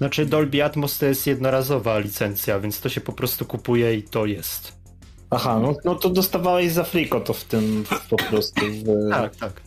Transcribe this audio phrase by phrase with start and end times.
[0.00, 4.26] Znaczy Dolby Atmos to jest jednorazowa licencja, więc to się po prostu kupuje i to
[4.26, 4.72] jest.
[5.30, 9.60] Aha, no, no to dostawałeś za friko to w tym po prostu w, Tak, tak.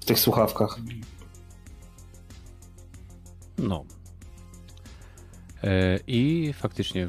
[0.00, 0.78] w tych słuchawkach.
[3.58, 3.84] No.
[5.62, 7.08] E, I faktycznie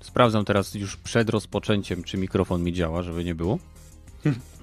[0.00, 3.58] sprawdzam teraz już przed rozpoczęciem, czy mikrofon mi działa, żeby nie było.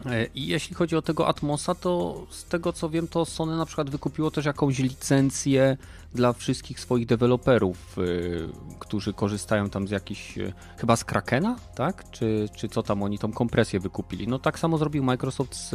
[0.06, 3.66] E, I jeśli chodzi o tego Atmosa, to z tego co wiem, to Sony na
[3.66, 5.78] przykład wykupiło też jakąś licencję
[6.16, 8.50] dla wszystkich swoich deweloperów, y,
[8.80, 12.12] którzy korzystają tam z jakichś, y, chyba z Krakena, tak?
[12.12, 14.28] Czy, czy co tam oni tą kompresję wykupili.
[14.28, 15.70] No tak samo zrobił Microsoft z,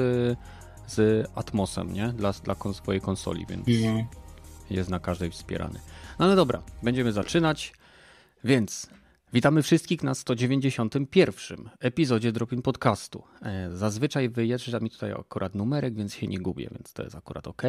[0.87, 2.09] z Atmosem, nie?
[2.09, 4.05] Dla, dla kon- swojej konsoli, więc Mhm.
[4.71, 5.81] jest na każdej wspierany.
[6.19, 7.73] No ale dobra, będziemy zaczynać.
[8.45, 8.87] Więc
[9.35, 13.23] witamy wszystkich na 191 epizodzie Dropin Podcastu.
[13.43, 17.47] E, Zazwyczaj wyjeżdża mi tutaj akurat numerek, więc się nie gubię, więc to jest akurat
[17.49, 17.63] ok.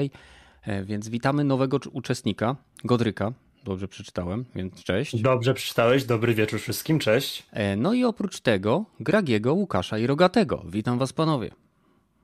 [0.86, 3.34] Więc witamy nowego cz- uczestnika, Godryka.
[3.64, 5.22] Dobrze przeczytałem, więc cześć.
[5.22, 7.44] Dobrze przeczytałeś, dobry wieczór wszystkim, cześć.
[7.52, 10.64] E, No i oprócz tego Gragiego, Łukasza i Rogatego.
[10.70, 11.52] Witam was panowie.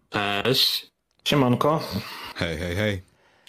[0.09, 0.91] Cześć.
[1.25, 1.83] Siemanko.
[2.35, 3.01] Hej, hej, hej.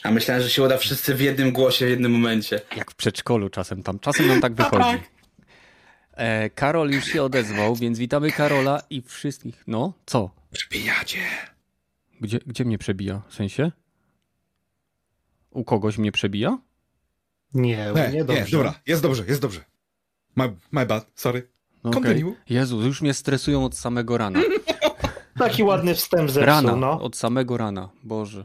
[0.02, 2.60] A myślałem, że się uda wszyscy w jednym głosie, w jednym momencie.
[2.76, 4.98] Jak w przedszkolu czasem tam, czasem nam tak wychodzi.
[6.12, 9.64] E, Karol już się odezwał, więc witamy Karola i wszystkich.
[9.66, 10.30] No, co?
[10.52, 11.18] Przebijacie.
[12.20, 13.22] Gdzie, gdzie mnie przebija?
[13.28, 13.72] W sensie?
[15.50, 16.58] U kogoś mnie przebija?
[17.54, 18.56] Nie, Nie, nie nie, dobrze.
[18.56, 19.60] dobra, jest dobrze, jest dobrze.
[20.36, 21.48] My, my bad, sorry.
[21.84, 21.90] No.
[21.90, 22.34] Continue.
[22.48, 24.40] Jezu, już mnie stresują od samego rana.
[25.38, 27.00] Taki ładny wstęp zepsuł, Rana, no.
[27.00, 28.44] od samego rana, Boże.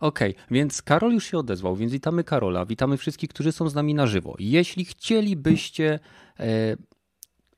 [0.00, 3.94] Okej, więc Karol już się odezwał, więc witamy Karola, witamy wszystkich, którzy są z nami
[3.94, 4.36] na żywo.
[4.38, 5.98] Jeśli chcielibyście
[6.40, 6.76] e,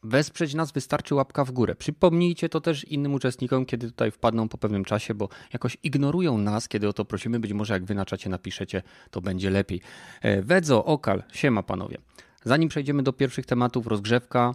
[0.03, 1.75] wesprzeć nas, wystarczy łapka w górę.
[1.75, 6.69] Przypomnijcie to też innym uczestnikom, kiedy tutaj wpadną po pewnym czasie, bo jakoś ignorują nas,
[6.69, 7.41] kiedy o to prosimy.
[7.41, 9.81] Być może jak wy na czacie napiszecie, to będzie lepiej.
[10.23, 11.99] E, Wedzo, Okal, siema panowie.
[12.45, 14.55] Zanim przejdziemy do pierwszych tematów, rozgrzewka,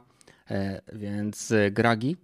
[0.49, 2.15] e, więc e, Gragi,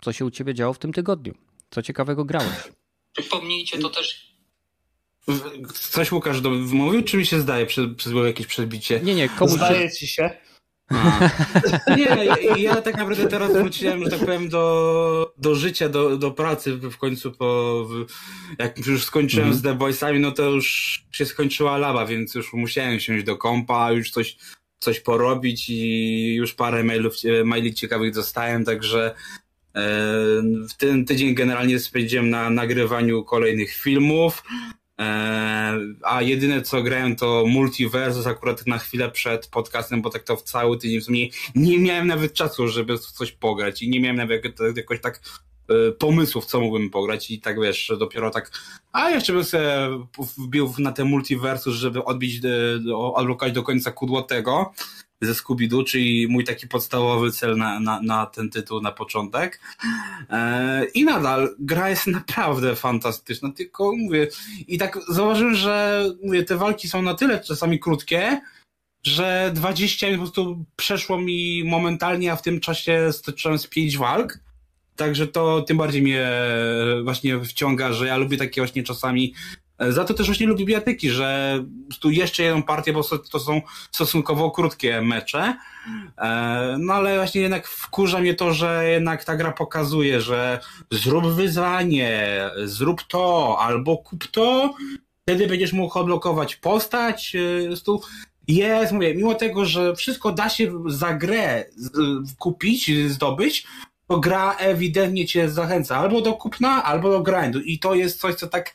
[0.00, 1.34] co się u ciebie działo w tym tygodniu?
[1.70, 2.72] Co ciekawego grałeś?
[3.12, 4.30] Przypomnijcie to też.
[5.74, 9.00] Coś Łukasz do- mówił, czy mi się zdaje, przez, przez było jakieś przebicie?
[9.00, 9.58] Nie, nie, komuś się...
[9.58, 10.30] Zdaje ci się?
[11.96, 16.30] Nie, ja, ja tak naprawdę teraz wróciłem, że tak powiem, do, do życia, do, do
[16.30, 17.88] pracy w końcu po,
[18.58, 19.58] jak już skończyłem Mhm.
[19.60, 23.92] z The Boysami, no to już się skończyła laba, więc już musiałem siąść do kompa,
[23.92, 24.36] już coś,
[24.78, 27.14] coś porobić i już parę mailów,
[27.44, 29.14] maili ciekawych dostałem, także
[29.74, 29.80] e,
[30.68, 34.79] w ten tydzień generalnie spędziłem na nagrywaniu kolejnych filmów, e,
[36.02, 40.42] a jedyne co grałem to Multiversus akurat na chwilę przed podcastem, bo tak to w
[40.42, 44.44] cały tydzień w sumie nie miałem nawet czasu, żeby coś pograć i nie miałem nawet
[44.44, 45.20] jak- jakoś tak
[45.68, 48.50] e, pomysłów, co mógłbym pograć i tak wiesz, dopiero tak,
[48.92, 49.68] a jeszcze bym sobie
[50.38, 54.72] wbił na ten multiversus, żeby odbić, e, odblokać do końca kudłotego
[55.20, 59.60] ze Scooby-Doo, czyli mój taki podstawowy cel na, na, na ten tytuł na początek.
[60.30, 64.28] E, I nadal gra jest naprawdę fantastyczna, tylko mówię,
[64.68, 68.40] i tak zauważyłem, że mówię, te walki są na tyle czasami krótkie,
[69.06, 73.98] że 20 minut po prostu przeszło mi momentalnie, a w tym czasie stoczyłem z 5
[73.98, 74.38] walk.
[74.96, 76.30] Także to tym bardziej mnie
[77.04, 79.34] właśnie wciąga, że ja lubię takie właśnie czasami.
[79.80, 81.60] E, Za to też właśnie lubię bijatyki, że
[82.00, 83.60] tu jeszcze jedną partię, bo to są
[83.90, 85.56] stosunkowo krótkie mecze.
[86.18, 90.60] E, No ale właśnie jednak wkurza mnie to, że jednak ta gra pokazuje, że
[90.90, 94.74] zrób wyzwanie, zrób to, albo kup to,
[95.22, 97.36] wtedy będziesz mógł odblokować postać.
[97.36, 98.00] e, prostu
[98.48, 101.64] jest, mówię, mimo tego, że wszystko da się za grę
[102.38, 103.66] kupić, zdobyć,
[104.08, 107.60] to gra ewidentnie cię zachęca albo do kupna, albo do grindu.
[107.60, 108.74] I to jest coś, co tak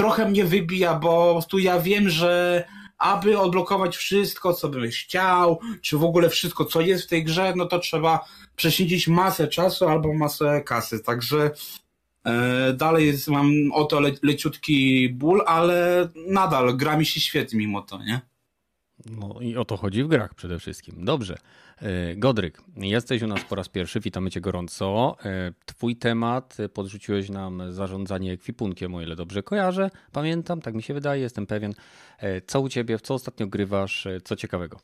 [0.00, 2.64] trochę mnie wybija, bo prostu ja wiem, że
[2.98, 7.52] aby odblokować wszystko, co bym chciał, czy w ogóle wszystko, co jest w tej grze,
[7.56, 8.24] no to trzeba
[8.56, 11.00] prześwięcić masę czasu albo masę kasy.
[11.00, 11.50] Także
[12.24, 17.82] e, dalej mam o to le, leciutki ból, ale nadal gra mi się świetnie mimo
[17.82, 18.20] to, nie?
[19.06, 21.04] No i o to chodzi w grach przede wszystkim.
[21.04, 21.36] Dobrze.
[21.82, 25.16] E, Godryk, jesteś u nas po raz pierwszy, witamy cię gorąco.
[25.24, 29.90] E, Twój temat, e, podrzuciłeś nam zarządzanie ekwipunkiem, o ile dobrze kojarzę.
[30.12, 31.74] Pamiętam, tak mi się wydaje, jestem pewien.
[32.46, 34.80] Co u ciebie, w co ostatnio grywasz, co ciekawego?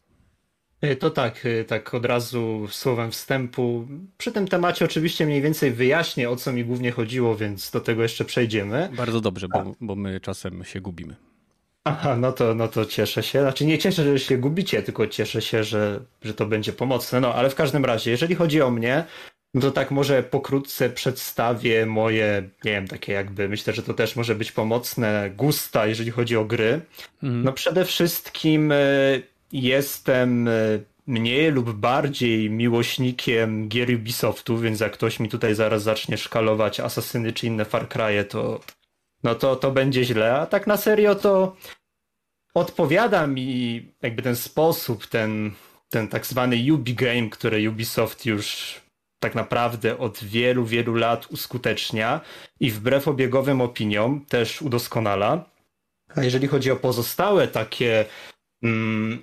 [0.99, 3.89] To tak, tak od razu słowem wstępu.
[4.19, 8.03] Przy tym temacie oczywiście mniej więcej wyjaśnię, o co mi głównie chodziło, więc do tego
[8.03, 8.89] jeszcze przejdziemy.
[8.97, 11.17] Bardzo dobrze, bo, bo my czasem się gubimy.
[11.89, 13.41] Aha, no to, no to cieszę się.
[13.41, 17.21] Znaczy nie cieszę, że się gubicie, tylko cieszę się, że, że to będzie pomocne.
[17.21, 19.05] No ale w każdym razie, jeżeli chodzi o mnie,
[19.55, 24.17] no to tak może pokrótce przedstawię moje, nie wiem, takie jakby, myślę, że to też
[24.17, 26.81] może być pomocne, gusta, jeżeli chodzi o gry.
[27.23, 27.45] Mhm.
[27.45, 28.77] No przede wszystkim e,
[29.53, 30.53] jestem e,
[31.07, 37.33] mniej lub bardziej miłośnikiem gier Ubisoftu, więc jak ktoś mi tutaj zaraz zacznie szkalować Asasyny
[37.33, 38.61] czy inne Far Cry'e, to
[39.27, 40.35] no to, to będzie źle.
[40.35, 41.57] A tak na serio to
[42.55, 45.53] odpowiada mi jakby ten sposób, ten,
[45.89, 48.81] ten tak zwany Ubi Game, który Ubisoft już
[49.21, 52.21] tak naprawdę od wielu, wielu lat uskutecznia
[52.61, 55.45] i wbrew obiegowym opiniom też udoskonala.
[56.17, 58.05] A jeżeli chodzi o pozostałe takie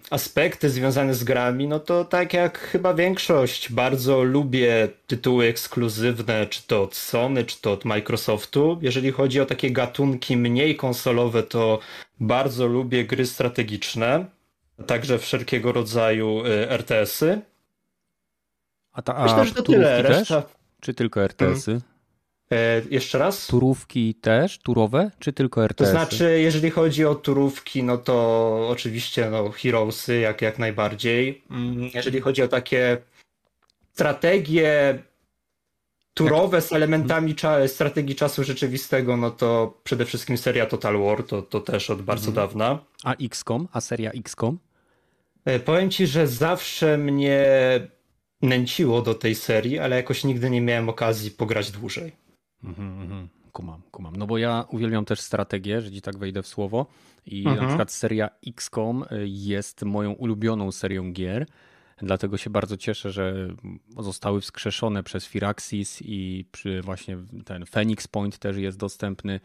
[0.10, 6.68] aspekty związane z grami, no to tak jak chyba większość, bardzo lubię tytuły ekskluzywne, czy
[6.68, 8.80] to od Sony, czy to od Microsoftu.
[8.82, 11.80] Jeżeli chodzi o takie gatunki mniej konsolowe, to
[12.20, 14.26] bardzo lubię gry strategiczne,
[14.88, 17.42] także wszelkiego rodzaju y, RTS-y.
[18.92, 20.04] A, ta, a Myślę, że to tyle.
[20.04, 20.18] też?
[20.20, 20.44] Reszta.
[20.82, 21.82] Czy tylko RTS-y?
[22.54, 23.48] E, jeszcze raz?
[23.48, 24.60] Turówki też?
[24.60, 25.12] Turowe?
[25.20, 25.92] Czy tylko To RTS-y?
[25.92, 31.42] znaczy, jeżeli chodzi o turówki, no to oczywiście no, Heroesy jak, jak najbardziej.
[31.52, 32.98] Mm, Jeżeli chodzi o takie
[33.94, 35.00] strategie
[36.14, 41.42] turowe z elementami cza- strategii czasu rzeczywistego, no to przede wszystkim seria Total War, to,
[41.42, 42.48] to też od bardzo Mhm.
[42.48, 42.80] dawna.
[43.04, 43.68] A XCOM?
[43.74, 44.58] A seria XCOM?
[45.46, 47.46] E, Powiem ci, że zawsze mnie
[48.42, 52.12] nęciło do tej serii, ale jakoś nigdy nie miałem okazji pograć dłużej.
[52.64, 53.28] Mhm, mhm.
[53.52, 54.16] Kumam, kumam.
[54.16, 56.86] No bo ja uwielbiam też strategię, że ci tak wejdę w słowo.
[57.26, 57.58] I Mhm.
[57.58, 61.46] na przykład seria XCOM y, jest moją ulubioną serią gier.
[61.98, 63.48] Dlatego się bardzo cieszę, że
[64.00, 69.40] zostały wskrzeszone przez Firaxis i przy właśnie ten Phoenix Point też jest dostępny.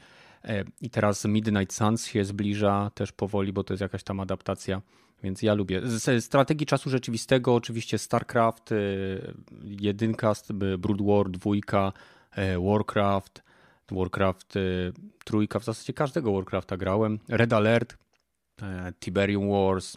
[0.44, 4.82] E, I teraz Midnight Suns się zbliża też powoli, bo to jest jakaś tam adaptacja.
[5.22, 5.80] Więc ja lubię.
[5.84, 9.34] Z strategii czasu rzeczywistego oczywiście StarCraft, y,
[9.64, 10.32] jedynka,
[10.74, 11.92] y, Brood War, dwójka,
[12.58, 13.42] Warcraft,
[13.90, 14.92] Warcraft y,
[15.24, 17.96] trójka, w zasadzie każdego Warcrafta grałem, Red Alert,
[18.62, 19.96] e, Tiberium Wars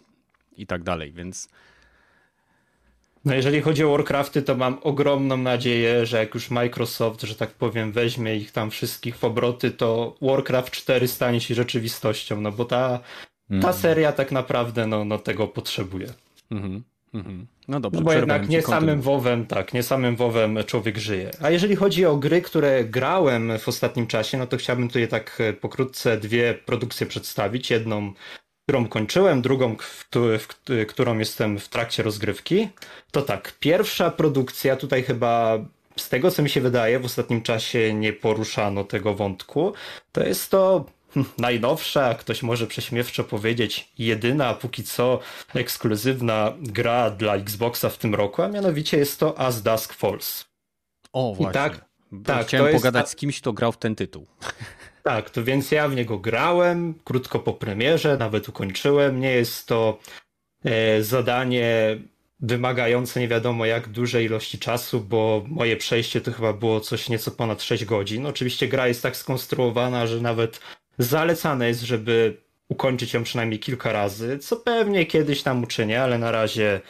[0.56, 1.48] i tak dalej, więc
[3.24, 7.50] No jeżeli chodzi o Warcrafty, to mam ogromną nadzieję, że jak już Microsoft, że tak
[7.50, 12.64] powiem, weźmie ich tam wszystkich w obroty, to Warcraft 4 stanie się rzeczywistością, no bo
[12.64, 12.98] ta,
[13.48, 13.72] ta Mm.
[13.72, 16.06] seria tak naprawdę no, no tego potrzebuje.
[16.50, 16.82] mhm,
[17.14, 17.46] mhm.
[17.68, 19.00] no dobrze, No bo jednak nie samym.
[19.00, 21.30] WoWem, tak, nie samym WoWem człowiek żyje.
[21.40, 25.38] A jeżeli chodzi o gry, które grałem w ostatnim czasie, no to chciałbym tutaj tak
[25.40, 27.70] e, pokrótce dwie produkcje przedstawić.
[27.70, 28.12] Jedną,
[28.68, 32.68] którą kończyłem, drugą, w, w, któ- którą jestem w trakcie rozgrywki.
[33.10, 35.58] To tak, pierwsza produkcja, tutaj chyba
[35.96, 39.72] z tego co mi się wydaje, w ostatnim czasie nie poruszano tego wątku.
[40.12, 40.84] To jest to
[41.38, 45.20] najnowsza, ktoś może prześmiewczo powiedzieć, jedyna póki co
[45.54, 50.44] ekskluzywna gra dla Xboxa w tym roku, a mianowicie jest to As Dusk Falls.
[51.12, 51.54] O, właśnie.
[51.54, 51.84] tak,
[52.24, 54.26] tak, Chciałem jest pogadać ta- z kimś, kto grał w ten tytuł.
[55.02, 59.20] Tak, to więc ja w niego grałem, krótko po premierze, nawet ukończyłem.
[59.20, 59.98] Nie jest to
[60.64, 61.98] e, zadanie
[62.40, 67.30] wymagające nie wiadomo jak dużej ilości czasu, bo moje przejście to chyba było coś nieco
[67.30, 68.26] ponad 6 godzin.
[68.26, 70.60] Oczywiście gra jest tak skonstruowana, że nawet
[70.98, 72.36] zalecane jest, żeby
[72.68, 76.80] ukończyć ją przynajmniej kilka razy, co pewnie kiedyś tam uczynię, ale na razie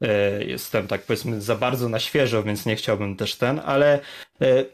[0.00, 4.00] e, jestem tak powiedzmy za bardzo na świeżo, więc nie chciałbym też ten, ale
[4.40, 4.64] e,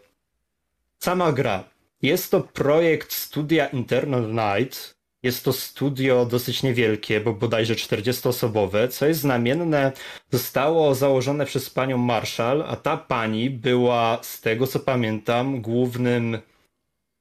[0.99, 1.65] sama gra.
[2.03, 4.95] Jest to projekt studia Internal Night.
[5.23, 9.93] Jest to studio dosyć niewielkie, bo bodajże 40-osobowe, co jest znamienne,
[10.33, 16.39] zostało założone przez panią Marshall, a ta pani była, z tego co pamiętam, głównym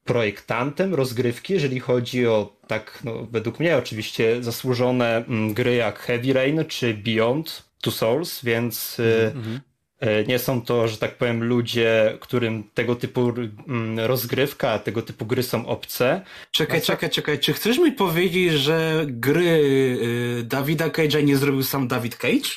[0.04, 6.34] projektantem rozgrywki, jeżeli chodzi o tak, no, według mnie oczywiście zasłużone mm, gry jak Heavy
[6.34, 8.98] Rain czy Beyond Two Souls, więc.
[9.00, 15.26] E, Nie są to, że tak powiem, ludzie, którym tego typu mm, rozgrywka, tego typu
[15.26, 16.22] gry są obce.
[16.52, 17.40] Czekaj, No czekaj, czekaj.
[17.40, 22.50] Czy chcesz mi powiedzieć, że gry y, Dawida Cage'a nie zrobił sam David Cage?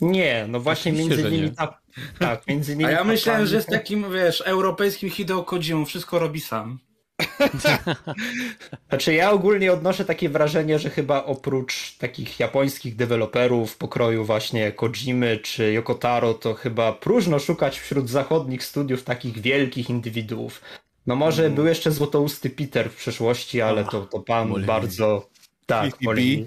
[0.00, 1.50] Nie, no właśnie Oczywiście, między nie.
[1.50, 1.80] ta,
[2.18, 6.40] tak, między nimi A ja myślałem, że jest takim, wiesz, europejskim Hideo Kojimą, wszystko robi
[6.40, 6.78] sam.
[8.88, 15.38] Znaczy ja ogólnie odnoszę takie wrażenie, że chyba oprócz takich japońskich deweloperów pokroju właśnie Kojimy
[15.38, 20.60] czy Yokotaro, to chyba próżno szukać wśród zachodnich studiów takich wielkich indywiduów.
[21.06, 21.54] No może Mhm.
[21.54, 24.66] był jeszcze złotousty Peter w przeszłości, ale to, to pan Moliny.
[24.66, 25.28] bardzo...
[25.66, 26.04] Tak, PPP.
[26.04, 26.46] Moliny.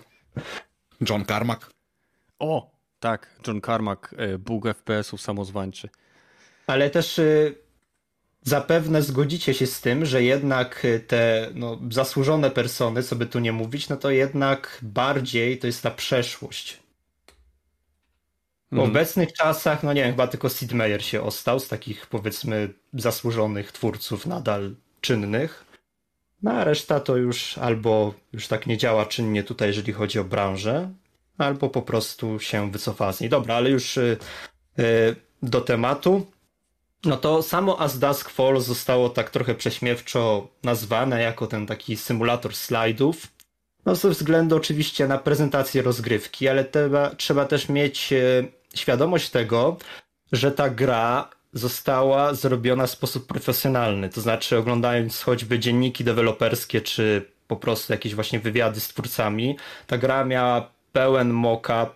[1.09, 1.71] John Carmack.
[2.39, 5.89] O, tak, John Carmack, e, Bóg FPS-ów samozwańczy.
[6.67, 7.55] Ale też y,
[8.41, 13.39] zapewne zgodzicie się z tym, że jednak y, te no, zasłużone persony, co by tu
[13.39, 16.79] nie mówić, no to jednak bardziej to jest ta przeszłość.
[18.69, 18.91] W Mhm.
[18.91, 23.71] obecnych czasach, no nie wiem, chyba tylko Sid Meier się ostał z takich powiedzmy zasłużonych
[23.71, 25.65] twórców nadal czynnych.
[26.43, 30.23] No a reszta to już albo już tak nie działa czynnie tutaj, jeżeli chodzi o
[30.23, 30.93] branżę,
[31.39, 33.29] albo po prostu się wycofała z niej.
[33.29, 34.17] Dobra, ale już y,
[34.79, 36.25] y, do tematu.
[37.05, 42.55] No to samo As Dusk Falls zostało tak trochę prześmiewczo nazwane jako ten taki symulator
[42.55, 43.27] slajdów.
[43.85, 49.77] No ze względu oczywiście na prezentację rozgrywki, ale trzeba, trzeba też mieć y, świadomość tego,
[50.31, 54.09] że ta gra została zrobiona w sposób profesjonalny.
[54.09, 59.97] To znaczy, oglądając choćby dzienniki deweloperskie, czy po prostu jakieś właśnie wywiady z twórcami, ta
[59.97, 61.91] gra miała pełen mock-up,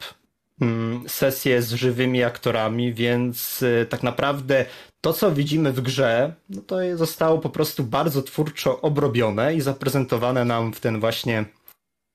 [0.62, 4.66] mm, sesje z żywymi aktorami, więc y, tak naprawdę
[5.02, 10.46] to, co widzimy w grze, no to zostało po prostu bardzo twórczo obrobione i zaprezentowane
[10.46, 11.46] nam w ten właśnie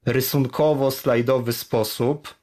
[0.07, 2.35] rysunkowo-slajdowy sposób.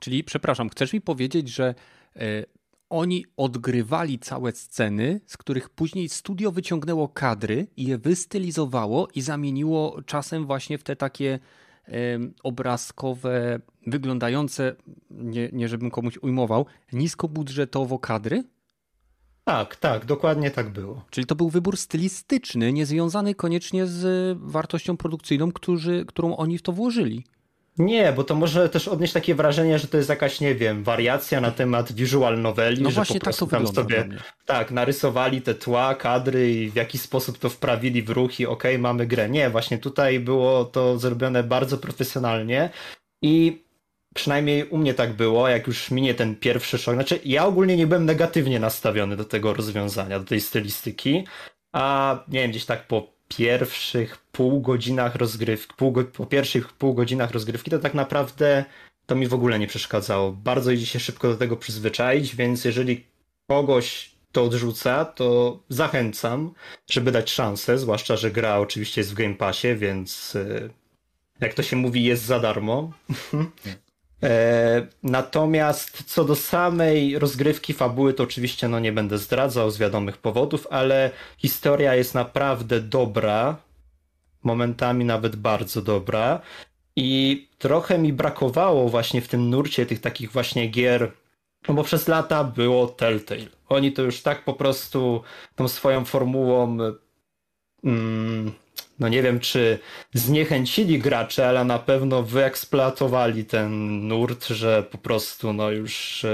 [0.00, 1.74] Czyli, przepraszam, chcesz mi powiedzieć, że
[2.16, 2.46] y,
[2.90, 10.02] oni odgrywali całe sceny, z których później studio wyciągnęło kadry i je wystylizowało i zamieniło
[10.06, 11.38] czasem właśnie w te takie
[12.42, 14.76] obrazkowe, wyglądające,
[15.10, 18.44] nie, nie żebym komuś ujmował, niskobudżetowo kadry?
[19.44, 21.04] Tak, tak, dokładnie tak było.
[21.10, 26.72] Czyli to był wybór stylistyczny, niezwiązany koniecznie z wartością produkcyjną, którzy, którą oni w to
[26.72, 27.24] włożyli.
[27.78, 31.40] Nie, bo to może też odnieść takie wrażenie, że to jest jakaś, nie wiem, wariacja
[31.40, 34.08] na temat visual noveli, no że właśnie po prostu tak tam sobie
[34.46, 38.72] tak, narysowali te tła, kadry i w jaki sposób to wprawili w ruch i okej,
[38.72, 39.28] okay, mamy grę.
[39.28, 42.70] Nie, właśnie tutaj było to zrobione bardzo profesjonalnie
[43.22, 43.62] i
[44.14, 46.94] przynajmniej u mnie tak było, jak już minie ten pierwszy szok.
[46.94, 51.24] Znaczy, ja ogólnie nie byłem negatywnie nastawiony do tego rozwiązania, do tej stylistyki,
[51.72, 57.30] a nie wiem, gdzieś tak po pierwszych pół godzinach rozgrywki, pół, po pierwszych pół godzinach
[57.30, 58.64] rozgrywki, to tak naprawdę
[59.06, 60.32] to mi w ogóle nie przeszkadzało.
[60.32, 63.04] Bardzo idzie się szybko do tego przyzwyczaić, więc jeżeli
[63.46, 66.52] kogoś to odrzuca, to zachęcam,
[66.90, 70.70] żeby dać szansę, zwłaszcza, że gra oczywiście jest w Game Passie, więc y,
[71.40, 72.92] jak to się mówi, jest za darmo.
[74.22, 80.16] E, natomiast co do samej rozgrywki fabuły, to oczywiście no nie będę zdradzał z wiadomych
[80.16, 83.56] powodów, ale historia jest naprawdę dobra,
[84.42, 86.40] momentami nawet bardzo dobra.
[86.96, 91.12] I trochę mi brakowało właśnie w tym nurcie tych takich właśnie gier,
[91.68, 93.46] no bo przez lata było Telltale.
[93.68, 95.22] Oni to już tak po prostu
[95.56, 96.78] tą swoją formułą
[97.84, 98.52] mm,
[98.98, 99.78] no nie wiem, czy
[100.14, 106.26] zniechęcili gracze, ale na pewno wyeksploatowali ten nurt, że po prostu no już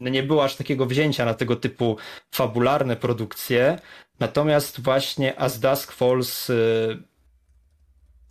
[0.00, 1.96] no nie było aż takiego wzięcia na tego typu
[2.30, 3.78] fabularne produkcje.
[4.20, 7.02] Natomiast właśnie As Dusk Falls y,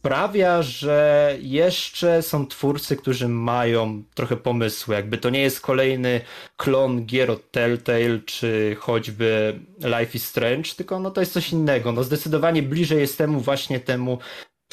[0.03, 4.93] sprawia, że jeszcze są twórcy, którzy mają trochę pomysłu.
[4.93, 6.21] Jakby to nie jest kolejny
[6.57, 11.91] klon gier od Telltale, czy choćby Life is Strange, tylko no to jest coś innego.
[11.91, 14.19] No zdecydowanie bliżej jest temu właśnie temu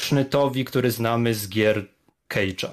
[0.01, 1.85] sznytowi, który znamy z gier
[2.29, 2.69] Cage'a.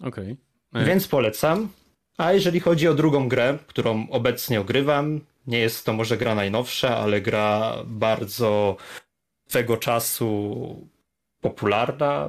[0.00, 0.36] Okej.
[0.72, 0.84] Okay.
[0.84, 1.68] Więc polecam.
[2.16, 6.96] A jeżeli chodzi o drugą grę, którą obecnie ogrywam, nie jest to może gra najnowsza,
[6.96, 8.76] ale gra bardzo
[9.48, 10.88] swego czasu
[11.40, 12.28] popularna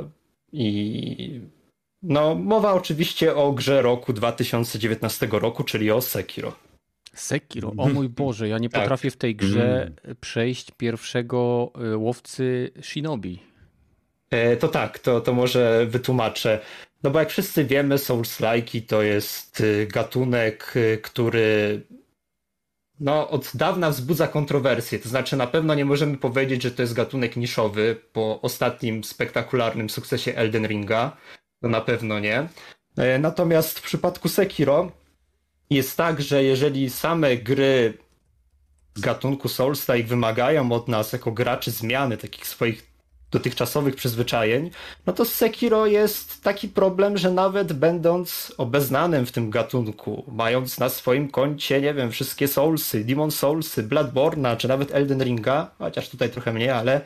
[0.51, 1.41] i
[2.03, 6.53] no mowa oczywiście o grze roku 2019 roku, czyli o Sekiro.
[7.13, 8.81] Sekiro, o mój Boże, ja nie tak.
[8.81, 10.15] potrafię w tej grze mm.
[10.21, 13.39] przejść pierwszego e, łowcy Shinobi.
[14.31, 16.59] E, to tak, to, to może wytłumaczę.
[17.03, 21.81] No bo jak wszyscy wiemy, Souls-like to jest e, gatunek, który
[22.99, 24.99] no, od dawna wzbudza kontrowersje.
[24.99, 29.89] To znaczy, na pewno nie możemy powiedzieć, że to jest gatunek niszowy po ostatnim spektakularnym
[29.89, 31.17] sukcesie Elden Ringa.
[31.61, 32.47] To na pewno nie.
[32.97, 34.91] E, natomiast w przypadku Sekiro
[35.69, 37.97] jest tak, że jeżeli same gry
[38.95, 42.88] z gatunku Souls-like wymagają od nas jako graczy zmiany takich swoich
[43.31, 44.71] dotychczasowych przyzwyczajeń,
[45.05, 50.89] no to Sekiro jest taki problem, że nawet będąc obeznanym w tym gatunku, mając na
[50.89, 56.29] swoim koncie, nie wiem, wszystkie Soulsy, Demon Soulsy, Bloodborne'a, czy nawet Elden Ringa, chociaż tutaj
[56.29, 57.01] trochę mniej, ale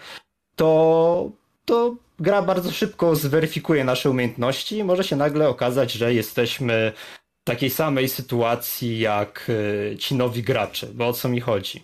[0.56, 1.32] to,
[1.66, 6.94] to gra bardzo szybko zweryfikuje nasze umiejętności i może się nagle okazać, że jesteśmy
[7.42, 9.52] w takiej samej sytuacji jak
[9.94, 11.84] e, ci nowi gracze, bo o co mi chodzi?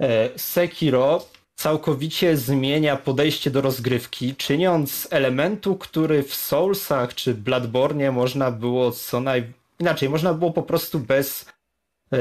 [0.00, 1.24] E, Sekiro
[1.56, 9.20] całkowicie zmienia podejście do rozgrywki, czyniąc elementu, który w Soulsach czy Bloodborne można było co
[9.20, 9.52] naj...
[9.78, 11.46] Inaczej, można było po prostu bez
[12.12, 12.16] e,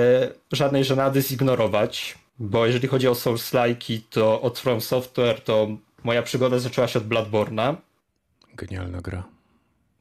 [0.52, 5.68] żadnej żenady zignorować, bo jeżeli chodzi o Souls-like'i, to od From Software to
[6.04, 7.76] moja przygoda zaczęła się od Bloodborne'a.
[8.54, 9.24] Genialna gra.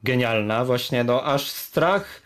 [0.03, 2.24] Genialna, właśnie, no aż strach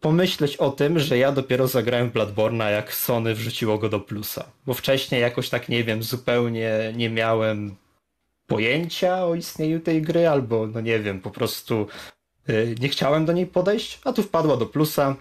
[0.00, 4.44] pomyśleć o tym, że ja dopiero zagrałem Bloodborne'a, jak Sony wrzuciło go do plusa.
[4.66, 7.76] Bo wcześniej jakoś tak, nie wiem, zupełnie nie miałem
[8.46, 11.86] pojęcia o istnieniu tej gry, albo, no nie wiem, po prostu
[12.48, 15.16] y, nie chciałem do niej podejść, a tu wpadła do plusa.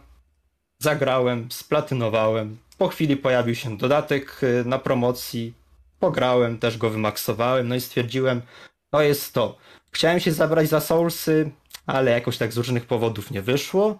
[0.81, 2.57] Zagrałem, splatynowałem.
[2.77, 5.53] Po chwili pojawił się dodatek y, na promocji.
[6.00, 8.41] Pograłem, też go wymaksowałem, no i stwierdziłem,
[8.89, 9.57] to jest to.
[9.91, 11.51] Chciałem się zabrać za Soulsy,
[11.86, 14.00] ale jakoś tak z różnych powodów nie wyszło.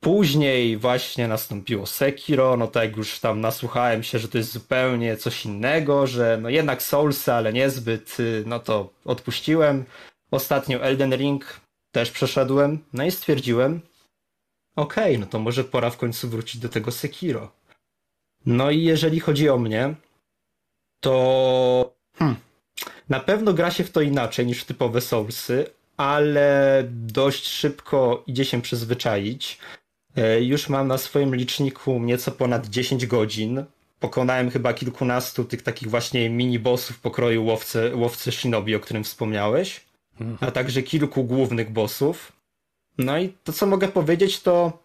[0.00, 5.44] Później właśnie nastąpiło Sekiro, no tak już tam nasłuchałem się, że to jest zupełnie coś
[5.44, 9.84] innego, że no jednak Soulsy, ale niezbyt, y, no to odpuściłem.
[10.30, 11.60] Ostatnio Elden Ring
[11.92, 13.80] też przeszedłem, no i stwierdziłem,
[14.76, 17.52] okej, okay, no to może pora w końcu wrócić do tego Sekiro.
[18.46, 19.94] No i jeżeli chodzi o mnie,
[21.00, 22.36] to hmm,
[23.08, 28.62] na pewno gra się w to inaczej niż typowe Soulsy, ale dość szybko idzie się
[28.62, 29.58] przyzwyczaić.
[30.18, 33.64] E, już mam na swoim liczniku nieco ponad 10 godzin.
[34.00, 39.80] Pokonałem chyba kilkunastu tych takich właśnie mini-bossów pokroju łowcy, łowcy Shinobi, o którym wspomniałeś,
[40.20, 40.38] mhm.
[40.40, 42.32] a także kilku głównych bossów.
[42.98, 44.78] No i to, co mogę powiedzieć, to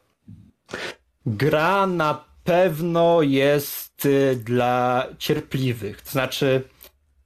[1.26, 6.02] gra na pewno jest y, dla cierpliwych.
[6.02, 6.64] To znaczy,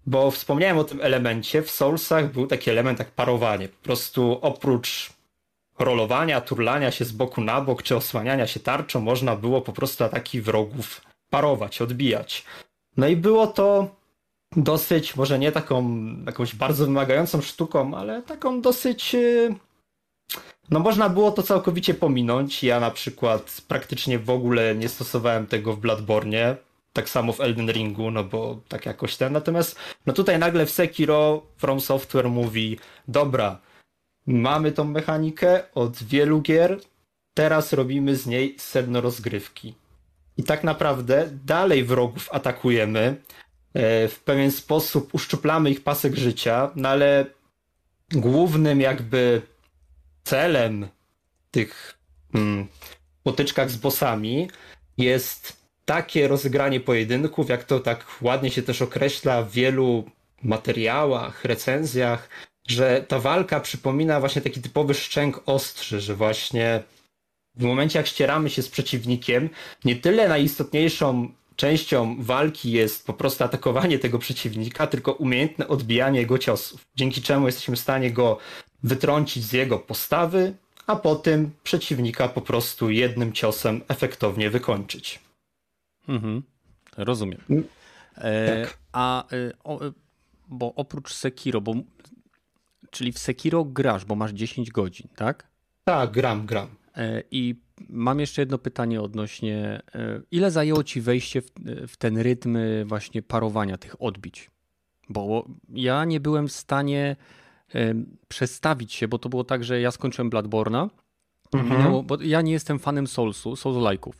[0.05, 3.67] bo wspomniałem o tym elemencie, w Soulsach był taki element jak parowanie.
[3.67, 5.16] Po prostu oprócz
[5.79, 10.03] rolowania, turlania się z boku na bok, czy osłaniania się tarczą, można było po prostu
[10.03, 12.45] ataki wrogów parować, odbijać.
[12.97, 13.95] No i było to
[14.55, 19.15] dosyć, może nie taką jakąś bardzo wymagającą sztuką, ale taką dosyć.
[19.15, 19.55] Y,
[20.69, 22.63] no można było to całkowicie pominąć.
[22.63, 26.55] Ja na przykład praktycznie w ogóle nie stosowałem tego w Bloodborne.
[26.93, 29.33] Tak samo w Elden Ringu, no bo tak jakoś ten.
[29.33, 33.59] Natomiast no tutaj nagle w Sekiro From Software mówi, dobra,
[34.27, 36.79] Mamy tą mechanikę od wielu gier,
[37.33, 39.75] teraz robimy z niej sedno rozgrywki.
[40.37, 43.21] I tak naprawdę dalej wrogów atakujemy,
[43.73, 47.25] e, w pewien sposób uszczuplamy ich pasek życia, no ale
[48.11, 49.41] głównym jakby
[50.23, 50.87] celem
[51.51, 51.97] tych
[52.33, 52.67] hmm,
[53.23, 54.49] potyczkach z bossami
[54.97, 60.03] jest takie rozegranie pojedynków, jak to tak ładnie się też określa w wielu
[60.43, 62.29] materiałach, recenzjach,
[62.67, 66.83] że ta walka przypomina właśnie taki typowy szczęk ostrzy, że właśnie
[67.55, 69.49] w momencie jak ścieramy się z przeciwnikiem,
[69.85, 76.37] nie tyle najistotniejszą częścią walki jest po prostu atakowanie tego przeciwnika, tylko umiejętne odbijanie jego
[76.37, 78.37] ciosów, dzięki czemu jesteśmy w stanie go
[78.83, 80.53] wytrącić z jego postawy,
[80.87, 85.19] a potem przeciwnika po prostu jednym ciosem efektownie wykończyć.
[86.07, 86.43] Mhm,
[86.97, 87.41] rozumiem.
[87.49, 87.63] Mm,
[88.15, 88.77] e, tak.
[88.91, 89.79] A e, o,
[90.47, 91.73] bo oprócz Sekiro, bo
[92.91, 95.47] Czyli w Sekiro grasz, bo masz 10 godzin, tak?
[95.83, 96.67] Tak, gram, gram.
[96.97, 97.55] E, I
[97.89, 101.51] mam jeszcze jedno pytanie odnośnie, e, ile zajęło ci wejście w,
[101.87, 104.51] w ten rytm właśnie parowania tych odbić?
[105.09, 107.15] Bo ja nie byłem w stanie
[107.75, 107.93] e,
[108.27, 110.89] przestawić się, bo to było tak, że ja skończyłem Bloodborne'a,
[111.53, 112.05] mhm.
[112.05, 114.13] bo ja nie jestem fanem Soulsu, Souls-like'ów.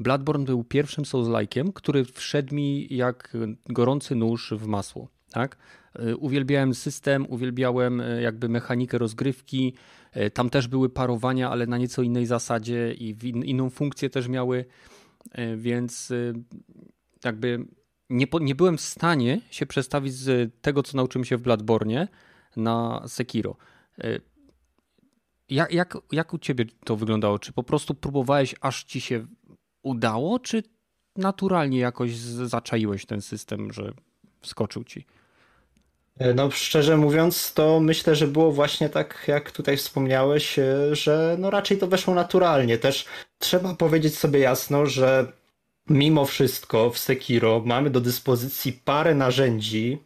[0.00, 5.56] Bloodborne był pierwszym Souls-like'iem, który wszedł mi jak gorący nóż w masło, tak?
[5.94, 9.74] E, uwielbiałem system, uwielbiałem e, jakby mechanikę rozgrywki.
[10.12, 14.64] E, tam też były parowania, ale na nieco innej zasadzie i inną funkcję też miały,
[15.56, 16.12] więc
[17.24, 17.66] jakby
[18.10, 22.08] nie, nie byłem w stanie się przestawić z tego, co nauczyłem się w Bloodborne
[22.56, 23.56] na Sekiro.
[25.48, 27.38] Jak, jak, jak u ciebie to wyglądało?
[27.38, 29.26] Czy po prostu próbowałeś, aż ci się
[29.82, 30.62] udało, czy
[31.16, 33.92] naturalnie jakoś zaczaiłeś ten system, że
[34.40, 35.06] wskoczył ci?
[36.18, 41.36] E, no, szczerze mówiąc, to myślę, że było właśnie tak, jak tutaj wspomniałeś, e, że
[41.38, 42.78] no raczej to weszło naturalnie.
[42.78, 43.04] Też
[43.38, 45.32] trzeba powiedzieć sobie jasno, że
[45.88, 49.98] mimo wszystko w Sekiro mamy do dyspozycji parę narzędzi,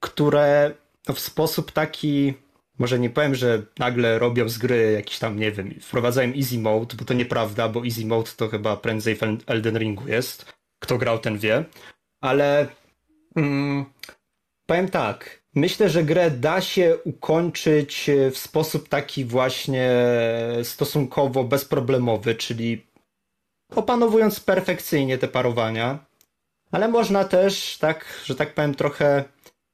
[0.00, 0.74] które
[1.14, 2.34] w sposób taki,
[2.78, 6.96] może nie powiem, że nagle robią z gry jakiś tam, nie wiem, wprowadzają easy mode,
[6.96, 10.52] bo to nieprawda, bo easy mode to chyba prędzej w Elden Ringu jest.
[10.78, 11.64] Kto grał, ten wie.
[12.20, 12.66] Ale
[13.36, 13.84] mm,
[14.66, 19.90] powiem tak, Myślę, że grę da się ukończyć e, w sposób taki właśnie
[20.62, 22.86] stosunkowo bezproblemowy, czyli
[23.74, 25.98] opanowując perfekcyjnie te parowania,
[26.70, 29.24] ale można też tak, że tak powiem, trochę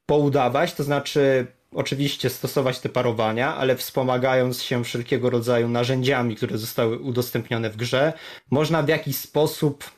[0.07, 6.99] poudawać, to znaczy oczywiście stosować te parowania, ale wspomagając się wszelkiego rodzaju narzędziami, które zostały
[6.99, 8.12] udostępnione w grze,
[8.51, 9.90] można w jakiś sposób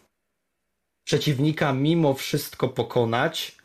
[1.05, 3.62] przeciwnika mimo wszystko pokonać,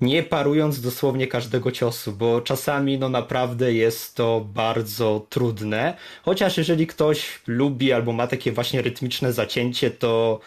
[0.00, 5.96] nie parując dosłownie każdego ciosu, bo czasami no naprawdę jest to bardzo trudne.
[6.22, 10.40] Chociaż jeżeli ktoś lubi albo ma takie właśnie rytmiczne zacięcie, to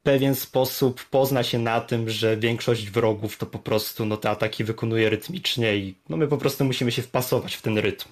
[0.00, 4.30] w pewien sposób pozna się na tym, że większość wrogów to po prostu no te
[4.30, 8.08] ataki wykonuje rytmicznie i no my po prostu musimy się wpasować w ten rytm.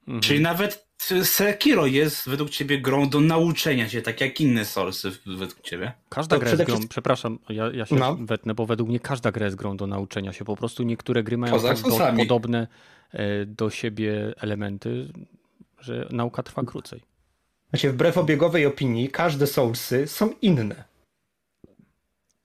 [0.00, 0.20] Mhm.
[0.20, 0.83] Czyli nawet
[1.22, 5.92] Sekiro jest według ciebie grą do nauczenia się, tak jak inne Soulsy według ciebie?
[6.08, 8.16] Każda To gra jest grą, wszystkim- przepraszam, ja, ja się No.
[8.20, 10.44] wetnę, bo według mnie każda gra jest grą do nauczenia się.
[10.44, 12.66] Po prostu niektóre gry mają tak do, podobne
[13.12, 15.08] e, do siebie elementy,
[15.78, 17.00] że nauka trwa krócej.
[17.70, 20.84] Znaczy, wbrew obiegowej opinii, każde Soulsy są inne.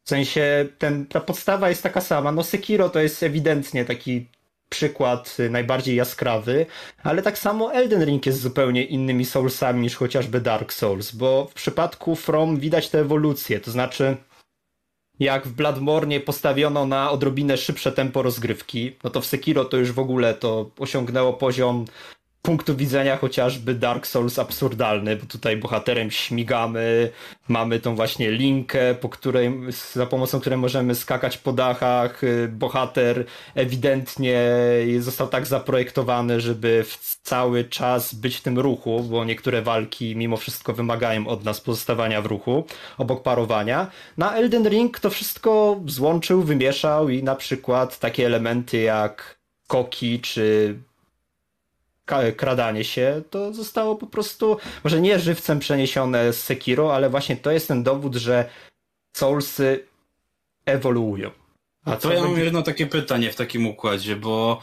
[0.04, 2.32] W sensie, ten, ta podstawa jest taka sama.
[2.32, 4.28] No, Sekiro to jest ewidentnie taki
[4.70, 6.66] przykład y, najbardziej jaskrawy,
[7.04, 11.54] ale tak samo Elden Ring jest zupełnie innymi Soulsami niż chociażby Dark Souls, bo w
[11.54, 14.18] przypadku From widać tę ewolucję, to znaczy
[15.20, 19.92] jak w Bloodborne postawiono na odrobinę szybsze tempo rozgrywki, no to w Sekiro to już
[19.92, 21.86] w ogóle to osiągnęło poziom
[22.42, 27.12] punktu widzenia chociażby Dark Souls absurdalny, bo tutaj bohaterem śmigamy,
[27.48, 29.52] mamy tą właśnie linkę, po której,
[29.94, 32.24] za pomocą której możemy skakać po dachach.
[32.24, 33.26] y, Bohater
[33.56, 34.52] ewidentnie
[35.00, 36.86] został tak zaprojektowany, żeby
[37.24, 42.22] cały czas być w tym ruchu, bo niektóre walki mimo wszystko wymagają od nas pozostawania
[42.22, 42.66] w ruchu,
[42.98, 43.88] obok parowania.
[44.18, 50.76] Na Elden Ring to wszystko złączył, wymieszał i na przykład takie elementy jak koki czy
[52.38, 57.52] kradanie się, to zostało po prostu, może nie żywcem przeniesione z Sekiro, ale właśnie to
[57.52, 58.50] jest ten dowód, że
[59.18, 59.86] Soulsy
[60.66, 61.32] ewoluują.
[61.86, 64.62] A to ja mam jedno takie pytanie w takim układzie, bo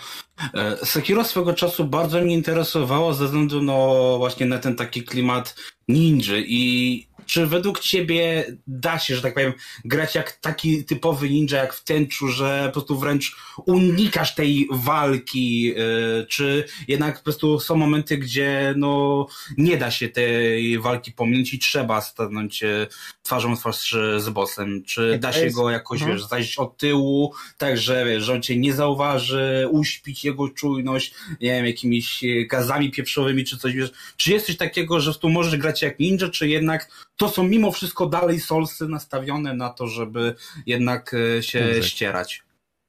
[0.55, 5.57] e, Sekiro swego czasu bardzo mnie interesowało ze względu no właśnie na ten taki klimat
[5.89, 9.53] ninja i czy według ciebie da się, że tak powiem,
[9.85, 13.37] grać jak taki typowy ninja jak w tęczu, że po prostu wręcz
[13.67, 19.27] unikasz tej walki, e, czy jednak po prostu są momenty, gdzie no
[19.59, 22.87] nie da się tej walki pominąć i trzeba stanąć e,
[23.23, 26.19] twarzą w twarz z bossem, czy Nie, da się go jakoś, Mhm.
[26.19, 31.15] wiesz, zajść od tyłu, tak, że, wiesz, że on cię nie zauważy, uśpić jego czujność,
[31.41, 33.91] nie wiem, jakimiś gazami pieprzowymi czy coś, wiesz.
[34.17, 37.73] Czy jest coś takiego, że tu możesz grać jak ninja, czy jednak to są mimo
[37.73, 40.35] wszystko dalej solsy nastawione na to, żeby
[40.67, 41.87] jednak e, się Umrzeć.
[41.87, 42.43] ścierać?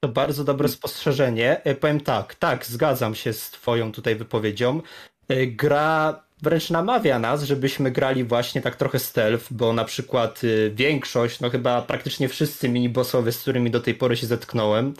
[0.03, 1.63] To bardzo dobre spostrzeżenie.
[1.63, 4.81] E, Powiem tak, tak, zgadzam się z Twoją tutaj wypowiedzią.
[5.27, 11.39] E, Gra wręcz namawia nas, żebyśmy grali właśnie tak trochę stealth, bo na przykład większość,
[11.39, 14.93] no chyba praktycznie wszyscy minibossowie, z którymi do tej pory się zetknąłem,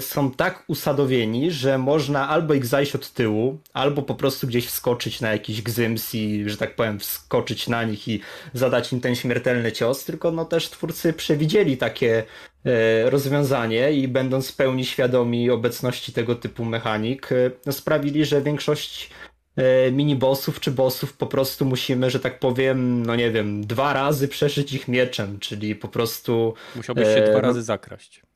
[0.00, 5.20] są tak usadowieni, że można albo ich zajść od tyłu, albo po prostu gdzieś wskoczyć
[5.20, 8.20] na jakiś gzyms i, że tak powiem, wskoczyć na nich i
[8.54, 12.24] zadać im ten śmiertelny cios, tylko no też twórcy przewidzieli takie
[12.64, 18.42] e, rozwiązanie i będąc w pełni świadomi obecności tego typu mechanik, e, no sprawili, że
[18.42, 19.10] większość
[19.56, 24.28] e, minibossów czy bossów po prostu musimy, że tak powiem, no nie wiem, dwa razy
[24.28, 28.27] przeżyć ich mieczem, czyli po prostu Musiałbyś się E, dwa no- razy zakraść.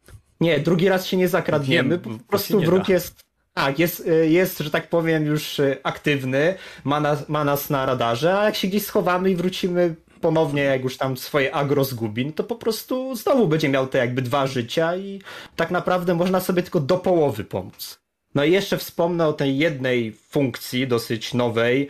[0.43, 2.93] Nie, drugi raz się nie zakradniemy, Wiem, po prostu wróg da.
[2.93, 3.23] jest
[3.55, 7.87] tak, jest, y, jest, że tak powiem, już y, aktywny, ma nas, ma nas na
[7.87, 12.27] radarze, a jak się gdzieś schowamy i wrócimy ponownie, jak już tam swoje agro zgubi,
[12.27, 15.21] no to po prostu znowu będzie miał te jakby dwa życia i
[15.57, 18.01] tak naprawdę można sobie tylko do połowy pomóc.
[18.35, 21.89] No i jeszcze wspomnę o tej jednej funkcji, dosyć nowej.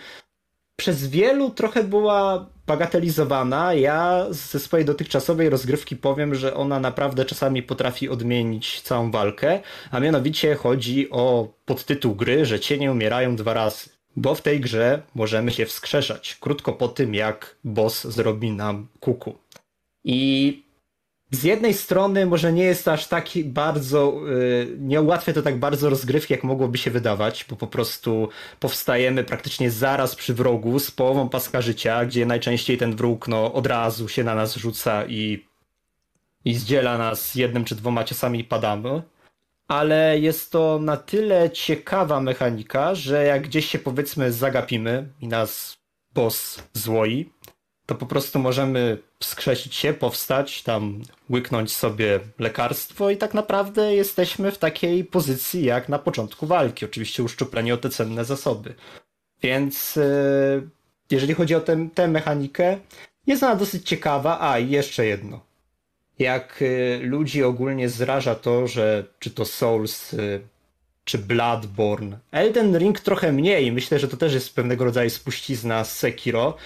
[0.77, 3.75] Przez wielu trochę była bagatelizowana.
[3.75, 10.01] Ja ze swojej dotychczasowej rozgrywki powiem, że ona naprawdę czasami potrafi odmienić całą walkę, a
[10.01, 13.91] mianowicie chodzi o podtytuł gry, że cienie umierają dwa razy.
[14.17, 19.35] Bo w tej grze możemy się wskrzeszać krótko po tym, jak boss zrobi nam kuku.
[20.05, 20.62] I
[21.33, 25.91] z jednej strony może nie jest aż tak bardzo, yy, nie ułatwia to tak bardzo
[25.91, 28.29] rozgrywki, jak mogłoby się wydawać, bo po prostu
[28.61, 33.67] powstajemy praktycznie zaraz przy wrogu z połową paska życia, gdzie najczęściej ten wróg no, od
[33.67, 35.47] razu się na nas rzuca i,
[36.45, 39.03] i zdziela nas jednym czy dwoma ciosami i padamy.
[39.69, 45.79] Ale jest to na tyle ciekawa mechanika, że jak gdzieś się powiedzmy zagapimy i nas
[46.15, 47.31] boss złoi,
[47.87, 54.53] to po prostu możemy wskrzesić się, powstać, tam łyknąć sobie lekarstwo i tak naprawdę jesteśmy
[54.53, 56.85] w takiej pozycji jak na początku walki.
[56.85, 58.75] Oczywiście uszczupleni o te cenne zasoby.
[59.43, 60.03] Więc e,
[61.11, 62.79] jeżeli chodzi o tę, tę mechanikę,
[63.27, 64.41] jest ona dosyć ciekawa.
[64.41, 65.41] A, i jeszcze jedno.
[66.19, 70.19] Jak e, ludzi ogólnie zraża to, że czy to Souls, e,
[71.05, 75.99] czy Bloodborne, Elden Ring trochę mniej, myślę, że to też jest pewnego rodzaju spuścizna z
[75.99, 76.57] Sekiro,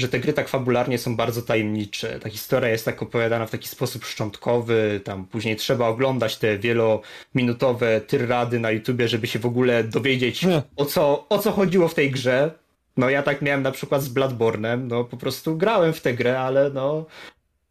[0.00, 2.20] że te gry tak fabularnie są bardzo tajemnicze.
[2.20, 8.00] Ta historia jest tak opowiadana w taki sposób szczątkowy, tam później trzeba oglądać te wielominutowe
[8.00, 12.10] tyrady na YouTubie, żeby się w ogóle dowiedzieć o co, o co chodziło w tej
[12.10, 12.50] grze.
[12.96, 16.40] No ja tak miałem na przykład z Bloodborne'em, no po prostu grałem w tę grę,
[16.40, 17.06] ale no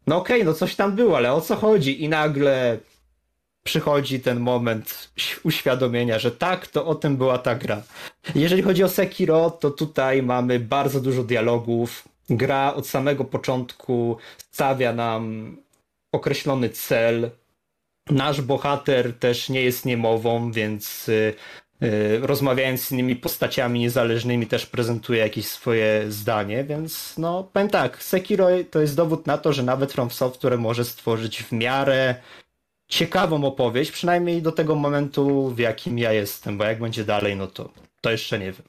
[0.06, 2.04] no okej, no coś tam było, ale o co chodzi?
[2.04, 2.78] I nagle
[3.64, 5.10] przychodzi ten moment
[5.44, 7.82] uświadomienia, że tak, to o tym była ta gra.
[8.34, 12.08] Jeżeli chodzi o Sekiro, to tutaj mamy bardzo dużo dialogów.
[12.30, 15.56] Gra od samego początku stawia nam
[16.12, 17.30] określony cel.
[18.10, 21.34] Nasz bohater też nie jest niemową, więc y,
[21.82, 28.02] y, rozmawiając z innymi postaciami niezależnymi też prezentuje jakieś swoje zdanie, więc no powiem tak,
[28.02, 32.14] Sekiro to jest dowód na to, że nawet From Software może stworzyć w miarę
[32.88, 37.46] ciekawą opowieść, przynajmniej do tego momentu, w jakim ja jestem, bo jak będzie dalej, no
[37.46, 38.66] to, to jeszcze nie wiem.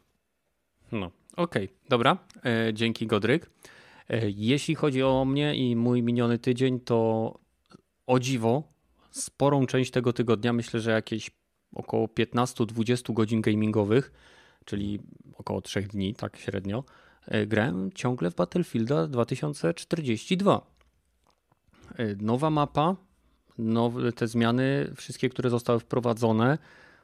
[0.91, 1.77] No, okej, okay.
[1.89, 2.17] dobra.
[2.45, 3.49] E, dzięki Godryk.
[4.09, 7.39] E, jeśli chodzi o mnie i mój miniony tydzień, to
[8.07, 8.63] o dziwo,
[9.11, 11.31] sporą część tego tygodnia, myślę, że jakieś
[11.75, 14.11] około 15-20 godzin gamingowych,
[14.65, 14.99] czyli
[15.37, 16.83] około 3 dni, tak średnio,
[17.25, 20.61] e, grałem ciągle w Battlefielda 2042.
[21.97, 22.95] E, nowa mapa,
[24.15, 26.57] te zmiany, wszystkie, które zostały wprowadzone,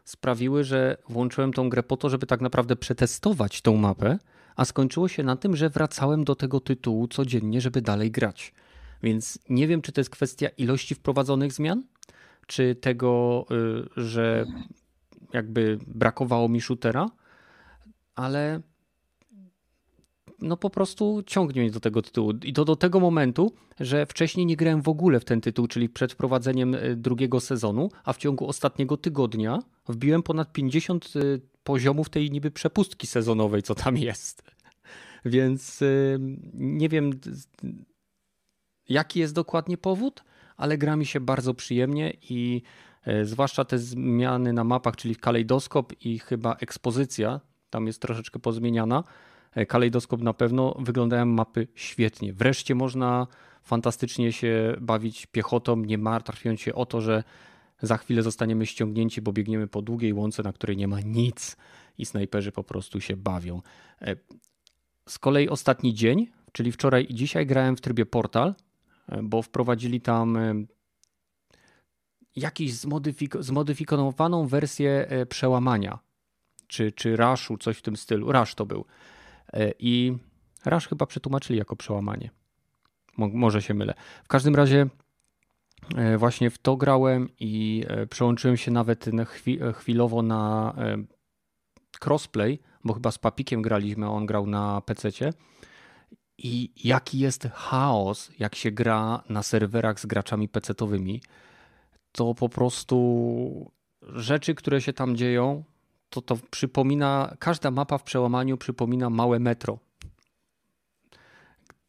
[0.09, 4.19] sprawiły, że włączyłem tą grę po to, żeby tak naprawdę przetestować tą mapę,
[4.55, 8.53] a skończyło się na tym, że wracałem do tego tytułu codziennie, żeby dalej grać.
[9.03, 11.83] Więc nie wiem, czy to jest kwestia ilości wprowadzonych zmian,
[12.47, 13.45] czy tego,
[13.97, 14.45] y, że
[15.33, 17.05] jakby brakowało mi shootera,
[18.15, 18.61] ale
[20.39, 22.33] no po prostu ciągnie mnie do tego tytułu.
[22.43, 25.89] I to do tego momentu, że wcześniej nie grałem w ogóle w ten tytuł, czyli
[25.89, 32.09] przed wprowadzeniem y, drugiego sezonu, a w ciągu ostatniego tygodnia wbiłem ponad 50 y, poziomów
[32.09, 34.43] tej niby przepustki sezonowej, co tam jest.
[35.25, 35.83] Więc
[36.53, 37.11] nie wiem
[38.89, 40.23] jaki jest dokładnie powód,
[40.57, 42.61] ale gra mi się bardzo przyjemnie i
[43.03, 49.03] e, zwłaszcza te zmiany na mapach, czyli kalejdoskop i chyba ekspozycja, tam jest troszeczkę pozmieniana.
[49.57, 52.33] E, kalejdoskop na pewno wyglądają mapy świetnie.
[52.33, 53.27] Wreszcie można
[53.63, 57.23] fantastycznie się bawić piechotą, nie martwiąc się o to, że
[57.81, 61.57] za chwilę zostaniemy ściągnięci, bo biegniemy po długiej łące, na której nie ma nic
[61.97, 63.61] i snajperzy po prostu się bawią.
[64.01, 64.15] E,
[65.07, 68.55] z kolei ostatni dzień, czyli wczoraj i dzisiaj grałem w trybie portal
[69.23, 70.53] bo wprowadzili tam e,
[72.35, 75.99] jakąś zmodyfik zmodyfikowaną wersję e, przełamania,
[76.67, 78.31] czy, czy raszu, coś w tym stylu.
[78.31, 78.85] Rasz to był.
[79.53, 80.17] E, I
[80.65, 82.29] rasz chyba przetłumaczyli jako przełamanie.
[83.17, 83.93] Może się mylę.
[84.23, 84.87] W każdym razie
[86.17, 89.05] właśnie w to grałem i przełączyłem się nawet
[89.73, 90.73] chwilowo na
[92.05, 95.33] crossplay, bo chyba z Papikiem graliśmy, a on grał na PC-cie
[96.37, 101.19] i jaki jest chaos, jak się gra na serwerach z graczami PC-towymi,
[102.11, 105.63] to po prostu rzeczy, które się tam dzieją,
[106.09, 109.79] to to przypomina, każda mapa w przełamaniu przypomina małe metro.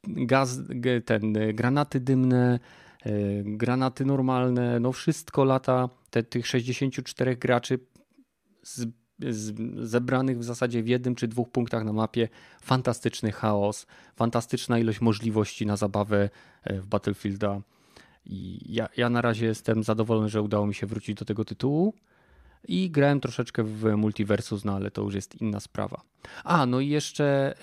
[0.04, 0.58] Gaz,
[1.04, 2.60] ten, granaty dymne,
[3.02, 3.10] e,
[3.44, 7.78] granaty normalne, no wszystko lata, te, tych 64 graczy
[8.62, 8.88] z
[9.88, 12.28] zebranych w zasadzie w jednym czy dwóch punktach na mapie.
[12.62, 16.30] Fantastyczny chaos, fantastyczna ilość możliwości na zabawę
[16.64, 17.60] e, w Battlefielda.
[18.26, 21.94] I ja, ja na razie jestem zadowolony, że udało mi się wrócić do tego tytułu.
[22.68, 26.00] I grałem troszeczkę w Multiversus, no ale to już jest inna sprawa.
[26.44, 27.54] A, no i jeszcze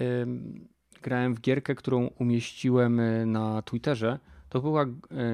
[1.06, 4.88] grałem w gierkę, którą umieściłem e, na Twitterze to była e,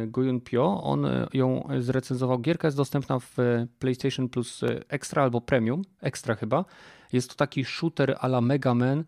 [0.07, 0.83] Guyun Pio.
[0.83, 2.39] On e, ją zrecenzował.
[2.39, 3.37] Gierka jest dostępna w
[3.79, 5.81] PlayStation Plus Extra albo Premium.
[6.01, 6.65] Extra chyba.
[7.13, 9.03] Jest to taki shooter a la Mega Man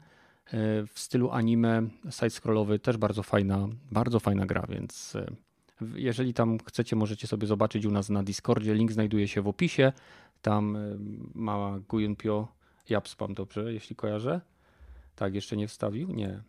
[0.87, 2.79] w stylu anime, side-scrollowy.
[2.79, 5.17] Też bardzo fajna, bardzo fajna gra, więc
[5.95, 8.73] jeżeli tam chcecie, możecie sobie zobaczyć u nas na Discordzie.
[8.73, 9.93] Link znajduje się w opisie.
[10.43, 10.77] Tam
[11.35, 12.47] mała Guyun Pio,
[12.89, 14.41] Japspam dobrze, jeśli kojarzę.
[15.15, 16.11] Tak, jeszcze nie wstawił?
[16.11, 16.43] Nie,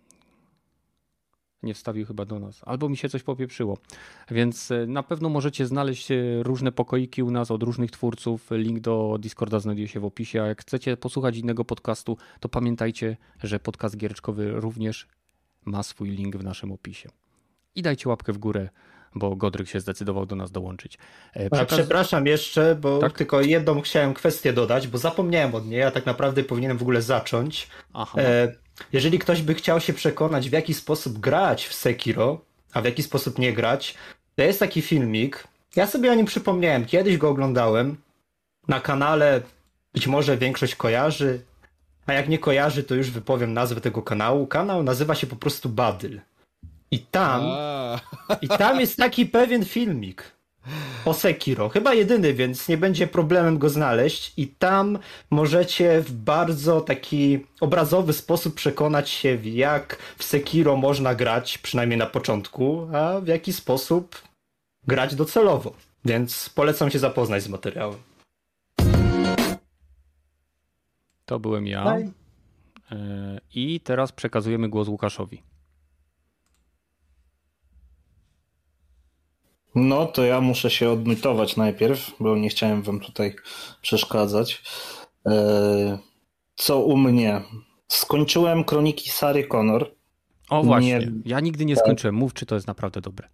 [1.63, 3.79] nie wstawił chyba do nas, albo mi się coś popieprzyło.
[4.31, 8.51] Więc e, na pewno możecie znaleźć e, różne pokoiki u nas od różnych twórców.
[8.51, 10.43] Link do Discorda znajduje się w opisie.
[10.43, 15.09] A jak chcecie posłuchać innego podcastu, to pamiętajcie, że podcast giereczkowy również
[15.65, 17.09] ma swój link w naszym opisie.
[17.75, 18.69] I dajcie łapkę w górę,
[19.15, 20.99] bo Godryk się zdecydował do nas dołączyć.
[21.35, 21.79] E, przekaz...
[21.79, 23.13] Przepraszam jeszcze, bo tak?
[23.13, 27.03] tylko jedną chciałem kwestię dodać, bo zapomniałem od niej, a tak naprawdę powinienem w ogóle
[27.03, 27.69] zacząć.
[27.93, 28.19] Aha.
[28.23, 32.41] E jeżeli ktoś by chciał się przekonać, w jaki sposób grać w Sekiro,
[32.73, 33.95] a w jaki sposób nie grać,
[34.37, 35.49] to jest taki filmik.
[35.77, 37.97] Ja sobie o nim przypomniałem, kiedyś go oglądałem
[38.69, 39.43] na kanale,
[39.93, 41.41] być może większość kojarzy,
[42.07, 44.47] a jak nie kojarzy, to już wypowiem nazwę tego kanału.
[44.47, 46.21] Kanał nazywa się po prostu Badyl.
[46.95, 47.43] I tam,
[48.43, 50.35] i tam jest taki pewien filmik
[51.05, 51.69] o Sekiro.
[51.69, 54.33] Chyba jedyny, więc nie będzie problemem go znaleźć.
[54.37, 54.99] I tam
[55.31, 62.07] możecie w bardzo taki obrazowy sposób przekonać się, jak w Sekiro można grać, przynajmniej na
[62.07, 64.23] początku, a w jaki sposób
[64.87, 65.75] grać docelowo.
[66.05, 67.99] Więc polecam się zapoznać z materiałem.
[71.25, 71.97] To byłem ja.
[72.93, 75.54] E, I teraz przekazujemy głos Łukaszowi.
[79.75, 83.35] No to ja muszę się odmytować najpierw, bo nie chciałem wam tutaj
[83.83, 84.63] przeszkadzać.
[85.27, 85.99] E,
[86.55, 87.41] co u mnie?
[87.89, 89.95] Skończyłem kroniki Sary Connor.
[90.51, 91.13] O właśnie, nie...
[91.25, 92.15] ja nigdy nie skończyłem.
[92.15, 93.29] Mów, czy to jest naprawdę dobre.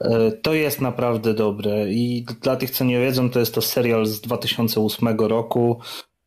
[0.00, 4.06] E, to jest naprawdę dobre i dla tych, co nie wiedzą, to jest to serial
[4.06, 5.80] z 2008 roku,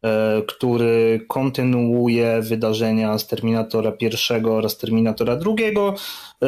[0.03, 5.95] e, który kontynuuje wydarzenia z Terminatora pierwszego oraz Terminatora drugiego,
[6.43, 6.47] e,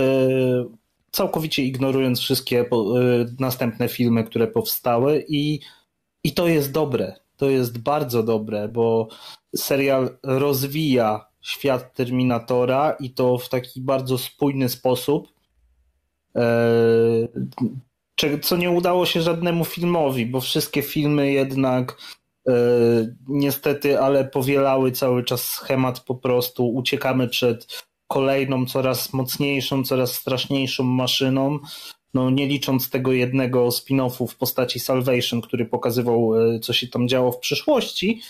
[1.12, 2.66] całkowicie ignorując wszystkie
[3.40, 5.60] następne filmy, które powstały i,
[6.24, 7.16] i to jest dobre.
[7.38, 9.08] To jest bardzo dobre, bo
[9.56, 15.28] serial rozwija świat Terminatora i to w taki bardzo spójny sposób
[16.36, 17.28] E,
[18.42, 21.98] co nie udało się żadnemu filmowi, bo wszystkie filmy jednak
[22.48, 22.54] e,
[23.28, 26.70] niestety, ale powielały cały czas schemat po prostu.
[26.70, 31.60] Uciekamy przed kolejną, coraz mocniejszą, coraz straszniejszą maszyną.
[32.14, 37.08] No, nie licząc tego jednego spin-offu w postaci Salvation, który pokazywał, e, co się tam
[37.08, 38.22] działo w przyszłości.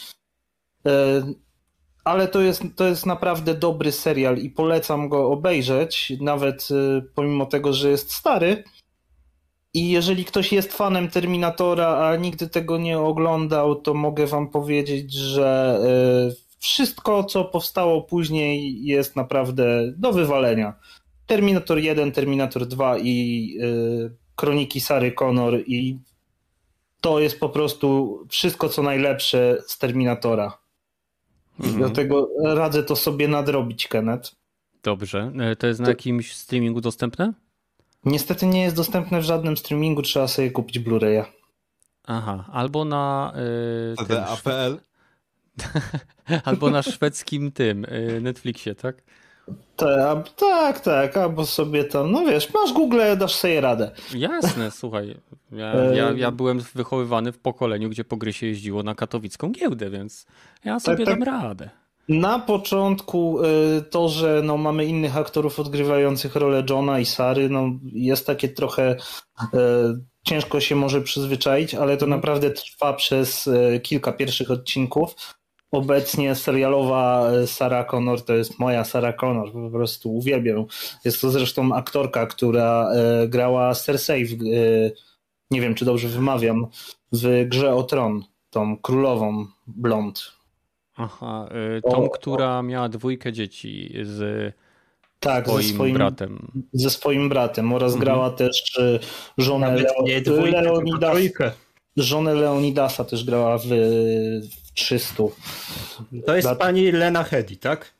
[2.03, 7.45] Ale to jest, to jest naprawdę dobry serial i polecam go obejrzeć, nawet y, pomimo
[7.45, 8.63] tego, że jest stary.
[9.73, 15.13] I jeżeli ktoś jest fanem Terminatora, a nigdy tego nie oglądał, to mogę wam powiedzieć,
[15.13, 15.79] że
[16.61, 20.73] wszystko, co powstało później, jest naprawdę do wywalenia.
[21.27, 25.99] Terminator 1, Terminator 2 i y, Kroniki Sary Connor i
[27.01, 30.57] to jest po prostu wszystko, co najlepsze z Terminatora.
[31.59, 31.77] Mhm.
[31.77, 34.35] Dlatego radzę to sobie nadrobić, Kenneth.
[34.83, 35.31] Dobrze.
[35.39, 35.91] E, to jest na to...
[35.91, 37.33] jakimś streamingu dostępne?
[38.05, 41.23] Niestety nie jest dostępne w żadnym streamingu, trzeba sobie kupić Blu-raya.
[42.07, 43.33] Aha, albo na.
[44.09, 44.90] Yy, APL?
[46.45, 49.03] albo na szwedzkim tym yy, Netflixie, tak?
[49.75, 53.91] Tak, tak, tak, albo sobie tam, no wiesz, masz Google, dasz sobie radę.
[54.15, 55.15] Jasne, słuchaj,
[55.51, 59.89] ja, ja, ja byłem wychowywany w pokoleniu, gdzie po gry się jeździło na katowicką giełdę,
[59.89, 60.25] więc
[60.65, 61.43] ja tak, sobie tak, dam tak.
[61.43, 61.69] radę.
[62.09, 67.69] Na początku y, to, że no, mamy innych aktorów odgrywających rolę Johna i Sary, no,
[67.83, 69.57] jest takie trochę y,
[70.23, 72.09] ciężko się może przyzwyczaić, ale to mhm.
[72.09, 75.15] naprawdę trwa przez y, kilka pierwszych odcinków
[75.71, 80.65] obecnie serialowa e, Sarah Connor to jest moja Sarah Connor, po prostu uwielbiam.
[81.05, 84.35] Jest to zresztą aktorka, która e, grała Cersei, w, e,
[85.51, 86.67] nie wiem czy dobrze wymawiam,
[87.11, 90.31] w grze o tron, tą królową blond.
[90.95, 91.49] Aha,
[91.91, 92.63] tą, o, która o.
[92.63, 94.53] miała dwójkę dzieci z
[95.19, 96.51] tak, swoim ze swoim bratem.
[96.73, 98.05] Ze swoim bratem oraz mhm.
[98.05, 98.79] grała też
[99.37, 101.17] żonę Leo, Leonidas,
[101.97, 103.65] żonę Leonidasa też grała w,
[104.73, 105.23] 300.
[106.25, 107.93] To jest pani Lena Hedy, tak?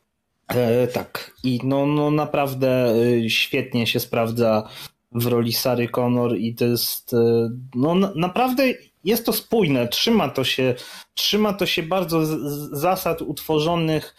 [0.47, 1.31] E, tak.
[1.43, 2.93] I no, no naprawdę
[3.25, 4.69] e, świetnie się sprawdza
[5.12, 10.43] w roli Sary Connor i to jest e, no naprawdę jest to spójne, trzyma to
[10.43, 10.75] się,
[11.13, 12.39] trzyma to się bardzo z,
[12.71, 14.15] zasad utworzonych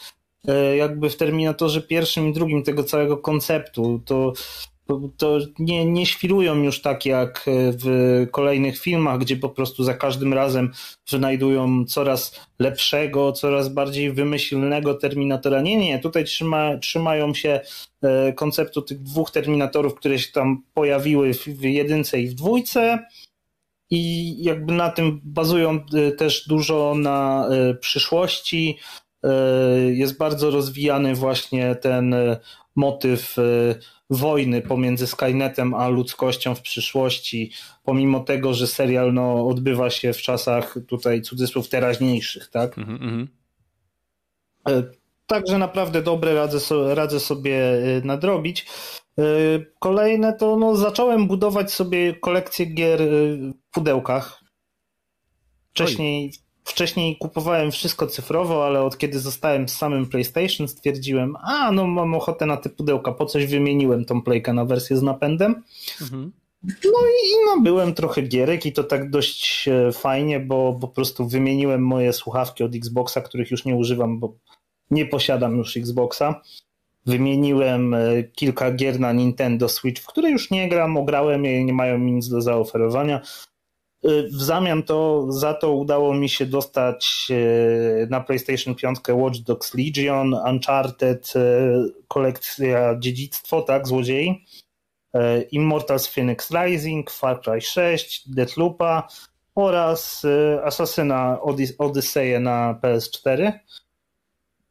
[0.49, 4.03] e, jakby w Terminatorze pierwszym i drugim tego całego konceptu.
[4.05, 4.33] To
[5.17, 10.35] to nie, nie świrują już tak jak w kolejnych filmach, gdzie po prostu za każdym
[10.35, 10.71] razem
[11.11, 15.61] wynajdują coraz lepszego, coraz bardziej wymyślnego Terminatora.
[15.61, 17.61] Nie, nie, tutaj trzyma, trzymają się
[18.03, 23.07] e, konceptu tych dwóch Terminatorów, które się tam pojawiły w jedynce i w dwójce
[23.91, 28.79] i jakby na tym bazują e, też dużo na e, przyszłości.
[29.93, 32.15] Jest bardzo rozwijany właśnie ten
[32.77, 33.37] motyw
[34.13, 40.17] wojny pomiędzy Skynetem a ludzkością w przyszłości, pomimo tego, że serial no, odbywa się w
[40.17, 42.79] czasach tutaj cudzysłów teraźniejszych, tak?
[42.79, 43.27] Mm -hmm.
[45.27, 48.67] Także naprawdę dobre radzę, so, radzę sobie e, nadrobić.
[49.19, 49.23] E,
[49.79, 54.43] kolejne to no, zacząłem budować sobie kolekcję gier w pudełkach.
[55.71, 56.52] Wcześniej, Oj.
[56.65, 62.15] Wcześniej kupowałem wszystko cyfrowo, ale od kiedy zostałem z samym PlayStation stwierdziłem, a no mam
[62.15, 65.63] ochotę na te pudełka, po coś wymieniłem tą playkę na wersję z napędem.
[66.01, 66.33] Mhm.
[66.65, 71.87] No i nabyłem trochę gierek i to tak dość e, fajnie, bo po prostu wymieniłem
[71.87, 74.35] moje słuchawki od Xboxa, których już nie używam, bo
[74.91, 76.41] nie posiadam już Xboxa.
[77.07, 81.65] Wymieniłem e, kilka gier na Nintendo Switch, w które już nie gram, ograłem je i
[81.65, 83.21] nie mają mi nic do zaoferowania.
[84.05, 89.75] W zamian to, za to udało mi się dostać e, na PlayStation 5 Watch Dogs
[89.75, 91.41] Legion, Uncharted, e,
[92.09, 94.45] kolekcja Dziedzictwo, tak, Złodziei.
[95.51, 99.09] Immortals Phoenix Rising, Far Cry 6, Deathloopa
[99.55, 100.27] oraz
[100.65, 101.39] Assassina
[101.79, 103.53] Odyssey na PS4.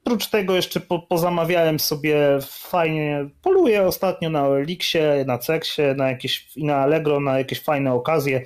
[0.06, 2.18] Oprócz tego jeszcze po, pozamawiałem sobie
[2.50, 8.42] fajnie, poluję ostatnio na Elixie, na Ceksie, na jakieś, na Allegro, na jakieś fajne okazje.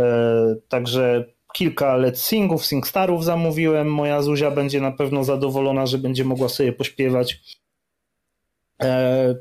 [0.00, 3.92] E, także kilka LED singów, singstarów zamówiłem.
[3.92, 7.40] Moja Zuzia będzie na pewno zadowolona, że będzie mogła sobie pośpiewać.
[8.82, 9.34] E,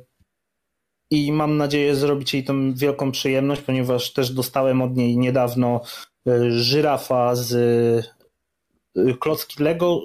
[1.09, 5.81] I mam nadzieję zrobić jej tą wielką przyjemność, ponieważ też dostałem od niej niedawno
[6.27, 8.11] e, żyrafa z
[9.19, 10.01] klocki Lego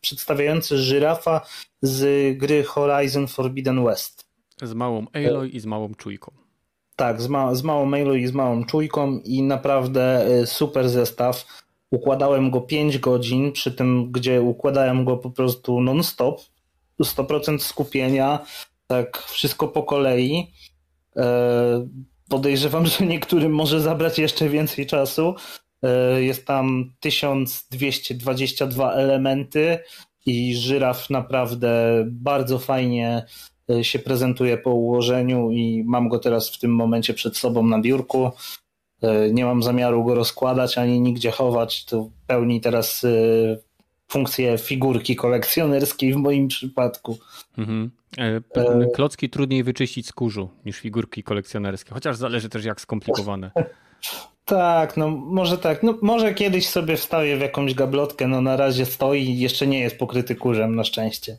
[0.00, 1.46] przedstawiający żyrafa
[1.82, 4.24] z gry Horizon Forbidden West.
[4.62, 6.43] Z małą Aloy i z małą czujką.
[6.96, 11.46] Tak, z, ma z małą Aloy i z małą czujką i naprawdę super zestaw.
[11.90, 16.40] Układałem go 5 godzin, przy tym gdzie układałem go po prostu non-stop,
[17.00, 18.38] 100% skupienia,
[18.86, 20.52] tak wszystko po kolei.
[21.16, 21.88] E,
[22.28, 25.34] podejrzewam, że niektórym może zabrać jeszcze więcej czasu.
[25.82, 29.78] E, jest tam 1222 elementy
[30.26, 33.26] i żyraf naprawdę bardzo fajnie
[33.82, 38.30] się prezentuje po ułożeniu i mam go teraz w tym momencie przed sobą na biurku.
[39.32, 41.84] Nie mam zamiaru go rozkładać ani nigdzie chować.
[41.84, 43.06] To pełni teraz
[44.08, 47.18] funkcję figurki kolekcjonerskiej w moim przypadku.
[47.58, 47.90] Mhm.
[48.18, 53.50] E, e, klocki trudniej wyczyścić z kurzu niż figurki kolekcjonerskie, chociaż zależy też jak skomplikowane.
[54.46, 55.82] Tak, no może tak.
[55.82, 59.80] No, może kiedyś sobie wstawię w jakąś gablotkę, no na razie stoi i jeszcze nie
[59.80, 61.38] jest pokryty kurzem na szczęście.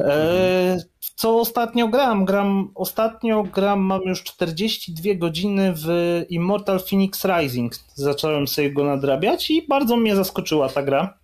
[0.00, 0.78] E,
[1.14, 2.24] co ostatnio gram?
[2.24, 5.88] Gram ostatnio gram, mam już 42 godziny w
[6.30, 7.72] Immortal Phoenix Rising.
[7.94, 11.18] Zacząłem sobie go nadrabiać i bardzo mnie zaskoczyła ta gra.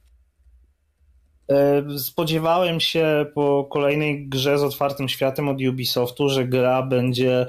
[1.51, 7.47] E, spodziewałem się po kolejnej grze z otwartym światem od Ubisoftu, że gra będzie,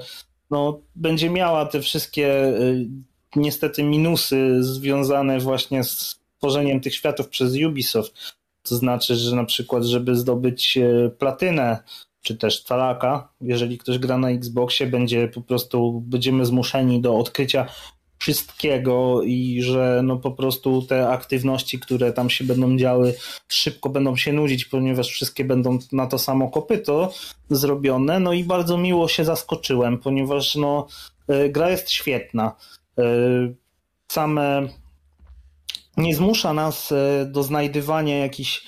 [0.50, 2.54] no, będzie miała te wszystkie e,
[3.36, 8.36] niestety minusy związane właśnie z tworzeniem tych światów przez Ubisoft.
[8.68, 11.78] To znaczy, że na przykład, żeby zdobyć e, platynę,
[12.22, 17.66] czy też talaka, jeżeli ktoś gra na Xboxie, będzie po prostu, będziemy zmuszeni do odkrycia
[18.18, 23.14] wszystkiego i że no po prostu te aktywności, które tam się będą działy,
[23.48, 27.12] szybko będą się nudzić, ponieważ wszystkie będą na to samo kopyto
[27.50, 28.20] zrobione.
[28.20, 30.86] No i bardzo miło się zaskoczyłem, ponieważ no,
[31.28, 32.56] e, gra jest świetna.
[32.98, 33.02] E,
[34.08, 34.68] same
[35.96, 38.66] nie zmusza nas e, do znajdywania jakichś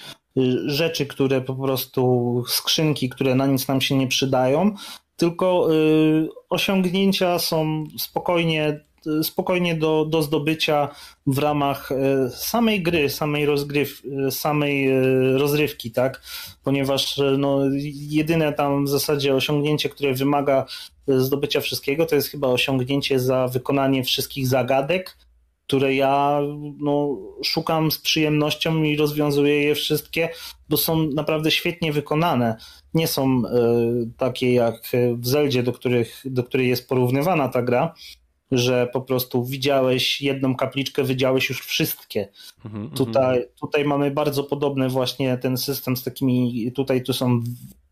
[0.66, 4.74] rzeczy, które po prostu skrzynki, które na nic nam się nie przydają,
[5.16, 5.68] tylko
[6.50, 8.80] osiągnięcia są spokojnie
[9.22, 10.88] spokojnie do, do zdobycia
[11.26, 15.02] w ramach e, samej gry, samej rozgryw, e, samej e,
[15.38, 16.22] rozrywki, tak?
[16.64, 17.60] Ponieważ no,
[17.92, 20.66] jedyne tam w zasadzie osiągnięcie, które wymaga
[21.08, 25.16] zdobycia wszystkiego, to jest chyba osiągnięcie za wykonanie wszystkich zagadek,
[25.68, 26.40] które ja
[26.78, 30.28] no, szukam z przyjemnością i rozwiązuję je wszystkie,
[30.68, 32.56] bo są naprawdę świetnie wykonane.
[32.94, 34.82] Nie są y, takie jak
[35.16, 37.94] w Zeldzie, do, których, do której jest porównywana ta gra,
[38.52, 42.28] że po prostu widziałeś jedną kapliczkę, widziałeś już wszystkie.
[42.64, 47.42] Mhm, tutaj, tutaj mamy bardzo podobny właśnie ten system z takimi, tutaj tu są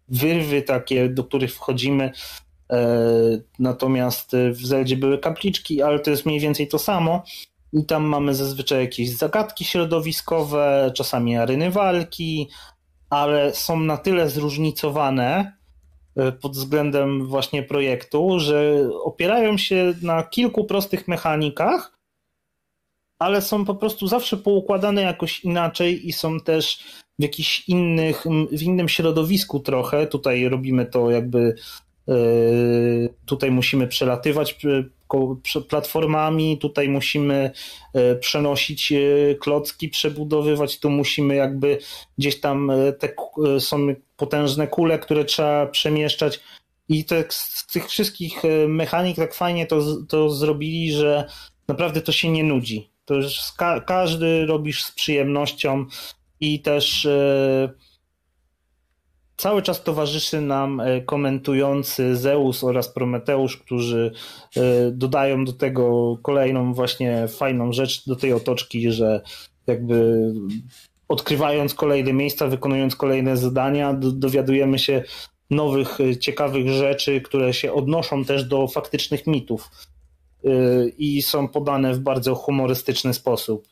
[0.09, 2.13] wyrwy takie, do których wchodzimy,
[2.73, 2.89] e,
[3.59, 7.23] natomiast w Zeldzie były kapliczki, ale to jest mniej więcej to samo.
[7.81, 12.49] I tam mamy zazwyczaj jakieś zagadki środowiskowe, czasami aryny walki,
[13.11, 15.57] ale są na tyle zróżnicowane,
[16.17, 21.93] E, pod względem właśnie projektu, że opierają się na kilku prostych mechanikach,
[23.19, 26.79] ale są po prostu zawsze poukładane jakoś inaczej i są też
[27.19, 30.07] w jakichś innych, w innym środowisku trochę.
[30.07, 31.55] Tutaj robimy to jakby
[32.09, 32.15] e,
[33.27, 34.59] tutaj musimy przelatywać
[35.69, 37.51] platformami, tutaj musimy
[37.95, 38.93] e, przenosić
[39.41, 41.79] klocki, przebudowywać, tu musimy jakby
[42.19, 43.15] gdzieś tam te
[43.61, 43.87] są
[44.17, 46.41] potężne kule, które trzeba przemieszczać.
[46.89, 51.29] I te, z tych wszystkich e, mechanik tak fajnie to, to zrobili, że
[51.69, 52.91] naprawdę to się nie nudzi.
[53.05, 55.87] To już ka każdy robisz z przyjemnością
[56.41, 57.73] i też e,
[59.37, 64.13] cały czas towarzyszy nam e, komentujący Zeus oraz Prometeusz, którzy
[64.57, 64.61] e,
[64.91, 69.21] dodają do tego kolejną właśnie fajną rzecz do tej otoczki, że
[69.67, 70.33] jakby
[71.09, 75.03] odkrywając kolejne miejsca, wykonując kolejne zadania, dowiadujemy się
[75.51, 79.71] nowych, e, ciekawych rzeczy, które się odnoszą też do faktycznych mitów
[80.99, 83.69] i są podane w bardzo humorystyczny sposób.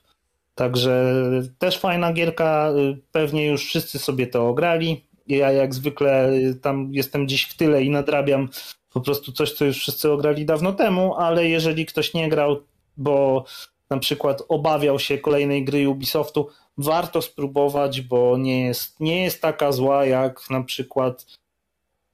[0.55, 1.23] Także
[1.59, 2.73] też fajna gierka,
[3.13, 5.05] pewnie już wszyscy sobie to ograli.
[5.27, 8.49] Ja jak zwykle tam jestem gdzieś w tyle i nadrabiam
[8.93, 12.63] po prostu coś, co już wszyscy ograli dawno temu, ale jeżeli ktoś nie grał,
[12.97, 13.45] bo
[13.91, 16.49] na przykład obawiał się kolejnej gry Ubisoftu,
[16.79, 21.27] warto spróbować, bo nie jest, nie jest taka zła jak na przykład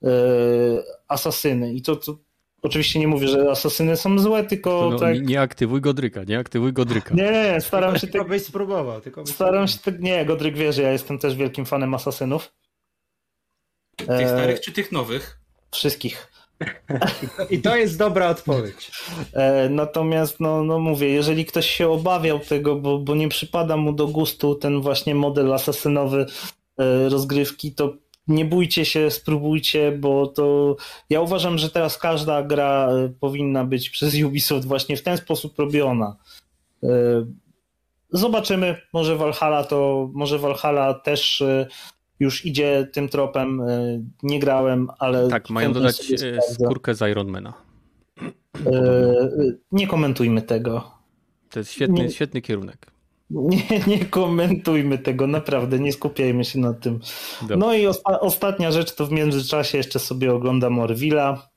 [0.02, 0.10] yy,
[1.08, 1.74] Asasyny.
[1.74, 2.16] I to, to
[2.62, 5.14] oczywiście nie mówię, że Asasyny są złe, tylko No, tak...
[5.14, 7.14] nie, nie aktywuj Godryka, nie aktywuj Godryka.
[7.14, 8.06] Nie, nie, staram się...
[8.06, 9.00] Tylko byś spróbował.
[9.00, 9.78] Tylko byś Staram się...
[9.98, 12.52] Nie, Godryk wie, że ja jestem też wielkim fanem Asasynów.
[14.00, 15.40] Tych E, starych czy tych nowych?
[15.72, 16.32] Wszystkich.
[17.50, 18.90] I to jest dobra odpowiedź.
[19.32, 23.92] E, natomiast, no, no mówię, jeżeli ktoś się obawiał tego, bo, bo nie przypada mu
[23.92, 26.26] do gustu ten właśnie model asasynowy
[26.78, 27.94] e, rozgrywki, to
[28.28, 30.76] nie bójcie się, spróbujcie, bo to
[31.10, 32.88] ja uważam, że teraz każda gra
[33.20, 36.16] powinna być przez Ubisoft właśnie w ten sposób robiona.
[36.82, 36.88] E,
[38.12, 41.66] Zobaczymy, może Valhalla to, może Valhalla też e,
[42.20, 43.60] już idzie tym tropem.
[43.60, 45.28] e, Nie grałem, ale.
[45.28, 46.38] Tak, mają dodać sprawdzę.
[46.54, 47.52] skórkę z Ironmana.
[48.66, 48.72] E,
[49.72, 50.90] Nie komentujmy tego.
[51.50, 52.10] To jest świetny, Nie.
[52.10, 52.86] świetny kierunek.
[53.30, 57.00] Nie, nie komentujmy tego, naprawdę, nie skupiajmy się na tym.
[57.40, 57.56] Dobra.
[57.56, 61.48] No i osta- ostatnia rzecz, to w międzyczasie jeszcze sobie oglądam Orwilla.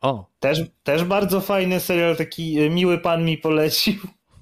[0.00, 3.94] O, Też, też bardzo fajny serial, taki miły pan mi polecił.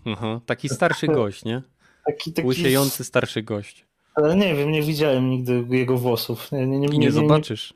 [0.04, 1.62] aha, taki starszy gość, nie?
[2.06, 3.86] Taki, taki Łysiejący starszy gość.
[4.14, 6.52] Ale nie wiem, nie widziałem nigdy jego włosów.
[6.52, 7.74] Nie, nie, nie, I nie zobaczysz.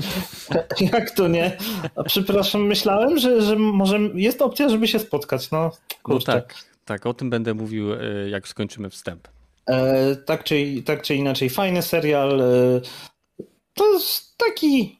[0.92, 1.56] Jak to nie?
[1.96, 5.50] A przepraszam, myślałem, że, że może jest opcja, żeby się spotkać.
[5.50, 5.70] No,
[6.08, 6.54] No tak,
[6.84, 9.28] tak, o tym będę mówił, e, jak skończymy wstęp.
[9.66, 12.40] E, tak, czy, tak czy inaczej, fajny serial.
[12.40, 12.80] E,
[13.74, 14.98] to jest taki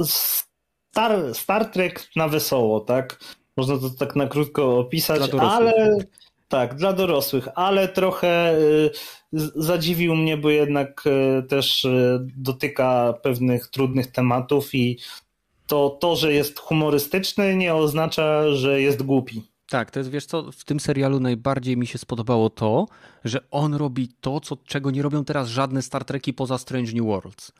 [0.00, 0.46] s-
[0.92, 3.20] Star, Star Trek na wesoło, tak?
[3.56, 5.96] Można to tak na krótko opisać, ale
[6.50, 8.54] tak, dla dorosłych, ale trochę
[9.32, 14.98] z- zadziwił mnie, bo jednak e, też e, dotyka pewnych trudnych tematów i
[15.66, 19.42] to, to, że jest humorystyczny, nie oznacza, że jest głupi.
[19.68, 22.86] Tak, to jest, wiesz co, w tym serialu najbardziej mi się spodobało to,
[23.24, 27.04] że on robi to, co, czego nie robią teraz żadne Star Treki poza Strange New
[27.06, 27.52] Worlds.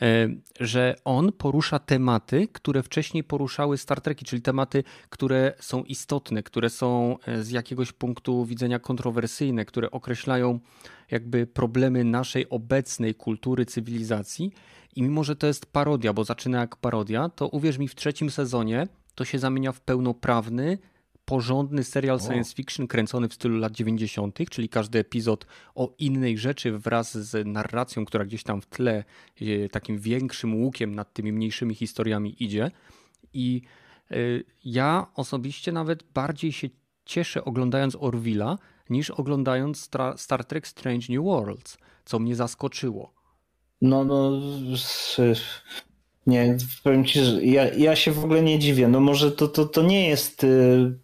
[0.00, 0.28] E,
[0.60, 6.70] Że on porusza tematy, które wcześniej poruszały Star Treki, czyli tematy, które są istotne, które
[6.70, 10.60] są e, z jakiegoś punktu widzenia kontrowersyjne, które określają
[11.10, 14.52] jakby problemy naszej obecnej kultury, cywilizacji.
[14.96, 18.30] I mimo, że to jest parodia, bo zaczyna jak parodia, to uwierz mi, w trzecim
[18.30, 20.78] sezonie to się zamienia w pełnoprawny,
[21.32, 26.78] porządny serial science fiction kręcony w stylu lat 90., czyli każdy epizod o innej rzeczy
[26.78, 29.04] wraz z narracją, która gdzieś tam w tle
[29.40, 32.70] e, takim większym łukiem nad tymi mniejszymi historiami idzie.
[33.34, 33.62] I
[34.10, 34.14] e,
[34.64, 36.68] ja osobiście nawet bardziej się
[37.04, 38.58] cieszę oglądając Orwilla
[38.90, 43.12] niż oglądając Star Trek Strange New Worlds, co mnie zaskoczyło.
[43.82, 44.40] No, no,
[46.26, 48.88] nie, powiem ci, że ja, ja się w ogóle nie dziwię.
[48.88, 50.98] No może to, to, to nie jest y,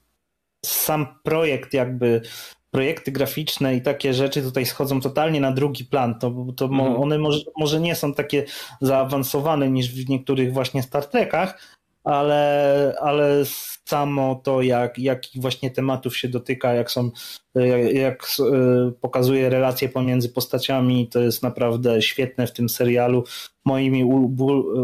[0.68, 2.22] sam projekt jakby,
[2.70, 6.18] projekty graficzne i takie rzeczy tutaj schodzą totalnie na drugi plan.
[6.18, 6.96] To, to Mhm.
[6.96, 8.44] one może, może nie są takie
[8.80, 11.60] zaawansowane niż w niektórych właśnie Star Trekach,
[12.04, 13.42] ale, ale
[13.84, 17.10] samo to, jak, jakich właśnie tematów się dotyka, jak są,
[17.54, 23.24] jak, jak y, pokazuje relacje pomiędzy postaciami, to jest naprawdę świetne w tym serialu.
[23.64, 24.04] Moimi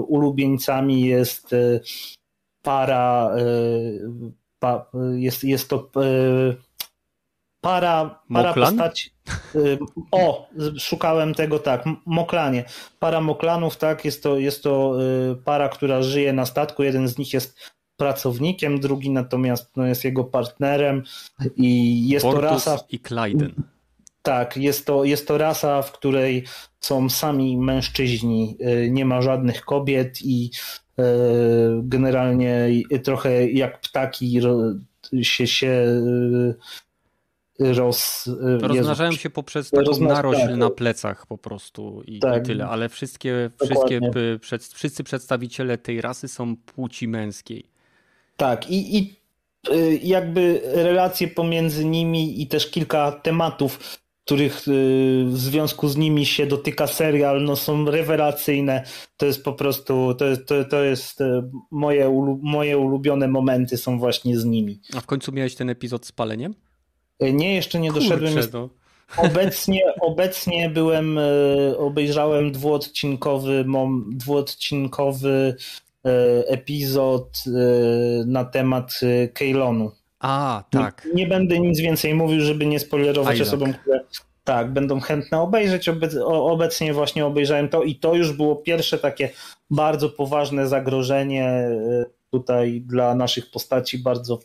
[0.09, 1.81] ulubieńcami jest y,
[2.63, 4.01] para, y,
[4.65, 4.87] pa,
[5.17, 6.57] jest, jest to y,
[7.61, 8.77] para, para Moklan?
[8.77, 9.11] postaci.
[9.55, 9.79] y,
[10.13, 10.49] O,
[10.79, 12.65] szukałem tego tak, Moklanie.
[12.99, 14.97] Para Moklanów, tak, jest to, jest to
[15.33, 16.83] y, para, która żyje na statku.
[16.83, 17.57] Jeden z nich jest
[17.97, 21.03] pracownikiem, drugi natomiast no, jest jego partnerem
[21.57, 23.55] i jest to Portus rasa, i Clyden.
[24.23, 26.45] tak, jest to, jest to rasa, w której
[26.81, 28.57] są sami mężczyźni,
[28.91, 30.51] nie ma żadnych kobiet i
[31.83, 34.41] generalnie y, trochę jak ptaki
[35.23, 35.69] się, się
[37.61, 38.27] y, roz...
[38.27, 40.57] Jezu, Rozmnażają się poprzez taką Rozmnaż- narośl tak.
[40.57, 42.43] na plecach po prostu i, Tak.
[42.43, 43.77] i tyle, ale wszystkie, Dokładnie.
[43.77, 47.65] wszystkie przed, wszyscy przedstawiciele tej rasy są płci męskiej.
[48.37, 49.15] Tak, i, i
[50.03, 56.47] jakby relacje pomiędzy nimi i też kilka tematów, których y, w związku z nimi się
[56.47, 58.85] dotyka serial, no są rewelacyjne.
[59.17, 61.25] To jest po prostu, to, jest- to, to jest y,
[61.71, 64.81] moje, moje ulubione momenty są właśnie z nimi.
[64.97, 66.55] A w końcu miałeś ten epizod z paleniem?
[67.23, 68.19] Y, Nie, jeszcze nie doszedłem.
[68.21, 68.69] Kurczę, Jest, no.
[69.17, 71.19] obecnie, obecnie byłem,
[71.79, 75.55] obejrzałem dwuodcinkowy, mom, dwuodcinkowy
[76.47, 77.45] epizod
[78.27, 79.01] na temat
[79.35, 79.91] Keylonu.
[80.25, 81.05] A, tak.
[81.05, 83.49] Nie, nie będę nic więcej mówił, żeby nie spoilerować Isaac.
[83.49, 84.01] osobom, które
[84.45, 85.89] tak, będą chętne obejrzeć.
[86.27, 89.31] Obecnie właśnie obejrzałem to i to już było pierwsze takie
[89.71, 93.99] bardzo poważne zagrożenie e, tutaj dla naszych postaci.
[93.99, 94.41] Bardzo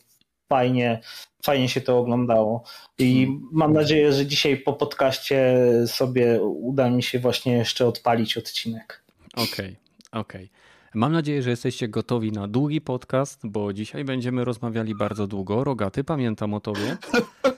[0.50, 1.02] fajnie,
[1.44, 2.64] fajnie się to oglądało.
[2.98, 3.50] I hmm.
[3.52, 5.56] mam nadzieję, że dzisiaj po podcaście
[5.86, 9.04] sobie uda mi się właśnie jeszcze odpalić odcinek.
[9.34, 9.76] Okej, okay,
[10.22, 10.46] okej.
[10.46, 10.59] Okay.
[10.94, 15.64] Mam nadzieję, że jesteście gotowi na długi podcast, bo dzisiaj będziemy rozmawiali bardzo długo.
[15.64, 16.98] Rogaty, pamiętam o tobie.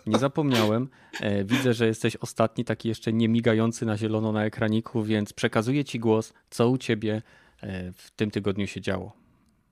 [0.06, 0.90] Nie zapomniałem.
[1.22, 5.86] E, widzę, że jesteś ostatni, taki jeszcze nie migający na zielono na ekraniku, więc przekazuję
[5.86, 6.34] ci głos.
[6.50, 7.22] Co u ciebie
[7.64, 9.14] e, w tym tygodniu się działo?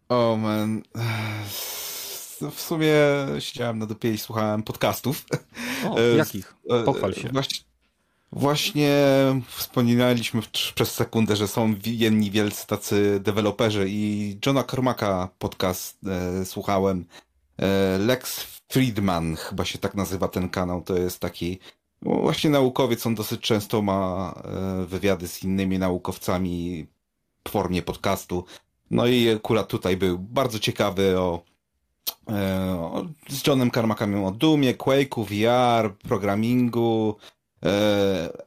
[0.09, 0.81] O oh man.
[2.51, 2.93] W sumie
[3.39, 5.25] siedziałem na dupie i słuchałem podcastów.
[5.89, 6.55] O, jakich?
[6.85, 7.29] Pochwal się.
[8.31, 8.95] Właśnie
[9.47, 10.41] wspominaliśmy
[10.75, 17.05] przez sekundę, że są jedni wielcy tacy deweloperzy i Johna Cormacka podcast e, słuchałem.
[17.57, 20.81] E, Lex Friedman chyba się tak nazywa ten kanał.
[20.81, 21.59] To jest taki
[22.01, 23.07] no właśnie naukowiec.
[23.07, 26.87] On dosyć często ma e, wywiady z innymi naukowcami
[27.47, 28.45] w formie podcastu.
[28.91, 31.43] No i akurat tutaj był bardzo ciekawy o,
[32.27, 37.15] e, z Johnem Carmackiem o Dumie, Quake'u, VR, programingu,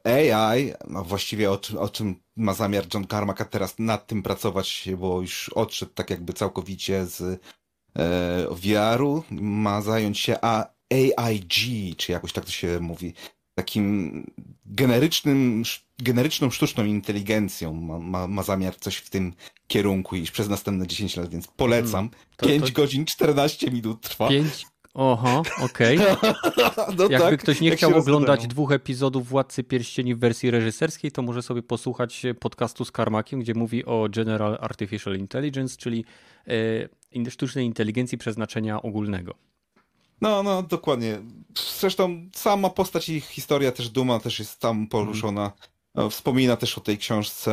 [0.03, 4.89] AI, no właściwie o czym, o czym ma zamiar John Carmack teraz nad tym pracować,
[4.97, 11.53] bo już odszedł tak jakby całkowicie z e, VR-u, ma zająć się AIG,
[11.97, 13.13] czy jakoś tak to się mówi,
[13.55, 14.23] takim
[14.65, 15.63] generycznym,
[15.99, 19.33] generyczną sztuczną inteligencją ma, ma, ma zamiar coś w tym
[19.67, 22.09] kierunku iść przez następne 10 lat, więc polecam.
[22.09, 22.71] Hmm, to, 5 to...
[22.71, 24.29] godzin 14 minut trwa.
[24.29, 25.99] 5, Oho, okej.
[25.99, 26.33] Okay.
[26.97, 31.21] no Jakby tak, ktoś nie chciał oglądać dwóch epizodów Władcy Pierścieni w wersji reżyserskiej, to
[31.21, 36.05] może sobie posłuchać podcastu z Karmakiem, gdzie mówi o General Artificial Intelligence, czyli
[37.15, 39.35] e, sztucznej inteligencji przeznaczenia ogólnego.
[40.21, 41.21] No, no, dokładnie.
[41.79, 45.41] Zresztą sama postać i historia też Duma też jest tam poruszona.
[45.41, 45.53] Mm.
[45.95, 47.51] No, wspomina też o tej książce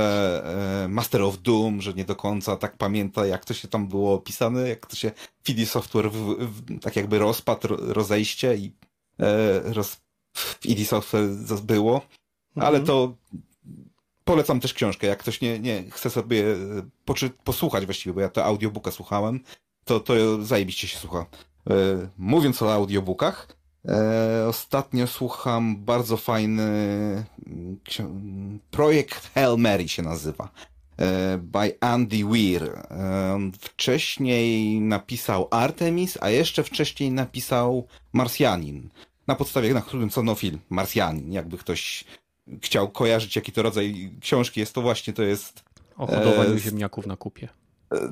[0.85, 4.15] e, Master of Doom, że nie do końca tak pamięta, jak to się tam było
[4.15, 5.13] opisane, jak to się
[5.43, 8.73] CD Software w, w, tak jakby rozpadł, rozejście i
[9.21, 10.01] e, roz,
[10.33, 11.29] w ID Software
[11.63, 11.95] było.
[12.57, 12.67] Mhm.
[12.67, 13.15] Ale to
[14.25, 16.45] polecam też książkę, jak ktoś nie, nie chce sobie
[17.05, 19.41] poczy, posłuchać właściwie, bo ja to audiobooka słuchałem,
[19.85, 21.27] to, to zajebiście się słucha.
[21.71, 21.75] E,
[22.19, 26.63] mówiąc o audiobookach, E, ostatnio słucham bardzo fajny
[27.99, 30.49] mm, projekt Hail Mary się nazywa.
[30.99, 32.65] E, by Andy Weir.
[32.65, 38.89] E, wcześniej napisał Artemis, a jeszcze wcześniej napisał Marsjanin.
[39.27, 41.33] Na podstawie, na którym co no film, Marsjanin.
[41.33, 42.05] Jakby ktoś
[42.63, 45.63] chciał kojarzyć, jaki to rodzaj książki jest, to właśnie to jest...
[45.97, 47.49] O hodowaniu ziemniaków na kupie.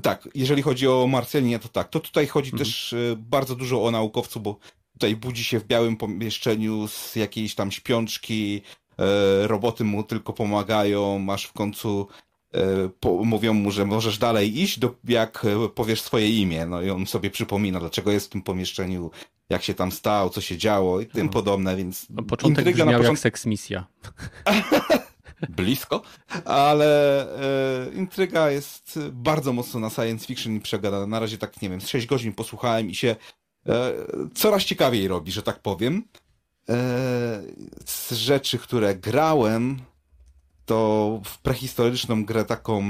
[0.03, 1.89] Tak, jeżeli chodzi o Marsjaninie, to tak.
[1.89, 2.59] To tutaj chodzi mhm.
[2.59, 4.57] też bardzo dużo o naukowcu, bo
[4.99, 8.63] tutaj budzi się w białym pomieszczeniu z jakiejś tam śpiączki,
[8.99, 12.09] e, roboty mu tylko pomagają, masz w końcu
[12.55, 12.61] e,
[13.01, 16.67] po, mówią mu, że możesz dalej iść, do, jak e, powiesz swoje imię.
[16.67, 19.11] No i on sobie przypomina, dlaczego jest w tym pomieszczeniu,
[19.51, 21.33] jak się tam stał, co się działo i tym no.
[21.33, 22.07] podobne, więc...
[22.11, 23.13] No, początek brzmiał na początku...
[23.13, 23.87] jak seksmisja.
[25.49, 26.03] Blisko,
[26.45, 27.23] ale
[27.87, 31.07] e, intryga jest bardzo mocno na science fiction i przegadana.
[31.07, 33.17] Na razie tak, nie wiem, z 6 godzin posłuchałem i się
[34.35, 36.05] coraz ciekawiej robi, że tak powiem.
[36.69, 37.43] E,
[37.85, 39.79] z rzeczy, które grałem,
[40.67, 42.83] to w prehistoryczną grę taką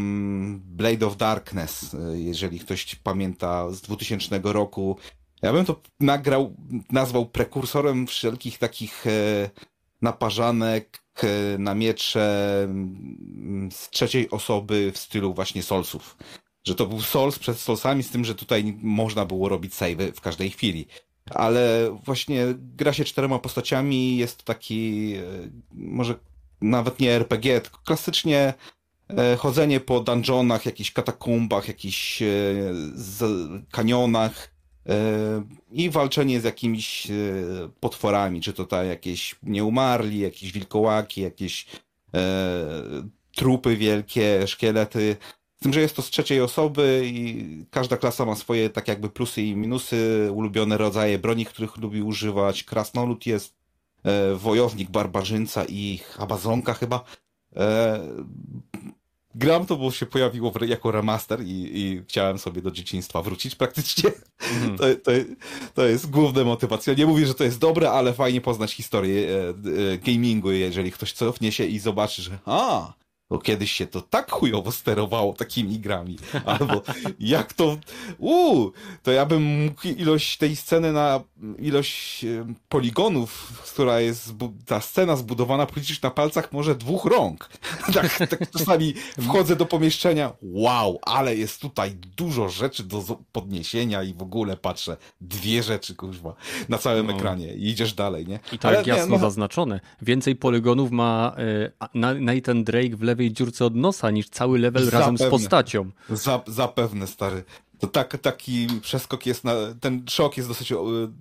[0.59, 4.97] Blade of Darkness, e, jeżeli ktoś pamięta z 2000 roku.
[5.43, 6.55] Ja bym to nagrał,
[6.91, 9.05] nazwał prekursorem wszelkich takich
[10.03, 11.03] naparzanek
[11.59, 16.17] na miecze mm, z trzeciej osoby w stylu właśnie Solsów
[16.69, 20.21] że to był Souls przed Soulsami, z tym, że tutaj można było robić savey w
[20.21, 20.87] każdej chwili.
[21.31, 25.23] Ale właśnie gra się czterema postaciami, jest taki, e,
[25.73, 26.15] może
[26.61, 28.55] nawet nie RPG, tylko klasycznie
[29.09, 32.27] e, chodzenie po dungeonach, jakichś katakumbach, jakichś e,
[33.71, 34.59] kanionach
[35.71, 37.09] i walczenie z jakimiś
[37.81, 41.67] potworami, czy to ta jakieś nieumarli, jakieś wilkołaki, jakieś
[43.37, 45.17] trupy wielkie, szkielety.
[45.61, 49.11] Z tym, że jest to z trzeciej osoby i każda klasa ma swoje tak jakby
[49.11, 52.65] plusy i minusy, ulubione rodzaje broni, których lubi używać.
[52.65, 53.55] Krasnolud jest,
[54.05, 57.05] e, wojownik, barbarzyńca i abazonka chyba.
[57.57, 58.01] E,
[59.35, 64.11] gram to, bo się pojawiło jako remaster i, i chciałem sobie do dzieciństwa wrócić praktycznie.
[64.63, 64.77] Mm.
[64.79, 65.11] To, to,
[65.75, 66.95] to jest główna motywacja.
[66.95, 69.49] Nie mówię, że to jest dobre, ale fajnie poznać historię e,
[69.93, 72.93] e, gamingu, jeżeli ktoś cofnie się i zobaczy, że a,
[73.31, 76.19] bo kiedyś się to tak chujowo sterowało takimi grami.
[76.45, 76.83] Albo
[77.21, 77.77] jak to,
[78.19, 78.73] uuu,
[79.03, 81.21] to ja bym mógł ilość tej sceny na
[81.59, 84.35] ilość e, poligonów, która jest,
[84.67, 87.49] ta scena zbudowana policzyć na palcach może dwóch rąk.
[87.95, 94.15] tak, tak czasami wchodzę do pomieszczenia, wow, ale jest tutaj dużo rzeczy do podniesienia i
[94.15, 96.35] w ogóle patrzę, dwie rzeczy, kurwa,
[96.69, 97.13] na całym no.
[97.13, 98.41] ekranie i idziesz dalej, nie?
[98.53, 99.19] I ale, jest jasno nie, no...
[99.19, 99.81] zaznaczone.
[100.03, 101.37] Więcej poligonów ma
[101.95, 105.91] y, Nathan Drake w lewej dziurce od nosa niż cały level zapewne, razem z postacią.
[106.11, 107.45] Za, zapewne, stary.
[107.79, 110.73] To tak, taki przeskok jest, na, ten szok jest dosyć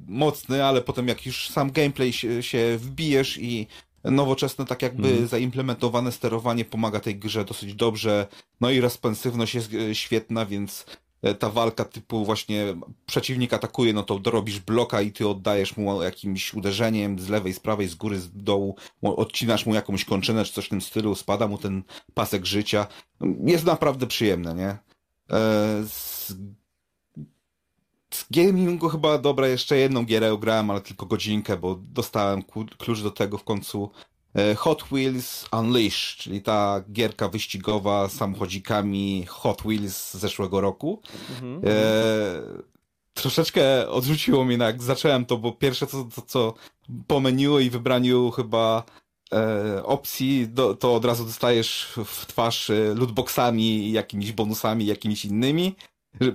[0.08, 3.68] mocny, ale potem jak już sam gameplay się, się wbijesz i
[4.04, 5.28] nowoczesne, tak jakby mm.
[5.28, 8.28] zaimplementowane sterowanie pomaga tej grze dosyć dobrze.
[8.62, 11.07] No i responsywność jest e, świetna, więc e,
[11.40, 12.66] ta walka typu właśnie
[13.06, 17.60] przeciwnik atakuje, no to dorobisz bloka i ty oddajesz mu jakimś uderzeniem z lewej, z
[17.60, 21.48] prawej, z góry, z dołu, odcinasz mu jakąś kończynę czy coś w tym stylu, spada
[21.48, 22.88] mu ten pasek życia.
[23.46, 24.78] Jest naprawdę przyjemne, nie?
[25.38, 26.34] E, z
[28.10, 32.44] z gamingu chyba dobra, jeszcze jedną gierę grałem, ale tylko godzinkę, bo dostałem
[32.78, 33.92] klucz do tego w końcu.
[34.38, 41.02] E, Hot Wheels Unleashed, czyli ta gierka wyścigowa z samochodzikami Hot Wheels z zeszłego roku.
[41.30, 41.62] Mhm.
[41.66, 41.72] E,
[43.14, 46.54] troszeczkę odrzuciło mnie, jak zacząłem to, bo pierwsze co, to, co
[47.08, 48.84] po menu i wybraniu chyba
[49.34, 55.76] e, opcji, do, to od razu dostajesz w twarz e, lootboxami, jakimiś bonusami, jakimiś innymi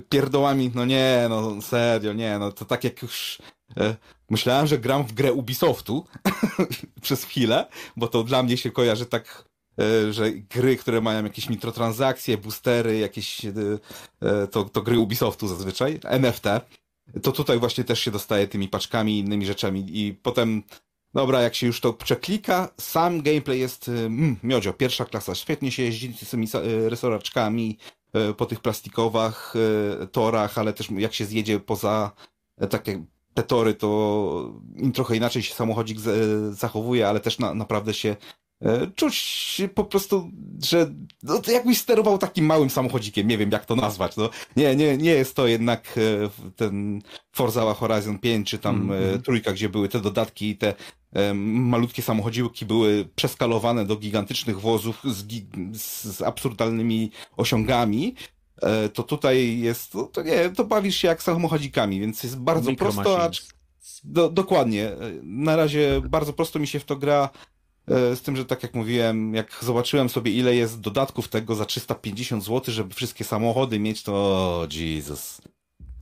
[0.09, 3.37] pierdołami, no nie, no serio, nie, no to tak jak już
[4.29, 6.05] myślałem, że gram w grę Ubisoftu
[7.01, 7.65] przez chwilę,
[7.97, 9.45] bo to dla mnie się kojarzy tak,
[9.79, 13.51] e, że gry, które mają jakieś mikrotransakcje, boostery, jakieś, e,
[14.21, 16.43] e to, to gry Ubisoftu zazwyczaj, NFT,
[17.21, 20.63] to tutaj właśnie też się dostaje tymi paczkami i innymi rzeczami i potem
[21.15, 25.35] Dobra, jak się już to przeklika, sam gameplay jest mm, miodzio, pierwsza klasa.
[25.35, 27.77] Świetnie się jeździ z tymi e, resoraczkami,
[28.13, 29.53] E, po tych plastikowych
[30.01, 32.11] e, torach, ale też jak się zjedzie poza
[32.57, 35.99] e, takie te tory, to im trochę inaczej się samochodzik
[36.51, 38.15] zachowuje, ale też na, naprawdę się
[38.95, 40.31] czuć po prostu,
[40.63, 44.15] że no, jakbyś sterował takim małym samochodzikiem, nie wiem jak to nazwać.
[44.17, 45.99] No, nie, nie, nie jest to jednak
[46.55, 49.21] ten Forza Horizon 5 czy tam mm -hmm.
[49.21, 50.73] trójka, gdzie były te dodatki i te
[51.35, 55.25] malutkie samochodziłki były przeskalowane do gigantycznych wozów z,
[55.81, 58.42] z absurdalnymi osiągami, e,
[58.93, 63.23] to tutaj jest, no, to nie, to bawisz się jak samochodzikami, więc jest bardzo prosto,
[63.23, 63.47] acz,
[64.03, 64.87] do, dokładnie.
[64.87, 67.29] E, na razie bardzo prosto mi się w to gra,
[67.87, 71.65] e, z tym, że tak jak mówiłem, jak zobaczyłem sobie ile jest dodatków tego za
[71.65, 75.41] 350 zł, żeby wszystkie samochody mieć, to Jesus.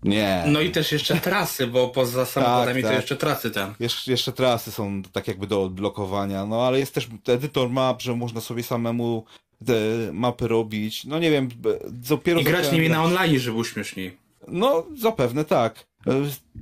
[0.04, 0.44] Nie.
[0.48, 2.92] No i też jeszcze trasy, bo poza samochodami tak, tak.
[2.92, 3.76] to jeszcze trasy tam.
[3.80, 8.16] Jeszcze, jeszcze trasy są tak jakby do odblokowania, no ale jest też edytor map, że
[8.16, 9.26] można sobie samemu
[9.66, 9.74] te
[10.14, 11.06] mapy robić.
[11.06, 11.50] No nie wiem,
[11.90, 12.40] dopiero...
[12.40, 14.18] I grać nimi na online, żeby było śmieszniej.
[14.48, 15.86] No, zapewne tak.
[16.08, 16.12] E,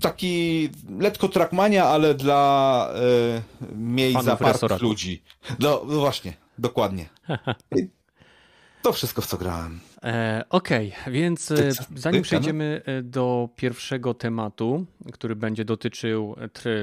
[0.01, 0.69] taki
[0.99, 3.41] lekko trackmania, ale dla e,
[3.75, 5.21] miejsc zapartych ludzi.
[5.59, 7.09] No, no właśnie, dokładnie.
[8.81, 9.79] to wszystko, w co grałem.
[10.03, 16.35] E, Okej, okay, więc e, zanim przejdziemy e, do pierwszego tematu, który będzie dotyczył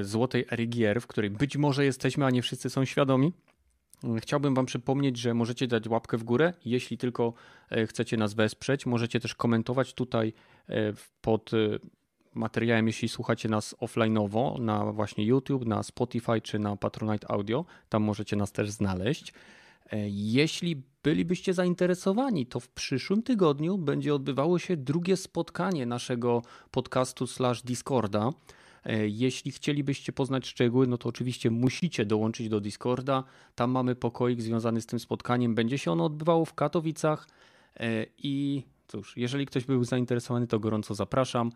[0.03, 3.33] złotej ery gier, w której być może jesteśmy, a nie wszyscy są świadomi,
[4.21, 7.33] chciałbym Wam przypomnieć, że możecie dać łapkę w górę, jeśli tylko
[7.87, 8.87] chcecie nas wesprzeć.
[8.87, 10.33] Możecie też komentować tutaj
[11.21, 11.51] pod
[12.35, 17.65] materiałem, jeśli słuchacie nas offline'owo na właśnie YouTube, na Spotify czy na Patronite Audio.
[17.89, 19.33] Tam możecie nas też znaleźć.
[20.09, 27.63] Jeśli bylibyście zainteresowani, to w przyszłym tygodniu będzie odbywało się drugie spotkanie naszego podcastu slash
[27.63, 28.31] Discorda.
[28.87, 33.25] E, jeśli chcielibyście poznać szczegóły, no to oczywiście musicie dołączyć do Discorda.
[33.55, 35.55] Tam mamy pokoik związany z tym spotkaniem.
[35.55, 37.29] Będzie się ono odbywało w Katowicach.
[37.81, 41.53] E, I cóż, jeżeli ktoś był zainteresowany, to gorąco zapraszam.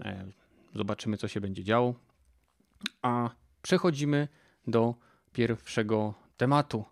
[0.00, 0.26] E,
[0.74, 1.94] zobaczymy, co się będzie działo.
[3.02, 3.30] A
[3.62, 4.28] przechodzimy
[4.66, 4.94] do
[5.32, 6.84] pierwszego tematu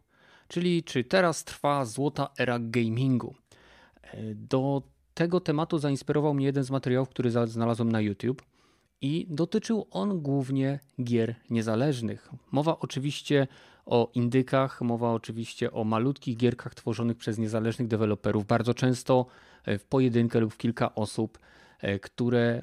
[0.48, 3.34] czyli czy teraz trwa złota era gamingu.
[4.34, 4.82] Do
[5.14, 8.42] tego tematu zainspirował mnie jeden z materiałów, który znalazłem na YouTube
[9.00, 12.30] i dotyczył on głównie gier niezależnych.
[12.52, 13.46] Mowa oczywiście
[13.86, 19.26] o indykach, mowa oczywiście o malutkich gierkach tworzonych przez niezależnych deweloperów, bardzo często
[19.64, 21.38] e, w pojedynkę lub w kilka osób,
[21.80, 22.62] e, które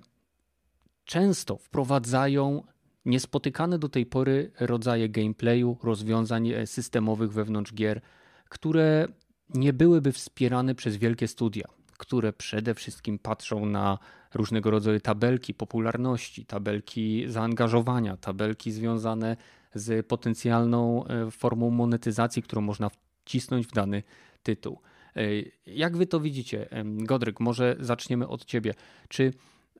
[1.06, 2.64] często wprowadzają
[3.06, 8.02] niespotykane do tej pory rodzaje gameplayu, rozwiązań e, systemowych wewnątrz gier,
[8.50, 9.08] które
[9.50, 11.68] nie byłyby wspierane przez wielkie studia,
[11.98, 13.98] które przede wszystkim patrzą na
[14.34, 19.38] różnego rodzaju tabelki popularności, tabelki zaangażowania, tabelki związane
[19.76, 22.90] z potencjalną e, formą monetyzacji, którą można
[23.26, 24.04] wcisnąć w dany
[24.44, 24.80] tytuł.
[25.16, 25.22] E,
[25.66, 26.70] jak wy to widzicie?
[26.86, 28.74] Godryk, może zaczniemy od ciebie.
[29.08, 29.34] Czy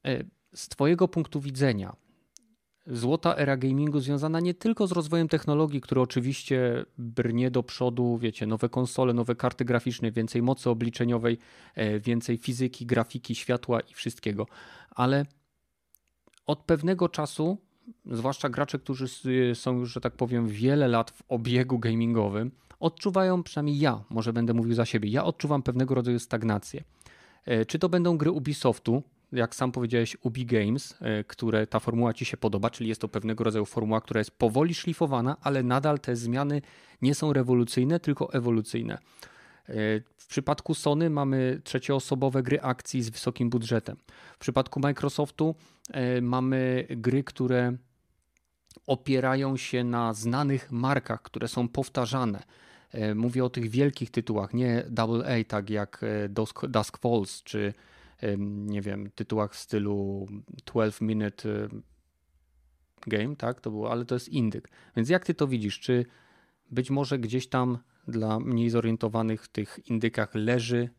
[0.06, 1.96] e, z twojego punktu widzenia
[2.88, 8.48] złota era gamingu związana nie tylko z rozwojem technologii, który oczywiście brnie do przodu, wiecie,
[8.48, 11.38] nowe konsole, nowe karty graficzne, więcej mocy obliczeniowej,
[11.76, 14.48] e, więcej fizyki, grafiki, światła i wszystkiego,
[14.90, 15.26] ale
[16.46, 17.58] od pewnego czasu,
[18.06, 19.08] zwłaszcza gracze, którzy
[19.56, 24.54] są już, że tak powiem, wiele lat w obiegu gamingowym, odczuwają, przynajmniej ja, może będę
[24.54, 26.84] mówił za siebie, ja odczuwam pewnego rodzaju stagnację.
[27.46, 29.04] E, czy to będą gry Ubisoftu,
[29.34, 33.08] jak sam powiedziałeś, Ubi Games, e, które ta formuła ci się podoba, czyli jest to
[33.08, 36.62] pewnego rodzaju formuła, która jest powoli szlifowana, ale nadal te zmiany
[37.02, 38.94] nie są rewolucyjne, tylko ewolucyjne.
[38.94, 39.00] E,
[40.18, 43.98] w przypadku Sony mamy trzecioosobowe gry akcji z wysokim budżetem.
[44.36, 45.56] W przypadku Microsoftu
[46.22, 47.78] mamy gry, które
[48.88, 52.44] opierają się na znanych markach, które są powtarzane.
[52.92, 56.30] E, mówię o tych wielkich tytułach, nie Double A, tak jak e,
[56.70, 57.74] Dusk Falls, czy
[58.38, 60.28] nie wiem, tytułach w stylu
[60.66, 61.68] 12 Minute
[63.08, 64.70] Game, tak to było, ale to jest indyk.
[64.96, 65.80] Więc jak ty to widzisz?
[65.80, 66.06] Czy
[66.72, 70.90] być może gdzieś tam dla mniej zorientowanych w tych indykach leży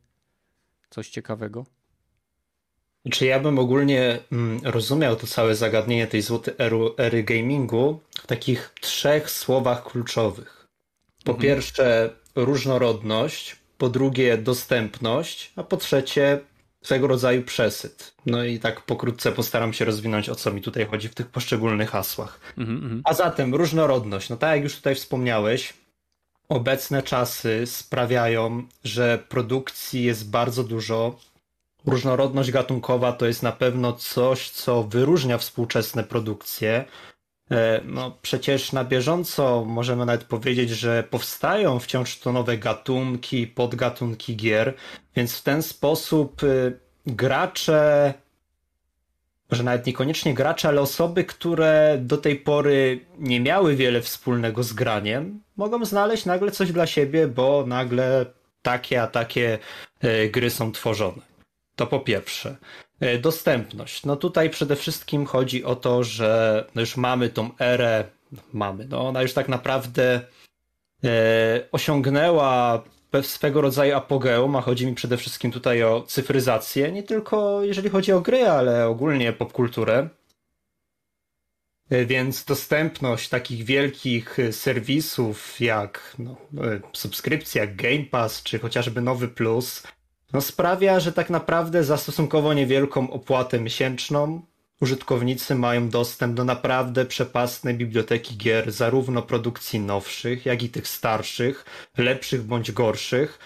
[0.91, 1.67] coś ciekawego?
[3.11, 8.27] Czy ja bym ogólnie mm, rozumiał to całe zagadnienie tej złotej ery, ery gamingu w
[8.27, 10.67] takich trzech słowach kluczowych.
[11.25, 11.49] Po mhm.
[11.49, 16.41] pierwsze różnorodność, po drugie dostępność, a po trzecie
[16.85, 18.15] swego rodzaju przesyt.
[18.27, 21.91] No i tak pokrótce postaram się rozwinąć, o co mi tutaj chodzi w tych poszczególnych
[21.91, 22.41] hasłach.
[22.59, 23.03] Mhm, mhm.
[23.05, 24.29] a zatem różnorodność.
[24.31, 25.75] No tak jak już tutaj wspomniałeś,
[26.49, 31.19] obecne czasy sprawiają, że produkcji jest bardzo dużo.
[31.87, 36.85] Różnorodność gatunkowa to jest na pewno coś, co wyróżnia współczesne produkcje.
[37.51, 44.37] E, no przecież na bieżąco możemy nawet powiedzieć, że powstają wciąż to nowe gatunki, podgatunki
[44.37, 44.75] gier,
[45.17, 48.15] więc w ten sposób y, gracze,
[49.51, 54.73] może nawet niekoniecznie gracze, ale osoby, które do tej pory nie miały wiele wspólnego z
[54.73, 58.27] graniem, mogą znaleźć nagle coś dla siebie, bo nagle
[58.63, 59.59] takie a takie
[60.01, 61.23] e, gry są tworzone.
[61.77, 62.57] To po pierwsze.
[63.01, 64.05] E, dostępność.
[64.05, 68.05] No tutaj przede wszystkim chodzi o to, że no już mamy tą erę,
[68.53, 70.21] mamy, no ona już tak naprawdę
[71.05, 72.83] e, osiągnęła
[73.23, 78.13] swego rodzaju apogeum, a chodzi mi przede wszystkim tutaj o cyfryzację, nie tylko jeżeli chodzi
[78.13, 80.09] o gry, ale ogólnie popkulturę.
[81.91, 86.37] E, więc dostępność takich wielkich serwisów jak no,
[86.93, 89.83] subskrypcja, Game Pass czy chociażby Nowy Plus
[90.33, 94.43] no sprawia, że tak naprawdę za stosunkowo niewielką opłatę miesięczną
[94.81, 101.65] użytkownicy mają dostęp do naprawdę przepastnej biblioteki gier, zarówno produkcji nowszych, jak i tych starszych,
[101.99, 103.39] lepszych bądź gorszych.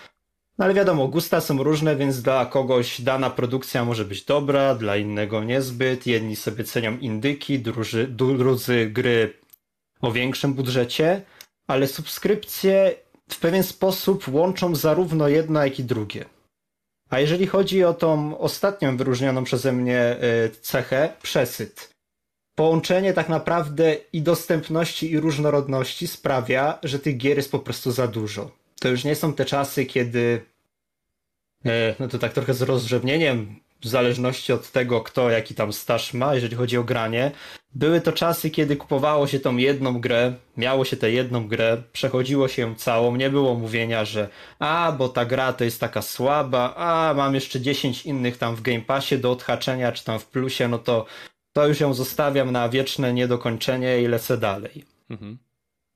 [0.59, 4.97] No ale wiadomo, gusta są różne, więc dla kogoś dana produkcja może być dobra, dla
[4.97, 6.07] innego niezbyt.
[6.07, 9.35] Jedni sobie cenią indyki, drudzy, drudzy gry
[10.01, 11.23] o większym budżecie,
[11.67, 12.95] ale subskrypcje
[13.31, 16.25] w pewien sposób łączą zarówno jedno, jak i drugie.
[17.11, 20.19] A jeżeli chodzi o tą ostatnią wyróżnioną przeze mnie e,
[20.61, 21.95] cechę, przesyt.
[22.55, 28.07] Połączenie tak naprawdę i dostępności, i różnorodności sprawia, że tych gier jest po prostu za
[28.07, 28.51] dużo.
[28.81, 30.45] To już nie są te czasy, kiedy
[31.67, 36.15] e, no to tak trochę z rozrzewnieniem w zależności od tego, kto jaki tam staż
[36.15, 37.31] ma, jeżeli chodzi o granie.
[37.75, 42.49] Były to czasy, kiedy kupowało się tą jedną grę, miało się tę jedną grę, przechodziło
[42.49, 46.75] się ją całą, nie było mówienia, że a, bo ta gra to jest taka słaba,
[46.77, 50.69] a, mam jeszcze 10 innych tam w Game Passie do odhaczenia, czy tam w plusie,
[50.69, 51.07] no to
[51.53, 54.85] to już ją zostawiam na wieczne niedokończenie i lecę dalej.
[55.11, 55.39] Mhm.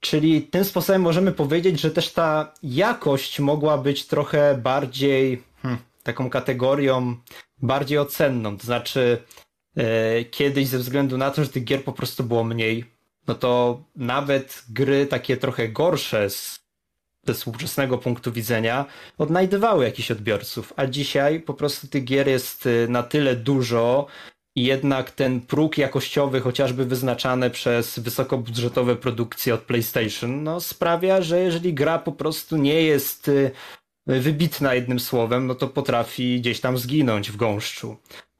[0.00, 6.30] Czyli tym sposobem możemy powiedzieć, że też ta jakość mogła być trochę bardziej hmm, taką
[6.30, 7.16] kategorią
[7.62, 8.56] bardziej ocenną.
[8.56, 9.18] To znaczy,
[9.76, 12.84] e, kiedyś ze względu na to, że tych gier po prostu było mniej,
[13.26, 16.60] no to nawet gry takie trochę gorsze z,
[17.26, 18.84] ze współczesnego punktu widzenia
[19.18, 24.06] odnajdywały jakichś odbiorców, a dzisiaj po prostu tych gier jest e, na tyle dużo,
[24.54, 31.40] i jednak ten próg jakościowy, chociażby wyznaczany przez wysokobudżetowe produkcje od PlayStation, no sprawia, że
[31.40, 33.50] jeżeli gra po prostu nie jest e,
[34.06, 37.96] wybitna jednym słowem, no to potrafi gdzieś tam zginąć w gąszczu.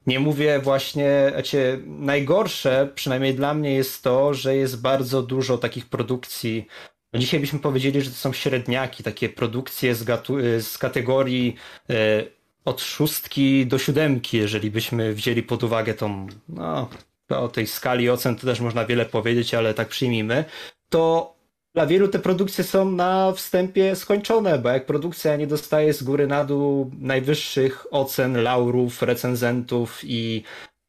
[0.07, 5.87] Nie mówię właśnie, znaczy najgorsze, przynajmniej dla mnie jest to, że jest bardzo dużo takich
[5.87, 6.67] produkcji.
[7.13, 10.27] No dzisiaj byśmy powiedzieli, że to są średniaki, takie produkcje z,
[10.67, 11.57] z kategorii
[11.91, 12.25] e,
[12.65, 16.89] od szóstki do siódemki, jeżeli byśmy wzięli pod uwagę tą, no,
[17.29, 20.45] o tej skali ocen to też można wiele powiedzieć, ale tak przyjmijmy,
[20.89, 21.35] to
[21.75, 26.27] dla wielu te produkcje są na wstępie skończone, bo jak produkcja nie dostaje z góry
[26.27, 30.43] na dół najwyższych ocen, laurów, recenzentów i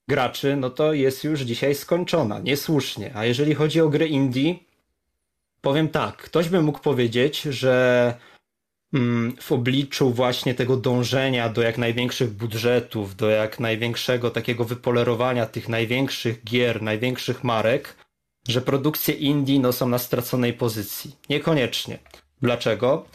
[0.08, 3.12] graczy, no to jest już dzisiaj skończona, niesłusznie.
[3.16, 4.56] A jeżeli chodzi o gry indie,
[5.62, 8.14] powiem tak, ktoś by mógł powiedzieć, że
[8.94, 15.46] mm, w obliczu właśnie tego dążenia do jak największych budżetów, do jak największego takiego wypolerowania
[15.46, 18.03] tych największych gier, największych marek,
[18.48, 21.16] że produkcje indie no, są na straconej pozycji.
[21.30, 22.00] Niekoniecznie.
[22.41, 23.06] Dlaczego?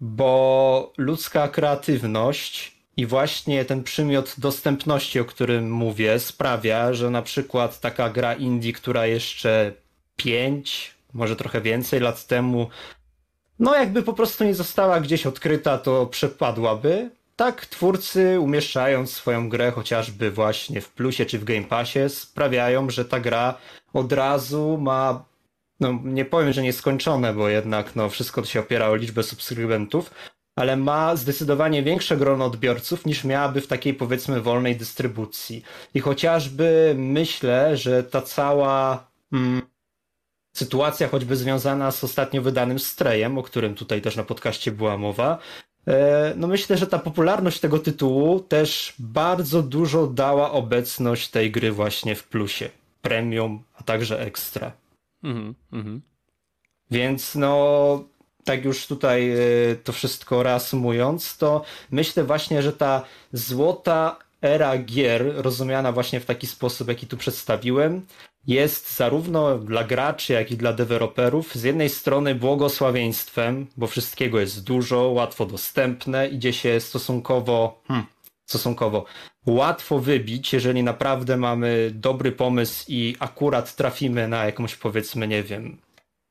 [0.00, 7.80] Bo ludzka kreatywność i właśnie ten przymiot dostępności, o którym mówię, sprawia, że na przykład
[7.80, 9.72] taka gra indie, która jeszcze
[10.16, 12.70] 5, może trochę więcej lat temu,
[13.58, 17.10] no jakby po prostu nie została gdzieś odkryta, to przepadłaby.
[17.36, 23.04] Tak twórcy umieszczając swoją grę chociażby właśnie w plusie czy w Game Passie sprawiają, że
[23.04, 23.54] ta gra
[23.92, 25.30] od razu ma
[25.80, 30.10] no nie powiem, że nieskończone, bo jednak no, wszystko to się opiera o liczbę subskrybentów,
[30.56, 35.62] ale ma zdecydowanie większe grono odbiorców niż miałaby w takiej powiedzmy wolnej dystrybucji.
[35.94, 39.62] I chociażby myślę, że ta cała mm,
[40.56, 45.38] sytuacja, choćby związana z ostatnio wydanym Strejem, o którym tutaj też na podcaście była mowa,
[45.86, 51.72] e, no myślę, że ta popularność tego tytułu też bardzo dużo dała obecność tej gry
[51.72, 52.70] właśnie w plusie,
[53.02, 54.72] premium, a także ekstra.
[55.22, 56.02] Mhm, mhm.
[56.90, 58.04] Więc no,
[58.44, 59.36] tak już tutaj e,
[59.84, 66.46] to wszystko reasumując, to myślę właśnie, że ta złota era gier, rozumiana właśnie w taki
[66.46, 68.06] sposób, jaki tu przedstawiłem,
[68.46, 74.64] jest zarówno dla graczy, jak i dla deweloperów z jednej strony błogosławieństwem, bo wszystkiego jest
[74.64, 78.06] dużo, łatwo dostępne, idzie się stosunkowo, hmm,
[78.46, 79.04] stosunkowo
[79.46, 85.76] łatwo wybić, jeżeli naprawdę mamy dobry pomysł i akurat trafimy na jakąś powiedzmy, nie wiem,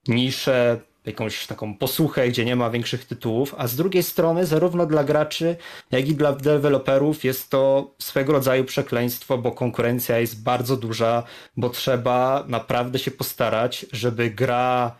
[0.07, 5.03] niszę, jakąś taką posłuchę, gdzie nie ma większych tytułów, a z drugiej strony zarówno dla
[5.03, 5.55] graczy,
[5.91, 11.23] jak i dla deweloperów jest to swego rodzaju przekleństwo, bo konkurencja jest bardzo duża,
[11.57, 14.95] bo trzeba naprawdę się postarać, żeby gra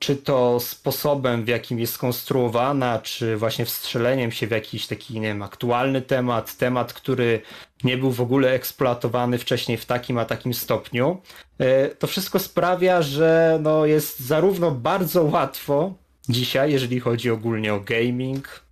[0.00, 5.20] czy to sposobem, w jakim jest skonstruowana, czy właśnie wstrzeleniem się w jakiś taki, nie
[5.20, 7.40] wiem, aktualny temat, temat, który
[7.84, 11.20] nie był w ogóle eksploatowany wcześniej w takim a takim stopniu.
[11.58, 15.94] E, to wszystko sprawia, że no jest zarówno bardzo łatwo
[16.28, 18.64] dzisiaj, jeżeli chodzi ogólnie o gaming,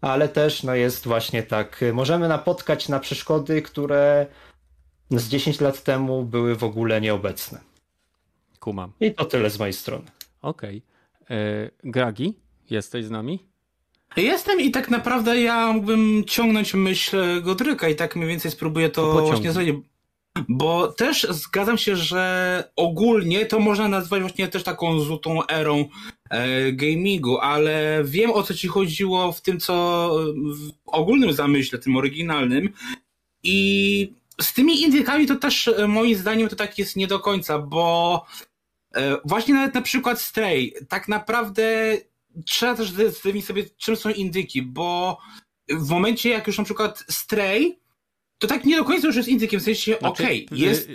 [0.00, 4.26] ale też no jest właśnie tak, możemy napotkać na przeszkody, które
[5.10, 7.60] z 10 lat temu były w ogóle nieobecne.
[8.60, 8.92] Kumam.
[9.00, 10.19] I to tyle z mojej strony.
[10.42, 10.82] Okej.
[11.24, 11.36] Okay.
[11.38, 12.38] E, Gragi,
[12.70, 13.50] jesteś z nami?
[14.16, 19.14] Jestem i tak naprawdę ja mógłbym ciągnąć myśl Godryka i tak mniej więcej spróbuję to,
[19.14, 19.76] to właśnie zrobić.
[20.48, 25.88] Bo też zgadzam się, że ogólnie to można nazwać właśnie też taką złotą erą
[26.30, 31.96] e, gamingu, ale wiem o co ci chodziło w tym, co w ogólnym zamyśle, tym
[31.96, 32.68] oryginalnym.
[33.42, 37.58] I z tymi indykami to też e, moim zdaniem to tak jest nie do końca,
[37.58, 38.24] bo
[39.24, 41.96] właśnie nawet na przykład Stray, tak naprawdę
[42.46, 45.18] trzeba też zdefiniować sobie, czym są indyki, bo
[45.68, 47.78] w momencie, jak już na przykład Stray,
[48.38, 50.90] to tak nie do końca już jest indykiem, w sensie, znaczy, okej, okay, jest...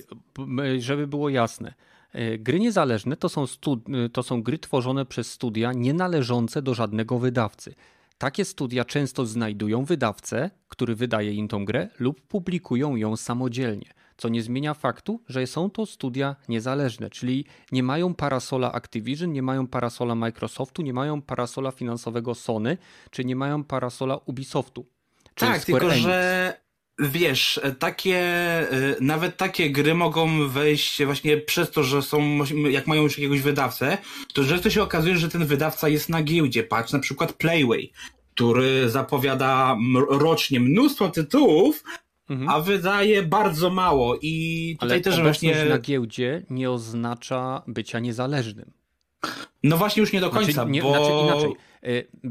[0.78, 1.74] Żeby było jasne,
[2.12, 3.46] e, gry niezależne to są,
[4.14, 7.76] to są gry tworzone przez studia nienależące do żadnego wydawcy.
[8.18, 14.30] Takie studia często znajdują wydawcę, który wydaje im tą grę lub publikują ją samodzielnie co
[14.30, 19.68] nie zmienia faktu, że są to studia niezależne, czyli nie mają parasola Activision, nie mają
[19.68, 22.78] parasola Microsoftu, nie mają parasola finansowego Sony,
[23.12, 24.86] czy nie mają parasola Ubisoftu.
[25.36, 26.04] Tak, Square tylko Enix.
[26.04, 26.66] że
[27.00, 28.20] wiesz, takie,
[28.74, 32.40] y, nawet takie gry mogą wejść właśnie przez to, że są,
[32.70, 33.98] jak mają już jakiegoś wydawcę,
[34.34, 36.64] to często się okazuje, że ten wydawca jest na giełdzie.
[36.64, 37.92] Patrz na przykład Playway,
[38.36, 39.78] który zapowiada
[40.10, 41.84] rocznie mnóstwo tytułów,
[42.30, 42.50] mhm.
[42.50, 45.66] a wydaje bardzo mało i tutaj Ale też właśnie...
[45.66, 48.72] na giełdzie nie oznacza bycia niezależnym.
[49.64, 50.90] No właśnie już nie do końca, znaczy, nie, bo...
[50.90, 51.56] Znaczy inaczej.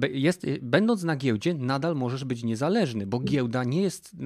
[0.03, 4.17] E, jest, e, będąc na giełdzie nadal możesz być niezależny, bo giełda nie jest,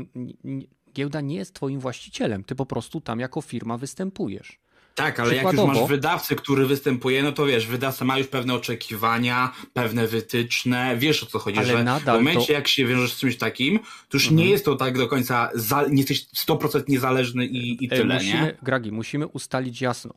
[0.95, 2.45] giełda nie jest twoim właścicielem.
[2.45, 4.59] Ty po prostu tam jako firma występujesz.
[4.99, 8.55] Tak, ale jak już masz wydawcę, który występuje, no to wiesz, wydawca ma już pewne
[8.55, 12.53] oczekiwania, pewne wytyczne, wiesz o co chodzi, ale że w momencie to...
[12.53, 14.39] jak się wiążesz z czymś takim, to już mhm.
[14.39, 18.43] nie jest to tak do końca, za, nie jesteś 100% niezależny i, i tyle, musimy,
[18.43, 18.57] nie?
[18.63, 20.15] Gragi, musimy ustalić jasno.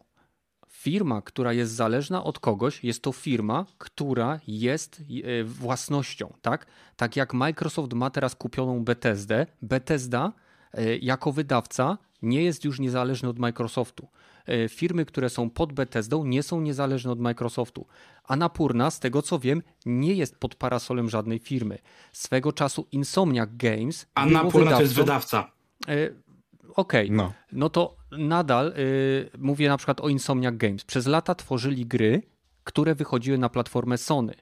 [0.69, 6.65] Firma, która jest zależna od kogoś, jest to firma, która jest e, własnością, tak?
[6.95, 10.34] Tak jak Microsoft ma teraz kupioną Bethesdę, Bethesda
[10.73, 14.07] e, jako wydawca nie jest już niezależny od Microsoftu.
[14.52, 17.88] E, firmy, które są pod Bethesdą, nie są niezależne od Microsoftu.
[18.24, 21.78] Anapurna, z tego co wiem, nie jest pod parasolem żadnej firmy.
[22.12, 24.08] Swego czasu Insomniac Games.
[24.16, 25.52] Anapurna to jest wydawca.
[25.88, 26.10] E,
[26.76, 27.18] okej, okay.
[27.18, 27.34] no.
[27.52, 30.84] no to nadal y, mówię na przykład o Insomniac Games.
[30.84, 32.22] Przez lata tworzyli gry,
[32.64, 34.34] które wychodziły na platformę Sony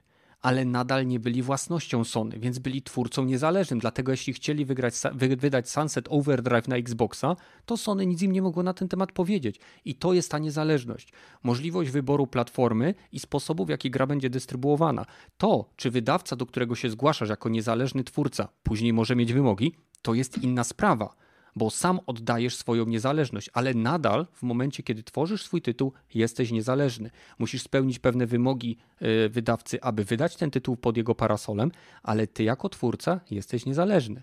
[0.42, 3.78] ale nadal nie byli własnością Sony, więc byli twórcą niezależnym.
[3.78, 7.36] Dlatego jeśli chcieli wygrać, wy, wydać Sunset Overdrive na Xboxa,
[7.66, 9.60] to Sony nic im nie mogło na ten temat powiedzieć.
[9.84, 11.12] I to jest ta niezależność.
[11.42, 15.06] Możliwość wyboru platformy i sposobu, w jaki gra będzie dystrybuowana.
[15.38, 20.14] To, czy wydawca, do którego się zgłaszasz jako niezależny twórca, później może mieć wymogi, to
[20.14, 21.14] jest inna sprawa
[21.56, 27.10] bo sam oddajesz swoją niezależność, ale nadal w momencie, kiedy tworzysz swój tytuł, jesteś niezależny.
[27.38, 31.70] Musisz spełnić pewne wymogi e, wydawcy, aby wydać ten tytuł pod jego parasolem,
[32.02, 34.22] ale ty jako twórca jesteś niezależny.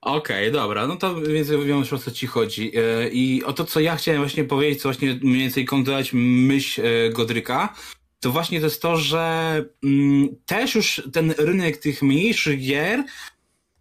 [0.00, 2.72] Okej, okay, dobra, no to więc wiem o co ci chodzi.
[2.76, 6.82] E, I o to, co ja chciałem właśnie powiedzieć, co właśnie mniej więcej kontynuować myśl
[6.86, 7.74] e, Godryka,
[8.20, 13.04] to właśnie to jest to, że mm, też już ten rynek tych mniejszych gier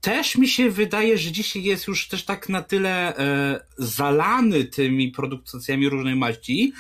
[0.02, 5.12] też mi się wydaje, że dzisiaj jest już też tak na tyle e, zalany tymi
[5.12, 6.74] produkcjami różnej maści,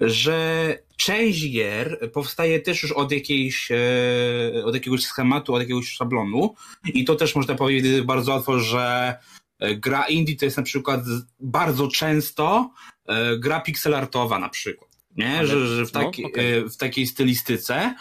[0.00, 6.54] że część gier powstaje też już od jakiejś, e, od jakiegoś schematu, od jakiegoś szablonu.
[6.84, 9.16] I to też można powiedzieć bardzo łatwo, że
[9.58, 11.00] e, gra indie to jest na przykład
[11.40, 12.70] bardzo często
[13.06, 15.38] e, gra pixelartowa na przykład nie?
[15.38, 16.70] Ale, że, że w, no, taki, no, okay.
[16.70, 17.94] w takiej stylistyce,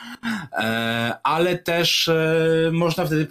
[0.53, 3.27] e, ale też e, można wtedy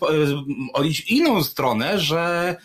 [0.72, 2.56] odnieść inną stronę, że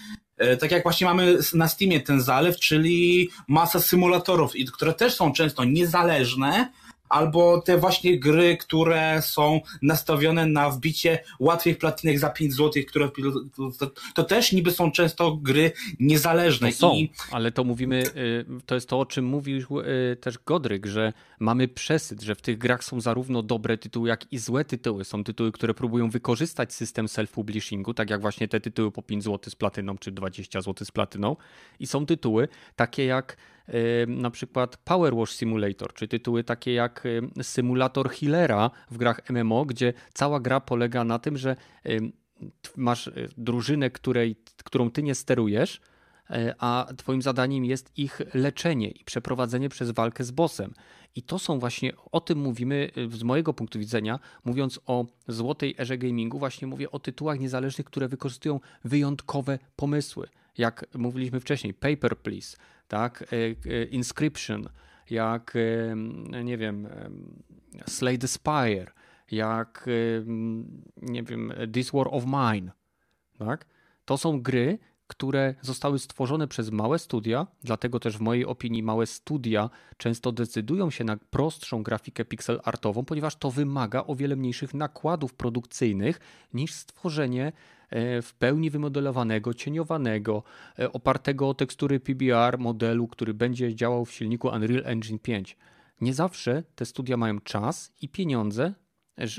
[0.60, 5.64] tak jak właśnie mamy na Steamie ten zalew, czyli masa symulatorów, które też są często
[5.64, 6.72] niezależne,
[7.14, 13.10] albo te właśnie gry, które są nastawione na wbicie łatwych platinek za 5 zł, które
[13.80, 16.68] to, to też niby są często gry niezależne.
[16.68, 17.12] No są, I...
[17.32, 21.68] ale to mówimy, y, to jest to, o czym mówił y, też Godryk, że mamy
[21.68, 25.06] przesyt, że w tych grach są zarówno dobre tytuły, jak i złe tytuły.
[25.06, 29.40] Są tytuły, które próbują wykorzystać system self-publishingu, tak jak właśnie te tytuły po 5 zł
[29.52, 31.36] z platyną, czy 20 zł z platyną.
[31.80, 33.38] I są tytuły takie jak
[34.08, 37.04] na przykład Power Wash Simulator, czy tytuły takie jak
[37.42, 41.56] Symulator Healera w grach MMO, gdzie cała gra polega na tym, że
[42.78, 45.82] masz e, drużynę, której, którą ty nie sterujesz,
[46.30, 50.74] e, a twoim zadaniem jest ich leczenie i przeprowadzenie przez walkę z bossem.
[51.16, 55.76] I to są właśnie, o tym mówimy e, z mojego punktu widzenia, mówiąc o złotej
[55.80, 60.28] erze gamingu, właśnie mówię o tytułach niezależnych, które wykorzystują wyjątkowe pomysły.
[60.58, 62.58] Jak mówiliśmy wcześniej, Paper Please,
[62.94, 63.22] tak?
[63.22, 64.70] E, e, Inscription,
[65.10, 65.96] jak e,
[66.44, 66.88] nie wiem,
[67.88, 68.92] Slay the Spire,
[69.32, 69.90] jak
[71.02, 72.72] nie wiem, This War of Mine,
[73.40, 73.66] tak?
[74.06, 79.06] To są gry, które zostały stworzone przez małe studia, dlatego też w mojej opinii małe
[79.06, 84.74] studia często decydują się na prostszą grafikę pixel artową, ponieważ to wymaga o wiele mniejszych
[84.74, 86.20] nakładów produkcyjnych
[86.54, 87.52] niż stworzenie
[87.94, 90.44] E, w pełni wymodelowanego, cieniowanego,
[90.80, 95.58] e, opartego o tekstury PBR modelu, który będzie działał w silniku Unreal Engine 5.
[96.02, 98.74] Nie zawsze te studia mają czas i pieniądze,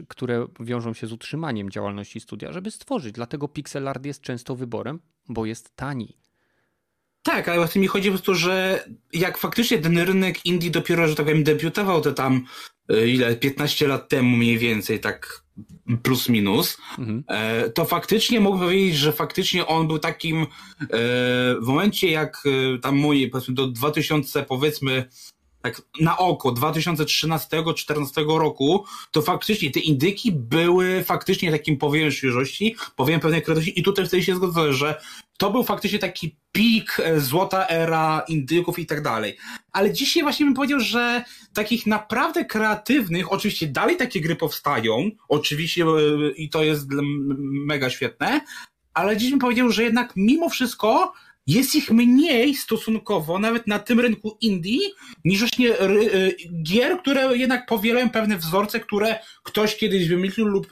[0.09, 3.12] które wiążą się z utrzymaniem działalności studia, żeby stworzyć.
[3.12, 6.25] Dlatego pixel art jest często wyborem, bo jest tani.
[7.25, 11.14] Tak, ale właśnie mi chodzi po prostu, że jak faktycznie ten rynek indie dopiero, że
[11.14, 12.45] tak powiem, debiutował to tam
[12.89, 15.45] e, ile, 15 lat temu mniej więcej, tak
[16.03, 17.25] plus minus, mhm.
[17.29, 20.47] E, to faktycznie mogę powiedzieć, że faktycznie on był takim e,
[21.61, 22.43] w momencie jak
[22.82, 25.09] tam mój, powiedzmy do 2000 powiedzmy
[25.65, 33.20] tak na oko 2013-2014 roku, to faktycznie te indyki były faktycznie takim powiem świeżości, powiem
[33.20, 35.01] pewnej kreatywności i tutaj wtedy się zgodzę, że
[35.39, 39.36] to był faktycznie taki pik, e, złota era indyków i tak dalej.
[39.73, 41.24] Ale dzisiaj właśnie bym powiedział, że
[41.55, 45.89] takich naprawdę kreatywnych, oczywiście dalej takie gry powstają, oczywiście e,
[46.36, 46.86] i to jest
[47.66, 48.41] mega świetne,
[48.95, 51.12] ale dziś bym powiedział, że jednak mimo wszystko
[51.47, 54.81] jest ich mniej stosunkowo, nawet na tym rynku Indii,
[55.25, 55.89] niż właśnie e,
[56.62, 60.66] gier, które jednak powielają pewne wzorce, które ktoś kiedyś wymyślił lub,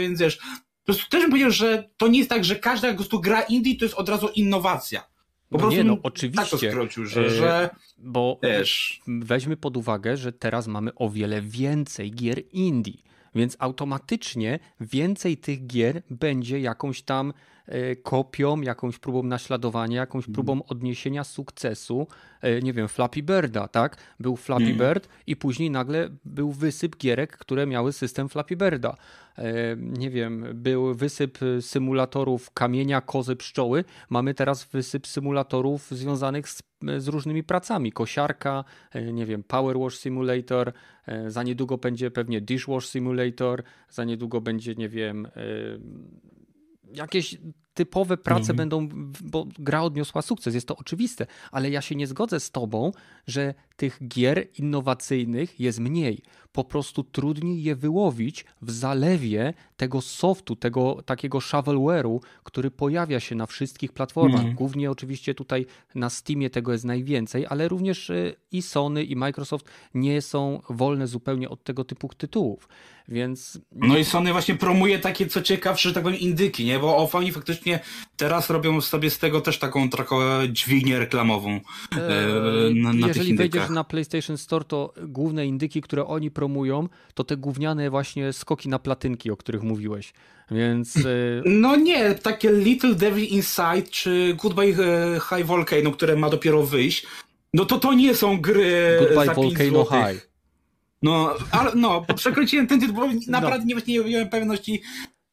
[0.00, 2.94] więc wiesz, po prostu też bym powiedział, że to nie jest tak, że każda po
[2.94, 5.08] prostu gra indie to jest od razu innowacja.
[5.50, 6.42] Po no nie, no oczywiście.
[6.42, 9.00] Tak to skrócił, że, że bo wiesz.
[9.06, 13.02] weźmy pod uwagę, że teraz mamy o wiele więcej gier indie,
[13.34, 17.32] więc automatycznie więcej tych gier będzie jakąś tam
[18.02, 20.34] kopią, jakąś próbą naśladowania, jakąś Mhm.
[20.34, 22.06] próbą odniesienia sukcesu,
[22.40, 23.96] e, nie wiem, Flappy Birda, tak?
[24.20, 24.78] Był Flappy Mhm.
[24.94, 28.96] Bird i później nagle był wysyp gierek, które miały system Flappy Birda.
[29.38, 33.84] E, Nie wiem, był wysyp e, symulatorów kamienia, kozy, pszczoły.
[34.10, 36.62] Mamy teraz wysyp symulatorów związanych z,
[36.98, 37.92] z różnymi pracami.
[37.92, 40.72] Kosiarka, e, nie wiem, Power Wash Simulator,
[41.06, 45.30] e, za niedługo będzie pewnie Dishwash Simulator, za niedługo będzie, nie wiem, e,
[46.92, 47.38] jakieś
[47.78, 48.56] typowe prace Mhm.
[48.56, 48.88] będą,
[49.20, 52.92] bo gra odniosła sukces, jest to oczywiste, ale ja się nie zgodzę z tobą,
[53.26, 56.22] że tych gier innowacyjnych jest mniej.
[56.52, 63.34] Po prostu trudniej je wyłowić w zalewie tego softu, tego takiego shovelware'u, który pojawia się
[63.34, 64.40] na wszystkich platformach.
[64.40, 64.54] Mhm.
[64.54, 69.66] Głównie oczywiście tutaj na Steamie tego jest najwięcej, ale również y, i Sony i Microsoft
[69.94, 72.68] nie są wolne zupełnie od tego typu tytułów.
[73.08, 76.78] Więc No i Sony właśnie promuje takie, co ciekawsze, że tak powiem, indyki, nie?
[76.78, 77.67] Bo o, oni faktycznie
[78.16, 80.16] teraz robią sobie z tego też taką trochę
[80.52, 81.60] dźwignię reklamową.
[81.92, 81.98] e,
[82.74, 87.36] na- na Jeżeli wejdziesz na PlayStation Store, to główne indyki, które oni promują, to te
[87.36, 90.12] gówniane właśnie skoki na platynki, o których mówiłeś.
[90.50, 96.30] Więc y, No nie, takie Little Devil Inside czy Goodbye e, High Volcano, które ma
[96.30, 97.06] dopiero wyjść,
[97.54, 100.06] no to to nie są gry Goodbye za 5 Volcano.
[100.12, 100.28] High.
[101.02, 104.82] No, ale no, przekręciłem ten tytuł, bo naprawdę nie, nie miałem pewności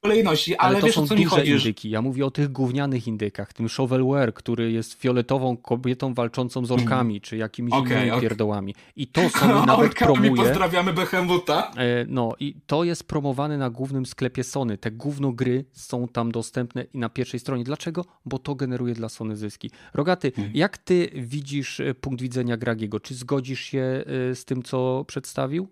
[0.10, 1.52] kolejności, ale, Ale to wiesz są o co mi duże chodzi.
[1.52, 1.90] indyki.
[1.90, 7.22] Ja mówię o tych gównianych indykach, tym shovelware, który jest fioletową kobietą walczącą z orkami,
[7.22, 7.74] czy jakimiś.
[7.74, 8.22] Okej, innymi okej.
[8.22, 8.76] pierdołami.
[8.96, 10.36] I to Sony nawet Orkami promuje.
[10.44, 11.72] pozdrawiamy Behemoota.
[11.78, 14.78] E, No i to jest promowane na głównym sklepie Sony.
[14.78, 17.64] Te gówno gry są tam dostępne i na pierwszej stronie.
[17.64, 18.06] Dlaczego?
[18.26, 19.72] Bo to generuje dla Sony zyski.
[19.94, 20.56] Rogaty, Hmm.
[20.56, 23.00] jak ty widzisz e, punkt widzenia Gragiego?
[23.00, 25.68] Czy zgodzisz się e, z tym, co przedstawił?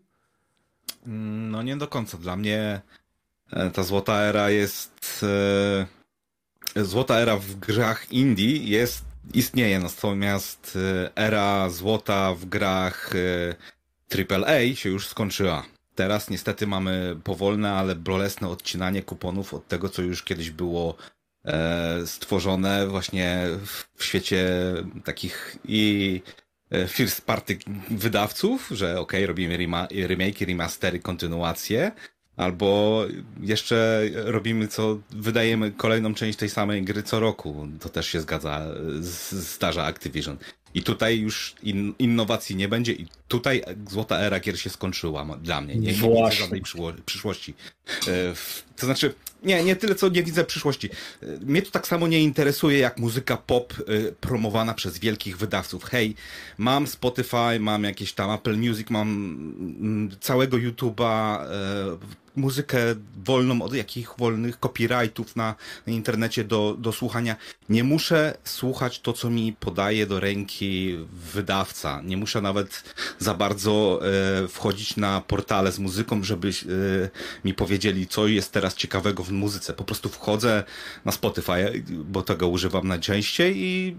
[1.07, 2.17] Mm, No nie do końca.
[2.17, 2.81] Dla mnie
[3.73, 5.23] ta złota era jest.
[5.23, 13.55] e, Złota era w grach indie jest, istnieje, natomiast e, era złota w grach e,
[14.35, 15.65] AAA się już skończyła.
[15.95, 20.95] Teraz niestety mamy powolne, ale bolesne odcinanie kuponów od tego, co już kiedyś było
[21.45, 24.47] e, stworzone właśnie w- świecie
[25.03, 26.21] takich i
[26.71, 27.57] e, first party
[27.89, 31.91] wydawców, że okej, robimy rema- remake'i, remastery, kontynuacje,
[32.37, 33.01] albo
[33.41, 37.67] jeszcze robimy co, wydajemy kolejną część tej samej gry co roku.
[37.79, 38.67] To też się zgadza,
[39.31, 40.37] zdarza Activision.
[40.73, 45.61] I tutaj już in, innowacji nie będzie i tutaj złota era gier się skończyła dla
[45.61, 45.75] mnie.
[45.75, 46.61] Nie, nie widzę żadnej
[47.05, 47.53] przyszłości.
[48.07, 48.33] E,
[48.77, 50.89] To znaczy, nie, nie tyle co nie widzę przyszłości.
[51.23, 55.83] E, Mnie to tak samo nie interesuje jak muzyka pop e, promowana przez wielkich wydawców.
[55.83, 56.15] Hej,
[56.57, 61.39] mam Spotify, mam jakieś tam Apple Music, mam mm, całego YouTube'a,
[62.35, 62.77] muzykę
[63.25, 65.55] wolną od jakich wolnych copyrightów na,
[65.87, 67.35] na internecie do, do słuchania.
[67.69, 70.97] Nie muszę słuchać to, co mi podaje do ręki
[71.33, 72.01] wydawca.
[72.01, 73.99] Nie muszę nawet za bardzo
[74.43, 76.51] e, wchodzić na portale z muzyką, żeby e,
[77.45, 79.73] mi powiedzieli, co jest teraz ciekawego w muzyce.
[79.73, 80.63] Po prostu wchodzę
[81.05, 83.95] na Spotify, bo tego używam najczęściej i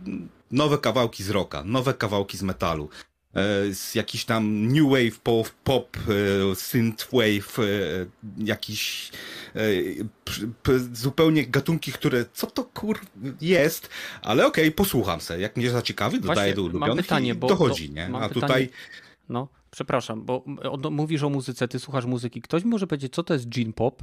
[0.51, 2.89] nowe kawałki z rocka, nowe kawałki z metalu.
[3.35, 7.63] e, Z jakiś tam new wave, pop, pop e, synthwave, e,
[8.39, 9.11] jakiś
[10.93, 12.99] zupełnie gatunki, które co to kur
[13.41, 13.89] jest,
[14.23, 15.41] ale okej, posłucham se.
[15.41, 18.09] Jak mnie zaciekawi, dodaję Właśnie, do mam ulubionych pytanie, i bo dochodzi, nie?
[18.09, 18.69] mam A pytanie- tutaj
[19.29, 22.43] No, przepraszam, bo o- mówisz o muzyce, ty słuchasz muzyki.
[22.43, 24.03] Ktoś może powiedzieć, co to jest gin pop?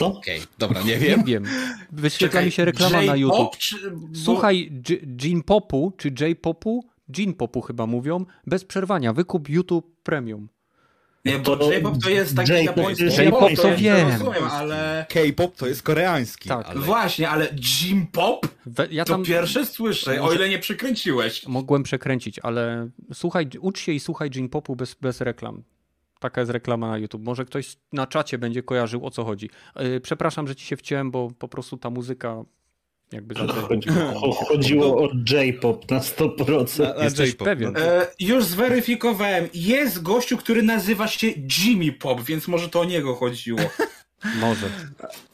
[0.00, 1.24] Okej, dobra, nie Nie wiem.
[1.24, 1.44] wiem.
[1.92, 3.56] Wyświetla Czekaj, mi się reklama na YouTube.
[3.56, 3.92] czy-
[4.24, 4.82] Słuchaj
[5.16, 9.12] gin popu, czy J-popu, gin popu chyba mówią, bez przerwania.
[9.12, 10.48] Wykup YouTube Premium.
[11.24, 14.10] Nie, bo To J-pop to jest taki J-pop japoński J-pop to ja wiem.
[14.10, 15.06] rozumiem, ale...
[15.08, 16.48] K-pop to jest koreański.
[16.48, 16.66] Tak.
[16.66, 16.80] ale...
[16.80, 17.48] Właśnie, ale
[17.82, 18.46] Jim Pop?
[18.66, 21.46] We, ja To tam pierwsze słyszę, o ile nie przykręciłeś.
[21.46, 25.62] mogłem przekręcić, ale słuchaj, ucz się i słuchaj gin popu bez, bez reklam.
[26.20, 27.22] Taka jest reklama na YouTube.
[27.24, 29.50] Może ktoś na czacie będzie kojarzył o co chodzi.
[29.76, 32.44] Yy, Przepraszam, że ci się wciąłem, bo po prostu ta muzyka
[33.12, 33.88] jakby za Chodzi-
[34.20, 36.78] cho- Chodziło o J-pop na 100%.
[36.82, 37.72] Na- na Jesteś pewien?
[37.72, 37.80] no.
[37.80, 39.48] E, już zweryfikowałem.
[39.54, 41.26] Jest gościu, który nazywa się
[41.58, 43.58] Jimmy Pop, więc może to o niego chodziło.
[44.40, 44.66] Może.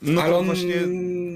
[0.02, 0.74] No Ale on właśnie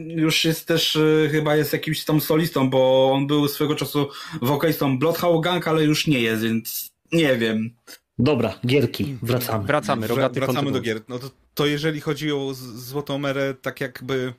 [0.09, 4.09] już jest też, e, chyba jest jakimś tam solistą, bo on był swego czasu
[4.43, 7.71] wokalistą Bloodhound Gang, ale już nie jest, więc nie wiem.
[8.19, 9.67] Dobra, gierki, wracamy.
[9.67, 11.01] Wracamy, Wra- rogaty wracamy do gier.
[11.09, 12.59] No to, to jeżeli chodzi o z-
[12.89, 14.33] Złotą Erę, tak jakby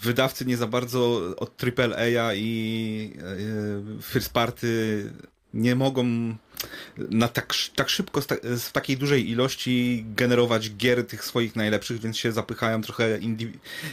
[0.00, 5.04] wydawcy nie za bardzo od AAA i e, first party
[5.54, 6.34] nie mogą
[7.10, 12.32] na tak, tak szybko, w takiej dużej ilości generować gier tych swoich najlepszych, więc się
[12.32, 13.52] zapychają trochę indi,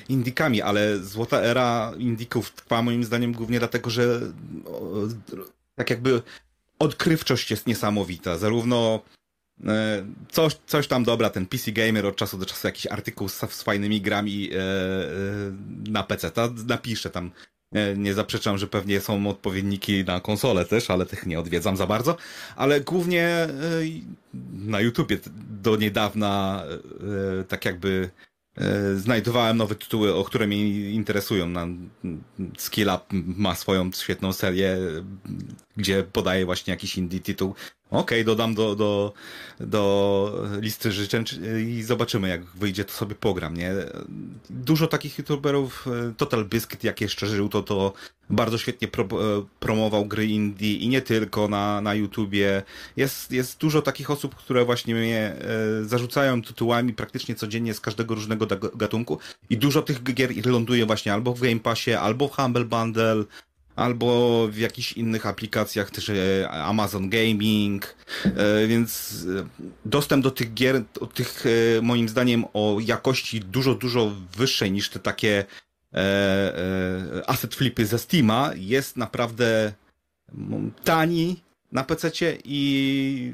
[0.10, 4.22] indikami, ale złota era indików trwa moim zdaniem głównie dlatego, że
[5.76, 6.22] tak jakby
[6.80, 8.38] odkrywczość jest niesamowita.
[8.38, 9.17] Zarówno e,
[10.32, 13.64] Coś, coś tam dobra, ten PC Gamer od czasu do czasu jakiś artykuł z, z
[13.64, 14.62] fajnymi grami e, e,
[15.90, 16.32] na PC.
[16.32, 17.32] Ta, napiszę tam
[17.98, 22.18] nie zaprzeczam, że pewnie są odpowiedniki na konsolę też, ale tych nie odwiedzam za bardzo.
[22.56, 23.50] Ale głównie e,
[24.54, 25.18] na YouTubie
[25.62, 26.64] do niedawna
[27.40, 28.10] e, tak jakby
[28.58, 31.54] e, znajdowałem nowe tytuły, o które mnie interesują.
[32.58, 34.78] Skill Up ma swoją świetną serię,
[35.78, 37.56] gdzie podaje właśnie jakiś indie tytuł.
[37.92, 39.14] Okej, okay, dodam do, do,
[39.60, 41.26] do listy życzeń
[41.68, 43.74] i zobaczymy, jak wyjdzie, to sobie pogram, nie?
[44.50, 47.94] Dużo takich youtuberów, e, Total Biscuit, jak jeszcze żył, to, to
[48.30, 49.08] bardzo świetnie pro, e,
[49.60, 52.64] promował gry indie i nie tylko na, na YouTubie.
[52.98, 55.36] Jest, jest dużo takich osób, które właśnie mnie
[55.82, 59.20] e, zarzucają tytułami praktycznie codziennie z każdego różnego gatunku
[59.50, 63.24] i dużo tych gier ląduje właśnie albo w Game Passie, albo w Humble Bundle,
[63.78, 67.96] albo w jakichś innych aplikacjach, też e, Amazon Gaming,
[68.26, 69.48] e, więc e,
[69.86, 70.84] dostęp do tych gier,
[71.14, 71.44] tych
[71.82, 75.46] moim zdaniem o jakości dużo, dużo wyższej niż te takie
[77.28, 79.74] asset flipy ze Steama jest naprawdę
[80.84, 81.42] tani
[81.72, 82.12] na PC
[82.44, 83.34] i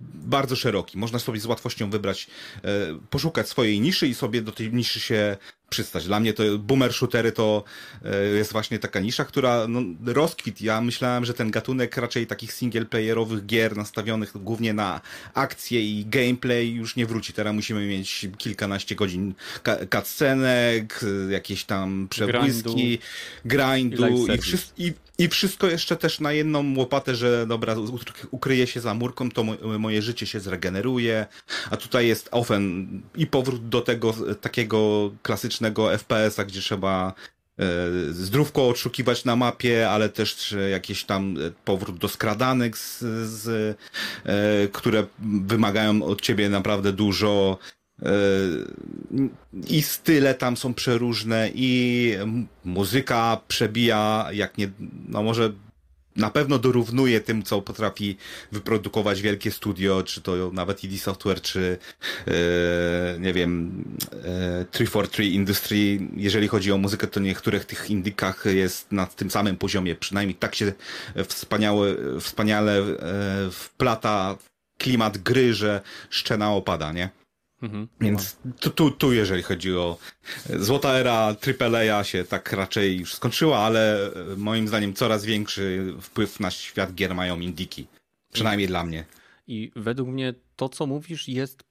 [0.00, 0.98] bardzo szeroki.
[0.98, 2.26] Można sobie z łatwością wybrać,
[3.10, 5.36] poszukać swojej niszy i sobie do tej niszy się
[5.68, 6.06] przystać.
[6.06, 7.64] Dla mnie to boomer shootery to
[8.04, 10.60] e, jest właśnie taka nisza, która no, rozkwit.
[10.60, 14.74] Ja myślałem, że ten gatunek raczej takich single playerowych gier nastawionych głównie
[15.34, 17.32] akcje i gameplay już nie wróci.
[17.32, 19.34] Teraz musimy mieć kilkanaście godzin
[19.92, 21.00] cutscenek,
[21.30, 22.98] jakieś tam przebłyski,
[23.44, 24.26] grindu, grindu
[24.76, 27.76] i, i, i, wszystko jeszcze też na jedną łopatę, że dobra,
[28.30, 29.44] ukryje się za murką, to
[29.78, 31.26] moje życie się zregeneruje,
[31.70, 37.14] a tutaj jest ofen i powrót do tego takiego klasycznego FPS-a, gdzie trzeba
[37.58, 37.64] e,
[38.10, 42.98] zdrówko odszukiwać na mapie, ale też jakiś tam e, powrót do skradanek, z,
[43.28, 43.76] z,
[44.24, 45.06] e, które
[45.46, 47.58] wymagają od ciebie naprawdę dużo.
[49.68, 52.12] I style tam są przeróżne, i
[52.64, 54.70] muzyka przebija, jak nie,
[55.08, 55.52] no może
[56.16, 58.16] na pewno dorównuje tym, co potrafi
[58.52, 61.78] wyprodukować wielkie studio, czy to nawet ID Software, czy
[62.26, 62.32] e,
[63.20, 65.98] nie wiem, e, 343 Industry.
[66.16, 69.94] Jeżeli chodzi o muzykę, to niektórych tych indykach jest na tym samym poziomie.
[69.94, 70.72] Przynajmniej tak się
[71.28, 74.38] wspaniałe, wspaniale e, wplata
[74.78, 77.10] klimat gry, że szczena opada, nie?
[77.66, 77.88] Mhm.
[78.00, 79.98] Więc tu, tu, tu, jeżeli chodzi o
[80.48, 86.40] złota era AAA się tak raczej już skończyła, ale e, moim zdaniem coraz większy wpływ
[86.40, 87.86] na świat gier mają indiki.
[88.32, 89.04] Przynajmniej dla mnie.
[89.46, 91.64] I według mnie to, co mówisz, jest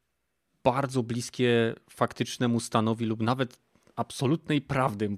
[0.63, 3.59] bardzo bliskie faktycznemu stanowi lub nawet
[3.95, 5.09] absolutnej prawdy,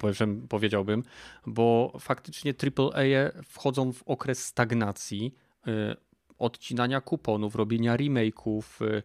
[0.49, 1.03] powiedziałbym,
[1.45, 5.35] bo faktycznie AAA wchodzą w okres stagnacji,
[5.67, 5.95] e,
[6.39, 9.03] odcinania kuponów, robienia remake'ów e,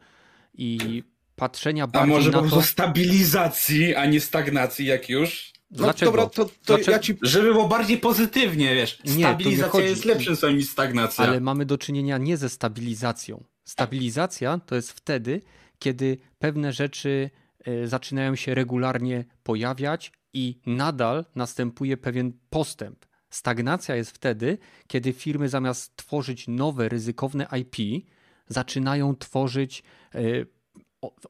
[0.54, 1.02] i
[1.36, 5.52] patrzenia bardziej A może na po prostu stabilizacji, a nie stagnacji jak już?
[5.70, 6.10] No, Dlaczego?
[6.10, 6.90] Dobra, to, to Dlaczego?
[6.90, 7.18] ja ci...
[7.22, 8.98] Żeby było bardziej pozytywnie, wiesz.
[9.04, 11.24] Nie, Stabilizacja jest lepszym słowem niż stagnacja.
[11.24, 13.44] Ale mamy do czynienia nie ze stabilizacją.
[13.64, 15.40] Stabilizacja to jest wtedy,
[15.78, 17.30] kiedy pewne rzeczy
[17.64, 23.06] e, zaczynają się regularnie pojawiać i nadal następuje pewien postęp.
[23.30, 28.06] Stagnacja jest wtedy, kiedy firmy zamiast tworzyć nowe, ryzykowne IP,
[28.48, 29.82] zaczynają tworzyć
[30.14, 30.20] e,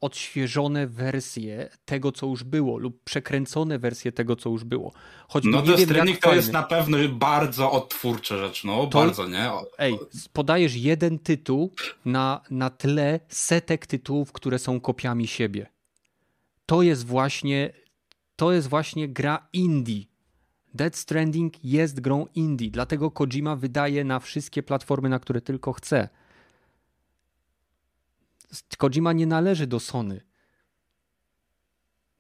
[0.01, 4.93] odświeżone wersje tego, co już było, lub przekręcone wersje tego, co już było.
[5.28, 9.51] Choć no to streaming to jest na pewno bardzo odtwórcza rzecz, no to, bardzo, nie?
[9.78, 9.99] Ej,
[10.32, 11.73] podajesz jeden tytuł
[12.05, 15.66] na, na tle setek tytułów, które są kopiami siebie.
[16.66, 17.82] To jest właśnie
[18.36, 20.05] to jest właśnie gra indie.
[20.74, 26.09] Dead Stranding jest grą indie, dlatego Kojima wydaje na wszystkie platformy, na które tylko chce.
[28.78, 30.20] Kojima nie należy do Sony.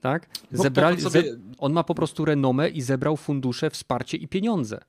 [0.00, 0.28] Tak?
[0.52, 1.22] Zebrali, sobie...
[1.22, 1.28] ze...
[1.58, 4.80] On ma po prostu renomę i zebrał fundusze, wsparcie i pieniądze.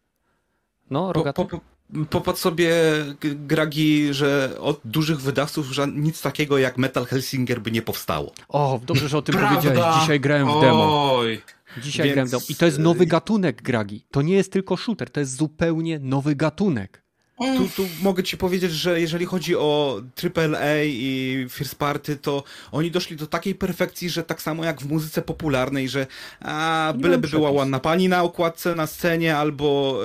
[0.90, 1.36] No, rogaty.
[1.36, 1.62] Po, po,
[2.10, 2.74] popatrz sobie,
[3.22, 8.32] Gragi, że od dużych wydawców nic takiego jak Metal Helsinger by nie powstało.
[8.50, 10.02] O, dobrze, że o tym powiedziałeś.
[10.02, 11.16] Dzisiaj grałem w demo.
[11.16, 11.42] Oj.
[11.82, 12.14] Dzisiaj Więc...
[12.14, 12.44] grałem w demo.
[12.50, 14.06] I to jest nowy gatunek, Gragi.
[14.12, 17.03] To nie jest tylko shooter, to jest zupełnie nowy gatunek.
[17.38, 22.92] Tu, tu mogę ci powiedzieć, że jeżeli chodzi o AAA i First Party, to oni
[22.92, 26.08] doszli do takiej perfekcji, że tak samo jak w muzyce popularnej, że
[26.40, 30.00] a, byleby była ładna pani na okładce, na scenie, albo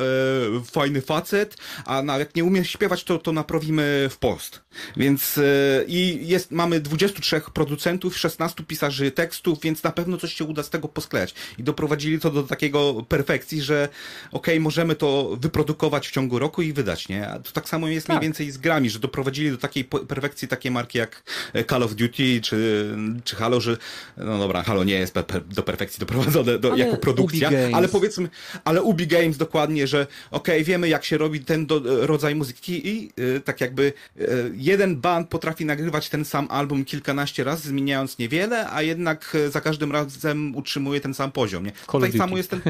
[0.56, 4.60] e, fajny facet, a na, jak nie umie śpiewać, to, to naprawimy w post.
[4.96, 10.44] Więc e, i jest, mamy 23 producentów, 16 pisarzy tekstów, więc na pewno coś się
[10.44, 11.34] uda z tego posklejać.
[11.58, 13.88] I doprowadzili to do takiego perfekcji, że
[14.32, 17.17] okej, możemy to wyprodukować w ciągu roku i wydać, nie?
[17.26, 18.22] A to tak samo jest mniej Tak.
[18.22, 21.22] więcej z grami, że doprowadzili do takiej perfekcji takie marki jak
[21.52, 22.90] e, Call of Duty czy,
[23.24, 23.76] czy Halo, że
[24.16, 25.14] no dobra, Halo nie jest
[25.50, 28.28] do perfekcji doprowadzone do, jako produkcja, ale powiedzmy,
[28.64, 33.10] ale Ubi Games dokładnie, że okej, wiemy jak się robi ten do, rodzaj muzyki i
[33.36, 34.24] e, tak jakby e,
[34.54, 39.92] jeden band potrafi nagrywać ten sam album kilkanaście razy, zmieniając niewiele, a jednak za każdym
[39.92, 41.72] razem utrzymuje ten sam poziom, nie?
[41.72, 42.60] Call Tutaj samo jest ten,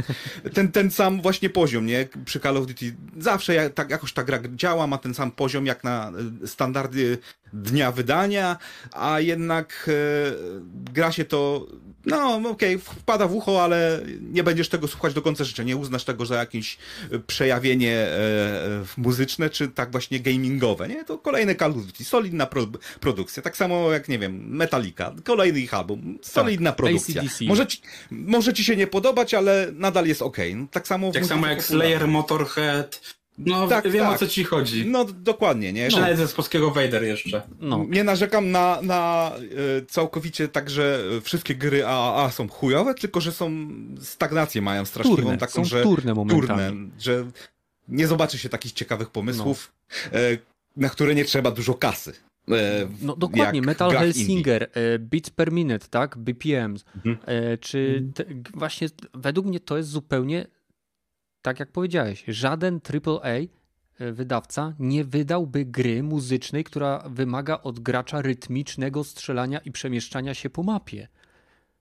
[0.55, 2.09] ten, ten sam właśnie poziom, nie?
[2.25, 5.67] Przy Call of Duty zawsze jak, tak, jakoś ta gra działa, ma ten sam poziom
[5.67, 6.13] jak na
[6.45, 7.19] e, standardy
[7.53, 8.57] dnia wydania,
[8.93, 11.67] a jednak e, gra się to,
[12.07, 16.05] no okej, wpada w ucho, ale nie będziesz tego słuchać do końca życia, nie uznasz
[16.05, 16.79] tego za jakieś
[17.13, 21.05] e, przejawienie e, muzyczne, czy tak właśnie gamingowe, nie?
[21.05, 22.67] To kolejny Call of Duty, solidna pro,
[23.01, 27.23] produkcja, tak samo jak, nie wiem, Metallica, kolejny ich album, solidna produkcja.
[27.23, 27.45] AC/DC.
[27.45, 30.55] Może ci, może ci się nie podobać, ale nadal jest okej.
[30.55, 31.63] No, tak samo Tak samo jak.
[31.63, 33.18] Slayer, Motorhead.
[33.39, 34.15] No, Tak, wiem tak.
[34.15, 34.87] o co ci chodzi.
[34.87, 35.91] No dokładnie, nie?
[35.91, 37.43] Czy nawet ze polskiego Vader jeszcze.
[37.61, 37.87] No.
[37.89, 39.33] Nie narzekam na, na
[39.79, 43.69] e, całkowicie tak, że wszystkie gry AAA są chujowe, tylko że są
[44.01, 46.41] stagnację mają straszliwą Turne, taką, są że turne momentami.
[46.41, 47.25] turne, że
[47.89, 49.73] nie zobaczy się takich ciekawych pomysłów,
[50.13, 50.19] e,
[50.77, 52.13] na które nie trzeba dużo kasy.
[52.51, 54.71] E, No dokładnie, Metal Hellsinger,
[55.01, 57.19] beats per minute, tak, BPMs, Mhm.
[57.61, 58.25] czy te,
[58.55, 60.47] właśnie według mnie to jest zupełnie
[61.43, 68.23] tak jak powiedziałeś, żaden AAA e, wydawca nie wydałby gry muzycznej, która wymaga od gracza
[68.23, 71.09] rytmicznego strzelania i przemieszczania się po mapie.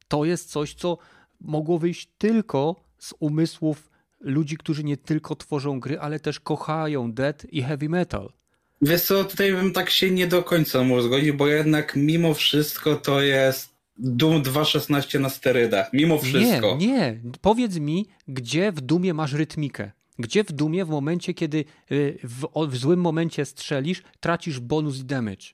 [0.07, 0.97] To jest coś, co
[1.41, 3.89] mogło wyjść tylko z umysłów
[4.19, 8.33] ludzi, którzy nie tylko tworzą gry, ale też kochają death i heavy metal.
[8.81, 12.95] Wiesz co, tutaj bym tak się nie do końca mógł zgodzić, bo jednak mimo wszystko
[12.95, 15.89] to jest Doom 2.16 na sterydach.
[15.93, 16.77] Mimo wszystko.
[16.79, 17.19] Nie, nie.
[17.41, 19.91] Powiedz mi, gdzie w Dumie masz rytmikę?
[20.19, 25.03] Gdzie w Dumie w momencie, kiedy y, w, w złym momencie strzelisz, tracisz bonus i
[25.05, 25.45] damage?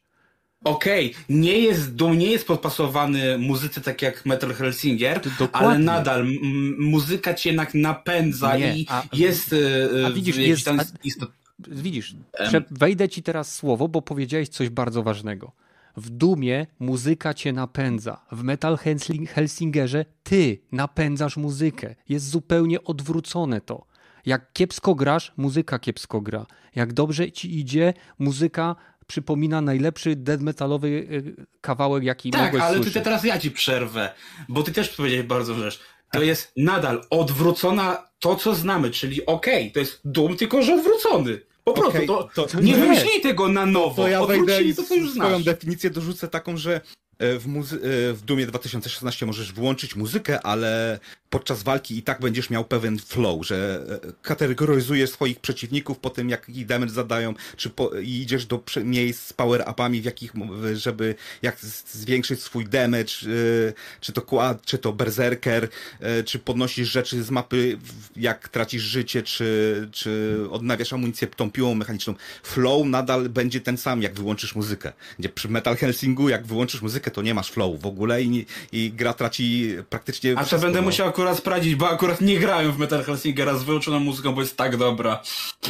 [0.63, 5.67] Okej, nie jest Doom, nie jest podpasowany muzyce tak jak Metal Hellsinger, dokładnie.
[5.69, 10.49] ale nadal m- muzyka cię jednak napędza Nie, i a- jest e, a widzisz, jakiś
[10.49, 10.83] jest- tam a-.
[11.67, 12.15] Widzisz,
[12.71, 15.51] wejdę ci teraz słowo, bo powiedziałeś coś bardzo ważnego.
[15.97, 18.25] W Dumie muzyka cię napędza.
[18.31, 21.95] W Metal Helsing- Helsingerze ty napędzasz muzykę.
[22.09, 23.85] Jest zupełnie odwrócone to.
[24.25, 26.45] Jak kiepsko grasz, muzyka kiepsko gra.
[26.75, 28.75] Jak dobrze ci idzie, muzyka
[29.07, 32.93] przypomina najlepszy death metalowy y, kawałek, jaki Tak, mogłeś ale słyszeć.
[32.93, 34.13] ty teraz ja ci przerwę,
[34.49, 35.79] bo ty też powiedziałeś bardzo rzecz.
[36.11, 41.39] To jest nadal odwrócona to, co znamy, czyli okej, to jest Doom, tylko że odwrócony.
[41.63, 44.03] Po prostu, Okej, to, to- nie wymyślili tego na nowo.
[44.03, 46.81] To ja wejdę i to, co już swoją definicję dorzucę taką, że
[47.19, 47.79] w, muzy-
[48.09, 50.99] e, w Dumie 2016 możesz włączyć muzykę, ale
[51.33, 56.29] podczas walki i tak będziesz miał pewien flow, że e, kategoryzujesz swoich przeciwników po tym,
[56.29, 60.33] jaki damage zadają, czy po, i idziesz do miejsc z power-upami, w jakich,
[60.73, 61.59] żeby jak
[61.91, 65.69] zwiększyć swój damage, e, czy to quad, czy to berserker,
[65.99, 67.77] e, czy podnosisz rzeczy z mapy,
[68.15, 72.15] jak tracisz życie, czy, czy odnawiasz amunicję tą piłą mechaniczną.
[72.43, 74.93] Flow nadal będzie ten sam, jak wyłączysz muzykę.
[75.19, 78.43] Gdzie przy Metal Helsingu, jak wyłączysz muzykę, to nie masz flow w ogóle i, nie-
[78.71, 80.85] i gra traci praktycznie A to będę no.
[80.85, 84.57] musiał akurat sprawdzić, bo akurat nie grałem w Metal Hellsingera z wyłączoną muzyką, bo jest
[84.57, 85.21] tak dobra.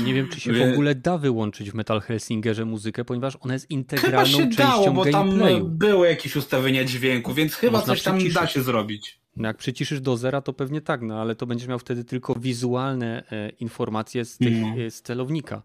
[0.05, 3.67] Nie wiem, czy się w ogóle da wyłączyć w Metal Helsingerze muzykę, ponieważ ona jest
[3.67, 5.67] Chyba integralną się częścią dało, bo tam gameplayu.
[5.67, 8.41] były jakieś ustawienia dźwięku, więc chyba Można coś tam przyciszyć.
[8.41, 9.19] da się zrobić.
[9.37, 12.35] No jak przyciszysz do zera, to pewnie tak, no ale to będziesz miał wtedy tylko
[12.39, 14.53] wizualne e, informacje z, tych,
[14.87, 15.61] e, z celownika.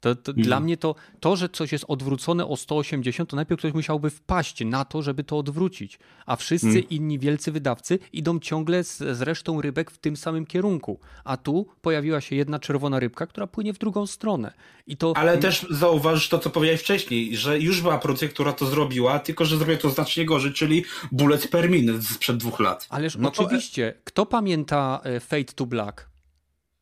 [0.00, 0.32] To, to.
[0.32, 4.64] Dla mnie to, to, że coś jest odwrócone o 180, to najpierw ktoś musiałby wpaść
[4.64, 5.98] na to, żeby to odwrócić.
[6.26, 6.88] A wszyscy Mm.
[6.88, 11.00] inni wielcy wydawcy idą ciągle z, z resztą rybek w tym samym kierunku.
[11.24, 14.52] A tu pojawiła się jedna czerwona rybka, która płynie w drugą stronę.
[14.86, 18.66] I to Ale też zauważysz to, co powiedziałeś wcześniej, że już była produkcja, która to
[18.66, 22.86] zrobiła, tylko że zrobiła to znacznie gorzej, czyli Bullet per Minute sprzed dwóch lat.
[22.90, 26.08] Ależ No to- oczywiście, kto pamięta e, Fate to Black?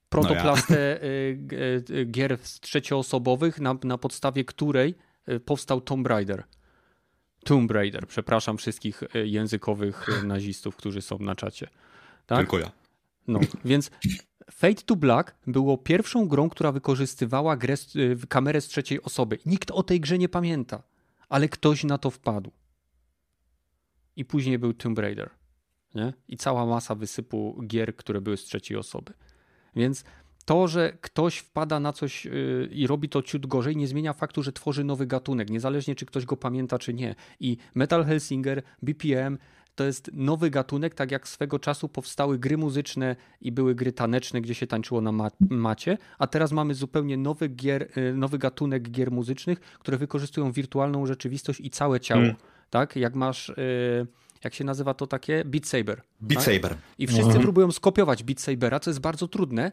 [0.09, 4.95] Protoplastę e, g- e, gier z trzecioosobowych, na, na podstawie której
[5.45, 6.45] powstał Tomb Raider.
[7.45, 11.69] Tomb Raider, przepraszam wszystkich językowych nazistów, którzy są na czacie.
[12.27, 12.39] Tak?
[12.39, 12.70] Tylko ja.
[13.28, 13.91] No, więc
[14.51, 19.39] Fade to Black było pierwszą grą, która wykorzystywała grę, y, kamerę z trzeciej osoby.
[19.47, 20.83] Nikt o tej grze nie pamięta,
[21.28, 22.53] ale ktoś na to wpadł.
[24.16, 25.31] I później był Tomb Raider.
[25.95, 26.12] Nie?
[26.28, 29.12] I cała masa wysypu gier, które były z trzeciej osoby.
[29.77, 30.05] Więc
[30.44, 34.43] to, że ktoś wpada na coś yy, i robi to ciut gorzej, nie zmienia faktu,
[34.43, 37.15] że tworzy nowy gatunek, niezależnie czy ktoś go pamięta, czy nie.
[37.40, 39.39] I Metal Hellsinger, BPM
[39.74, 44.40] to jest nowy gatunek, tak jak swego czasu powstały gry muzyczne i były gry taneczne,
[44.40, 48.90] gdzie się tańczyło na ma macie, a teraz mamy zupełnie nowy, gier, yy, nowy gatunek
[48.90, 52.20] gier muzycznych, które wykorzystują wirtualną rzeczywistość i całe ciało.
[52.20, 52.36] Hmm.
[52.70, 52.97] Tak?
[52.97, 53.48] Jak masz.
[53.48, 54.07] Yy,
[54.45, 55.45] jak się nazywa to takie?
[55.45, 56.03] Beat Saber.
[56.21, 56.55] Beat tak?
[56.55, 56.77] Saber.
[56.99, 57.43] I wszyscy mhm.
[57.43, 59.73] próbują skopiować Beat Sabera, co jest bardzo trudne,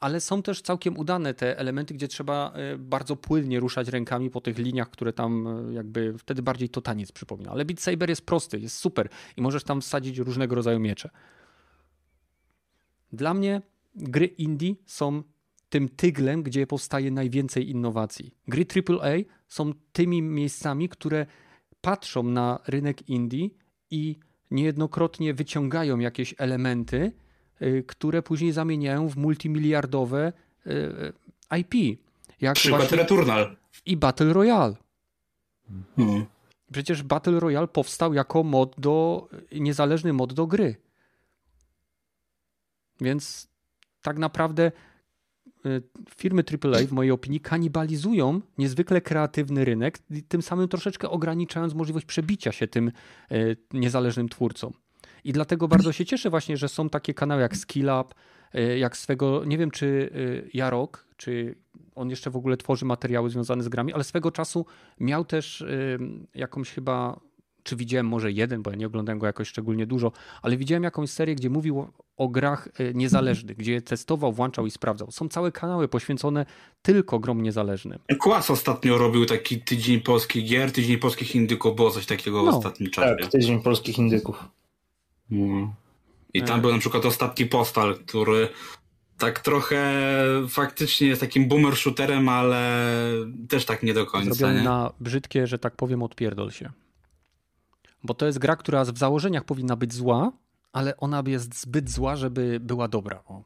[0.00, 4.40] ale są też całkiem udane te elementy, gdzie trzeba e, bardzo płynnie ruszać rękami po
[4.40, 7.50] tych liniach, które tam e, jakby wtedy bardziej to taniec przypomina.
[7.50, 11.10] Ale Beat Saber jest prosty, jest super i możesz tam wsadzić różnego rodzaju miecze.
[13.12, 13.62] Dla mnie
[13.94, 15.22] gry indie są
[15.68, 18.34] tym tyglem, gdzie powstaje najwięcej innowacji.
[18.48, 19.16] Gry AAA
[19.48, 21.26] są tymi miejscami, które
[21.80, 23.48] patrzą na rynek indie
[23.90, 24.18] i
[24.50, 27.12] niejednokrotnie wyciągają jakieś elementy,
[27.62, 30.32] y, które później zamieniają w multimiliardowe
[30.66, 31.12] y,
[31.58, 32.00] IP.
[32.40, 33.56] Jak Przykład Returnal.
[33.86, 34.76] I Battle Royale.
[35.96, 36.26] Hmm.
[36.72, 40.76] Przecież Battle Royale powstał jako mod do, niezależny mod do gry.
[43.00, 43.48] Więc
[44.02, 44.72] tak naprawdę
[46.16, 49.98] firmy AAA, w mojej opinii, kanibalizują niezwykle kreatywny rynek,
[50.28, 52.92] tym samym troszeczkę ograniczając możliwość przebicia się tym
[53.32, 54.72] y, niezależnym twórcom.
[55.24, 58.14] I dlatego bardzo się cieszę właśnie, że są takie kanały jak SkillUp,
[58.54, 60.10] y, jak swego, nie wiem czy
[60.54, 61.54] Jarok, czy
[61.94, 64.66] on jeszcze w ogóle tworzy materiały związane z grami, ale swego czasu
[65.00, 65.64] miał też
[66.34, 67.20] jakąś chyba
[67.66, 70.12] czy widziałem może jeden, bo ja nie oglądałem go jakoś szczególnie dużo,
[70.42, 71.86] ale widziałem jakąś serię, gdzie mówił
[72.16, 75.10] o grach e, niezależnych, gdzie testował, włączał i sprawdzał.
[75.10, 76.46] Są całe kanały poświęcone
[76.82, 77.98] tylko grom niezależnym.
[78.20, 82.54] Kłas ostatnio robił taki tydzień polskich gier, tydzień polskich indyków, było coś takiego no, w
[82.54, 83.16] ostatnim czasie.
[83.20, 84.44] Tak, tydzień polskich indyków.
[85.28, 85.72] Hmm.
[86.34, 86.62] I tam e.
[86.62, 88.48] był na przykład ostatni postal, który
[89.18, 90.02] tak trochę
[90.48, 92.82] faktycznie jest takim boomer shooterem, ale
[93.48, 94.34] też tak nie do końca.
[94.34, 94.64] Zrobiony nie?
[94.64, 96.70] na brzydkie, że tak powiem, odpierdol się.
[98.06, 100.32] Bo to jest gra, która w założeniach powinna być zła,
[100.72, 103.22] ale ona jest zbyt zła, żeby była dobra.
[103.26, 103.42] O.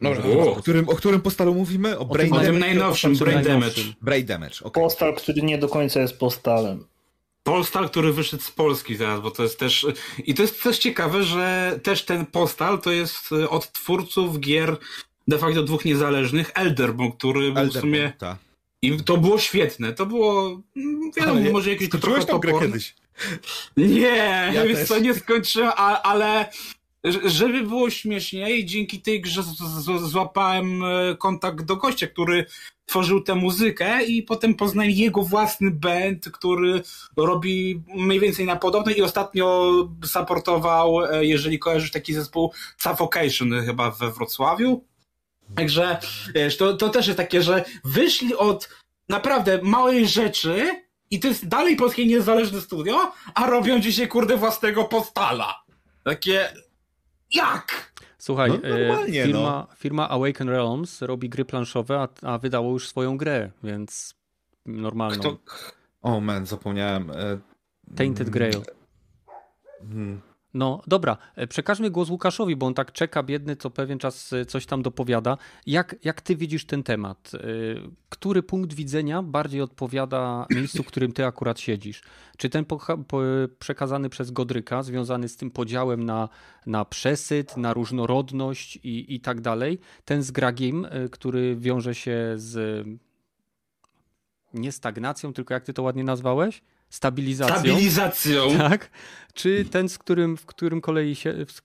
[0.00, 0.10] No,
[0.50, 1.98] o, którym, o którym postalu mówimy?
[1.98, 2.52] O, Brain Damage?
[2.52, 3.82] najnowszym, Brain Damage.
[4.02, 4.82] Brain Damage, okay.
[4.82, 6.84] Postal, który nie do końca jest postalem.
[7.42, 9.86] Postal, który wyszedł z Polski zaraz, bo to jest też...
[10.24, 14.76] I to jest też ciekawe, że też ten Postal to jest od twórców gier
[15.28, 18.12] de facto dwóch niezależnych, Elderborn, który był w sumie...
[18.18, 18.36] Ta.
[18.82, 19.92] I to było świetne.
[19.92, 20.60] To było...
[21.16, 22.60] Wiadomo, może jakieś trochę toporne.
[22.60, 22.94] kiedyś?
[23.76, 25.72] Nie, ja więc to nie skończyłem,
[26.02, 26.50] ale
[27.24, 29.42] żeby było śmieszniej, dzięki tej grze
[29.98, 32.46] złapałem e, kontakt do gościa, który
[32.86, 36.82] tworzył tę muzykę i potem poznałem jego własny band, który
[37.16, 39.72] robi mniej więcej na podobne i ostatnio
[40.04, 44.84] supportował, e, jeżeli kojarzysz taki zespół, Suffocation chyba we Wrocławiu.
[45.56, 45.98] Także
[46.34, 48.68] wiesz, to, to też jest takie, że wyszli od
[49.08, 50.83] naprawdę małej rzeczy,
[51.14, 55.64] i to jest dalej polskie niezależne studio, a robią dzisiaj kurde własnego postala.
[56.04, 56.48] Takie.
[57.34, 57.92] Jak?
[58.18, 59.76] Słuchaj, no, e, firma, no.
[59.76, 64.14] firma Awaken Realms robi gry planszowe, a, a wydało już swoją grę, więc
[64.66, 65.18] normalną.
[65.18, 65.38] Kto...
[66.02, 67.10] O man, zapomniałem.
[67.10, 67.38] E,
[67.96, 68.62] Tainted Grail.
[69.78, 70.20] Hmm.
[70.54, 74.46] No dobra, e, przekażmy głos Łukaszowi, bo on tak czeka, biedny, co pewien czas e,
[74.46, 75.38] coś tam dopowiada.
[75.66, 77.32] Jak, jak ty widzisz ten temat?
[77.34, 77.38] E,
[78.08, 82.02] który punkt widzenia bardziej odpowiada miejscu, w którym ty akurat siedzisz?
[82.36, 82.64] Czy ten
[83.58, 86.28] przekazany przez Godryka, związany z tym podziałem na,
[86.66, 90.32] na przesyt, na różnorodność i, i tak dalej, ten z
[91.10, 92.86] który wiąże się z
[94.54, 96.62] nie stagnacją, tylko jak ty to ładnie nazwałeś?
[96.90, 97.56] Stabilizacją.
[97.56, 98.58] Stabilizacją.
[98.58, 98.90] Tak.
[99.34, 101.60] Czy ten, z którym, w którym kolei się, w,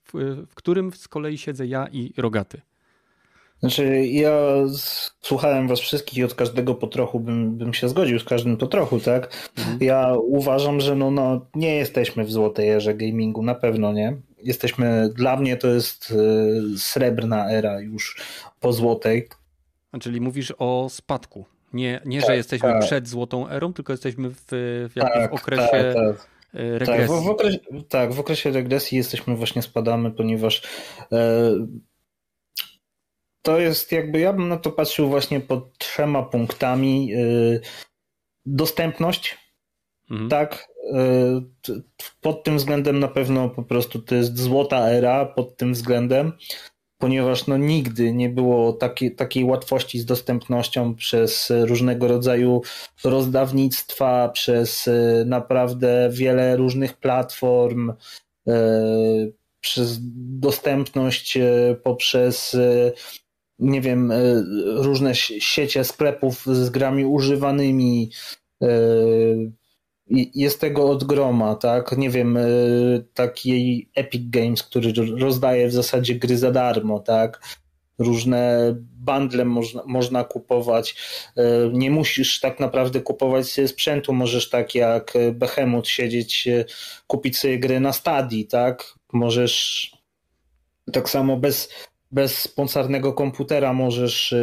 [0.50, 2.60] w którym z kolei siedzę ja i Rogaty?
[3.60, 4.32] Znaczy, ja
[5.20, 8.66] słuchałem was wszystkich i od każdego po trochu bym, bym się zgodził, z każdym po
[8.66, 9.50] trochu, tak?
[9.58, 9.78] Mhm.
[9.80, 14.16] Ja uważam, że no, no, nie jesteśmy w złotej erze gamingu, na pewno nie.
[14.42, 18.16] Jesteśmy, dla mnie to jest y, srebrna era już
[18.60, 19.28] po złotej.
[20.00, 21.44] Czyli mówisz o spadku.
[21.72, 22.80] Nie, nie tak, że jesteśmy tak.
[22.80, 26.28] przed złotą erą, tylko jesteśmy w, w, tak, w okresie tak, tak.
[26.52, 27.08] regresji.
[27.08, 30.62] Tak w, w okresie, tak, w okresie regresji jesteśmy właśnie spadamy, ponieważ
[31.12, 31.50] e,
[33.42, 37.12] to jest jakby, ja bym na to patrzył właśnie pod trzema punktami.
[37.14, 37.20] E,
[38.46, 39.38] dostępność,
[40.10, 40.30] mhm.
[40.30, 41.40] tak, e,
[42.20, 46.32] pod tym względem na pewno po prostu to jest złota era pod tym względem.
[47.00, 48.72] Ponieważ no nigdy nie było
[49.16, 52.62] takiej, łatwości z dostępnością przez różnego rodzaju
[53.04, 57.92] rozdawnictwa, przez e, naprawdę wiele różnych platform,
[58.48, 58.54] e,
[59.60, 59.98] przez
[60.40, 62.56] dostępność e, poprzez
[63.58, 64.12] nie wiem,
[64.64, 68.10] różne siecie sklepów z grami używanymi,
[70.10, 71.98] jest tego od groma, tak?
[71.98, 72.42] Nie wiem, e,
[73.14, 77.40] taki Epic Games, który rozdaje w zasadzie gry za darmo, tak?
[77.98, 80.96] Różne bundle można, można kupować.
[81.36, 81.42] E,
[81.72, 86.48] nie musisz tak naprawdę kupować sobie sprzętu, możesz tak jak Behemoth siedzieć,
[87.06, 88.94] kupić sobie gry na stadii, tak?
[89.12, 89.90] Możesz
[90.92, 91.68] tak samo bez,
[92.10, 94.34] bez sponsornego komputera możesz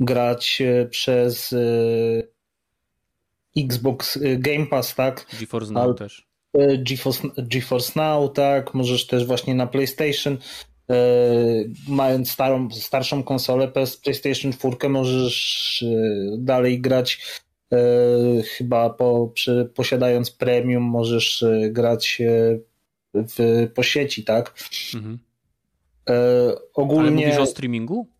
[0.00, 1.54] grać przez
[3.56, 5.26] Xbox y, Game Pass, tak?
[5.40, 6.26] GeForce Now Al, też.
[6.56, 8.74] Y, GeForce, GeForce Now, tak?
[8.74, 10.38] Możesz też właśnie na PlayStation
[10.90, 10.96] e,
[11.88, 13.72] mając starą, starszą konsolę
[14.02, 15.84] PlayStation 4 możesz
[16.38, 17.22] dalej grać
[17.72, 17.78] e,
[18.42, 22.22] chyba po, przy, posiadając premium możesz grać
[23.14, 24.54] w, po sieci, tak?
[24.94, 25.18] Mhm.
[26.08, 26.14] E,
[26.74, 27.02] ogólnie...
[27.02, 28.11] Ale mówisz o streamingu?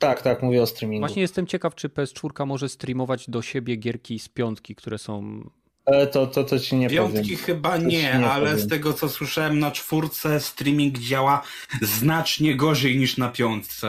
[0.00, 1.00] Tak, tak, mówię o streamingu.
[1.06, 5.44] Właśnie jestem ciekaw, czy PS4 może streamować do siebie gierki z piątki, które są
[5.86, 7.36] e, to, to, to ci nie Piątki powiem.
[7.36, 8.60] chyba nie, nie ale powiem.
[8.60, 11.42] z tego co słyszałem na czwórce streaming działa
[11.82, 13.86] znacznie gorzej niż na piątce.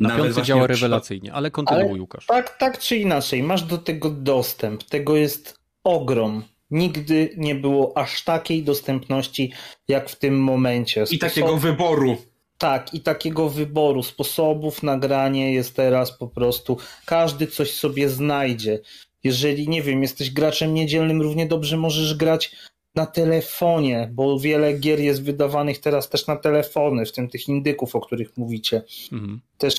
[0.00, 2.26] Na Nawet piątce działa rewelacyjnie, ale kontynuuj ale Łukasz.
[2.26, 4.84] Tak, tak czy inaczej, masz do tego dostęp.
[4.84, 6.42] Tego jest ogrom.
[6.70, 9.52] Nigdy nie było aż takiej dostępności
[9.88, 11.04] jak w tym momencie.
[11.10, 12.16] I takiego wyboru.
[12.58, 16.76] Tak, i takiego wyboru sposobów nagrania jest teraz po prostu.
[17.06, 18.80] Każdy coś sobie znajdzie.
[19.24, 22.56] Jeżeli, nie wiem, jesteś graczem niedzielnym, równie dobrze możesz grać
[22.94, 27.96] na telefonie, bo wiele gier jest wydawanych teraz też na telefony, w tym tych indyków,
[27.96, 28.82] o których mówicie.
[29.12, 29.40] Mhm.
[29.58, 29.74] Też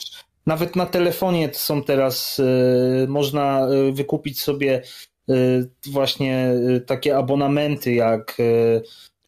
[0.45, 4.81] nawet na telefonie są teraz, y, można y, wykupić sobie
[5.29, 6.53] y, właśnie
[6.85, 8.37] takie abonamenty jak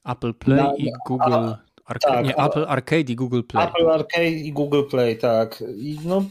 [0.05, 1.33] Apple Play na, i Google.
[1.33, 1.57] A,
[1.89, 3.67] Arca tak, nie, Apple Arcade i Google Play.
[3.67, 5.63] Apple Arcade i Google Play, tak.
[5.77, 6.25] I no,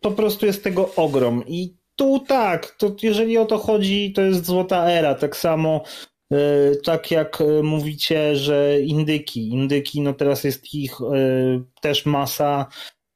[0.00, 1.44] po prostu jest tego ogrom.
[1.46, 5.14] I tu tak, to jeżeli o to chodzi, to jest złota era.
[5.14, 5.82] Tak samo
[6.30, 6.38] yy,
[6.84, 9.48] tak jak yy, mówicie, że indyki.
[9.48, 12.66] Indyki, no teraz jest ich yy, też masa.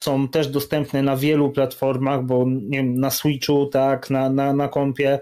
[0.04, 4.68] Są też dostępne na wielu platformach, bo nie wiem, na Switchu, tak, na, na, na
[4.68, 5.18] kompie.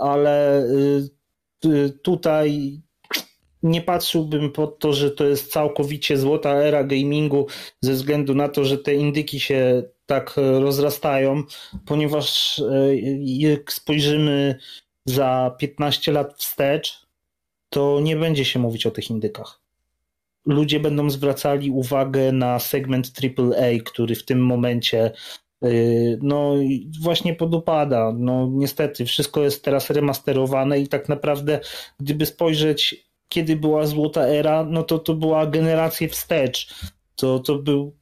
[0.00, 0.64] Ale
[2.02, 2.80] tutaj
[3.62, 7.46] nie patrzyłbym pod to, że to jest całkowicie złota era gamingu
[7.80, 11.42] ze względu na to, że te indyki się tak rozrastają,
[11.86, 14.58] ponieważ e, jak spojrzymy
[15.04, 17.06] za 15 lat wstecz,
[17.68, 19.60] to nie będzie się mówić o tych indykach.
[20.46, 25.12] Ludzie będą zwracali uwagę na segment AAA, który w tym momencie
[25.62, 25.68] e,
[26.22, 26.54] no
[27.00, 28.12] właśnie podupada.
[28.18, 31.60] No niestety, wszystko jest teraz remasterowane i tak naprawdę,
[32.00, 36.74] gdyby spojrzeć kiedy była złota era, no to to była generacja wstecz.
[37.16, 37.96] To, to, był,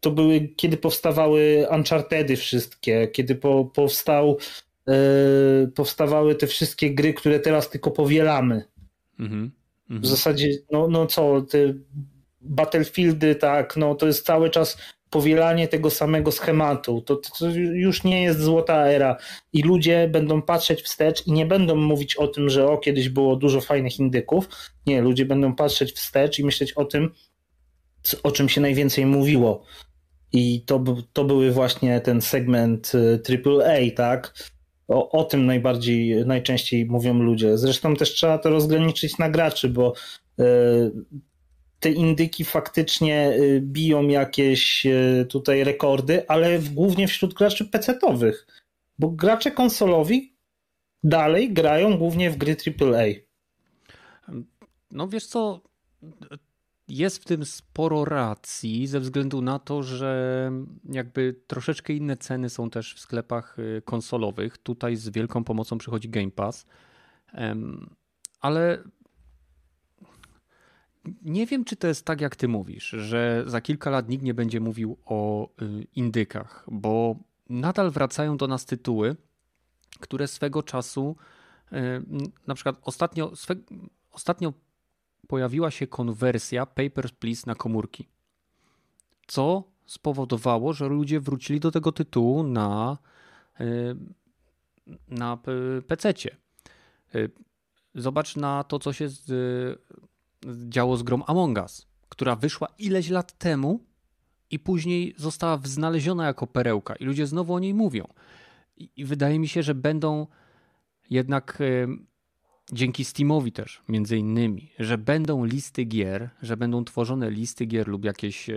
[0.00, 4.38] to były, kiedy powstawały Unchartedy wszystkie, kiedy po, powstał,
[4.86, 8.64] yy, powstawały te wszystkie gry, które teraz tylko powielamy.
[9.18, 9.50] Mm -hmm.
[10.00, 11.58] W zasadzie, no, no co, te
[12.40, 14.78] Battlefieldy, tak, no to jest cały czas
[15.10, 17.00] powielanie tego samego schematu.
[17.00, 19.16] To, to, już nie jest złota era
[19.52, 23.36] i ludzie będą patrzeć wstecz i nie będą mówić o tym, że o, kiedyś było
[23.36, 24.48] dużo fajnych indyków.
[24.86, 27.10] Nie, ludzie będą patrzeć wstecz i myśleć o tym,
[28.22, 29.64] o czym się najwięcej mówiło.
[30.32, 32.92] I to, to były właśnie ten segment
[33.46, 34.34] AAA, y, tak?
[34.88, 37.58] O, o tym najbardziej, najczęściej mówią ludzie.
[37.58, 39.94] Zresztą też trzeba to rozgraniczyć na graczy, bo
[40.40, 40.44] y,
[41.80, 48.46] te indyki faktycznie y, biją jakieś y, tutaj rekordy, ale głównie wśród graczy PC-owych,
[48.98, 50.32] bo gracze konsolowi
[51.04, 53.04] dalej grają głównie w gry AAA.
[54.90, 55.60] No wiesz co,
[56.88, 60.52] jest w tym sporo racji ze względu na to, że
[60.84, 64.58] jakby troszeczkę inne ceny są też w sklepach y, konsolowych.
[64.58, 66.66] Tutaj z wielką pomocą przychodzi Game Pass.
[68.40, 68.82] Ale
[71.22, 74.34] nie wiem, czy to jest tak, jak ty mówisz, że za kilka lat nikt nie
[74.34, 77.16] będzie mówił o y, indykach, bo
[77.48, 79.16] nadal wracają do nas tytuły,
[80.00, 81.16] które swego czasu,
[81.72, 81.76] y,
[82.46, 83.54] na przykład ostatnio, swe,
[84.12, 84.52] ostatnio
[85.26, 88.08] pojawiła się konwersja Papers, Please na komórki,
[89.26, 92.98] co spowodowało, że ludzie wrócili do tego tytułu na,
[93.60, 93.96] y,
[95.08, 95.38] na
[95.86, 96.36] PC-cie.
[97.94, 99.26] Zobacz na to, co się z
[100.68, 103.80] działo z grom Among Us, która wyszła ileś lat temu
[104.50, 108.04] i później została znaleziona jako perełka i ludzie znowu o niej mówią.
[108.76, 110.26] I, i wydaje mi się, że będą
[111.10, 111.58] jednak
[112.72, 118.04] dzięki Steamowi też, między innymi, że będą listy gier, że będą tworzone listy gier lub
[118.04, 118.50] jakieś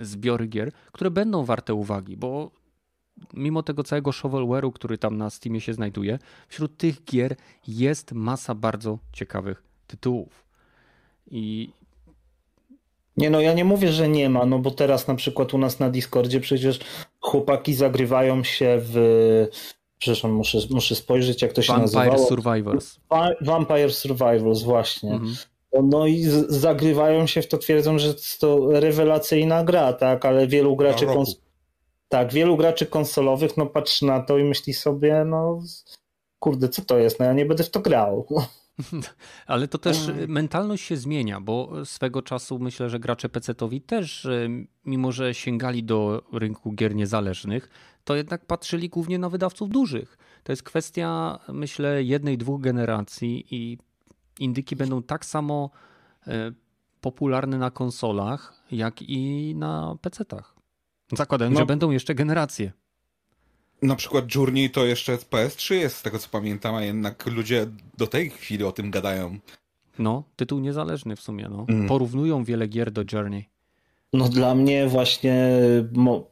[0.00, 2.50] zbiory gier, które będą warte uwagi, bo
[3.34, 7.36] mimo tego całego shovelware'u, który tam na Steamie się znajduje, wśród tych gier
[7.68, 10.45] jest masa bardzo ciekawych tytułów.
[11.30, 11.70] I
[13.16, 15.80] nie no, ja nie mówię, że nie ma, no bo teraz na przykład u nas
[15.80, 16.78] na Discordzie przecież
[17.20, 19.46] chłopaki zagrywają się w
[19.98, 22.10] Przepraszam, muszę, muszę spojrzeć, jak to się Vampire nazywało.
[22.10, 22.96] Vampire Survivors.
[23.40, 25.12] Vampire Survivors, właśnie.
[25.12, 25.36] Mhm.
[25.82, 30.76] No i z- zagrywają się w to, twierdzą, że to rewelacyjna gra, tak, ale wielu
[30.76, 31.34] graczy kons-
[32.08, 35.60] tak, wielu graczy konsolowych no patrzy na to i myśli sobie, no
[36.38, 38.26] kurde, co to jest, no ja nie będę w to grał.
[39.46, 40.30] Ale to też mm.
[40.30, 44.28] mentalność się zmienia, bo swego czasu myślę, że gracze PC-towi też,
[44.84, 47.70] mimo że sięgali do rynku gier niezależnych,
[48.04, 50.18] to jednak patrzyli głównie na wydawców dużych.
[50.42, 53.78] To jest kwestia, myślę, jednej, dwóch generacji i
[54.38, 55.70] indyki będą tak samo
[56.26, 56.52] e,
[57.00, 60.54] popularne na konsolach, jak i na PC-tach.
[61.12, 61.60] Zakładając, no.
[61.60, 62.72] że będą jeszcze generacje.
[63.82, 67.66] Na przykład Journey to jeszcze PS3 jest, z tego co pamiętam, a jednak ludzie
[67.98, 69.38] do tej chwili o tym gadają.
[69.98, 71.48] No, tytuł niezależny w sumie.
[71.50, 71.66] No.
[71.68, 71.88] Mm.
[71.88, 73.44] Porównują wiele gier do Journey.
[74.12, 75.50] No dla mnie właśnie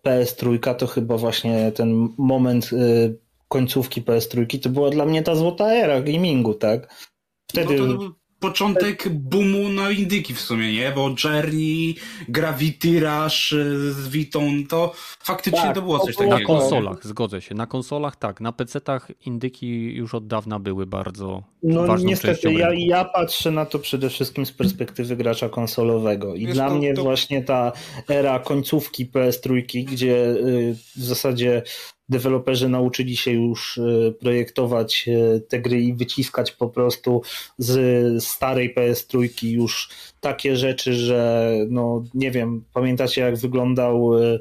[0.05, 3.19] PS3 to chyba właśnie ten moment y,
[3.49, 7.07] końcówki PS3 to była dla mnie ta złota era gamingu, tak?
[7.47, 7.79] Wtedy...
[7.79, 10.93] No to, to początek boomu na indyki w sumie, nie?
[10.93, 11.95] Bo Journey,
[12.29, 13.55] Gravity Rush
[13.91, 16.39] z Vitą, to faktycznie tak, to było coś takiego.
[16.39, 17.55] Na konsolach, zgodzę się.
[17.55, 22.69] Na konsolach tak, na PC-tach indyki już od dawna były bardzo no, ważną niestety, ja,
[22.75, 26.95] ja patrzę na to przede wszystkim z perspektywy gracza konsolowego i Wiesz, dla to, mnie
[26.95, 27.03] to...
[27.03, 27.73] właśnie ta
[28.09, 31.63] era końcówki PS3, gdzie y, w zasadzie
[32.09, 37.23] deweloperzy nauczyli się już e, projektować e, te gry i wyciskać po prostu
[37.59, 39.89] z starej PS3 już
[40.21, 44.39] takie rzeczy, że no nie wiem, pamiętacie jak wyglądał e,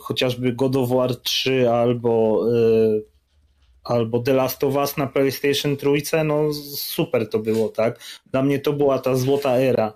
[0.00, 2.46] chociażby God of War 3 albo
[3.84, 8.00] albo The Last of Us na PlayStation 3, no super to było, tak?
[8.32, 9.92] Dla mnie to była ta złota era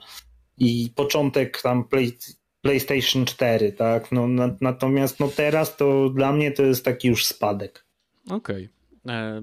[0.59, 2.19] i początek tam Play,
[2.63, 4.13] PlayStation 4, tak?
[4.13, 7.85] No, na, natomiast no teraz to dla mnie to jest taki już spadek.
[8.31, 8.69] Okej.
[9.05, 9.15] Okay.
[9.15, 9.43] E,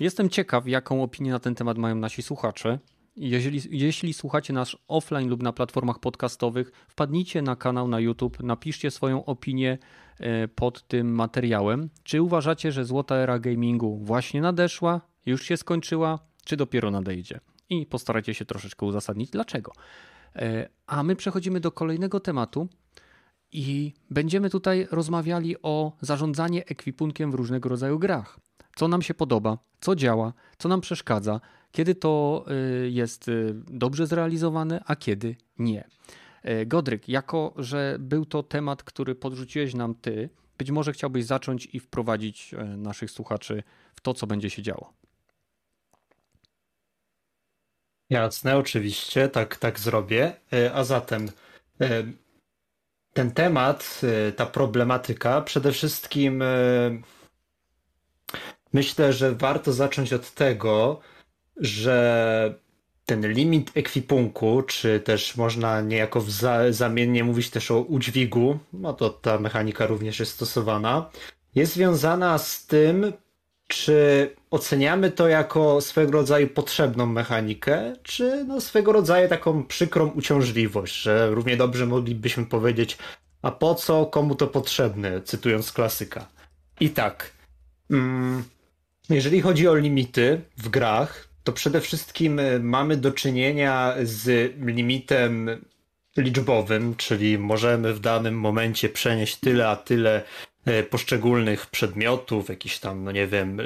[0.00, 2.78] jestem ciekaw, jaką opinię na ten temat mają nasi słuchacze.
[3.16, 8.90] Jeżeli, jeśli słuchacie nas offline lub na platformach podcastowych, wpadnijcie na kanał na YouTube, napiszcie
[8.90, 9.78] swoją opinię
[10.20, 11.90] e, pod tym materiałem.
[12.02, 17.40] Czy uważacie, że złota era gamingu właśnie nadeszła, już się skończyła, czy dopiero nadejdzie?
[17.70, 19.72] I postarajcie się troszeczkę uzasadnić dlaczego.
[20.36, 22.68] E, a my przechodzimy do kolejnego tematu
[23.52, 28.40] i będziemy tutaj rozmawiali o zarządzanie ekwipunkiem w różnego rodzaju grach.
[28.76, 31.40] Co nam się podoba, co działa, co nam przeszkadza,
[31.72, 32.54] kiedy to e,
[32.88, 35.88] jest e, dobrze zrealizowane, a kiedy nie.
[36.66, 41.80] Godryk, jako że był to temat, który podrzuciłeś nam ty, być może chciałbyś zacząć i
[41.80, 43.62] wprowadzić naszych słuchaczy
[43.94, 44.99] w to, co będzie się działo.
[48.10, 50.32] Jasne, oczywiście, tak, tak zrobię.
[50.52, 51.30] E, a zatem
[51.80, 52.02] e,
[53.12, 56.42] ten temat, e, ta problematyka, przede wszystkim
[58.72, 61.00] myślę, że warto zacząć od tego,
[61.56, 62.54] że
[63.06, 66.24] ten limit ekwipunku, czy też można niejako
[66.70, 71.10] zamiennie mówić też o udźwigu, no to ta mechanika również jest stosowana,
[71.54, 73.12] jest związana z tym,
[73.70, 81.02] czy oceniamy to jako swego rodzaju potrzebną mechanikę, czy no swego rodzaju taką przykrą uciążliwość,
[81.02, 82.98] że równie dobrze moglibyśmy powiedzieć,
[83.42, 86.26] a po co, komu to potrzebne, cytując klasyka.
[86.80, 87.32] I tak,
[87.90, 88.44] mm,
[89.10, 95.50] jeżeli chodzi o limity w grach, to przede wszystkim y, mamy do czynienia z limitem
[96.16, 100.22] liczbowym, czyli możemy w danym momencie przenieść tyle a tyle
[100.90, 103.64] poszczególnych przedmiotów, jakiś tam, no nie wiem, e,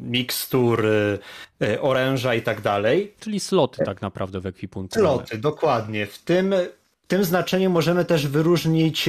[0.00, 3.14] mikstur, e, oręża i tak dalej.
[3.20, 4.94] Czyli sloty tak naprawdę w ekwipunku.
[4.94, 6.06] Sloty, dokładnie.
[6.06, 6.54] W tym,
[7.02, 9.08] w tym znaczeniu możemy też wyróżnić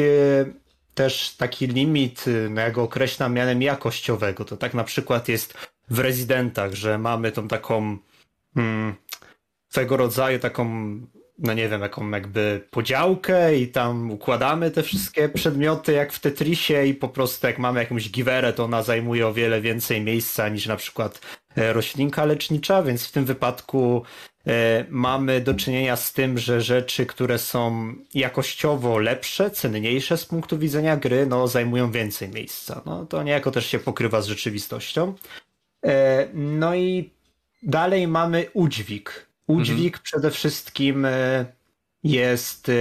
[0.96, 4.46] też taki limit, no ja go określam mianem jakościowego.
[4.46, 5.54] To tak na przykład jest
[5.90, 7.98] w rezydentach, że mamy tą taką
[8.56, 8.96] hmm,
[9.70, 10.66] swego rodzaju taką
[11.40, 16.86] no nie wiem, jaką jakby podziałkę i tam układamy te wszystkie przedmioty jak w Tetrisie
[16.86, 20.68] i po prostu jak mamy jakąś giwerę, to ona zajmuje o wiele więcej miejsca niż
[20.68, 21.22] na przykład
[21.56, 24.04] roślinka lecznicza, więc w tym wypadku
[24.90, 30.98] mamy do czynienia z tym, że rzeczy, które są jakościowo lepsze, cenniejsze z punktu widzenia
[30.98, 32.82] gry, no zajmują więcej miejsca.
[32.86, 35.14] No to niejako też się pokrywa z rzeczywistością.
[36.34, 37.10] No i
[37.64, 39.29] dalej mamy udźwig.
[39.50, 40.04] Udźwig mhm.
[40.04, 41.08] przede wszystkim
[42.04, 42.72] jest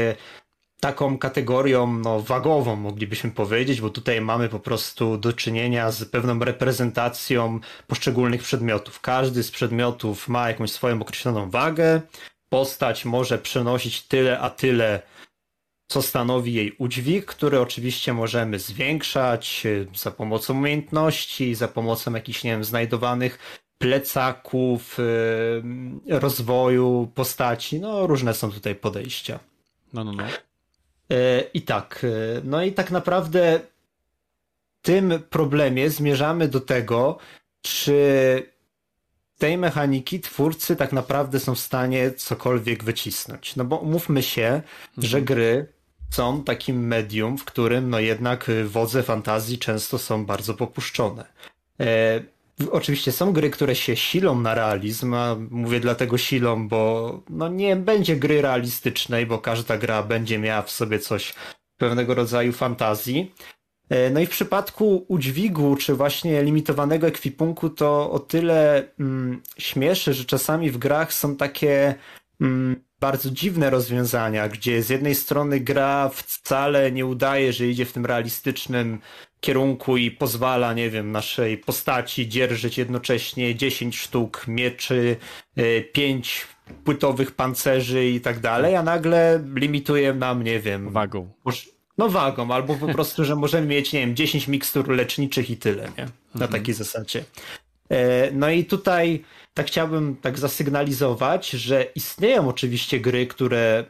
[0.80, 6.38] taką kategorią no, wagową, moglibyśmy powiedzieć, bo tutaj mamy po prostu do czynienia z pewną
[6.38, 9.00] reprezentacją poszczególnych przedmiotów.
[9.00, 12.00] Każdy z przedmiotów ma jakąś swoją określoną wagę.
[12.48, 15.02] Postać może przenosić tyle a tyle,
[15.90, 22.44] co stanowi jej udźwig, który oczywiście możemy zwiększać e, za pomocą umiejętności, za pomocą jakichś,
[22.44, 23.38] nie wiem, znajdowanych
[23.78, 24.98] plecaków,
[26.09, 27.80] e, rozwoju postaci.
[27.80, 29.38] No, różne są tutaj podejścia.
[29.92, 30.24] No, no, no.
[31.10, 33.60] E, I tak, e, no i tak naprawdę
[34.82, 37.18] tym problemie zmierzamy do tego,
[37.62, 37.98] czy
[39.38, 43.56] tej mechaniki twórcy tak naprawdę są w stanie cokolwiek wycisnąć.
[43.56, 44.62] No bo umówmy się, mhm.
[44.96, 45.72] że gry
[46.10, 51.24] są takim medium, w którym no jednak wodze fantazji często są bardzo popuszczone.
[52.70, 57.76] Oczywiście są gry, które się silą na realizm, a mówię dlatego silą, bo no nie
[57.76, 61.35] będzie gry realistycznej, bo każda gra będzie miała w sobie coś
[61.76, 63.35] pewnego rodzaju fantazji.
[63.89, 70.14] E, no i w przypadku udźwigu, czy właśnie limitowanego ekwipunku, to o tyle mm, śmieszy,
[70.14, 71.94] że czasami w grach są takie
[72.40, 77.93] mm, bardzo dziwne rozwiązania, gdzie z jednej strony gra wcale nie udaje, że idzie w
[77.93, 79.01] tym realistycznym
[79.40, 85.16] kierunku i pozwala, nie wiem, naszej postaci dzierżyć jednocześnie 10 sztuk mieczy,
[85.93, 90.90] 5 e, płytowych pancerzy i tak dalej, a nagle limituje nam, nie wiem...
[90.90, 91.28] Wagą.
[91.98, 95.82] No wagą, albo po prostu, że możemy mieć, nie wiem, 10 mikstur leczniczych i tyle,
[95.98, 96.05] nie?
[96.35, 96.52] Na mhm.
[96.52, 97.24] takiej zasadzie.
[97.90, 99.24] E, no i tutaj
[99.55, 103.85] tak chciałbym tak zasygnalizować, że istnieją oczywiście gry, które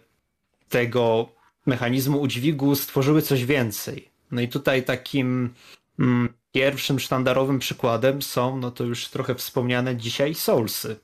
[0.69, 1.29] tego
[1.67, 4.09] mechanizmu udźwigu stworzyły coś więcej.
[4.31, 5.55] No i tutaj takim
[5.99, 10.97] mm, pierwszym sztandarowym przykładem są, no to już trochę wspomniane dzisiaj, Soulsy.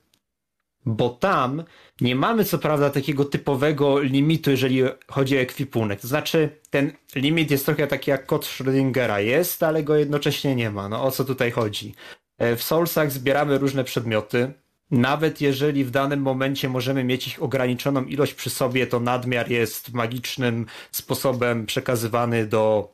[0.87, 1.65] Bo tam
[2.01, 6.01] nie mamy co prawda takiego typowego limitu, jeżeli chodzi o ekwipunek.
[6.01, 10.71] To znaczy, ten limit jest trochę taki jak kod Schrödingera jest, ale go jednocześnie nie
[10.71, 10.89] ma.
[10.89, 11.95] No o co tutaj chodzi?
[12.39, 14.53] E, w Soulsach zbieramy różne przedmioty.
[14.91, 19.93] Nawet jeżeli w danym momencie możemy mieć ich ograniczoną ilość przy sobie, to nadmiar jest
[19.93, 22.94] magicznym sposobem przekazywany do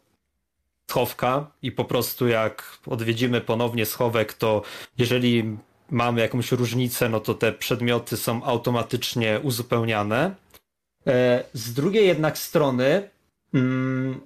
[0.91, 4.63] schowka i po prostu jak odwiedzimy ponownie schowek, to
[4.99, 5.57] jeżeli
[5.91, 10.35] mamy jakąś różnicę, no to te przedmioty są automatycznie uzupełniane.
[11.07, 13.11] E, z drugiej jednak strony
[13.55, 14.21] mm,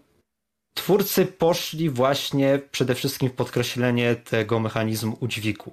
[0.74, 5.73] twórcy poszli właśnie przede wszystkim w podkreślenie tego mechanizmu udźwigu.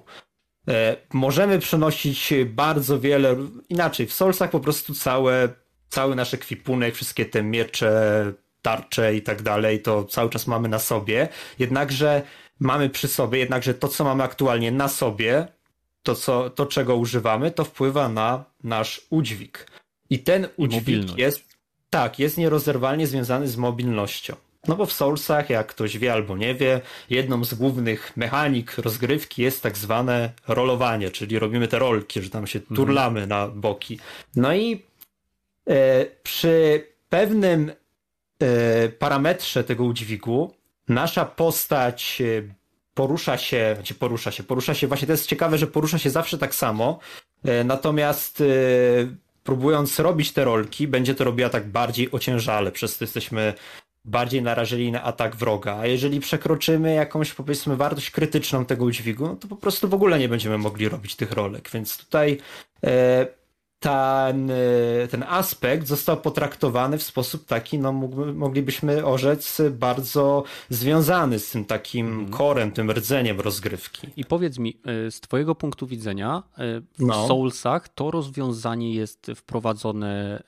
[0.68, 3.36] E, możemy przenosić bardzo wiele,
[3.68, 5.48] inaczej, w Soulsach po prostu całe,
[5.88, 8.32] cały nasz ekwipunek, wszystkie te miecze,
[8.62, 11.28] tarcze i tak dalej, to cały czas mamy na sobie.
[11.58, 12.22] Jednakże
[12.60, 15.46] mamy przy sobie, jednakże to, co mamy aktualnie na sobie,
[16.02, 19.70] to, co, to czego używamy, to wpływa na nasz udźwig.
[20.10, 21.56] I ten udźwig jest,
[21.90, 24.36] tak, jest nierozerwalnie związany z mobilnością.
[24.68, 26.80] No bo w Soulsach, jak ktoś wie albo nie wie,
[27.10, 32.46] jedną z głównych mechanik rozgrywki jest tak zwane rolowanie, czyli robimy te rolki, że tam
[32.46, 32.76] się mhm.
[32.76, 33.98] turlamy na boki.
[34.36, 34.82] No i
[35.68, 37.72] e, przy pewnym
[38.98, 40.54] parametrze tego udźwigu
[40.88, 42.54] nasza postać e,
[42.94, 46.38] porusza się, znaczy porusza się, porusza się, właśnie to jest ciekawe, że porusza się zawsze
[46.38, 46.98] tak samo,
[47.44, 48.42] e, natomiast
[49.44, 53.54] próbując robić te rolki, będzie to robiła tak bardziej ociężale, przez to jesteśmy
[54.04, 59.36] bardziej narażeni na atak wroga, a jeżeli przekroczymy jakąś powiedzmy wartość krytyczną tego udźwigu, no
[59.36, 62.38] to po prostu w ogóle nie będziemy mogli robić tych rolek, więc tutaj
[63.82, 67.92] ten, y, ten aspekt został potraktowany w sposób taki, no
[68.34, 72.30] moglibyśmy orzec, bardzo związany z tym takim mm.
[72.30, 74.08] korem, tym rdzeniem rozgrywki.
[74.16, 77.28] I powiedz mi, y, z twojego punktu widzenia, y, w no.
[77.28, 80.42] Soulsach to rozwiązanie jest wprowadzone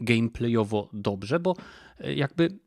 [0.00, 1.54] gameplayowo dobrze, bo
[2.00, 2.58] jakby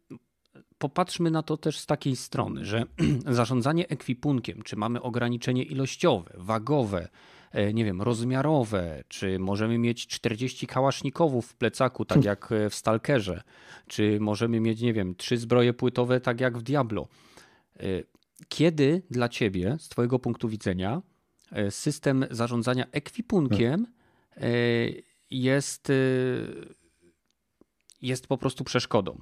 [0.79, 2.83] popatrzmy na to też z takiej strony, że
[3.39, 7.09] zarządzanie ekwipunkiem, czy mamy ograniczenie ilościowe, wagowe,
[7.51, 13.43] E, nie wiem, rozmiarowe, czy możemy mieć 40 kałasznikowów w plecaku, tak jak w Stalkerze,
[13.87, 17.07] czy możemy mieć, nie wiem, trzy zbroje płytowe, tak jak w Diablo.
[17.79, 17.83] E,
[18.49, 21.01] kiedy dla ciebie, z twojego punktu widzenia,
[21.51, 23.87] e, system zarządzania ekwipunkiem
[25.31, 25.91] jest,
[28.01, 29.21] jest po prostu przeszkodą?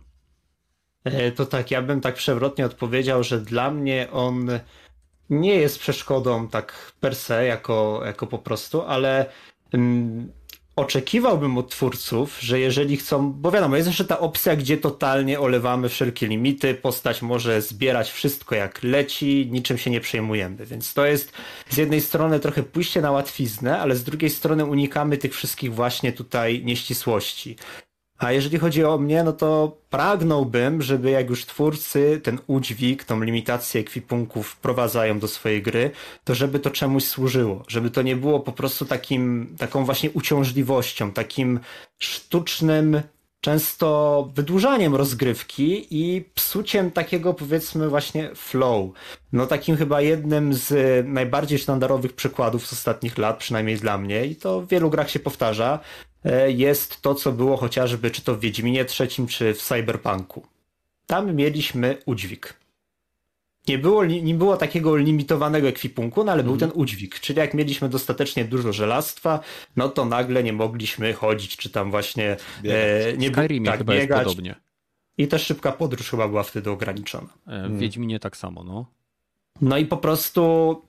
[1.36, 4.50] To tak, ja bym tak przewrotnie odpowiedział, że dla mnie on
[5.30, 9.26] nie jest przeszkodą tak per se, jako, jako po prostu, ale
[9.74, 10.32] mm,
[10.78, 15.90] oczekiwałbym od twórców, że jeżeli chcą, bo wiadomo, jest jeszcze ta opcja, gdzie totalnie olewamy
[15.90, 21.32] wszelkie limity, postać może zbierać wszystko jak leci, niczym się nie przejmujemy, więc to jest
[21.70, 26.12] z jednej strony trochę pójście na łatwiznę, ale z drugiej strony unikamy tych wszystkich właśnie
[26.12, 27.56] tutaj nieścisłości.
[28.18, 33.24] A jeżeli chodzi o mnie, no to pragnąłbym, żeby jak już twórcy ten udźwig, tą
[33.24, 35.92] limitację ekwipunków wprowadzają do swojej gry,
[36.24, 37.64] to żeby to czemuś służyło.
[37.68, 41.60] Żeby to nie było po prostu takim, taką właśnie uciążliwością, takim
[42.00, 43.02] sztucznym
[43.42, 48.92] często wydłużaniem rozgrywki i psuciem takiego powiedzmy właśnie flow.
[49.34, 50.74] No takim chyba jednym z
[51.08, 55.20] najbardziej sztandarowych przykładów z ostatnich lat, przynajmniej dla mnie i to w wielu grach się
[55.20, 55.80] powtarza,
[56.48, 60.48] jest to, co było chociażby czy to w Wiedźminie trzecim, czy w Cyberpunku.
[61.08, 62.54] Tam mieliśmy udźwig.
[63.68, 66.72] Nie było, nie było takiego limitowanego ekwipunku, no ale był mhm.
[66.72, 67.20] ten udźwig.
[67.20, 69.40] Czyli jak mieliśmy dostatecznie dużo żelastwa,
[69.76, 74.10] no to nagle nie mogliśmy chodzić, czy tam właśnie e, nie Skyrimie tak, chyba biegać.
[74.10, 74.56] jest podobnie.
[75.18, 77.30] I też szybka podróż chyba była wtedy ograniczona.
[77.48, 78.86] E, w Wiedźminie tak samo, no.
[79.62, 80.42] No i po prostu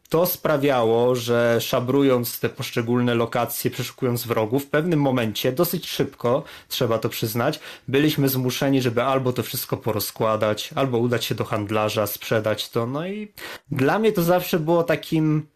[0.08, 6.98] to sprawiało, że szabrując te poszczególne lokacje, przeszukując wrogów, w pewnym momencie, dosyć szybko, trzeba
[6.98, 12.68] to przyznać, byliśmy zmuszeni, żeby albo to wszystko porozkładać, albo udać się do handlarza, sprzedać
[12.68, 12.86] to.
[12.86, 13.32] No i
[13.70, 15.46] dla mnie to zawsze było takim,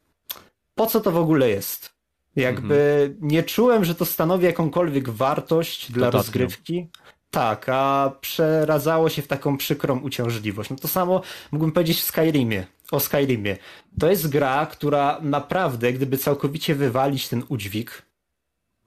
[0.75, 1.93] po co to w ogóle jest?
[2.37, 3.29] Jakby mhm.
[3.31, 6.87] nie czułem, że to stanowi jakąkolwiek wartość dla rozgrywki.
[7.31, 10.71] Tak, a przeradzało się w taką przykrą uciążliwość.
[10.71, 11.23] No to samo
[11.53, 13.57] mógłbym powiedzieć w Skyrimie, o Skyrimie.
[14.01, 18.03] To jest gra, która naprawdę, gdyby całkowicie wywalić ten udźwig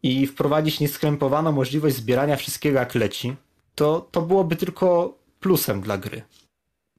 [0.04, 3.36] i wprowadzić nieskrępowaną możliwość zbierania wszystkiego jak leci,
[3.76, 6.22] to, to byłoby tylko plusem dla gry.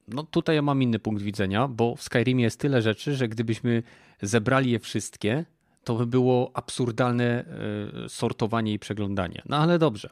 [0.08, 3.82] No tutaj ja mam inny punkt widzenia, bo w Skyrimie jest tyle rzeczy, że gdybyśmy
[4.22, 5.44] zebrali je wszystkie,
[5.84, 7.44] to by było absurdalne
[8.04, 9.42] e, sortowanie i przeglądanie.
[9.48, 10.10] No ale dobrze.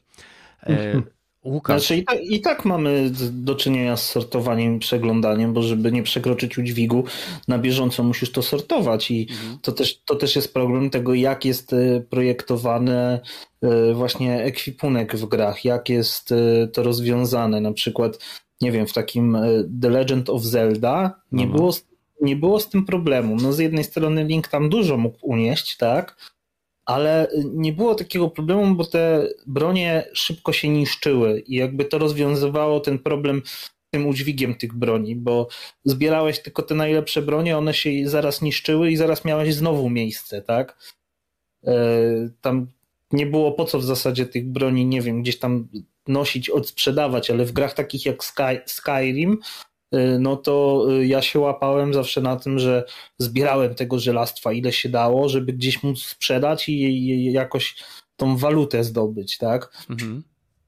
[1.44, 1.80] Łukasz.
[1.80, 6.02] Znaczy i tak, i tak mamy do czynienia z sortowaniem i przeglądaniem, bo żeby nie
[6.02, 7.04] przekroczyć udźwigu,
[7.48, 9.58] na bieżąco musisz to sortować i mhm.
[9.62, 13.20] to, też, to też jest problem tego, jak jest e, projektowany
[13.62, 17.60] e, właśnie ekwipunek w grach, jak jest e, to rozwiązane.
[17.60, 18.18] Na przykład,
[18.60, 19.38] nie wiem, w takim
[19.82, 21.60] The Legend of Zelda nie, mhm.
[21.60, 21.74] było,
[22.20, 23.36] nie było z tym problemu.
[23.36, 26.33] No z jednej strony Link tam dużo mógł unieść, tak?
[26.86, 32.80] Ale nie było takiego problemu, bo te bronie szybko się niszczyły i jakby to rozwiązywało
[32.80, 33.42] ten problem
[33.90, 35.48] tym udźwigiem tych broni, bo
[35.84, 40.94] zbierałeś tylko te najlepsze bronie, one się zaraz niszczyły i zaraz miałeś znowu miejsce, tak?
[41.66, 41.74] E,
[42.40, 42.66] tam
[43.12, 45.68] nie było po co w zasadzie tych broni, nie wiem, gdzieś tam
[46.08, 49.73] nosić, odsprzedawać, ale w grach takich jak Sky, Skyrim Y,
[50.18, 52.84] no to y, ja się łapałem zawsze na tym, że
[53.18, 57.76] zbierałem tego żelastwa ile się dało, żeby gdzieś móc sprzedać i jakoś
[58.16, 59.86] tą walutę zdobyć, tak?
[59.90, 60.22] Mhm.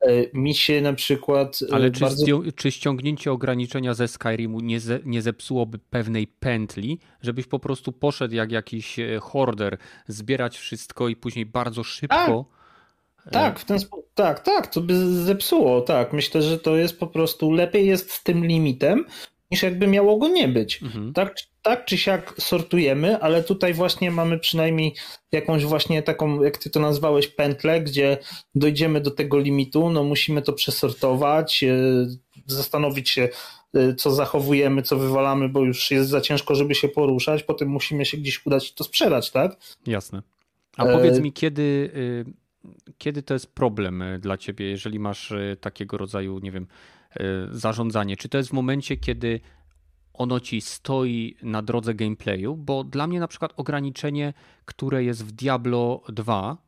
[0.05, 1.59] Y, mi się na przykład.
[1.73, 2.27] Ale czy, bardzo...
[2.57, 8.35] czy ściągnięcie ograniczenia ze Skyrimu nie, ze, nie zepsułoby pewnej pętli, żebyś po prostu poszedł
[8.35, 9.79] jak jakiś e, horder,
[10.09, 12.17] zbierać wszystko i później bardzo szybko.
[12.17, 12.56] Tak,
[13.33, 16.13] tak, w ten sposób, tak, tak, to by zepsuło, tak.
[16.13, 19.05] Myślę, że to jest po prostu lepiej jest z tym limitem,
[19.51, 20.83] niż jakby miało go nie być.
[20.83, 21.13] Mhm.
[21.13, 24.95] Tak, tak czy siak sortujemy, ale tutaj właśnie mamy przynajmniej
[25.33, 28.19] jakąś właśnie taką, jak ty to nazwałeś, pętlę, gdzie
[28.55, 31.77] dojdziemy do tego limitu, no musimy to przesortować, e,
[32.47, 33.29] zastanowić się,
[33.75, 38.05] e, co zachowujemy, co wywalamy, bo już jest za ciężko, żeby się poruszać, potem musimy
[38.05, 39.57] się gdzieś udać i to sprzedać, tak?
[39.87, 40.23] Jasne.
[40.77, 42.46] A powiedz mi, kiedy y,
[42.99, 46.67] kiedy to jest problem e, dla ciebie, jeżeli masz e, takiego rodzaju, nie wiem,
[47.11, 48.17] e, zarządzanie?
[48.17, 49.41] Czy to jest w momencie, kiedy
[50.13, 52.57] ono ci stoi na drodze gameplayu?
[52.57, 54.35] Bo dla mnie na przykład ograniczenie,
[54.65, 56.67] które jest w Diablo 2,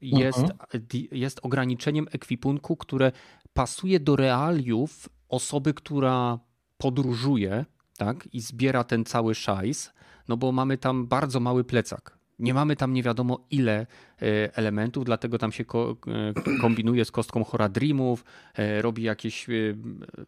[0.00, 0.84] jest, mhm.
[1.12, 3.12] jest ograniczeniem ekwipunku, które
[3.52, 6.38] pasuje do realiów osoby, która
[6.78, 7.64] podróżuje
[7.96, 9.92] tak, i zbiera ten cały szajs,
[10.28, 12.18] no bo mamy tam bardzo mały plecak.
[12.38, 13.86] Nie mamy tam nie wiadomo ile
[14.22, 18.24] e, elementów, dlatego tam się e, kombinuje z kostką Horadrimów,
[18.54, 19.46] e, robi jakieś.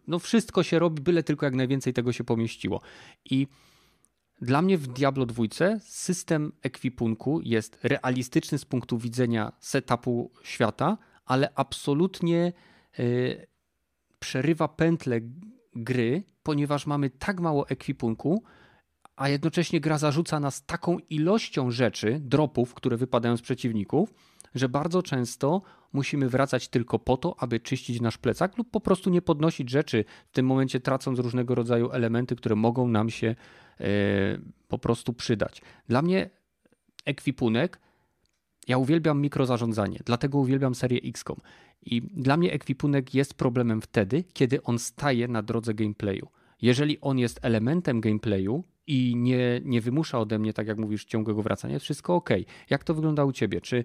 [0.06, 2.80] No, wszystko się robi, byle tylko jak najwięcej tego się pomieściło.
[3.24, 3.46] I
[4.40, 5.44] dla mnie w Diablo 2
[5.80, 12.52] system ekwipunku jest realistyczny z punktu widzenia setupu świata, ale absolutnie
[14.18, 15.20] przerywa pętlę
[15.74, 18.42] gry, ponieważ mamy tak mało ekwipunku,
[19.16, 24.14] a jednocześnie gra zarzuca nas taką ilością rzeczy, dropów, które wypadają z przeciwników,
[24.54, 25.62] że bardzo często
[25.92, 30.04] musimy wracać tylko po to, aby czyścić nasz plecak lub po prostu nie podnosić rzeczy,
[30.28, 33.34] w tym momencie tracąc różnego rodzaju elementy, które mogą nam się
[34.68, 35.62] po prostu przydać.
[35.88, 36.30] Dla mnie
[37.04, 37.80] ekwipunek,
[38.68, 41.40] ja uwielbiam mikrozarządzanie, dlatego uwielbiam serię XCOM.
[41.82, 46.28] I dla mnie ekwipunek jest problemem wtedy, kiedy on staje na drodze gameplayu.
[46.62, 51.42] Jeżeli on jest elementem gameplayu i nie, nie wymusza ode mnie, tak jak mówisz, ciągłego
[51.42, 52.30] wracania, wszystko ok.
[52.70, 53.60] Jak to wygląda u ciebie?
[53.60, 53.84] Czy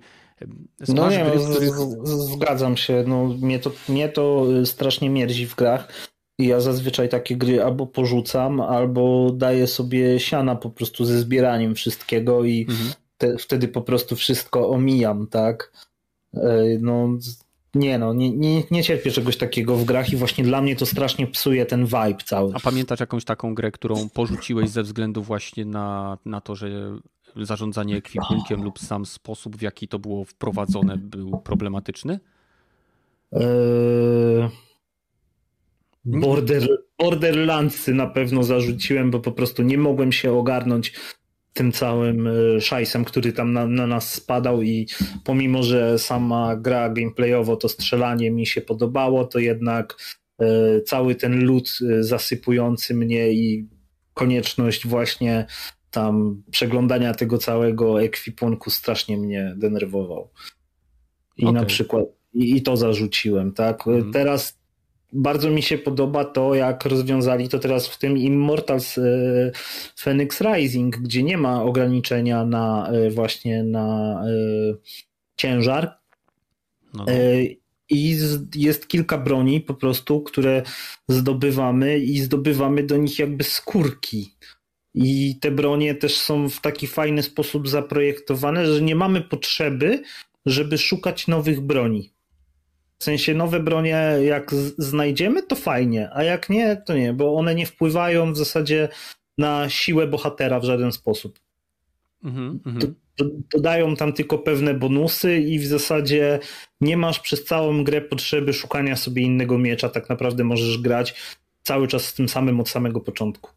[0.88, 1.74] no nie, gry, no, których...
[2.06, 3.04] zgadzam się.
[3.08, 6.12] No, mnie, to, mnie to y, strasznie mierzi w grach.
[6.38, 11.76] I ja zazwyczaj takie gry albo porzucam, albo daję sobie siana po prostu ze zbieraniem
[11.76, 12.94] wszystkiego i mhm.
[13.18, 15.72] te, wtedy po prostu wszystko omijam, tak?
[16.34, 16.40] Y,
[16.82, 17.18] no,
[17.76, 20.86] nie no, nie, nie, nie cierpię czegoś takiego w grach i właśnie dla mnie to
[20.86, 22.54] strasznie psuje ten vibe cały.
[22.54, 26.70] A pamiętasz jakąś taką grę, którą porzuciłeś ze względu właśnie na, na to, że
[27.36, 32.20] zarządzanie ekwipunkiem lub sam sposób, w jaki to było wprowadzone był problematyczny?
[33.32, 34.50] Eee...
[36.06, 36.68] Border,
[37.00, 40.94] Borderlandsy na pewno zarzuciłem, bo po prostu nie mogłem się ogarnąć
[41.54, 44.88] tym całym e, szajsem, który tam na, na, nas spadał i
[45.24, 49.98] pomimo, że sama gra gameplayowo, to strzelanie mi się podobało, to jednak
[50.40, 53.68] e, cały ten lód e, zasypujący mnie i
[54.14, 55.46] konieczność właśnie
[55.92, 60.30] tam przeglądania tego całego ekwipunku strasznie mnie denerwował.
[61.38, 61.62] I okay.
[61.62, 63.88] na przykład i, i, to zarzuciłem, tak?
[63.88, 64.12] Mm.
[64.12, 64.61] Teraz
[65.14, 69.02] bardzo mi się podoba to, jak rozwiązali to teraz w tym Immortals e,
[69.96, 74.30] Phoenix Rising, gdzie nie ma ograniczenia na e, właśnie na e,
[75.36, 75.98] ciężar.
[76.94, 77.14] No, no.
[77.94, 78.18] I
[78.56, 80.64] jest kilka broni po prostu, które
[81.08, 84.36] zdobywamy i zdobywamy do nich jakby skórki.
[84.94, 90.04] I te bronie też są w taki fajny sposób zaprojektowane, że nie mamy potrzeby,
[90.46, 92.14] żeby szukać nowych broni.
[93.02, 97.56] W sensie nowe bronie, jak znajdziemy, to fajnie, a jak nie, to nie, bo one
[97.56, 98.90] nie wpływają w zasadzie
[99.38, 101.40] na siłę bohatera w żaden sposób.
[102.24, 102.92] Mm -hmm.
[103.54, 106.40] Dodają tam tylko pewne bonusy i w zasadzie
[106.82, 109.90] nie masz przez całą grę potrzeby szukania sobie innego miecza.
[109.90, 111.16] Tak naprawdę możesz grać
[111.64, 113.50] cały czas z tym samym od samego początku.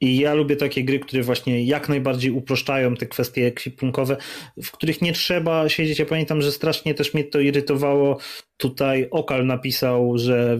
[0.00, 4.16] I ja lubię takie gry, które właśnie jak najbardziej uproszczają te kwestie ekwipunkowe,
[4.62, 5.98] w których nie trzeba siedzieć.
[5.98, 8.18] Ja pamiętam, że strasznie też mnie to irytowało.
[8.56, 10.58] Tutaj Okal napisał, że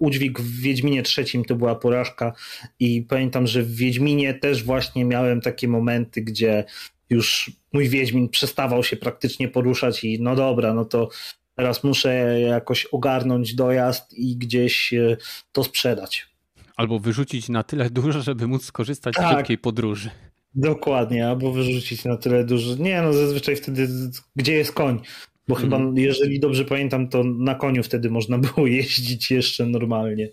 [0.00, 2.32] udźwig w Wiedźminie trzecim to była porażka
[2.80, 6.64] i pamiętam, że w Wiedźminie też właśnie miałem takie momenty, gdzie
[7.10, 11.08] już mój Wiedźmin przestawał się praktycznie poruszać i no dobra, no to
[11.54, 15.16] teraz muszę jakoś ogarnąć dojazd i gdzieś e,
[15.52, 16.27] to sprzedać.
[16.78, 19.34] Albo wyrzucić na tyle dużo, żeby móc skorzystać tak.
[19.34, 20.10] z szybkiej podróży.
[20.54, 22.74] Dokładnie, albo wyrzucić na tyle dużo.
[22.76, 23.88] Nie, no zazwyczaj wtedy,
[24.36, 25.00] gdzie jest koń?
[25.48, 25.96] Bo chyba, mhm.
[25.96, 30.28] jeżeli dobrze pamiętam, to na koniu wtedy można było jeździć jeszcze normalnie.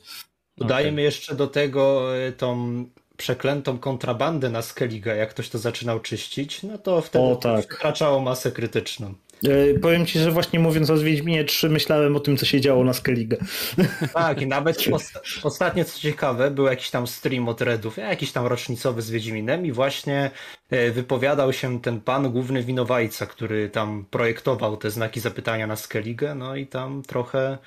[0.57, 1.03] Dodajemy okay.
[1.03, 2.85] jeszcze do tego e, tą
[3.17, 7.67] przeklętą kontrabandę na Skellige, jak ktoś to zaczynał czyścić, no to wtedy o, tak.
[7.67, 9.13] przekraczało masę krytyczną.
[9.43, 12.83] E, powiem ci, że właśnie mówiąc o Wiedźminie 3 myślałem o tym, co się działo
[12.83, 13.37] na Skellige.
[14.13, 14.77] Tak, i nawet
[15.43, 19.71] ostatnio, co ciekawe, był jakiś tam stream od Redów, jakiś tam rocznicowy z Wiedźminem i
[19.71, 20.31] właśnie
[20.69, 26.35] e, wypowiadał się ten pan, główny winowajca, który tam projektował te znaki zapytania na Skellige,
[26.35, 27.57] no i tam trochę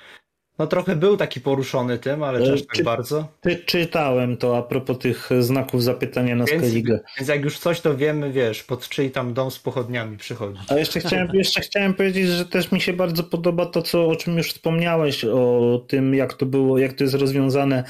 [0.59, 3.27] no trochę był taki poruszony tym, ale też tak bardzo.
[3.41, 6.63] Ty, czytałem to a propos tych znaków zapytania na więc.
[7.17, 10.59] Więc jak już coś to wiemy, wiesz, pod czyj tam dom z pochodniami przychodzi.
[10.69, 14.15] A jeszcze chciałem, jeszcze chciałem powiedzieć, że też mi się bardzo podoba to, co, o
[14.15, 17.83] czym już wspomniałeś, o tym, jak to było, jak to jest rozwiązane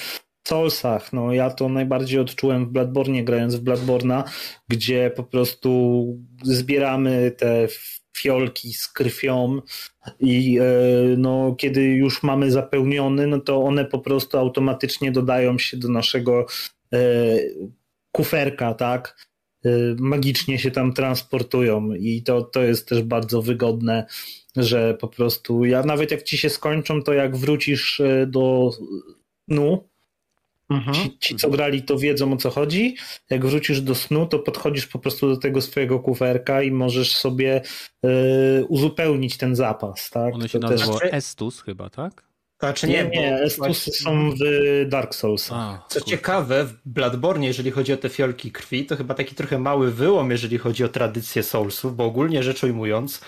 [0.43, 1.13] w Soulsach.
[1.13, 4.23] No, ja to najbardziej odczułem w Bloodborne, grając w Bloodborna,
[4.67, 6.05] gdzie po prostu
[6.43, 7.67] zbieramy te
[8.21, 9.61] fiolki z krwią
[10.19, 10.63] i e,
[11.17, 16.45] no, kiedy już mamy zapełniony, no to one po prostu automatycznie dodają się do naszego
[16.93, 16.99] e,
[18.11, 19.27] kuferka, tak?
[19.65, 19.69] E,
[19.99, 24.05] magicznie się tam transportują i to, to jest też bardzo wygodne,
[24.55, 28.71] że po prostu ja nawet jak ci się skończą, to jak wrócisz do
[29.49, 29.89] snu,
[30.69, 30.95] Mhm.
[30.95, 32.95] Ci, ci, co grali, to wiedzą o co chodzi.
[33.29, 37.61] Jak wrócisz do snu, to podchodzisz po prostu do tego swojego kuferka i możesz sobie
[38.05, 40.09] y, uzupełnić ten zapas.
[40.09, 40.35] Tak?
[40.35, 41.13] One się to nazywa też...
[41.13, 42.29] Estus chyba, tak?
[42.59, 44.35] Znaczy nie, nie, nie Estusy są w
[44.89, 45.51] Dark Souls.
[45.89, 49.91] Co ciekawe, w Bloodborne, jeżeli chodzi o te fiolki krwi, to chyba taki trochę mały
[49.91, 53.21] wyłom, jeżeli chodzi o tradycję Soulsów, bo ogólnie rzecz ujmując,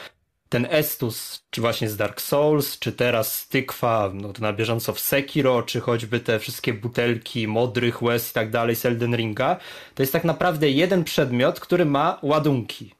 [0.52, 4.99] ten Estus, czy właśnie z Dark Souls, czy teraz Tykwa, no to na bieżąco w
[4.99, 9.57] Sekiro, czy choćby te wszystkie butelki modrych łez i tak dalej z Elden Ringa,
[9.95, 12.94] to jest tak naprawdę jeden przedmiot, który ma ładunki.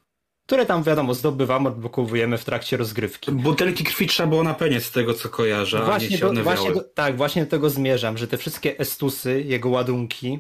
[0.46, 3.32] które tam wiadomo zdobywamy, odblokowujemy w trakcie rozgrywki.
[3.32, 6.72] Butelki krwi trzeba było napełniać z tego co kojarzę, a Właśnie nie się do, właśnie
[6.74, 10.40] do, tak, właśnie do tego zmierzam, że te wszystkie estusy, jego ładunki,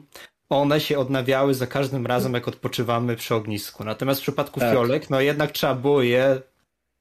[0.49, 3.83] one się odnawiały za każdym razem, jak odpoczywamy przy ognisku.
[3.83, 4.73] Natomiast w przypadku Tak.
[4.73, 6.41] fiolek, no jednak trzeba było je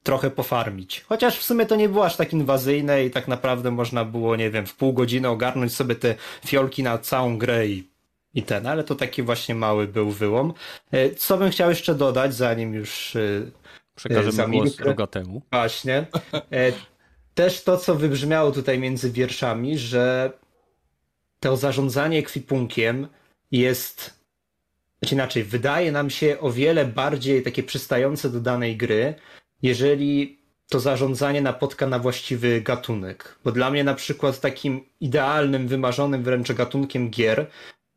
[0.02, 1.04] trochę pofarmić.
[1.08, 4.50] Chociaż w sumie to nie było aż tak inwazyjne i tak naprawdę można było, nie
[4.50, 6.14] wiem, w pół godziny ogarnąć sobie te
[6.46, 7.90] fiolki na całą grę i,
[8.34, 10.54] i ten, ale to taki właśnie mały był wyłom.
[10.92, 13.20] E, Co bym chciał jeszcze dodać, zanim już e,
[13.94, 14.84] Przekażemy Za głos minutę.
[14.84, 15.42] Rogatemu.
[15.52, 16.06] Właśnie.
[16.32, 16.72] E,
[17.34, 20.32] Też to, co wybrzmiało tutaj między wierszami, że
[21.40, 23.08] to zarządzanie ekwipunkiem
[23.50, 24.20] jest.
[24.98, 29.14] Znaczy inaczej, wydaje nam się o wiele bardziej takie przystające do danej gry,
[29.62, 33.38] jeżeli to zarządzanie napotka na właściwy gatunek.
[33.44, 37.46] Bo dla mnie na przykład takim idealnym, wymarzonym wręcz gatunkiem gier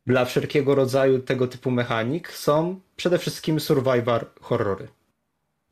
[0.06, 4.88] dla wszelkiego rodzaju tego typu mechanik są przede wszystkim survivor horrory.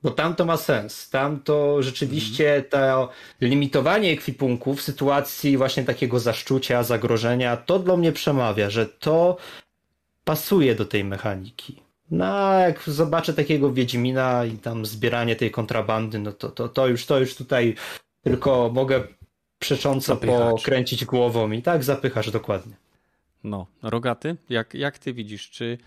[0.02, 1.10] Bo tam to ma sens.
[1.10, 3.08] Tam to rzeczywiście to
[3.40, 9.36] limitowanie ekwipunku w sytuacji właśnie takiego zaszczucia, zagrożenia, to dla mnie przemawia, że to
[10.24, 11.82] pasuje do tej mechaniki.
[12.12, 17.06] No, jak zobaczę takiego Wiedźmina i tam zbieranie tej kontrabandy, no to, to, to już
[17.06, 17.74] to już tutaj
[18.22, 19.02] tylko mogę
[19.58, 20.50] przecząco Zapychacz.
[20.50, 22.72] pokręcić głową i tak zapychasz dokładnie.
[23.44, 25.78] No, Rogaty, jak, jak ty widzisz, czy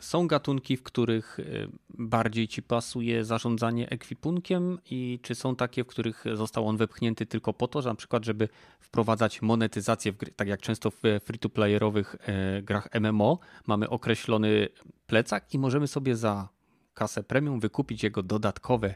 [0.00, 5.86] są gatunki, w których y, bardziej ci pasuje zarządzanie ekwipunkiem i czy są takie, w
[5.86, 8.48] których został on wepchnięty tylko po to, że na przykład, żeby
[8.80, 12.14] wprowadzać monetyzację w gry, tak jak często w free-to-playerowych
[12.58, 14.68] y, grach MMO mamy określony
[15.06, 16.48] plecak i możemy sobie za
[16.94, 18.94] kasę premium wykupić jego dodatkowe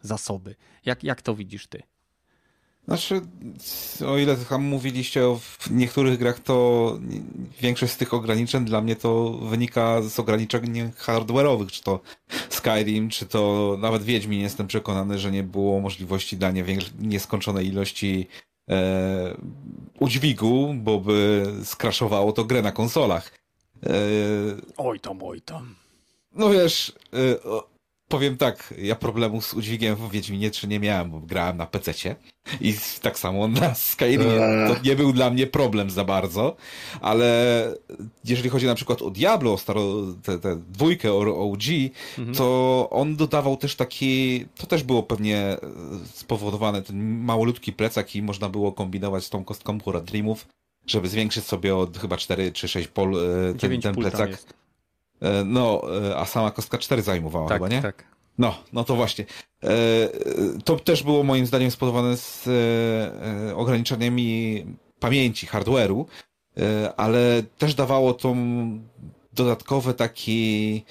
[0.00, 0.54] zasoby.
[0.84, 1.82] Jak, jak to widzisz ty?
[2.88, 3.20] Znaczy,
[4.06, 6.98] o ile tam mówiliście o w niektórych grach, to
[7.60, 12.00] większość z tych ograniczeń dla mnie to wynika z ograniczeń hardware'owych, czy to
[12.50, 14.40] Skyrim, czy to nawet Wiedźmin.
[14.40, 16.64] Jestem przekonany, że nie było możliwości dania
[16.98, 18.26] nieskończonej ilości
[18.70, 19.36] e,
[20.00, 23.32] udźwigu, bo by skraszowało to grę na konsolach.
[23.86, 23.90] E,
[24.76, 25.74] Oj tam, oj tam.
[26.32, 26.92] no wiesz,
[27.44, 27.73] o,
[28.14, 32.16] powiem tak, ja problemu z udźwigiem w Wiedźminie 3 nie miałem, bo grałem na PC-cie
[32.60, 34.24] i tak samo na Skyrimie.
[34.68, 36.56] To nie był dla mnie problem za bardzo,
[37.00, 37.28] ale
[38.24, 39.82] jeżeli chodzi na przykład o Diablo, o staro,
[40.22, 41.62] tę te, dwójkę, o OG,
[42.36, 45.58] to on dodawał też taki, to też było pewnie e,
[46.12, 50.46] spowodowane, ten małolutki plecak i można było kombinować z tą kostką Hura Dreamów,
[50.86, 54.30] żeby zwiększyć sobie od chyba 4 czy 6 pol e, ten, ten plecak.
[55.20, 57.82] E, No, e, a sama kostka 4 zajmowała Tak, chyba, nie?
[57.82, 58.04] tak.
[58.38, 59.24] No, no to właśnie.
[59.64, 59.68] E,
[60.64, 62.48] To też było moim zdaniem spowodowane z
[63.56, 64.64] ograniczeniami
[65.00, 66.04] pamięci, hardware'u,
[66.96, 68.36] ale też dawało tą
[69.32, 70.84] dodatkowe taki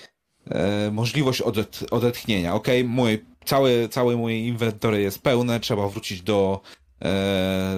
[0.91, 2.55] możliwość odet, odetchnienia.
[2.55, 6.61] Okej, mój, całe, całe moje inwentory jest pełne, trzeba wrócić do,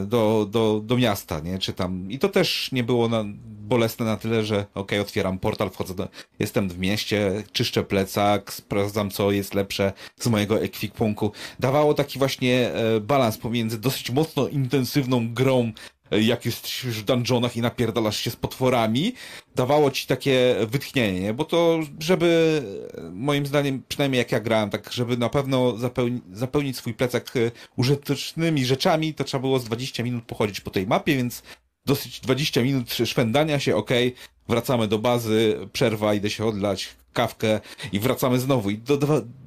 [0.06, 1.60] do, do, do miasta, nie?
[1.60, 2.12] Czy tam...
[2.12, 3.26] I to też nie było na,
[3.66, 6.08] bolesne na tyle, że okej, otwieram portal, wchodzę do,
[6.40, 11.32] jestem w mieście, czyszczę plecak, sprawdzam, co jest lepsze z mojego ekwipunku.
[11.60, 17.04] Dawało taki właśnie e, balans pomiędzy dosyć mocno intensywną grą, e, jak jesteś już w
[17.04, 19.14] dungeonach i napierdalasz się z potworami,
[19.56, 21.34] dawało ci takie wytchnienie, nie?
[21.34, 22.62] bo to, żeby
[22.98, 27.38] e, moim zdaniem, przynajmniej jak ja grałem, tak żeby na pewno zapełni, zapełnić swój plecak
[27.38, 31.44] e, użytecznymi rzeczami, to trzeba było z 20 minut pochodzić po tej mapie, więc
[31.86, 34.16] dosyć 20 minut szwendania się, okej,
[34.50, 37.60] wracamy do bazy, przerwa, idę się odlać, kawkę
[37.92, 38.70] i wracamy znowu.
[38.70, 38.82] I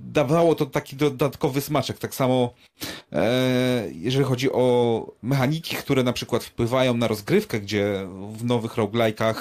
[0.01, 1.99] dawało to taki dodatkowy smaczek.
[1.99, 2.55] Tak samo
[3.13, 9.35] e, jeżeli chodzi o mechaniki, które na przykład wpływają na rozgrywkę, gdzie w nowych roguelike'ach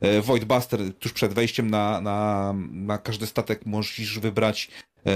[0.00, 4.68] e, Void Buster tuż przed wejściem na, na, na każdy statek możesz wybrać
[5.06, 5.10] e,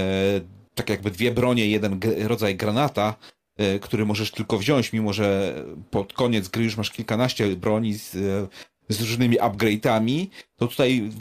[0.75, 3.15] tak jakby dwie bronie, jeden rodzaj granata,
[3.57, 5.55] e, który możesz tylko wziąć, mimo że
[5.91, 8.47] pod koniec gry już masz kilkanaście broni z, e,
[8.89, 11.11] z różnymi upgrade'ami, to tutaj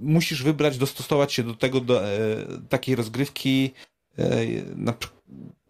[0.00, 2.18] musisz wybrać, dostosować się do tego, do e,
[2.68, 3.70] takiej rozgrywki,
[4.18, 4.24] e,
[4.76, 4.94] na,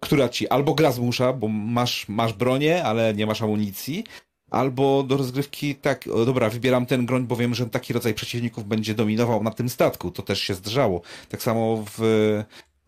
[0.00, 4.04] która ci albo gra zmusza, bo masz, masz bronię, ale nie masz amunicji,
[4.50, 8.64] albo do rozgrywki tak, o, dobra, wybieram ten broń, bo wiem, że taki rodzaj przeciwników
[8.64, 10.10] będzie dominował na tym statku.
[10.10, 11.00] To też się zdarzało.
[11.28, 12.02] Tak samo w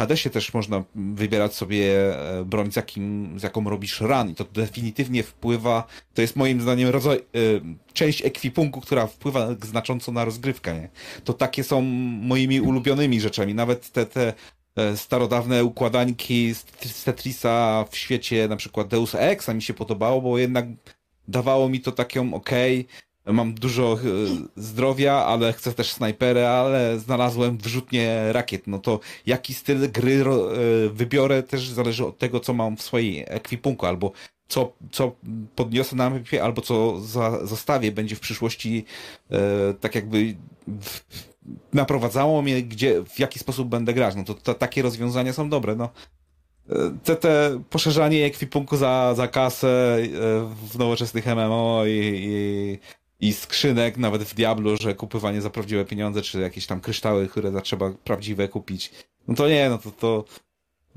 [0.01, 4.45] Hadesie też można wybierać sobie e, broń, z, jakim, z jaką robisz run i to
[4.45, 7.21] definitywnie wpływa, to jest moim zdaniem rodzaj, e,
[7.93, 10.75] część ekwipunku, która wpływa znacząco na rozgrywkę.
[10.75, 10.89] Nie?
[11.25, 11.81] To takie są
[12.23, 13.55] moimi ulubionymi rzeczami.
[13.55, 14.33] Nawet te, te
[14.77, 16.55] e, starodawne układanki
[16.85, 20.67] z Tetrisa w świecie na przykład Deus Exa mi się podobało, bo jednak
[21.29, 22.87] dawało mi to taką okej,
[23.33, 23.97] mam dużo e,
[24.57, 28.67] zdrowia, ale chcę też snajperę, ale znalazłem wrzutnie rakiet.
[28.67, 33.25] No to jaki styl gry e, wybiorę też zależy od tego, co mam w swojej
[33.29, 34.13] ekwipunku, albo
[34.49, 35.13] co, co
[35.57, 38.85] podniosę na mapie, albo co za, zostawię, będzie w przyszłości
[39.31, 39.39] e,
[39.81, 40.37] tak jakby
[40.67, 41.01] w,
[41.73, 44.15] naprowadzało mnie, gdzie, w jaki sposób będę grać.
[44.15, 45.77] No to, to takie rozwiązania są dobre.
[45.77, 45.89] No.
[47.05, 50.07] Te, te poszerzanie ekwipunku za, za kasę e,
[50.73, 52.79] w nowoczesnych MMO i, i,
[53.21, 57.63] i skrzynek, nawet w Diablo, że kupywanie za prawdziwe pieniądze, czy jakieś tam kryształy, które
[57.63, 58.91] trzeba prawdziwe kupić.
[59.29, 60.25] No to nie, no to, to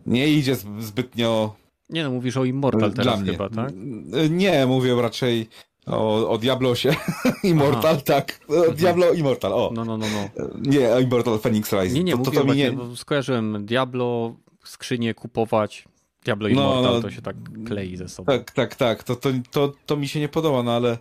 [0.05, 1.55] nie idzie zbytnio.
[1.89, 3.31] Nie no, mówisz o Immortal teraz mnie.
[3.31, 3.71] chyba, tak?
[4.29, 5.49] Nie, mówię raczej
[5.85, 6.95] o, o Diablosie.
[7.43, 8.01] Immortal, Aha.
[8.05, 8.39] tak.
[8.75, 9.71] Diablo Immortal, o.
[9.73, 10.45] No, no, no, no.
[10.61, 11.93] Nie, Immortal Phoenix Rising.
[11.93, 12.95] Nie, nie, to, mówię to, to nie...
[12.95, 15.85] skojarzyłem Diablo, skrzynię kupować,
[16.25, 17.35] Diablo no, Immortal, no, to się tak
[17.65, 18.25] klei ze sobą.
[18.25, 20.97] Tak, tak, tak, to, to, to, to mi się nie podoba, no ale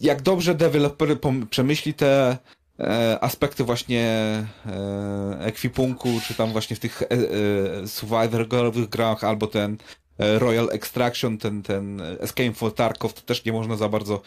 [0.00, 1.18] jak dobrze deweloper
[1.50, 2.38] przemyśli te
[2.80, 4.02] e, aspekty właśnie
[4.66, 9.76] e, ekwipunku, czy tam właśnie w tych e, e, survivorowych grach, albo ten
[10.18, 14.20] e, Royal Extraction, ten, ten Escape for Tarkov, to też nie można za bardzo.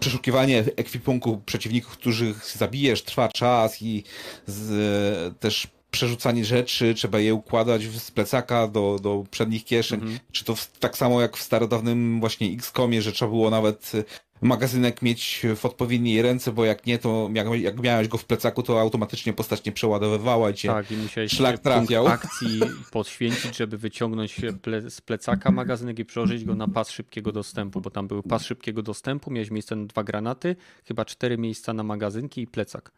[0.00, 4.04] Przeszukiwanie ekwipunku przeciwników, których zabijesz, trwa czas i
[4.46, 10.00] z, też przerzucanie rzeczy, trzeba je układać z plecaka do, do przednich kieszeń.
[10.00, 10.18] Mhm.
[10.32, 13.92] Czy to w, tak samo jak w starodawnym właśnie X-Comie, że trzeba było nawet
[14.40, 18.62] magazynek mieć w odpowiedniej ręce, bo jak nie, to jak, jak miałeś go w plecaku,
[18.62, 22.06] to automatycznie postać nie przeładowywała i cię tak, i musiałeś szlak trafiał.
[22.06, 22.60] akcji
[22.92, 27.90] poświęcić, żeby wyciągnąć ple, z plecaka magazynek i przełożyć go na pas szybkiego dostępu, bo
[27.90, 32.40] tam był pas szybkiego dostępu, miałeś miejsce na dwa granaty, chyba cztery miejsca na magazynki
[32.40, 32.92] i plecak.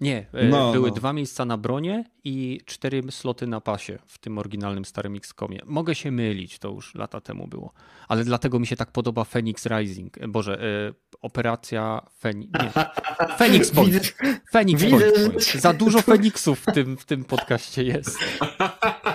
[0.00, 0.94] Nie, e, no, były no.
[0.94, 5.60] dwa miejsca na bronie i cztery sloty na pasie w tym oryginalnym starym X-Comie.
[5.66, 7.72] Mogę się mylić, to już lata temu było.
[8.08, 10.18] Ale dlatego mi się tak podoba Phoenix Rising.
[10.18, 12.50] E, Boże, e, operacja Feni...
[12.62, 12.70] Nie.
[13.38, 14.14] Phoenix Point.
[14.52, 15.44] Phoenix Point.
[15.44, 18.18] Za dużo Feniksów w tym, w tym podcaście jest.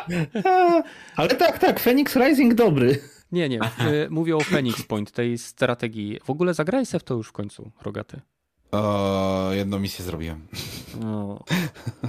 [1.15, 2.99] Ale tak, tak, Phoenix Rising dobry.
[3.31, 3.59] Nie, nie.
[4.09, 6.19] Mówię o Phoenix Point, tej strategii.
[6.23, 8.21] W ogóle zagraj se w to już w końcu, Rogaty.
[8.75, 10.47] O, jedną misję zrobiłem.
[10.99, 11.43] No,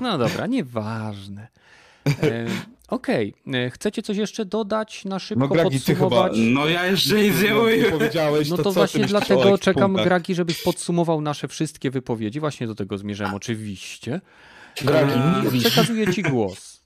[0.00, 1.48] no dobra, nieważne.
[2.06, 2.46] E,
[2.88, 3.60] Okej, okay.
[3.60, 6.32] E, chcecie coś jeszcze dodać na szybko, no, Gragi, podsumować?
[6.32, 7.92] Chyba, no ja jeszcze nic nie mówię.
[8.50, 9.94] No to, to właśnie dlatego czekam.
[9.94, 12.40] Gragi, żebyś podsumował nasze wszystkie wypowiedzi.
[12.40, 14.20] Właśnie do tego zmierzam oczywiście.
[14.84, 15.12] Gragi,
[15.56, 16.76] e, przekazuję ci głos.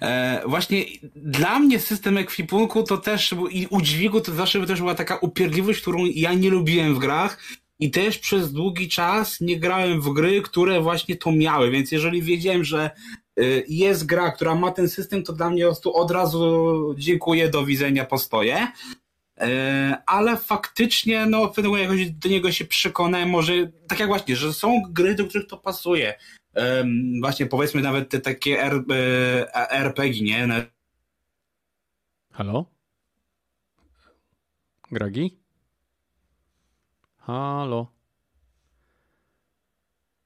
[0.00, 0.84] E, właśnie
[1.16, 6.04] dla mnie system ekwipunku to też i udźwigu to zawsze też była taka upierdliwość, którą
[6.14, 7.38] ja nie lubiłem w grach
[7.78, 12.22] i też przez długi czas nie grałem w gry, które właśnie to miały, więc jeżeli
[12.22, 12.90] wiedziałem, że
[13.40, 18.04] y, jest gra, która ma ten system, to dla mnie od razu dziękuję, do widzenia,
[18.04, 18.68] postoję.
[19.42, 19.44] Y,
[20.06, 23.52] ale faktycznie, no, pewnego jakoś do niego się przekonałem, może
[23.88, 26.14] tak jak właśnie, że są gry, do których to pasuje.
[27.20, 28.62] Właśnie powiedzmy nawet te takie
[29.70, 30.66] RPG, nie?
[32.32, 32.66] Halo?
[34.90, 35.41] Gragi?
[37.26, 37.86] Halo.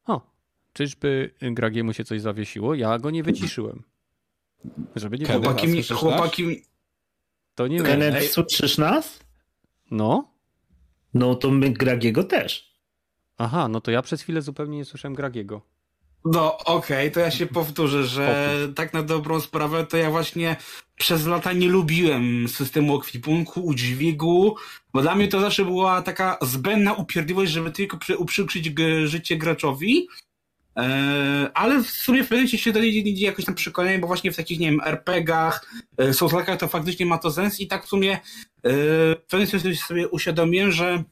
[0.07, 0.21] O,
[0.73, 2.75] czyżby Gragiemu się coś zawiesiło?
[2.75, 3.83] Ja go nie wyciszyłem.
[4.97, 6.63] Żeby nie chłopaki, mi, chłopaki
[7.55, 8.23] To nie wiem.
[8.29, 9.21] słyszysz nas?
[9.91, 10.31] No.
[11.15, 12.77] No to my Gragiego też.
[13.39, 15.63] Aha, no to ja przez chwilę zupełnie nie słyszałem Gragiego.
[16.25, 20.57] No okej, okay, to ja się powtórzę, że tak na dobrą sprawę to ja właśnie
[20.97, 24.57] przez lata nie lubiłem systemu ekwipunku, udźwigu,
[24.93, 28.71] bo dla mnie to zawsze była taka zbędna upierdliwość, żeby tylko uprzykrzyć
[29.05, 30.09] życie graczowi,
[30.77, 34.37] e, ale w sumie w pewnym się do niej jakoś tam przekonałem, bo właśnie w
[34.37, 38.13] takich, nie wiem, RPGach, e, Soulslike'ach to faktycznie ma to sens i tak w sumie
[38.13, 38.21] e,
[39.15, 41.05] w pewnym sensie sobie uświadomiłem, że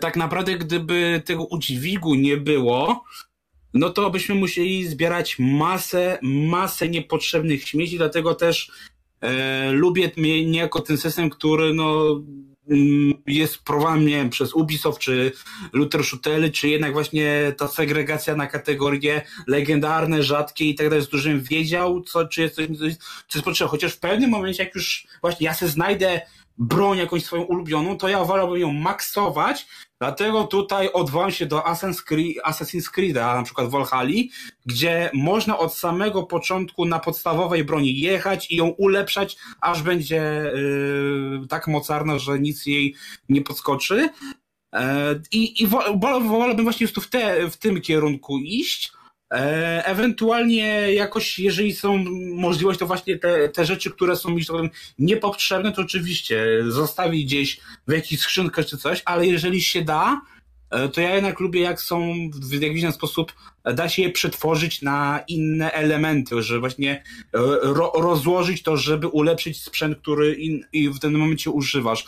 [0.00, 3.04] tak naprawdę gdyby tego udźwigu nie było,
[3.74, 8.70] no to byśmy musieli zbierać masę, masę niepotrzebnych śmieci, dlatego też
[9.20, 10.10] e, lubię
[10.46, 12.20] niejako ten system, który no
[12.70, 15.32] mm, jest prowadzony nie wiem, przez Ubisoft, czy
[15.72, 21.08] Luther Shootery, czy jednak właśnie ta segregacja na kategorie legendarne, rzadkie i tak dalej, z
[21.08, 22.66] którym wiedział, co, czy jest coś,
[23.28, 23.70] co jest potrzebne.
[23.70, 26.20] Chociaż w pewnym momencie, jak już właśnie ja sobie znajdę
[26.58, 29.66] broń jakąś swoją ulubioną, to ja wolałbym ją maksować,
[30.00, 34.22] dlatego tutaj odwołam się do Assassin's, Creed, Assassin's Creed'a, na przykład Valhalla,
[34.66, 41.46] gdzie można od samego początku na podstawowej broni jechać i ją ulepszać, aż będzie yy,
[41.48, 42.94] tak mocarna, że nic jej
[43.28, 44.08] nie podskoczy.
[44.72, 44.80] Yy,
[45.32, 48.99] I, i wolałbym właśnie w, te, w tym kierunku iść, E,
[49.84, 52.04] ewentualnie jakoś, jeżeli są
[52.34, 54.42] możliwość, to właśnie te, te rzeczy, które są mi
[54.98, 60.20] niepotrzebne, to oczywiście zostawić gdzieś w jakiejś skrzynkę czy coś, ale jeżeli się da,
[60.70, 63.32] e, to ja jednak lubię, jak są w jakiś sposób,
[63.64, 69.62] da się je przetworzyć na inne elementy, że właśnie e, ro, rozłożyć to, żeby ulepszyć
[69.62, 72.04] sprzęt, który in, w tym momencie używasz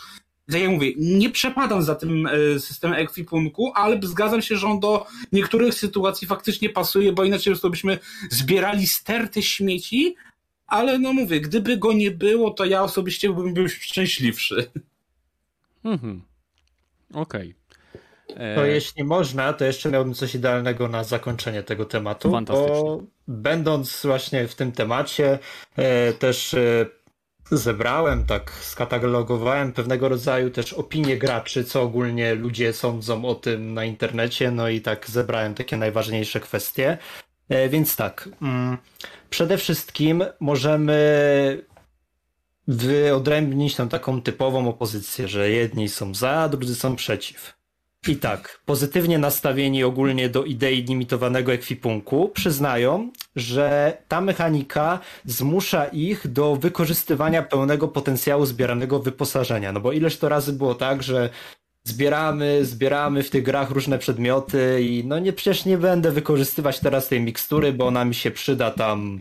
[0.53, 4.79] tak jak mówię, nie przepadam za tym e, systemem ekwipunku, ale zgadzam się, że on
[4.79, 7.99] do niektórych sytuacji faktycznie pasuje, bo inaczej to byśmy
[8.29, 10.15] zbierali sterty śmieci,
[10.67, 14.71] ale no mówię, gdyby go nie było, to ja osobiście bym był szczęśliwszy.
[15.83, 16.21] Mhm.
[17.13, 17.55] Okej.
[18.27, 18.43] Okay.
[18.43, 22.31] E, to jeśli można, to jeszcze miałbym coś idealnego na zakończenie tego tematu.
[22.47, 25.39] Bo będąc właśnie w tym temacie,
[25.75, 26.55] e, też
[27.57, 33.85] zebrałem, tak skatalogowałem pewnego rodzaju też opinie graczy, co ogólnie ludzie sądzą o tym na
[33.85, 36.97] internecie, no i tak zebrałem takie najważniejsze kwestie.
[37.49, 38.77] E, więc tak, mm,
[39.29, 41.65] przede wszystkim możemy
[42.67, 47.62] wyodrębnić tą taką typową opozycję, że jedni są za, drudzy są przeciw.
[48.07, 56.27] I tak, pozytywnie nastawieni ogólnie do idei limitowanego ekwipunku przyznają, że ta mechanika zmusza ich
[56.27, 59.71] do wykorzystywania pełnego potencjału zbieranego wyposażenia.
[59.71, 61.29] No bo ileż to razy było tak, że
[61.87, 67.07] zbieramy, zbieramy w tych grach różne przedmioty i no nie, przecież nie będę wykorzystywać teraz
[67.07, 69.19] tej mikstury, bo ona mi się przyda tam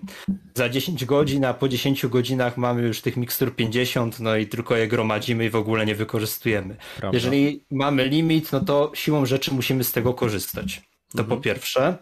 [0.54, 4.76] za 10 godzin, a po 10 godzinach mamy już tych mikstur 50, no i tylko
[4.76, 6.76] je gromadzimy i w ogóle nie wykorzystujemy.
[6.96, 7.16] Prawda.
[7.16, 10.82] Jeżeli mamy limit, no to siłą rzeczy musimy z tego korzystać.
[11.12, 11.28] To mhm.
[11.28, 11.98] po pierwsze.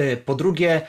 [0.00, 0.86] Y, po drugie,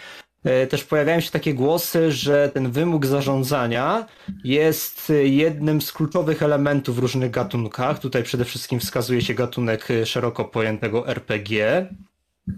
[0.69, 4.05] też pojawiają się takie głosy, że ten wymóg zarządzania
[4.43, 7.99] jest jednym z kluczowych elementów w różnych gatunkach.
[7.99, 11.87] Tutaj przede wszystkim wskazuje się gatunek szeroko pojętego RPG.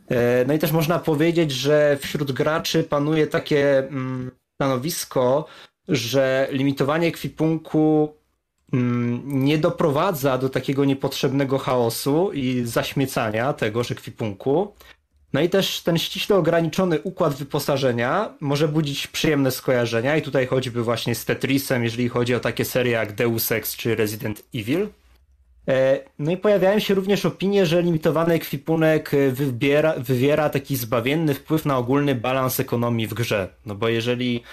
[0.10, 5.46] E, no i też można powiedzieć, że wśród graczy panuje takie mm, stanowisko,
[5.88, 8.16] że limitowanie ekwipunku
[8.74, 14.74] mm, nie doprowadza do takiego niepotrzebnego chaosu i zaśmiecania tegoż ekwipunku,
[15.36, 20.84] no i też ten ściśle ograniczony układ wyposażenia może budzić przyjemne skojarzenia i tutaj choćby
[20.84, 24.88] właśnie z Tetrisem, jeżeli chodzi o takie serie jak Deus Ex czy Resident Evil.
[25.68, 31.66] E, no i pojawiają się również opinie, że limitowany ekwipunek wybiera, wywiera taki zbawienny wpływ
[31.66, 33.50] na ogólny balans ekonomii w grze.
[33.66, 34.44] No bo jeżeli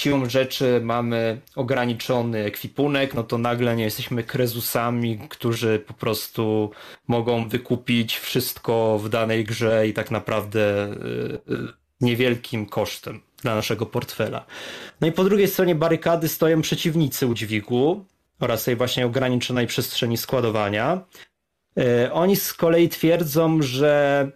[0.00, 6.70] siłą rzeczy mamy ograniczony ekwipunek, no to nagle nie jesteśmy krezusami, którzy po prostu
[7.08, 11.68] mogą wykupić wszystko w danej grze i tak naprawdę y, y,
[12.00, 14.44] niewielkim kosztem dla naszego portfela.
[15.00, 18.04] No i po drugiej stronie barykady stoją przeciwnicy udźwigu
[18.40, 21.00] oraz tej właśnie ograniczonej przestrzeni składowania.
[21.78, 24.30] Y, oni z kolei twierdzą, że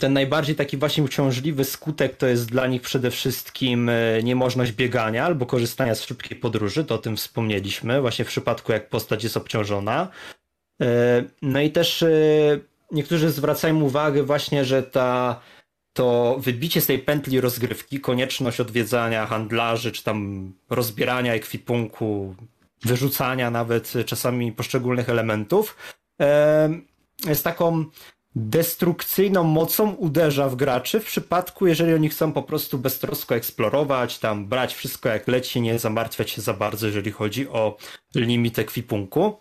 [0.00, 5.24] ten najbardziej taki właśnie uciążliwy skutek to jest dla nich przede wszystkim e, niemożność biegania
[5.24, 9.36] albo korzystania z szybkiej podróży, to o tym wspomnieliśmy, właśnie w przypadku jak postać jest
[9.36, 10.08] obciążona.
[10.82, 12.08] E, no i też e,
[12.92, 15.40] niektórzy zwracają uwagę właśnie, że ta
[15.92, 22.34] to wybicie z tej pętli rozgrywki, konieczność odwiedzania handlarzy, czy tam rozbierania ekwipunku,
[22.84, 25.76] wyrzucania nawet czasami poszczególnych elementów,
[27.26, 27.84] jest taką
[28.36, 34.46] destrukcyjną mocą uderza w graczy w przypadku, jeżeli oni chcą po prostu beztrosko eksplorować, tam
[34.46, 37.76] brać wszystko jak leci, nie zamartwiać się za bardzo, jeżeli chodzi o
[38.14, 39.38] limit ekwipunku.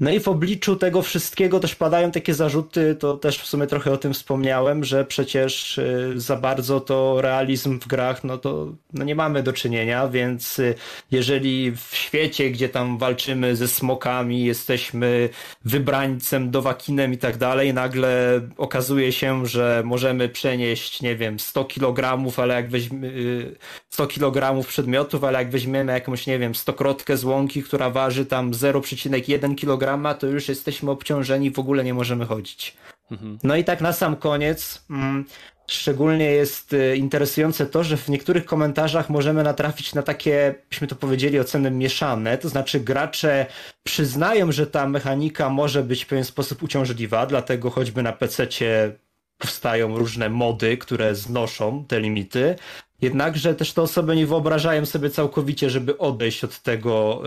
[0.00, 3.92] No i w obliczu tego wszystkiego też padają takie zarzuty, to też w sumie trochę
[3.92, 9.04] o tym wspomniałem, że przecież y, za bardzo to realizm w grach, no to no
[9.04, 10.74] nie mamy do czynienia, więc y,
[11.10, 15.28] jeżeli w świecie, gdzie tam walczymy ze smokami, jesteśmy
[15.64, 22.38] wybrańcem, dowakinem i tak dalej, nagle okazuje się, że możemy przenieść, nie wiem, 100 kilogramów,
[22.38, 23.56] ale jak weźmiemy
[23.90, 28.52] 100 kilogramów przedmiotów, ale jak weźmiemy jakąś, nie wiem, stokrotkę z łąki, która waży tam
[28.52, 29.85] 0,1 kg
[30.18, 32.76] to już jesteśmy obciążeni, w ogóle nie możemy chodzić.
[33.10, 33.38] Mhm.
[33.42, 35.24] No i tak na sam koniec, mm,
[35.66, 40.96] szczególnie jest y, interesujące to, że w niektórych komentarzach możemy natrafić na takie, byśmy to
[40.96, 43.46] powiedzieli, oceny mieszane, to znaczy gracze
[43.82, 48.92] przyznają, że ta mechanika może być w pewien sposób uciążliwa, dlatego choćby na PC-cie
[49.38, 52.56] powstają różne mody, które znoszą te limity.
[53.00, 57.22] Jednakże też te osoby nie wyobrażają sobie całkowicie, żeby odejść od tego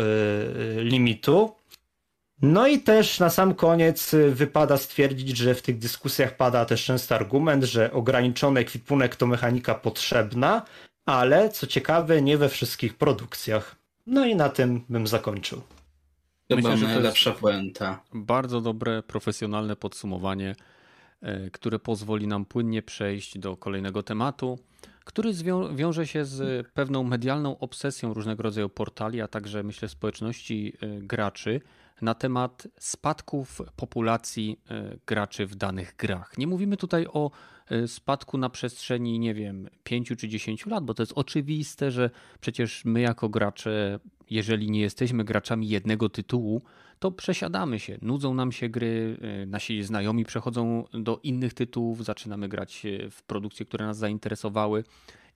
[0.76, 1.59] yy, limitu.
[2.42, 6.86] No i też na sam koniec y, wypada stwierdzić, że w tych dyskusjach pada też
[6.86, 10.66] często argument, że ograniczony ekwipunek to mechanika potrzebna,
[11.06, 13.76] ale co ciekawe, nie we wszystkich produkcjach.
[14.08, 15.62] No i na tym bym zakończył.
[16.48, 18.04] Chyba Myślę, że to najlepsza puenta.
[18.14, 20.56] Bardzo dobre, profesjonalne podsumowanie.
[21.22, 24.60] e, które pozwoli nam płynnie przejść do kolejnego tematu,
[25.06, 30.74] który zwią wiąże się z pewną medialną obsesją różnego rodzaju portali, a także myślę społeczności
[30.82, 31.62] e, graczy
[32.02, 36.38] na temat spadków populacji e, graczy w danych grach.
[36.38, 37.32] Nie mówimy tutaj o
[37.70, 42.10] e, spadku na przestrzeni, nie wiem, 5 czy 10 lat, bo to jest oczywiste, że
[42.42, 44.00] przecież my jako gracze,
[44.30, 46.62] jeżeli nie jesteśmy graczami jednego tytułu,
[47.00, 52.50] to przesiadamy się, nudzą nam się gry, e, nasi znajomi przechodzą do innych tytułów, zaczynamy
[52.50, 54.84] grać w produkcje, które nas zainteresowały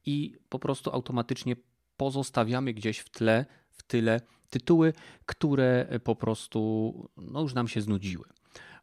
[0.06, 1.56] i po prostu automatycznie
[1.98, 4.22] pozostawiamy gdzieś w tle, w tyle
[4.54, 4.94] tytuły,
[5.26, 8.26] które po prostu no, już nam się znudziły.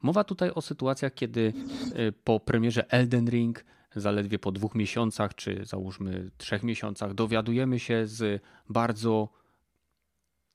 [0.03, 1.53] Mowa tutaj o sytuacjach, kiedy
[1.95, 3.65] e, po premierze Elden Ring,
[3.97, 9.29] zaledwie po dwóch miesiącach, czy załóżmy trzech miesiącach, dowiadujemy się z bardzo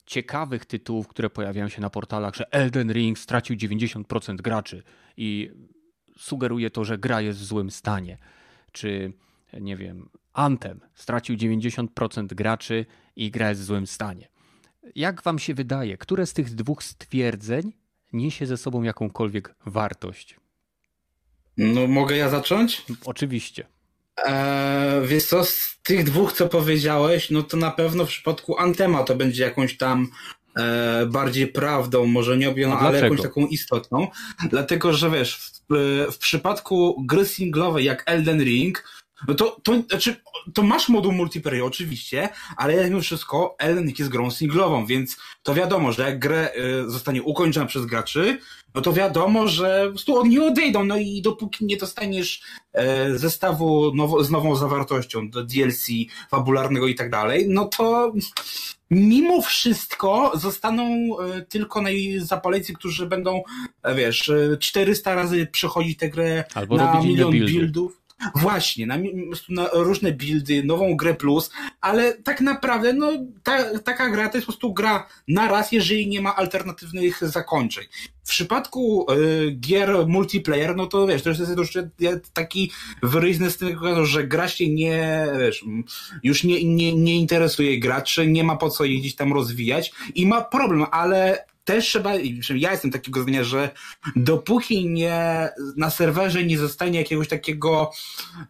[0.05, 4.83] ciekawych tytułów, które pojawiają się na portalach, że Elden Ring stracił 90% graczy
[5.17, 5.51] i
[6.17, 8.17] sugeruje to, że gra jest w złym stanie.
[8.71, 9.13] Czy
[9.53, 12.85] nie wiem, Anthem stracił 90% graczy
[13.15, 14.34] i gra jest w złym stanie.
[14.95, 17.73] Jak wam się wydaje, które z tych dwóch stwierdzeń
[18.13, 20.35] niesie ze sobą jakąkolwiek wartość?
[21.57, 22.85] No, mogę ja zacząć?
[23.05, 23.67] Oczywiście.
[24.25, 29.03] Eee, wiesz co, z tych dwóch, co powiedziałeś, no to na pewno w przypadku Antema
[29.03, 30.07] to będzie jakąś tam
[30.57, 34.07] e, bardziej prawdą, może nie objętą, ale jakąś taką istotną.
[34.49, 38.83] Dlatego, że wiesz, w, w przypadku gry singlowej jak Elden Ring,
[39.27, 40.15] no to, to, znaczy,
[40.53, 45.91] to masz moduł multiplayer oczywiście, ale mimo wszystko Elden jest grą singlową, więc to wiadomo,
[45.91, 48.37] że jak grę y, zostanie ukończona przez graczy,
[48.75, 52.41] no to wiadomo, że po prostu oni odejdą, no i dopóki nie dostaniesz
[52.73, 55.87] e, zestawu nowo, z nową zawartością do DLC
[56.29, 58.13] fabularnego i tak dalej, no to
[58.91, 60.83] mimo wszystko zostaną
[61.19, 63.43] e, tylko najzapaleńcy, którzy będą,
[63.83, 67.51] e, wiesz, 400 razy przechodzić tę grę Albo na milion buildy.
[67.51, 68.04] buildów.
[68.35, 68.97] Właśnie, na,
[69.49, 71.51] na, różne buildy, nową grę plus,
[71.81, 73.11] ale tak naprawdę, no,
[73.43, 77.85] ta, taka gra to jest po prostu gra na raz, jeżeli nie ma alternatywnych zakończeń.
[78.23, 81.77] W przypadku y, gier multiplayer, no to wiesz, to jest już
[82.33, 82.71] taki
[83.03, 85.65] wyraźny z tego, że gra się nie, wiesz,
[86.23, 90.41] już nie, nie, nie interesuje graczy, nie ma po co jeździć tam rozwijać i ma
[90.41, 92.13] problem, ale też trzeba,
[92.55, 93.69] ja jestem takiego zdania, że
[94.15, 97.91] dopóki nie na serwerze nie zostanie jakiegoś takiego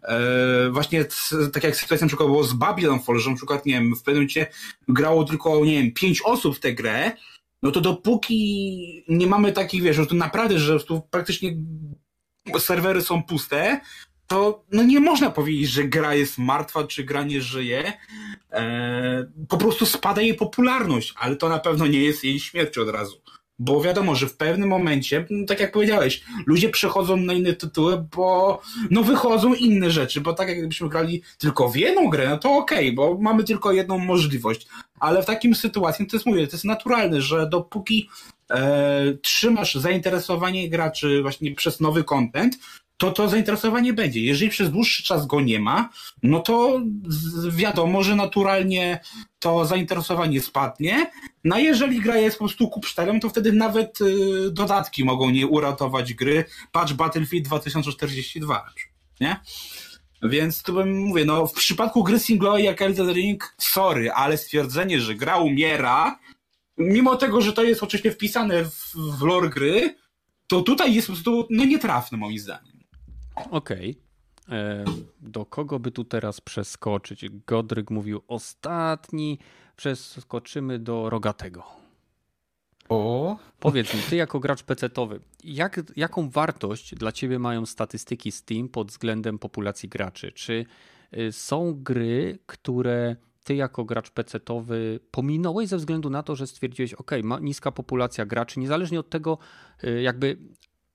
[0.02, 1.04] e, właśnie
[1.52, 4.02] tak jak sytuacja na przykład było z Babylon Fall, że na przykład, nie wiem, w
[4.02, 4.46] pewnym momencie
[4.88, 7.12] grało tylko, nie wiem, pięć osób w tę grę,
[7.62, 11.56] no to dopóki nie mamy takich, wiesz, że to naprawdę, że tu praktycznie
[12.58, 13.80] serwery są puste,
[14.26, 17.92] to no nie można powiedzieć, że gra jest martwa, czy gra nie żyje.
[18.52, 22.88] E, po prostu spada jej popularność, ale to na pewno nie jest jej śmierć od
[22.88, 23.20] razu.
[23.58, 28.04] Bo wiadomo, że w pewnym momencie, no tak jak powiedziałeś, ludzie przechodzą na inne tytuły,
[28.16, 32.56] bo no wychodzą inne rzeczy, bo tak jakbyśmy grali tylko w jedną grę, no to
[32.56, 34.66] okej, okay, bo mamy tylko jedną możliwość.
[35.00, 38.08] Ale w takim sytuacji, to jest mówię, to jest naturalne, że dopóki
[38.50, 42.58] e, trzymasz zainteresowanie graczy właśnie przez nowy content,
[42.96, 44.20] to to zainteresowanie będzie.
[44.20, 45.88] Jeżeli przez dłuższy czas go nie ma,
[46.22, 46.80] no to
[47.50, 49.00] wiadomo, że naturalnie
[49.38, 51.10] to zainteresowanie spadnie.
[51.44, 55.46] No a jeżeli gra jest po prostu kupsztelem, to wtedy nawet y, dodatki mogą nie
[55.46, 56.44] uratować gry.
[56.72, 58.64] Patch Battlefield 2042,
[59.20, 59.40] nie?
[60.22, 65.00] Więc tu bym mówię, no w przypadku gry singlowej jak Elden Ring, sorry, ale stwierdzenie,
[65.00, 66.18] że gra umiera,
[66.78, 69.96] mimo tego, że to jest oczywiście wpisane w, w lore gry,
[70.46, 72.75] to tutaj jest po prostu no, nietrafne moim zdaniem.
[73.50, 73.90] Okej.
[73.90, 74.06] Okay.
[74.58, 74.84] E,
[75.20, 77.26] do kogo by tu teraz przeskoczyć?
[77.46, 79.38] Godryk mówił ostatni.
[79.76, 81.64] Przeskoczymy do Rogatego.
[82.88, 83.36] O.
[83.60, 88.88] Powiedz mi, ty jako gracz pecetowy, jak, jaką wartość dla ciebie mają statystyki Steam pod
[88.88, 90.32] względem populacji graczy?
[90.32, 90.66] Czy
[91.18, 96.94] y, są gry, które ty jako gracz pecetowy pominąłeś ze względu na to, że stwierdziłeś,
[96.94, 99.38] ok, ma niska populacja graczy, niezależnie od tego,
[99.84, 100.38] y, jakby,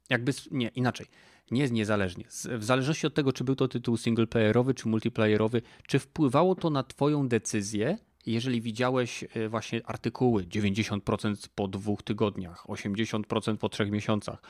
[0.10, 1.08] jakby, nie, inaczej
[1.52, 2.26] nie niezależnie.
[2.58, 6.84] W zależności od tego, czy był to tytuł singleplayerowy, czy multiplayerowy, czy wpływało to na
[6.84, 14.42] Twoją decyzję, jeżeli widziałeś e, właśnie artykuły 90% po dwóch tygodniach, 80% po trzech miesiącach.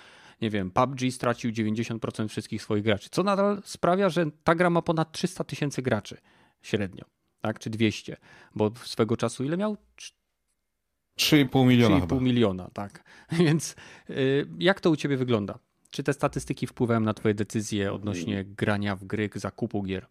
[0.41, 4.81] Nie wiem, PUBG stracił 90% wszystkich swoich graczy, co nadal sprawia, że ta gra ma
[4.81, 6.17] ponad 300 tysięcy graczy
[6.61, 7.05] średnio,
[7.41, 7.59] tak?
[7.59, 8.17] Czy 200,
[8.55, 9.77] bo swego czasu ile miał?
[11.19, 11.99] 3,5 miliona.
[11.99, 13.03] 3,5 miliona, tak.
[13.31, 13.75] Więc
[14.09, 15.59] y, jak to u ciebie wygląda?
[15.91, 20.05] Czy te statystyki wpływają na Twoje decyzje odnośnie grania w gry, zakupu gier?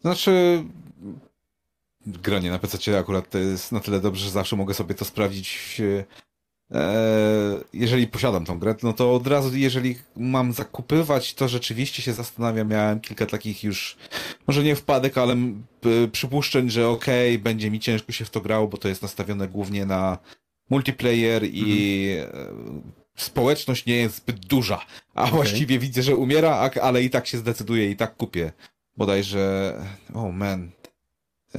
[0.00, 0.64] Znaczy,
[2.06, 5.82] granie na PC akurat to jest na tyle dobrze, że zawsze mogę sobie to sprawdzić.
[6.70, 6.94] E,
[7.72, 12.68] jeżeli posiadam tą grę, no to od razu, jeżeli mam zakupywać, to rzeczywiście się zastanawiam.
[12.68, 13.96] Miałem kilka takich już,
[14.46, 15.36] może nie wpadek, ale
[16.12, 19.48] przypuszczeń, że okej, okay, będzie mi ciężko się w to grało, bo to jest nastawione
[19.48, 20.18] głównie na
[20.70, 23.05] multiplayer i mhm.
[23.16, 24.86] Społeczność nie jest zbyt duża.
[25.14, 25.34] A okay.
[25.34, 28.52] właściwie widzę, że umiera, ale i tak się zdecyduje, i tak kupię.
[28.96, 29.74] Bodajże,
[30.14, 30.70] oh man,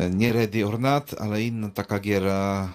[0.09, 2.73] nie Ready or Not, ale inna taka giera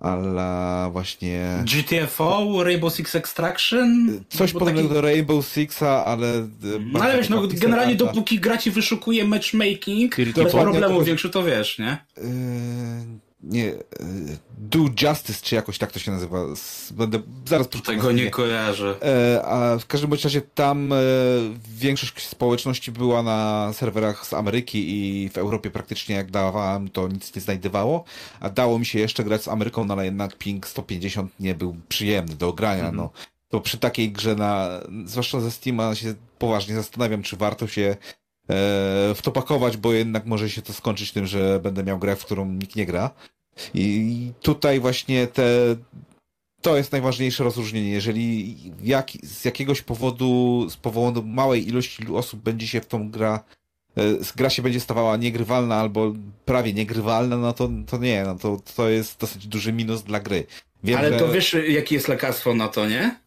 [0.00, 1.64] ale właśnie...
[1.64, 4.20] GTFO, Rainbow Six Extraction?
[4.28, 4.94] Coś podobnego taki...
[4.94, 6.48] do Rainbow Sixa, ale...
[6.92, 11.04] No ale wiesz, no generalnie dopóki gra ci wyszukuje matchmaking, bez problemu to...
[11.04, 11.98] większy, to wiesz, nie?
[12.16, 13.78] Yy nie, e,
[14.58, 16.38] Do Justice, czy jakoś tak to się nazywa.
[16.90, 18.96] Będę zaraz Tego nie kojarzę.
[19.02, 20.96] E, a w każdym razie tam e,
[21.76, 27.34] większość społeczności była na serwerach z Ameryki i w Europie praktycznie jak dawałem, to nic
[27.34, 28.04] nie znajdywało.
[28.40, 31.76] A dało mi się jeszcze grać z Ameryką, no ale jednak ping 150 nie był
[31.88, 32.90] przyjemny do grania.
[32.90, 32.94] -hmm.
[32.96, 33.10] No.
[33.48, 34.68] To przy takiej grze na,
[35.04, 37.96] zwłaszcza ze Steama się poważnie zastanawiam, czy warto się
[38.48, 42.24] w to pakować, bo jednak może się to skończyć tym, że będę miał grę, w
[42.24, 43.10] którą nikt nie gra.
[43.74, 45.76] I tutaj właśnie te,
[46.64, 47.90] to jest najważniejsze rozróżnienie.
[47.90, 53.44] Jeżeli jak, z jakiegoś powodu, z powodu małej ilości osób będzie się w tą gra,
[53.96, 54.02] e,
[54.36, 56.12] gra się będzie stawała niegrywalna albo
[56.44, 60.46] prawie niegrywalna, no to, to nie, no to, to jest dosyć duży minus dla gry.
[60.84, 61.32] Wiem, Ale to że...
[61.32, 63.23] wiesz, jakie jest lekarstwo na to, nie?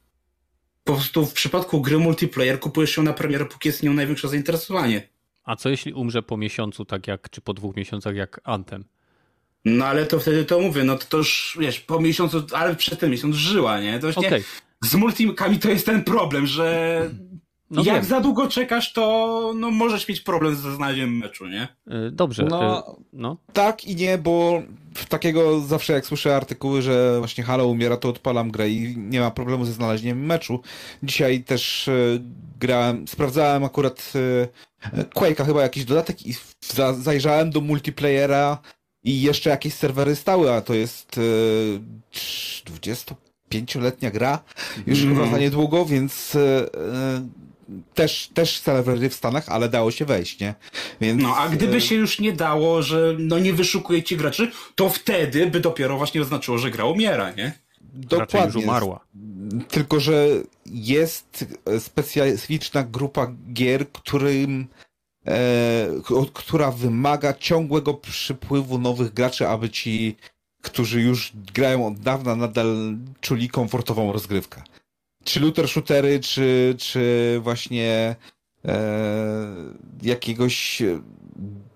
[0.87, 5.09] Po prostu w przypadku gry multiplayer kupujesz ją na premierę, póki jest nią największe zainteresowanie.
[5.43, 8.85] A co jeśli umrze po miesiącu, tak jak, czy po dwóch miesiącach jak Anthem?
[9.65, 12.97] No ale to wtedy to mówię, no to, to już, wiesz, po miesiącu, ale przez
[12.97, 13.99] ten miesiąc żyła, nie?
[13.99, 14.43] To właśnie okay.
[14.83, 17.09] z multimkami to jest ten problem, że
[17.71, 18.05] no jak wiem.
[18.05, 21.67] za długo czekasz, to no, możesz mieć problem ze znalezieniem meczu, nie?
[22.07, 22.43] Y, dobrze.
[22.43, 24.61] No, y, no, Tak i nie, bo
[25.09, 29.31] takiego zawsze jak słyszę artykuły, że właśnie Halo umiera, to odpalam grę i nie ma
[29.31, 30.61] problemu ze znalezieniem meczu.
[31.03, 32.21] Dzisiaj też y,
[32.59, 34.13] grałem, sprawdzałem akurat
[35.15, 36.33] Quake'a chyba jakiś dodatek i
[36.99, 38.57] zajrzałem do multiplayera
[39.03, 41.21] i jeszcze jakieś serwery stały, a to jest e,
[42.71, 44.43] 25-letnia gra,
[44.87, 45.15] już mm.
[45.15, 46.37] chyba za niedługo, więc
[47.93, 50.55] też, też serwery w Stanach, ale dało się wejść, nie?
[51.01, 54.51] Więc, no, a gdyby e, się już nie dało, że no nie wyszukuje ci graczy,
[54.75, 57.53] to wtedy by dopiero właśnie oznaczyło, że gra umiera, nie?
[57.81, 58.39] Dokładnie.
[58.39, 58.99] Raczej już umarła.
[59.67, 60.27] Tylko, że
[60.65, 61.45] jest
[61.79, 64.67] specyficzna grupa gier, którym
[65.27, 65.87] e,
[66.33, 70.15] która wymaga ciągłego przypływu nowych graczy, aby ci,
[70.61, 74.61] którzy już grają od dawna, nadal czuli komfortową rozgrywkę.
[75.27, 78.15] Czy looter shootery, czy, czy właśnie
[78.65, 78.75] e,
[80.03, 80.83] jakiegoś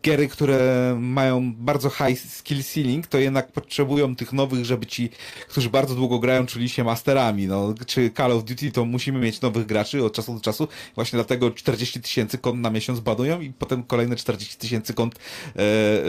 [0.04, 5.10] giery, które mają bardzo high skill ceiling, to jednak potrzebują tych nowych, żeby ci,
[5.50, 7.48] którzy bardzo długo grają, czuli się masterami.
[7.48, 10.68] No, czy Call of Duty, to musimy mieć nowych graczy od czasu do czasu.
[10.96, 15.20] Właśnie dlatego 40 tysięcy kont na miesiąc badują i potem kolejne 40 tysięcy kont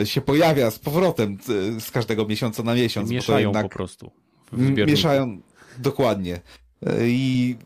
[0.01, 1.39] e, się pojawia z powrotem
[1.77, 3.11] e, z każdego miesiąca na miesiąc.
[3.11, 4.11] Mieszają jednak, po prostu.
[4.87, 5.41] Mieszają,
[5.79, 6.41] dokładnie.
[6.87, 7.57] E, I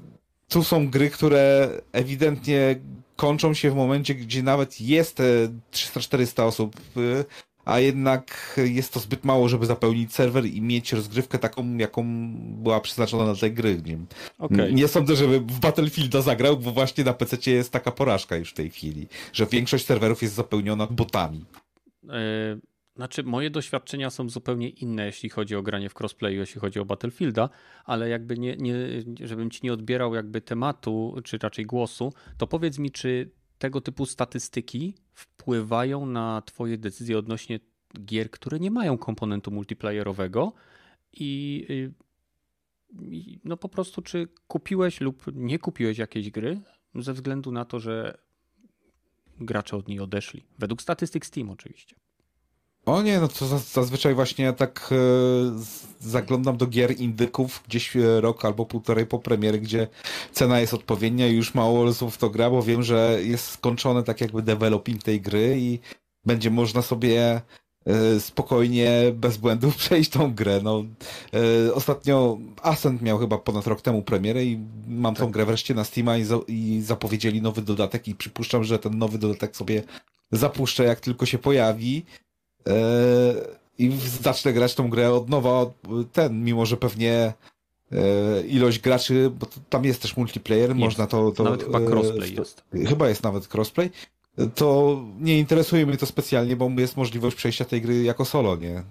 [0.48, 2.80] tu są gry, które ewidentnie
[3.16, 5.22] kończą się w momencie, gdzie nawet jest
[5.72, 7.24] 300-400 osób, y,
[7.64, 12.05] a jednak jest to zbyt mało, żeby zapełnić serwer i mieć rozgrywkę taką, jaką
[12.38, 13.82] była przeznaczona na tej gry.
[13.84, 13.98] Nie,
[14.38, 14.72] okay.
[14.72, 18.55] nie sądzę, żeby w Battlefielda zagrał, bo właśnie na PC jest taka porażka już w
[18.55, 21.44] tej chwili, że większość serwerów jest zapełniona botami.
[22.02, 22.60] Yy
[22.97, 26.84] znaczy, moje doświadczenia są zupełnie inne, jeśli chodzi o granie w crossplayu, jeśli chodzi o
[26.84, 27.49] Battlefielda,
[27.84, 28.75] ale jakby nie, nie,
[29.20, 34.07] żebym ci nie odbierał jakby tematu, czy raczej głosu, to powiedz mi, czy tego typu
[34.07, 37.60] statystyki wpływają na twoje decyzje odnośnie
[38.05, 40.52] gier, które nie mają komponentu multiplayerowego
[41.12, 41.66] i,
[43.10, 46.60] i no po prostu, czy kupiłeś lub nie kupiłeś jakiejś gry
[46.94, 48.18] ze względu na to, że
[49.41, 50.47] gracze od niej odeszli.
[50.58, 51.97] Według statystyk Steam oczywiście.
[52.86, 54.97] O nie, no to zazwyczaj właśnie ja tak e,
[56.00, 59.89] zaglądam do gier indyków gdzieś e, rok albo półtorej po premiery, gdzie
[60.32, 64.20] cena jest odpowiednia i już mało osób to gra, bo wiem, że jest skończone tak
[64.20, 65.78] jakby developing tej gry i
[66.24, 67.40] będzie można sobie
[67.86, 70.60] e, spokojnie, bez błędów przejść tą grę.
[70.62, 70.84] No,
[71.74, 74.58] ostatnio Ascent miał chyba ponad rok temu premierę i
[74.89, 75.24] mam tak.
[75.24, 78.98] tą grę wreszcie na Steama i, za, i zapowiedzieli nowy dodatek i przypuszczam, że ten
[78.98, 79.82] nowy dodatek sobie
[80.32, 82.05] zapuszczę jak tylko się pojawi
[83.78, 85.67] i zacznę grać tą grę od nowa,
[86.12, 87.33] ten, mimo że pewnie
[87.93, 90.81] e, ilość graczy, bo tam jest też multiplayer, jest.
[90.81, 91.33] można to...
[91.33, 92.65] to nawet chyba crossplay to, jest.
[92.89, 93.91] Chyba jest nawet crossplay.
[94.55, 98.83] To nie interesuje mnie to specjalnie, bo jest możliwość przejścia tej gry jako solo, nie?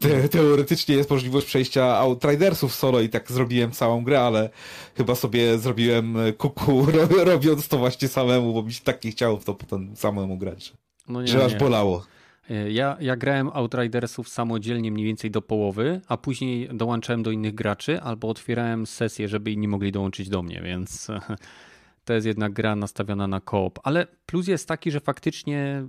[0.00, 4.50] te, teoretycznie jest możliwość przejścia Outridersów solo i tak zrobiłem całą grę, ale
[4.96, 6.86] chyba sobie zrobiłem kuku
[7.24, 10.72] robiąc to właśnie samemu, bo mi się tak nie chciało w to potem samemu grać.
[11.08, 11.58] No nie, że aż nie.
[11.58, 12.04] bolało.
[12.50, 17.54] E, ja, ja grałem Outridersów samodzielnie mniej więcej do połowy, a później dołączałem do innych
[17.54, 21.08] graczy albo otwierałem sesję, żeby inni mogli dołączyć do mnie, więc
[22.04, 23.78] to jest jednak gra nastawiona na koop.
[23.82, 25.88] Ale plus jest taki, że faktycznie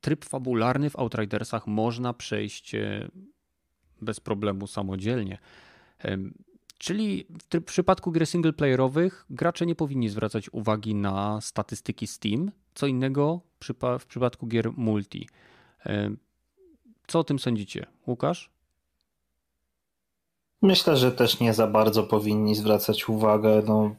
[0.00, 3.08] tryb fabularny w Outridersach można przejść e,
[4.02, 5.38] bez problemu samodzielnie.
[6.78, 13.40] Czyli w przypadku gier singleplayerowych gracze nie powinni zwracać uwagi na statystyki Steam, co innego
[13.98, 15.28] w przypadku gier multi.
[17.06, 17.86] Co o tym sądzicie?
[18.06, 18.50] Łukasz?
[20.62, 23.62] Myślę, że też nie za bardzo powinni zwracać uwagę.
[23.66, 23.94] No,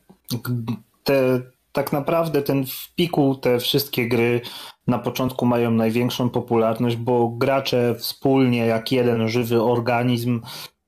[1.03, 1.41] te,
[1.71, 4.41] tak naprawdę ten w piku te wszystkie gry
[4.87, 10.41] na początku mają największą popularność, bo gracze wspólnie, jak jeden żywy organizm,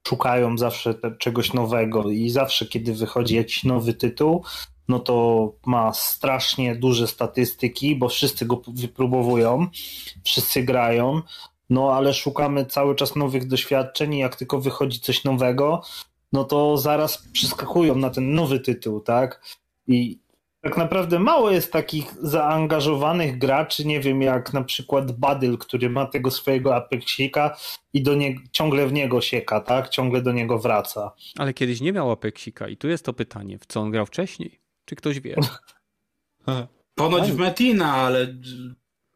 [0.07, 4.43] szukają zawsze czegoś nowego i zawsze, kiedy wychodzi jakiś nowy tytuł,
[4.87, 9.67] no to ma strasznie duże statystyki, bo wszyscy go wypróbowują,
[10.23, 11.21] wszyscy grają,
[11.69, 15.81] no ale szukamy cały czas nowych doświadczeń i jak tylko wychodzi coś nowego,
[16.33, 19.57] no to zaraz przeskakują na ten nowy tytuł, tak?
[19.87, 20.19] I
[20.61, 26.05] tak naprawdę mało jest takich zaangażowanych graczy, nie wiem, jak na przykład Badyl, który ma
[26.05, 27.57] tego swojego Apexika
[27.93, 29.89] i do nie, ciągle w niego sieka, tak?
[29.89, 31.11] Ciągle do niego wraca.
[31.37, 34.66] Ale kiedyś nie miał Apexika i tu jest to pytanie, w co on grał wcześniej?
[34.87, 35.35] Czy ktoś wie?
[36.95, 38.35] Ponoć w Metina, ale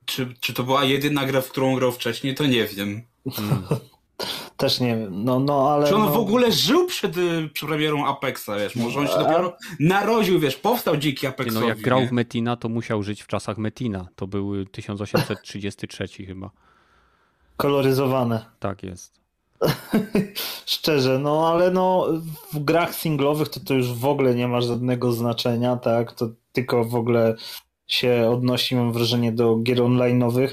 [0.06, 3.02] czy, czy to była jedyna gra, w którą grał wcześniej, to nie wiem.
[3.32, 3.64] Hmm.
[4.58, 5.88] Też nie wiem, no, no ale...
[5.88, 6.12] Czy on no...
[6.12, 10.56] w ogóle żył przed, y, przed premierą Apexa, wiesz, może on się dopiero narodził, wiesz,
[10.56, 11.54] powstał dziki Apex.
[11.54, 16.52] No jak grał w Metina, to musiał żyć w czasach Metina, to były 1833 chyba.
[17.58, 18.46] Koloryzowane.
[18.60, 19.22] Tak jest.
[20.66, 22.08] Szczerze, no ale no
[22.54, 26.86] w grach singlowych to to już w ogóle nie ma żadnego znaczenia, tak, to tylko
[26.86, 27.36] w ogóle
[27.88, 30.50] się odnosi, mam wrażenie, do gier online'owych.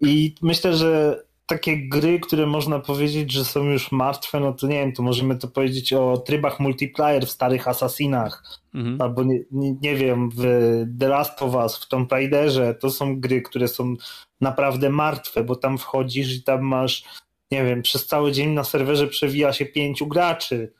[0.00, 4.74] I myślę, że takie gry, które można powiedzieć, że są już martwe, no to nie
[4.74, 8.42] wiem, to możemy to powiedzieć o trybach multiplayer w starych Assassinach,
[8.74, 9.00] mhm.
[9.00, 10.42] albo nie, nie, nie, wiem, w
[11.00, 13.94] The Last of Us, w Tomb Raiderze, to są gry, które są
[14.40, 17.04] naprawdę martwe, bo tam wchodzisz i tam masz,
[17.50, 20.72] nie wiem, przez cały dzień na serwerze przewija się pięciu graczy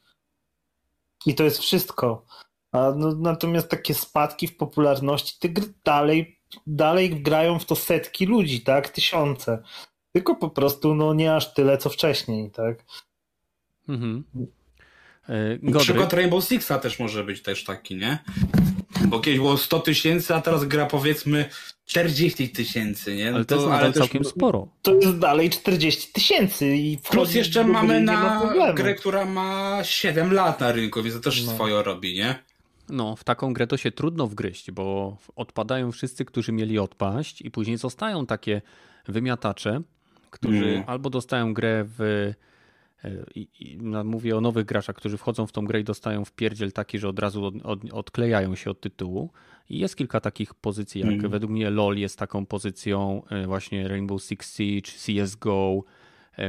[1.27, 2.27] i to jest wszystko.
[2.73, 8.27] A no, natomiast takie spadki w popularności, te gry dalej, dalej grają w to setki
[8.27, 9.63] ludzi, tak, tysiące
[10.13, 12.85] tylko po prostu no nie aż tyle, co wcześniej, tak?
[13.89, 14.25] Mhm.
[15.29, 18.19] E, Przykład Rainbow Sixa też może być też taki, nie?
[19.07, 21.49] Bo kiedyś było 100 tysięcy, a teraz gra powiedzmy
[21.87, 23.31] 40 tysięcy, nie?
[23.31, 24.69] No ale to, to jest ale całkiem też, sporo.
[24.83, 26.77] To jest dalej 40 tysięcy.
[26.77, 28.43] i Plus jeszcze mamy na
[28.75, 31.53] grę, która ma 7 lat na rynku, więc to też no.
[31.53, 32.35] swoje robi, nie?
[32.89, 37.51] No, w taką grę to się trudno wgryźć, bo odpadają wszyscy, którzy mieli odpaść i
[37.51, 38.63] później zostają takie
[39.09, 39.81] wymiatacze,
[40.31, 40.85] którzy mm.
[40.87, 42.33] albo dostają grę w.
[43.05, 46.25] E, I, i, no, mówię o nowych graczach, którzy wchodzą w tą grę i dostają
[46.25, 49.31] w pierdziel taki, że od razu od, od, odklejają się od tytułu.
[49.71, 51.31] I jest kilka takich pozycji, jak mm.
[51.31, 55.85] według mnie LOL jest taką pozycją, e, właśnie Rainbow Six Siege, CSGO,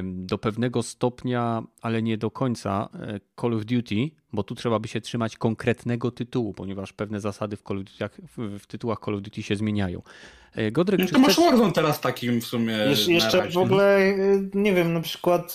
[0.03, 4.87] do pewnego stopnia, ale nie do końca e, Call of Duty, bo tu trzeba by
[4.87, 9.15] się trzymać konkretnego tytułu, ponieważ pewne zasady w, Call of Duty, w, w tytułach Call
[9.15, 10.01] of Duty się zmieniają.
[10.71, 11.45] Godryk, no to masz chcesz...
[11.45, 12.73] Warzone teraz takim w sumie.
[12.73, 14.13] Jesz jeszcze w ogóle,
[14.53, 15.53] nie wiem, na przykład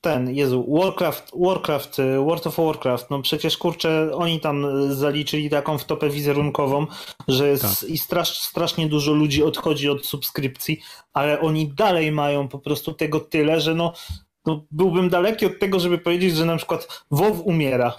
[0.00, 6.10] ten, Jezu, Warcraft, Warcraft, World of Warcraft, no przecież kurczę, oni tam zaliczyli taką wtopę
[6.10, 6.86] wizerunkową,
[7.28, 7.90] że jest tak.
[7.90, 10.80] i strasz, strasznie dużo ludzi odchodzi od subskrypcji,
[11.12, 13.92] ale oni dalej mają po prostu tego tyle, że no,
[14.46, 17.96] no byłbym daleki od tego, żeby powiedzieć, że na przykład WoW umiera.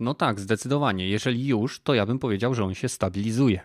[0.00, 1.08] No tak, zdecydowanie.
[1.08, 3.60] Jeżeli już, to ja bym powiedział, że on się stabilizuje.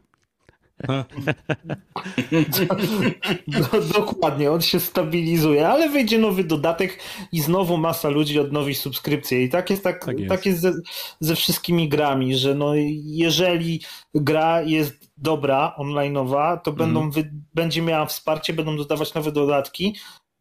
[3.93, 6.99] Dokładnie, on się stabilizuje, ale wyjdzie nowy dodatek
[7.31, 9.43] i znowu masa ludzi odnowi subskrypcję.
[9.43, 10.29] I tak jest, tak, tak jest.
[10.29, 10.73] Tak jest ze,
[11.19, 12.71] ze, wszystkimi grami, że no,
[13.03, 13.81] jeżeli
[14.13, 16.77] gra jest dobra, online'owa, to mm.
[16.77, 19.95] będą, wy, będzie miała wsparcie, będą dodawać nowe dodatki,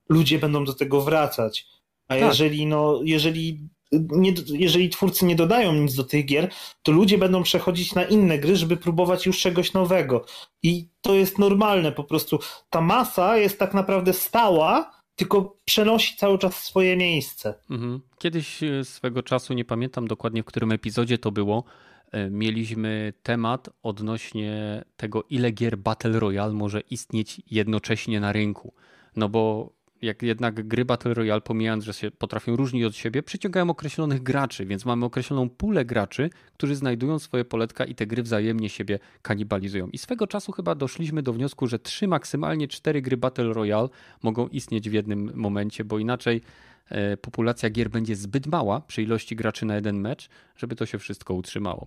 [0.08, 1.66] ludzie będą do tego wracać.
[2.08, 2.22] A tak.
[2.22, 6.50] jeżeli, no, jeżeli nie, jeżeli twórcy nie dodają nic do tych gier,
[6.82, 10.24] to ludzie będą przechodzić na inne gry, żeby próbować już czegoś nowego.
[10.62, 12.38] I to jest normalne, po prostu
[12.70, 17.54] ta masa jest tak naprawdę stała, tylko przenosi cały czas swoje miejsce.
[17.70, 18.00] Mhm.
[18.18, 21.64] Kiedyś e, swego czasu, nie pamiętam dokładnie w którym epizodzie to było,
[22.12, 28.74] e, mieliśmy temat odnośnie tego, ile gier Battle Royale może istnieć jednocześnie na rynku.
[29.16, 33.70] No bo jak jednak gry Battle Royale, pomijając, że się potrafią różnić od siebie, przyciągają
[33.70, 38.68] określonych graczy, więc mamy określoną pulę graczy, którzy znajdują swoje poletka i te gry wzajemnie
[38.68, 39.88] siebie kanibalizują.
[39.88, 43.88] I swego czasu chyba doszliśmy do wniosku, że trzy, maksymalnie cztery gry Battle Royale
[44.22, 46.40] mogą istnieć w jednym momencie, bo inaczej
[46.88, 50.98] e, populacja gier będzie zbyt mała przy ilości graczy na jeden mecz, żeby to się
[50.98, 51.86] wszystko utrzymało.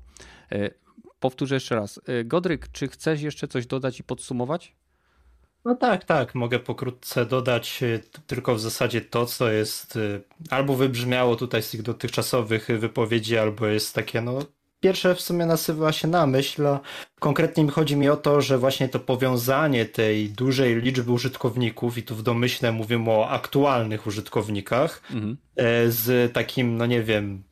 [0.51, 0.69] E,
[1.19, 1.99] powtórzę jeszcze raz.
[2.05, 4.75] E, Godryk, czy chcesz jeszcze coś dodać i podsumować?
[5.65, 6.35] No tak, tak.
[6.35, 11.69] Mogę pokrótce dodać y, tylko w zasadzie to, co jest y, albo wybrzmiało tutaj z
[11.69, 14.39] tych dotychczasowych wypowiedzi, albo jest takie, no.
[14.79, 16.79] Pierwsze w sumie nasywa się na myśl, a
[17.19, 22.15] konkretnie chodzi mi o to, że właśnie to powiązanie tej dużej liczby użytkowników, i tu
[22.15, 25.37] w domyśle mówimy o aktualnych użytkownikach, mhm.
[25.55, 27.43] E, z takim, no nie wiem,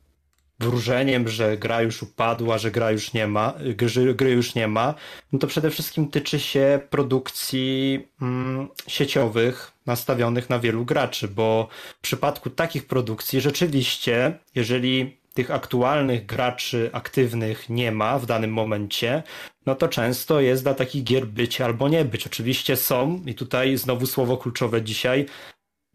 [0.60, 4.94] wróżeniem, że gra już upadła, że gra już nie ma, gry, gry już nie ma,
[5.32, 12.02] no to przede wszystkim tyczy się produkcji mm, sieciowych nastawionych na wielu graczy, bo w
[12.02, 19.24] przypadku takich produkcji rzeczywiście, jeżeli tych aktualnych graczy aktywnych nie ma w danym momencie,
[19.66, 22.28] no to często jest dla takich gier być albo nie być.
[22.28, 25.26] Oczywiście są, i tutaj znowu słowo kluczowe dzisiaj,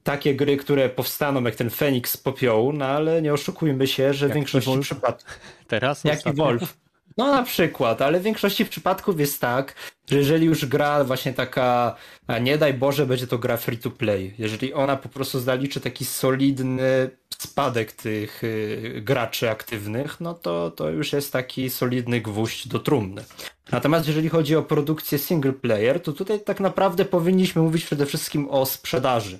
[0.05, 4.29] takie gry, które powstaną jak ten Feniks z popiołu, no ale nie oszukujmy się, że
[4.29, 5.39] w większości przypadków...
[5.69, 6.05] Teraz?
[6.05, 6.77] Jaki Wolf?
[7.17, 9.75] No na przykład, ale w większości przypadków jest tak,
[10.11, 13.91] że jeżeli już gra właśnie taka, a nie daj Boże, będzie to gra free to
[13.91, 20.71] play, jeżeli ona po prostu zaliczy taki solidny spadek tych y, graczy aktywnych, no to,
[20.71, 23.25] to już jest taki solidny gwóźdź do trumny.
[23.73, 28.49] Natomiast jeżeli chodzi o produkcję single player, to tutaj tak naprawdę powinniśmy mówić przede wszystkim
[28.51, 29.39] o sprzedaży.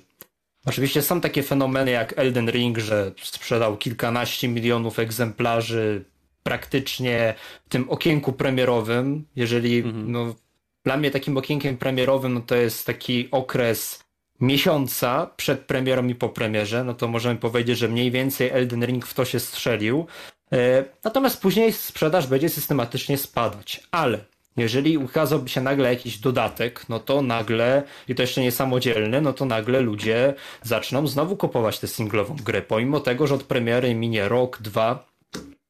[0.65, 6.05] Oczywiście są takie fenomeny jak Elden Ring, że sprzedał kilkanaście milionów egzemplarzy
[6.43, 7.33] praktycznie
[7.65, 9.25] w tym okienku premierowym.
[9.35, 10.11] Jeżeli, mhm.
[10.11, 10.35] no,
[10.83, 14.05] dla mnie takim okienkiem premierowym, no to jest taki okres
[14.39, 19.05] miesiąca przed premierą i po premierze, no to możemy powiedzieć, że mniej więcej Elden Ring
[19.05, 20.07] w to się strzelił.
[20.51, 23.83] E, natomiast później sprzedaż będzie systematycznie spadać.
[23.91, 24.25] Ale
[24.57, 29.33] jeżeli ukazałby się nagle jakiś dodatek, no to nagle, i to jeszcze nie samodzielny, no
[29.33, 34.29] to nagle ludzie zaczną znowu kupować tę singlową grę, pomimo tego, że od premiery minie
[34.29, 35.15] rok, dwa.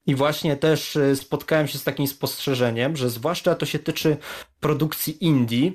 [0.07, 4.17] I właśnie też y, spotkałem się z takim spostrzeżeniem, że zwłaszcza to się tyczy
[4.59, 5.71] produkcji indie,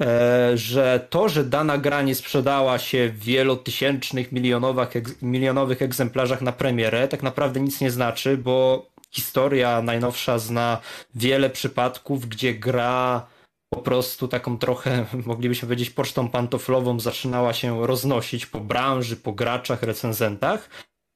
[0.00, 6.52] e, że to, że dana gra nie sprzedała się w wielotysięcznych, milionowych, milionowych egzemplarzach na
[6.52, 10.80] premierę, tak naprawdę nic nie znaczy, bo historia najnowsza zna
[11.14, 13.26] wiele przypadków, gdzie gra
[13.70, 19.82] po prostu taką trochę, moglibyśmy powiedzieć, pocztą pantoflową zaczynała się roznosić po branży, po graczach,
[19.82, 20.68] recenzentach.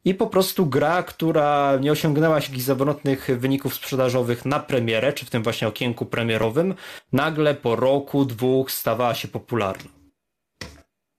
[0.04, 5.30] I po prostu gra, która nie osiągnęła jakichś zawrotnych wyników sprzedażowych na premierę, czy w
[5.30, 6.74] tym właśnie okienku premierowym,
[7.12, 9.90] nagle po roku, dwóch stawała się popularna.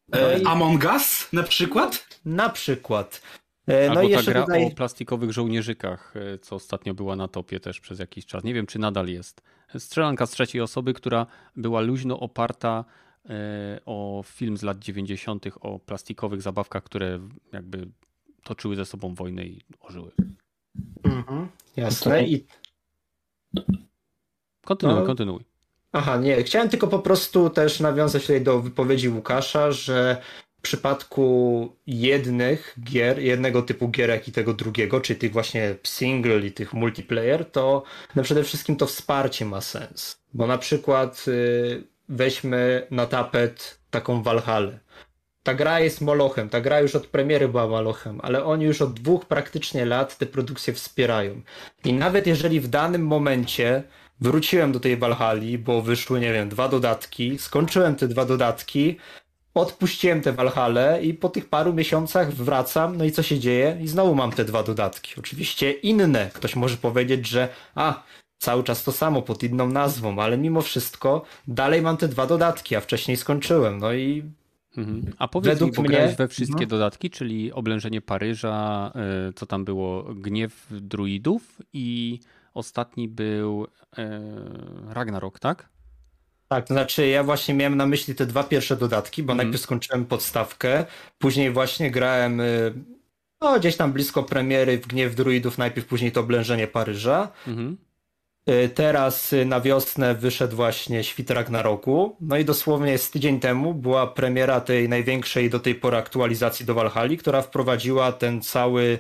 [0.10, 0.46] No i...
[0.46, 2.08] Among Us na przykład?
[2.26, 3.22] Na przykład.
[3.68, 4.66] E, no Albo i jeszcze ta gra tutaj...
[4.66, 8.44] o plastikowych żołnierzyków, e, co ostatnio była na topie też przez jakiś czas.
[8.44, 9.42] Nie wiem, czy nadal jest.
[9.78, 11.26] Strzelanka z trzeciej osoby, która
[11.56, 12.86] była luźno oparta
[13.30, 15.46] e, o film z lat 90.
[15.62, 17.20] o plastikowych zabawkach, które
[17.54, 17.88] jakby
[18.44, 20.12] toczyły ze sobą wojnę i ożyły.
[21.04, 22.24] Mhm, jasne.
[22.24, 22.46] I...
[24.66, 25.06] Kontynuuj, no.
[25.06, 25.44] kontynuuj.
[25.92, 26.44] Aha, nie.
[26.44, 30.22] Chciałem tylko po prostu też nawiązać tutaj do wypowiedzi Łukasza, że
[30.64, 36.74] przypadku jednych gier, jednego typu gierek i tego drugiego, czyli tych właśnie single i tych
[36.74, 37.84] multiplayer, to
[38.16, 40.18] no przede wszystkim to wsparcie ma sens.
[40.34, 44.80] Bo na przykład y, weźmy na tapet taką Valhalla.
[45.44, 48.94] Ta gra jest molochem, ta gra już od premiery była molochem, ale oni już od
[48.94, 51.42] dwóch praktycznie lat te produkcje wspierają.
[51.86, 53.84] I nawet jeżeli w danym momencie
[54.22, 58.98] wróciłem do tej Valhalla, bo wyszły, nie wiem, dwa dodatki, skończyłem te dwa dodatki,
[59.54, 63.78] odpuściłem te Valhalla i po tych paru miesiącach wracam, no i co się dzieje?
[63.82, 65.14] I znowu mam te dwa dodatki.
[65.20, 66.30] Oczywiście inne.
[66.34, 68.04] Ktoś może powiedzieć, że a,
[68.38, 72.76] cały czas to samo pod inną nazwą, ale mimo wszystko dalej mam te dwa dodatki,
[72.76, 73.78] a wcześniej skończyłem.
[73.78, 74.24] No i
[74.78, 75.14] Mhm.
[75.18, 76.16] A powiedz Według mi, mnie...
[76.18, 76.68] we wszystkie no.
[76.68, 78.92] dodatki, czyli oblężenie Paryża,
[79.30, 82.20] y, co tam było, gniew druidów i
[82.54, 83.68] ostatni był
[83.98, 84.22] e,
[84.90, 85.70] Ragnarok, tak?
[86.48, 89.46] Tak, to znaczy ja właśnie miałem na myśli te dwa pierwsze dodatki, bo mm.
[89.46, 90.86] najpierw skończyłem podstawkę,
[91.18, 92.74] później właśnie grałem y,
[93.42, 97.32] no, gdzieś tam blisko premiery w Gniew Druidów, najpierw później to oblężenie Paryża.
[97.48, 97.78] Mm.
[98.76, 102.18] Teraz y, na wiosnę wyszedł właśnie Świt Ragnaroku.
[102.22, 106.74] No i dosłownie z tydzień temu była premiera tej największej do tej pory aktualizacji do
[106.74, 109.00] Valhalla, która wprowadziła ten cały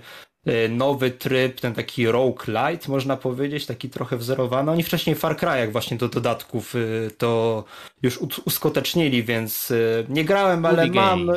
[0.69, 4.71] nowy tryb, ten taki rogue light, można powiedzieć, taki trochę wzorowany.
[4.71, 7.63] Oni wcześniej w Far Cry'ach właśnie do dodatków y, to
[8.01, 9.73] już uskutecznili, więc
[10.09, 11.31] nie grałem, ale mam...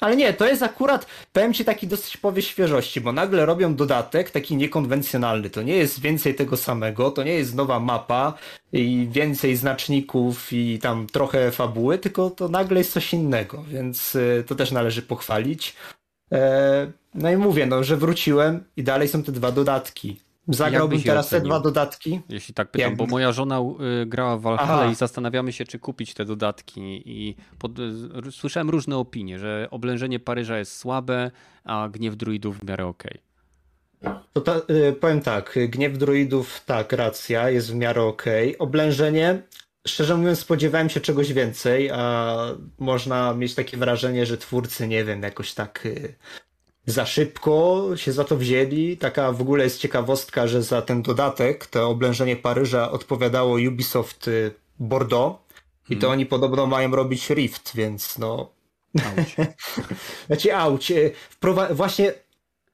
[0.00, 4.30] Ale nie, to jest akurat, powiem ci, taki dosyć powie świeżości, bo nagle robią dodatek
[4.30, 5.50] taki niekonwencjonalny.
[5.50, 8.34] To nie jest więcej tego samego, to nie jest nowa mapa
[8.72, 14.44] i więcej znaczników i tam trochę fabuły, tylko to nagle jest coś innego, więc y,
[14.46, 15.74] to też należy pochwalić.
[17.14, 20.20] No i mówię, no, że wróciłem i dalej są te dwa dodatki.
[20.48, 22.20] Zagrałbym teraz te dwa dodatki.
[22.28, 23.60] Jeśli tak pytam, bo moja żona
[24.02, 27.02] y, grała w Valhalla i zastanawiamy się, czy kupić te dodatki.
[27.06, 31.30] I pod, y, słyszałem różne opinie, że oblężenie Paryża jest słabe,
[31.64, 33.20] a gniew druidów w miarę okej.
[34.00, 34.14] Okay.
[34.32, 38.48] To ta, y, powiem tak, gniew druidów, tak, racja, jest w miarę okej.
[38.48, 38.58] Okay.
[38.66, 39.42] Oblężenie,
[39.86, 42.36] szczerze mówiąc, spodziewałem się czegoś więcej, a
[42.78, 45.88] można mieć takie wrażenie, że twórcy, nie wiem, jakoś tak
[46.88, 48.96] za szybko się za to wzięli.
[48.96, 54.54] Taka w ogóle jest ciekawostka, że za ten dodatek, to oblężenie Paryża odpowiadało Ubisoft y,
[54.78, 55.38] Bordeaux
[55.90, 56.12] i to hmm.
[56.12, 58.50] oni podobno mają robić Rift, więc no...
[58.94, 59.36] Auć.
[60.26, 60.90] znaczy auć.
[60.90, 62.12] Y, wprowa- właśnie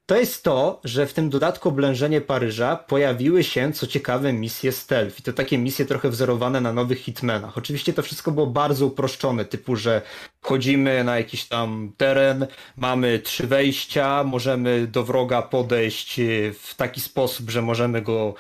[0.07, 5.21] to jest to, że w tym dodatku oblężenie Paryża pojawiły się, co ciekawe, misje stealth.
[5.21, 7.59] I to takie misje trochę wzorowane na nowych hitmenach.
[7.59, 10.03] Oczywiście to wszystko było bardzo uproszczone, typu, że
[10.41, 16.21] wchodzimy na jakiś tam teren, mamy trzy wejścia, możemy do wroga podejść
[16.61, 18.35] w taki sposób, że możemy go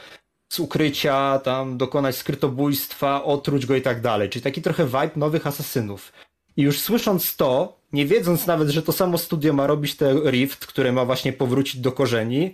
[0.52, 4.30] z ukrycia, tam dokonać skrytobójstwa, otruć go i tak dalej.
[4.30, 6.12] Czyli taki trochę vibe nowych asasynów.
[6.56, 10.66] I już słysząc to, nie wiedząc nawet, że to samo studio ma robić te Rift,
[10.66, 12.52] które ma właśnie powrócić do korzeni,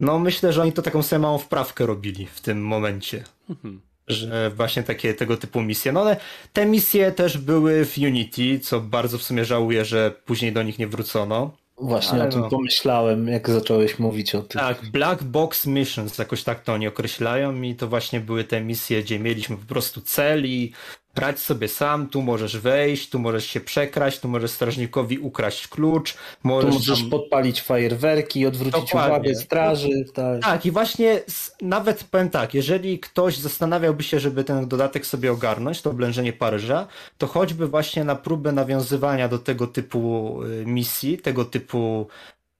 [0.00, 3.24] no myślę, że oni to taką samą wprawkę robili w tym momencie.
[3.50, 3.80] Mhm.
[4.08, 5.92] Że właśnie takie tego typu misje.
[5.92, 6.16] No ale
[6.52, 10.78] te misje też były w Unity, co bardzo w sumie żałuję, że później do nich
[10.78, 11.50] nie wrócono.
[11.78, 12.48] Właśnie Ale o tym no.
[12.48, 14.60] pomyślałem, jak zacząłeś mówić o tym.
[14.60, 19.02] Tak, Black Box Missions, jakoś tak to oni określają i to właśnie były te misje,
[19.02, 20.72] gdzie mieliśmy po prostu cel i
[21.14, 26.14] brać sobie sam, tu możesz wejść, tu możesz się przekraść, tu możesz strażnikowi ukraść klucz.
[26.42, 27.10] Możesz tu możesz tam...
[27.10, 29.10] podpalić fajerwerki i odwrócić Dokładnie.
[29.10, 30.04] uwagę straży.
[30.14, 30.42] Tak.
[30.42, 31.20] tak, i właśnie
[31.62, 36.86] nawet powiem tak, jeżeli ktoś zastanawiałby się, żeby ten dodatek sobie ogarnąć, to oblężenie Paryża,
[37.18, 42.06] to choćby właśnie na próbę nawiązywania do tego typu y, misji, tego typu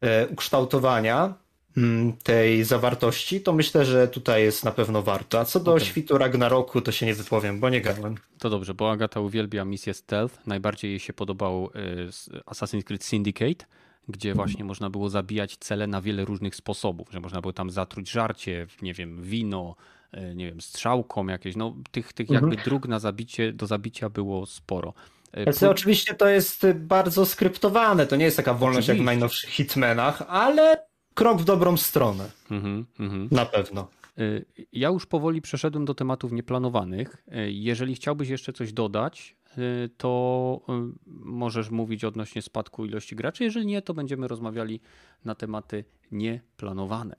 [0.00, 1.34] e, ukształtowania,
[2.22, 5.40] tej zawartości, to myślę, że tutaj jest na pewno warto.
[5.40, 5.84] A co do okay.
[5.84, 8.14] świtu Ragnaroku, to się nie wypowiem, bo nie grałem.
[8.38, 10.46] To dobrze, bo Agata uwielbia misję stealth.
[10.46, 11.70] Najbardziej jej się podobał
[12.34, 13.64] y, Assassin's Creed Syndicate,
[14.08, 14.46] gdzie mhm.
[14.46, 18.66] właśnie można było zabijać cele na wiele różnych sposobów, że można było tam zatruć żarcie,
[18.82, 19.76] nie wiem, wino,
[20.14, 21.56] y, nie wiem, strzałką jakieś.
[21.56, 22.64] No, tych, tych jakby mhm.
[22.64, 24.94] dróg na zabicie, do zabicia było sporo.
[25.42, 28.92] Znaczy, oczywiście to jest bardzo skryptowane, to nie jest taka wolność oczywiście.
[28.92, 32.30] jak w najnowszych hitmenach, ale krok w dobrą stronę.
[32.50, 33.32] Mm -hmm.
[33.32, 33.88] Na pewno.
[34.18, 37.24] Y, ja już powoli przeszedłem do tematów nieplanowanych.
[37.28, 40.60] Y, jeżeli chciałbyś jeszcze coś dodać, y, to
[41.06, 43.44] możesz mówić odnośnie spadku ilości graczy.
[43.44, 44.80] Jeżeli nie, to będziemy rozmawiali
[45.24, 47.16] na tematy nieplanowane.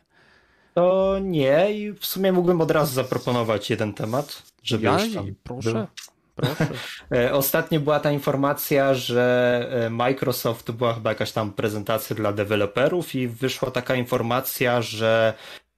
[0.73, 5.35] To nie i w sumie mógłbym od razu zaproponować jeden temat, żeby ja, już tam
[5.43, 5.73] proszę.
[5.73, 6.12] Był.
[6.35, 6.67] Proszę.
[7.15, 13.15] E, ostatnio była ta informacja, że e, Microsoft była chyba jakaś tam prezentacja dla deweloperów
[13.15, 15.33] i wyszła taka informacja, że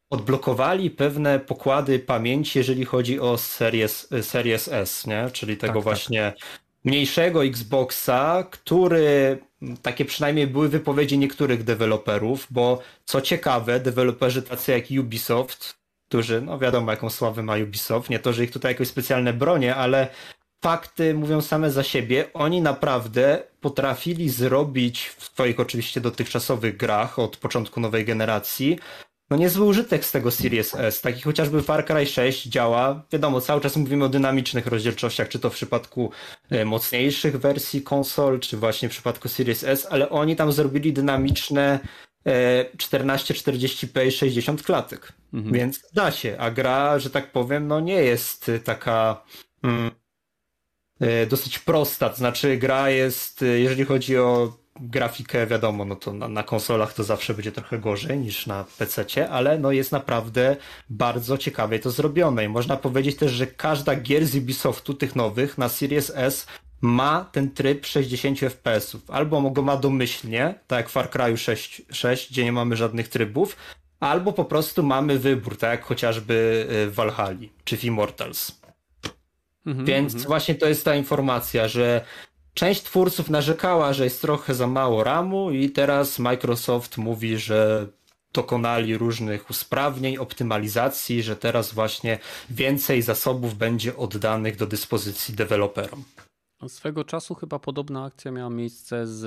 [0.09, 5.30] odblokowali pewne pokłady pamięci, jeżeli chodzi o Series, e, Series S, nie?
[5.34, 5.84] czyli tego tak, tak.
[5.84, 6.48] właśnie tak.
[6.84, 9.40] mniejszego Xboxa, który
[9.82, 15.75] takie przynajmniej były wypowiedzi niektórych deweloperów, bo co ciekawe, deweloperzy tacy jak Ubisoft,
[16.08, 19.75] którzy, no wiadomo jaką sławę ma Ubisoft, nie to, że ich tutaj jakoś specjalne bronie,
[19.75, 20.08] ale
[20.64, 22.25] fakty mówią same za siebie.
[22.34, 28.77] Oni naprawdę potrafili zrobić w swoich oczywiście dotychczasowych grach od początku nowej generacji
[29.30, 31.01] no niezły użytek z tego Series S.
[31.01, 33.03] Taki chociażby Far Cry 6 działa.
[33.11, 36.11] Wiadomo, cały czas mówimy o dynamicznych rozdzielczościach, czy to w przypadku
[36.50, 41.80] e, mocniejszych wersji konsol, czy właśnie w przypadku Series S, ale oni tam zrobili dynamiczne
[42.77, 45.14] 1440p i 60 klatek.
[45.34, 45.53] Mhm.
[45.53, 49.24] Więc da się, a gra, że tak powiem, no nie jest taka
[49.64, 50.05] mm, E,
[51.30, 56.27] dosyć prosta, to znaczy gra jest, e, jeżeli chodzi o grafikę, wiadomo, no to na,
[56.27, 60.56] na konsolach to zawsze będzie trochę gorzej niż na PC, ale no jest naprawdę
[60.90, 65.57] bardzo ciekawie to zrobione i można powiedzieć też, że każda gier z Ubisoftu, tych nowych,
[65.57, 66.48] na Series S
[66.82, 68.98] ma ten tryb 60 fps.
[69.07, 73.56] Albo go ma domyślnie, tak jak Far Cry 6, 6, gdzie nie mamy żadnych trybów,
[73.99, 78.65] albo po prostu mamy wybór, tak jak chociażby e, w Valhalla czy w Immortals.
[79.66, 80.27] Mhm, Więc mhm.
[80.27, 82.06] właśnie to jest ta informacja, że
[82.53, 87.88] część twórców narzekała, że jest trochę za mało RAMu i teraz Microsoft mówi, że
[88.34, 92.19] dokonali różnych usprawnień, optymalizacji, że teraz właśnie
[92.50, 96.03] więcej zasobów będzie oddanych do dyspozycji deweloperom.
[96.68, 99.24] Swego czasu chyba podobna akcja miała miejsce z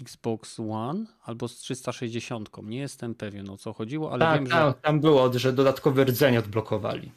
[0.00, 2.50] Xbox One albo z 360.
[2.62, 4.74] Nie jestem pewien o co chodziło, ale tak, wiem, że.
[4.82, 7.12] Tam było, że dodatkowy rdzeń odblokowali.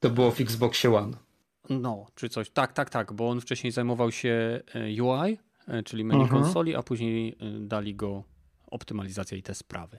[0.00, 1.27] To było w Xboxie One.
[1.70, 2.50] No, czy coś.
[2.50, 5.38] Tak, tak, tak, bo on wcześniej zajmował się e, UI,
[5.68, 6.42] e, czyli menu mhm.
[6.42, 8.24] konsoli, a później e, dali go
[8.66, 9.98] optymalizację i te sprawy.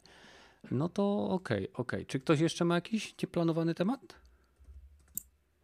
[0.71, 1.99] No to okej, okay, okej.
[1.99, 2.05] Okay.
[2.05, 4.19] Czy ktoś jeszcze ma jakiś nieplanowany temat?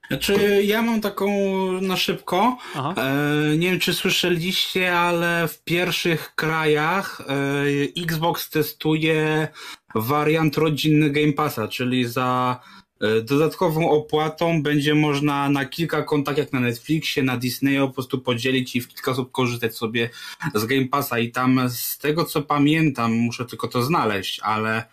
[0.07, 1.32] Znaczy, ja mam taką
[1.82, 2.57] na szybko.
[2.75, 9.48] E, nie wiem, czy słyszeliście, ale w pierwszych krajach e, Xbox testuje
[9.95, 12.59] wariant rodzinny Game Passa, czyli za
[13.24, 18.75] dodatkową opłatą będzie można na kilka kontach, jak na Netflixie, na Disneyu, po prostu podzielić
[18.75, 20.09] i w kilka osób korzystać sobie
[20.53, 21.19] z Game Passa.
[21.19, 24.85] I tam z tego co pamiętam, muszę tylko to znaleźć, ale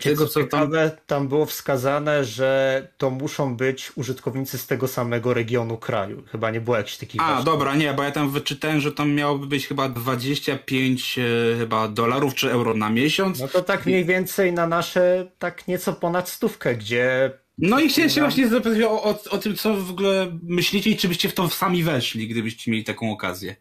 [0.00, 0.98] tego, co ciekawe, tam...
[1.06, 6.22] tam było wskazane, że to muszą być użytkownicy z tego samego regionu kraju.
[6.26, 7.20] Chyba nie było jakichś takich.
[7.24, 11.22] A, dobra, nie, bo ja tam wyczytałem, że tam miałoby być chyba 25 e,
[11.58, 13.40] chyba dolarów czy euro na miesiąc.
[13.40, 17.32] No to tak mniej więcej na nasze tak nieco ponad stówkę, gdzie.
[17.58, 20.96] No i chciałem się właśnie zapytać o, o, o tym, co w ogóle myślicie i
[20.96, 23.56] czy byście w to sami weszli, gdybyście mieli taką okazję.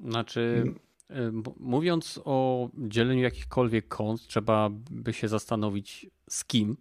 [0.00, 0.52] Znaczy.
[0.54, 0.90] Hmm
[1.60, 6.76] Mówiąc o dzieleniu jakichkolwiek kont, trzeba by się zastanowić z kim.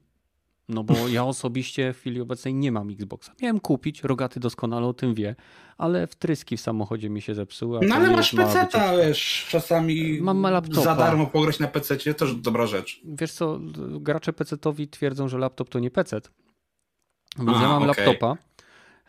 [0.69, 3.33] No bo ja osobiście w chwili obecnej nie mam Xboxa.
[3.41, 5.35] Miałem kupić, Rogaty doskonale o tym wie,
[5.77, 7.79] ale wtryski w samochodzie mi się zepsuły.
[7.87, 8.67] No ale masz PC,
[8.97, 10.81] wiesz, czasami mam laptopa.
[10.81, 13.01] za darmo pograć na PC, to też dobra rzecz.
[13.05, 13.59] Wiesz co,
[13.99, 16.21] gracze PC-towi twierdzą, że laptop to nie PC.
[17.37, 17.87] Więc ja mam okay.
[17.87, 18.37] laptopa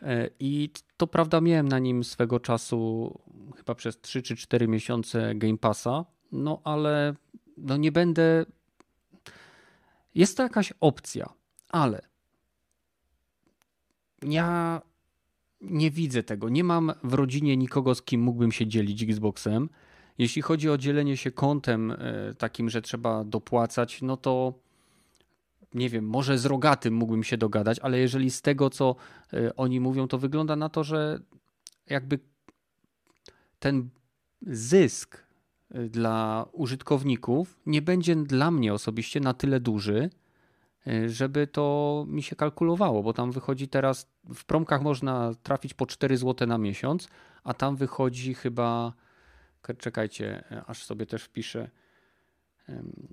[0.03, 3.15] e, i to prawda miałem na nim swego czasu
[3.57, 7.15] chyba przez 3 czy 4 miesiące Game Passa, no ale
[7.57, 8.47] no nie będę.
[10.15, 11.40] Jest to jakaś opcja,
[11.71, 12.03] ale
[14.23, 14.83] ja
[15.61, 16.49] nie widzę tego.
[16.49, 19.69] Nie mam w rodzinie nikogo, z kim mógłbym się dzielić Xboxem.
[20.19, 21.97] Jeśli chodzi o dzielenie się kontem e,
[22.39, 24.55] takim, że trzeba dopłacać, no to
[25.75, 28.97] nie wiem, może z rogatym mógłbym się dogadać, ale jeżeli z tego, co
[29.33, 31.21] e, oni mówią, to wygląda na to, że
[31.87, 32.19] jakby
[33.59, 33.89] ten
[34.43, 35.27] zysk
[35.75, 40.11] y, dla użytkowników nie będzie dla mnie osobiście na tyle duży,
[41.07, 46.17] żeby to mi się kalkulowało, bo tam wychodzi teraz, w promkach można trafić po 4
[46.17, 47.09] zł na miesiąc,
[47.45, 48.93] a tam wychodzi chyba,
[49.79, 51.71] czekajcie, aż sobie też wpiszę,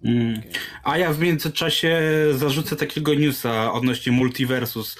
[0.03, 0.41] Mm.
[0.83, 2.01] A ja w międzyczasie
[2.35, 4.97] zarzucę takiego newsa odnośnie Multiversus.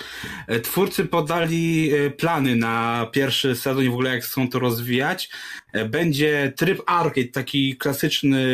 [0.48, 5.30] E, twórcy podali e, plany na pierwszy sezon i w ogóle jak chcą to rozwijać.
[5.74, 8.46] E, będzie tryb arcade, taki klasyczny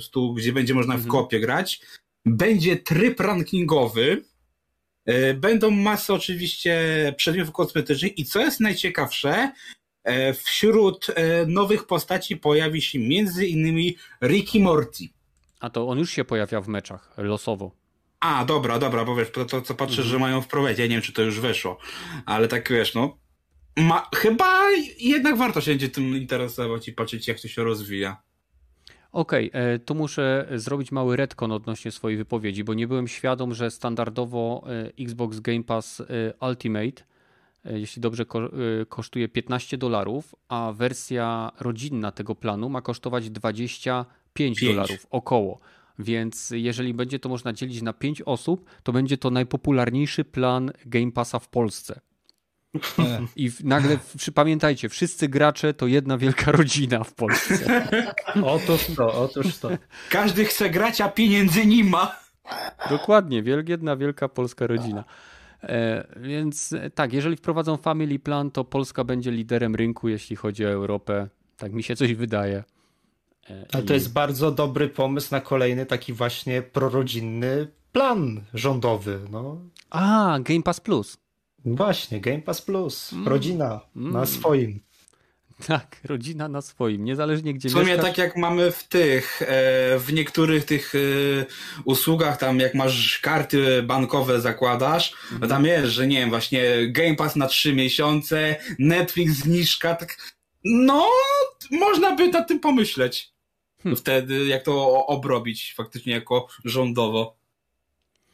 [0.00, 1.10] stół, gdzie będzie można w mhm.
[1.10, 1.80] kopie grać.
[2.26, 4.24] Będzie tryb rankingowy.
[5.34, 6.84] Będą masy oczywiście
[7.16, 9.52] przedmiotów kosmetycznych i co jest najciekawsze,
[10.44, 11.06] wśród
[11.46, 15.04] nowych postaci pojawi się między innymi Ricky Morty.
[15.60, 17.70] A to on już się pojawia w meczach losowo.
[18.20, 20.08] A, dobra, dobra, bo wiesz, to, to co patrzę, mhm.
[20.08, 21.78] że mają wprowadzić, ja nie wiem, czy to już weszło,
[22.26, 23.18] ale tak wiesz, no,
[23.76, 28.22] ma, chyba jednak warto się będzie tym interesować i patrzeć, jak to się rozwija.
[29.12, 33.54] Okej, okay, e, tu muszę zrobić mały retcon odnośnie swojej wypowiedzi, bo nie byłem świadom,
[33.54, 36.04] że standardowo e, Xbox Game Pass e,
[36.48, 37.02] Ultimate,
[37.64, 38.24] jeśli dobrze
[38.88, 45.60] kosztuje 15 dolarów, a wersja rodzinna tego planu ma kosztować 20 5 dolarów około.
[45.98, 51.12] Więc jeżeli będzie to można dzielić na 5 osób, to będzie to najpopularniejszy plan Game
[51.12, 52.00] Passa w Polsce.
[53.36, 53.98] I nagle,
[54.34, 57.86] pamiętajcie, wszyscy gracze to jedna wielka rodzina w Polsce.
[58.44, 59.70] Otóż to, otóż to.
[60.10, 62.16] Każdy chce grać, a pieniędzy nie ma.
[62.90, 65.04] Dokładnie, jedna wielka polska rodzina.
[65.62, 70.68] E, więc tak, jeżeli wprowadzą Family Plan, to Polska będzie liderem rynku, jeśli chodzi o
[70.68, 71.28] Europę.
[71.56, 72.64] Tak mi się coś wydaje.
[73.72, 79.20] Ale to jest bardzo dobry pomysł na kolejny taki właśnie prorodzinny plan rządowy.
[79.30, 79.60] No.
[79.90, 81.18] A, Game Pass Plus.
[81.64, 83.12] Właśnie, Game Pass Plus.
[83.12, 83.28] Mm.
[83.28, 84.12] Rodzina mm.
[84.12, 84.80] na swoim.
[85.66, 88.04] Tak, rodzina na swoim, niezależnie gdzie W sumie mieszkasz.
[88.04, 89.46] tak jak mamy w tych, e,
[89.98, 90.98] w niektórych tych e,
[91.84, 95.48] usługach, tam jak masz karty bankowe zakładasz, mm.
[95.48, 100.16] tam jest, że nie wiem, właśnie Game Pass na trzy miesiące, Netflix zniżka, tak
[100.64, 101.06] no,
[101.70, 103.32] można by nad tym pomyśleć.
[103.82, 103.96] Hmm.
[103.96, 107.39] Wtedy, jak to obrobić faktycznie jako rządowo.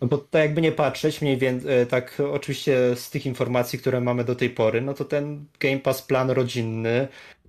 [0.00, 4.24] No bo tak jakby nie patrzeć, mniej więcej, tak oczywiście z tych informacji, które mamy
[4.24, 7.08] do tej pory, no to ten Game Pass plan rodzinny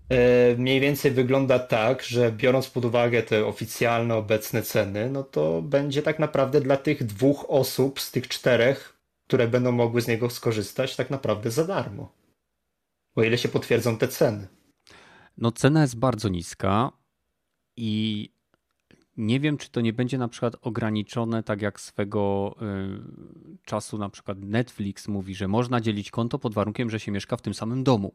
[0.10, 5.62] e, mniej więcej wygląda tak, że biorąc pod uwagę te oficjalne obecne ceny, no to
[5.62, 10.30] będzie tak naprawdę dla tych dwóch osób z tych czterech, które będą mogły z niego
[10.30, 12.12] skorzystać, tak naprawdę za darmo.
[13.16, 14.48] O ile się potwierdzą te ceny.
[15.38, 16.92] No cena jest bardzo niska
[17.78, 18.30] i
[19.18, 24.10] nie wiem, czy to nie będzie na przykład ograniczone, tak jak swego y, czasu na
[24.10, 27.84] przykład Netflix mówi, że można dzielić konto pod warunkiem, że się mieszka w tym samym
[27.84, 28.14] domu.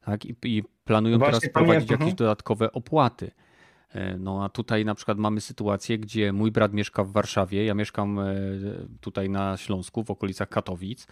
[0.00, 0.24] Tak?
[0.24, 2.16] I, i planują no teraz wprowadzić jakieś mhm.
[2.16, 3.30] dodatkowe opłaty.
[3.92, 7.74] E, no a tutaj na przykład mamy sytuację, gdzie mój brat mieszka w Warszawie, ja
[7.74, 8.34] mieszkam e,
[9.00, 11.06] tutaj na Śląsku, w okolicach Katowic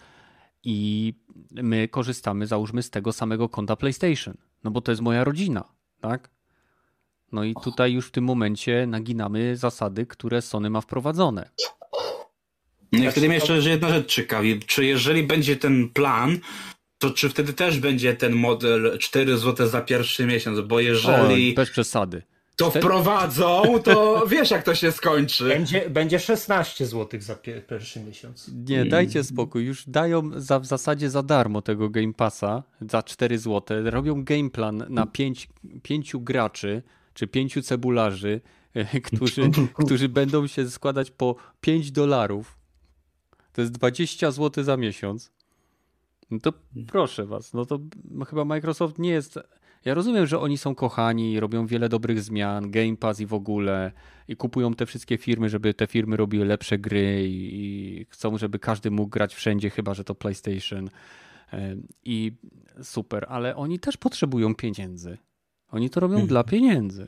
[0.63, 1.13] i
[1.51, 5.63] my korzystamy, załóżmy, z tego samego konta PlayStation, no bo to jest moja rodzina,
[6.01, 6.29] tak?
[7.31, 11.49] No i tutaj już w tym momencie naginamy zasady, które Sony ma wprowadzone.
[12.91, 14.59] No i wtedy mnie jeszcze jedna rzecz ciekawi.
[14.59, 16.39] Czy jeżeli będzie ten plan,
[16.97, 20.59] to czy wtedy też będzie ten model 4 zł za pierwszy miesiąc?
[20.59, 21.51] Bo jeżeli.
[21.51, 22.21] O, bez przesady.
[22.55, 25.47] To wprowadzą, to wiesz jak to się skończy.
[25.47, 28.51] Będzie, będzie 16 zł za pierwszy miesiąc.
[28.67, 29.65] Nie, dajcie spokój.
[29.65, 33.77] Już dają za, w zasadzie za darmo tego Game Passa za 4 zł.
[33.83, 35.49] Robią game plan na 5,
[35.83, 36.81] 5 graczy
[37.19, 38.41] czy pięciu cebularzy,
[38.73, 39.51] e, którzy,
[39.85, 42.57] którzy będą się składać po 5 dolarów.
[43.53, 45.31] To jest 20 zł za miesiąc.
[46.31, 46.53] No to
[46.87, 47.79] proszę was, no to
[48.27, 49.39] chyba Microsoft nie jest.
[49.85, 53.91] Ja rozumiem, że oni są kochani, robią wiele dobrych zmian, Game Pass i w ogóle,
[54.27, 58.59] i kupują te wszystkie firmy, żeby te firmy robiły lepsze gry i, i chcą, żeby
[58.59, 60.89] każdy mógł grać wszędzie, chyba że to PlayStation.
[61.53, 61.75] E,
[62.05, 62.31] I
[62.83, 65.17] super, ale oni też potrzebują pieniędzy.
[65.71, 66.27] Oni to robią hmm.
[66.27, 67.07] dla pieniędzy.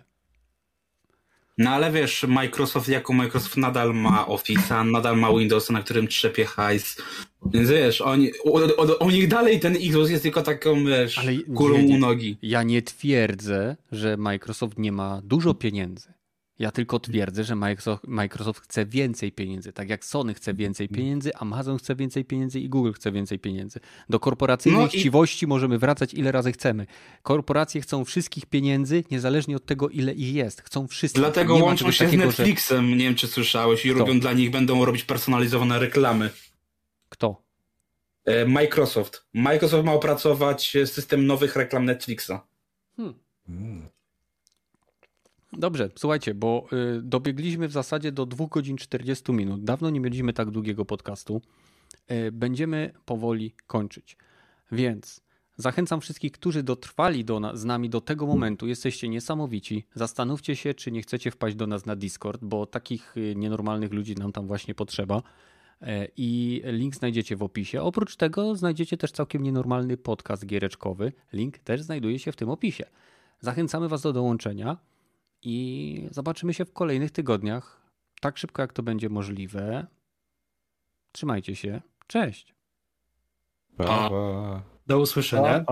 [1.57, 6.45] No ale wiesz, Microsoft jako Microsoft nadal ma Office'a, nadal ma Windowsa, na którym trzepie
[6.45, 6.97] hajs.
[7.45, 11.31] Więc wiesz, oni, u, u, u nich dalej ten Xbox jest tylko taką, wiesz, ale
[11.55, 12.37] kulą nie, nie, u nogi.
[12.41, 16.13] Ja nie twierdzę, że Microsoft nie ma dużo pieniędzy.
[16.61, 21.35] Ja tylko twierdzę, że Microsoft, Microsoft, chce więcej pieniędzy, tak jak Sony chce więcej pieniędzy,
[21.35, 23.79] Amazon chce więcej pieniędzy i Google chce więcej pieniędzy.
[24.09, 25.47] Do korporacyjnej no chciwości i...
[25.47, 26.85] możemy wracać ile razy chcemy.
[27.23, 30.61] Korporacje chcą wszystkich pieniędzy, niezależnie od tego, ile ich jest.
[30.61, 31.21] Chcą wszystkich.
[31.21, 32.95] Dlatego Nie łączą się takiego, z Netflixem, że...
[32.95, 33.99] nie wiem czy słyszałeś, i Kto?
[33.99, 36.29] robią dla nich, będą robić personalizowane reklamy.
[37.09, 37.41] Kto?
[38.25, 39.25] E, Microsoft.
[39.33, 42.31] Microsoft ma opracować system nowych reklam Netflixa.
[42.97, 43.19] Hmm.
[45.53, 49.63] Dobrze, słuchajcie, bo y, dobiegliśmy w zasadzie do 2 godzin 40 minut.
[49.63, 51.41] Dawno nie mieliśmy tak długiego podcastu.
[52.11, 54.17] Y, będziemy powoli kończyć.
[54.71, 55.21] Więc
[55.57, 58.67] zachęcam wszystkich, którzy dotrwali do nas, z nami do tego momentu.
[58.67, 59.85] Jesteście niesamowici.
[59.95, 64.15] Zastanówcie się, czy nie chcecie wpaść do nas na Discord, bo takich y, nienormalnych ludzi
[64.15, 65.21] nam tam właśnie potrzeba.
[66.17, 67.81] I link znajdziecie w opisie.
[67.81, 71.13] Oprócz tego znajdziecie też całkiem nienormalny podcast giereczkowy.
[71.33, 72.85] Link też znajduje się w tym opisie.
[73.39, 74.77] Zachęcamy Was do dołączenia
[75.41, 77.81] i zobaczymy się w kolejnych tygodniach.
[78.21, 79.87] Tak szybko, jak to będzie możliwe.
[81.11, 81.81] Trzymajcie się.
[82.07, 82.55] Cześć.
[83.77, 84.61] Pa, pa.
[84.87, 85.65] Do usłyszenia.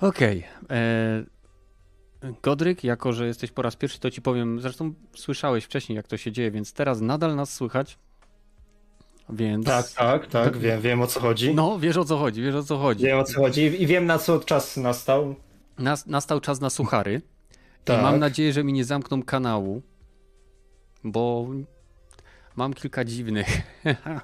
[0.00, 0.44] Okej.
[0.62, 0.76] Okay.
[0.76, 1.24] E,
[2.42, 6.16] Godryk, jako że jesteś po raz pierwszy, to ci powiem, zresztą słyszałeś wcześniej, jak to
[6.16, 7.98] się dzieje, więc teraz nadal nas słychać.
[9.28, 9.66] Więc...
[9.66, 11.54] Tak, tak, tak, wiem, wiem o co chodzi.
[11.54, 13.04] No, wiesz o co chodzi, wiesz o co chodzi.
[13.04, 15.34] Wiem o co chodzi i wiem na co czas nastał
[15.78, 17.22] nas, nastał czas na suchary.
[17.84, 18.00] Tak.
[18.00, 19.82] I mam nadzieję, że mi nie zamkną kanału,
[21.04, 21.48] bo
[22.56, 23.62] mam kilka dziwnych.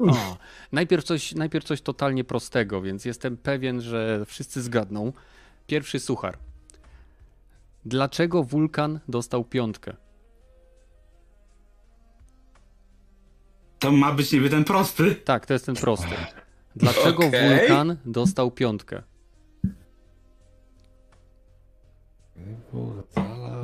[0.73, 5.13] najpierw, coś, najpierw coś totalnie prostego, więc jestem pewien, że wszyscy zgadną.
[5.67, 6.39] Pierwszy suchar.
[7.85, 9.97] Dlaczego wulkan dostał piątkę?
[13.79, 15.15] To ma być niby ten prosty.
[15.15, 16.15] Tak, to jest ten prosty.
[16.77, 17.59] Dlaczego okay.
[17.59, 19.03] wulkan dostał piątkę?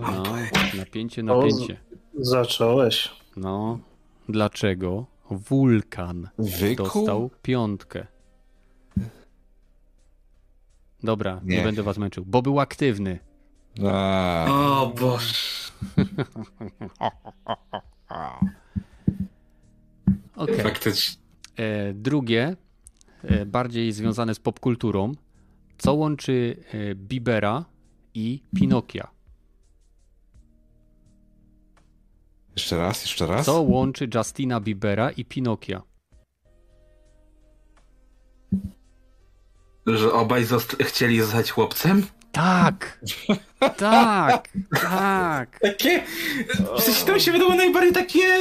[0.00, 0.22] No,
[0.78, 1.80] napięcie, napięcie.
[2.18, 3.12] O, zacząłeś.
[3.36, 3.78] No,
[4.28, 6.86] dlaczego wulkan Wykuł?
[6.86, 8.06] dostał piątkę?
[11.02, 11.56] Dobra, nie.
[11.56, 13.18] nie będę was męczył, bo był aktywny.
[13.92, 14.46] A.
[14.50, 15.34] O Boże.
[20.36, 20.62] okay.
[20.62, 21.22] Faktycznie.
[21.56, 22.56] E, drugie,
[23.22, 25.12] e, bardziej związane z popkulturą.
[25.78, 27.64] Co łączy e, Bibera
[28.18, 29.08] i Pinokia.
[32.56, 33.46] Jeszcze raz, jeszcze raz.
[33.46, 35.82] Co łączy Justina Biebera i Pinokia?
[39.86, 40.46] Że obaj
[40.80, 42.06] chcieli zostać chłopcem?
[42.32, 43.00] Tak!
[43.76, 44.48] tak!
[44.80, 45.58] Tak!
[45.62, 46.02] Takie.
[46.78, 48.40] W sensie to mi się wydało najbardziej takie.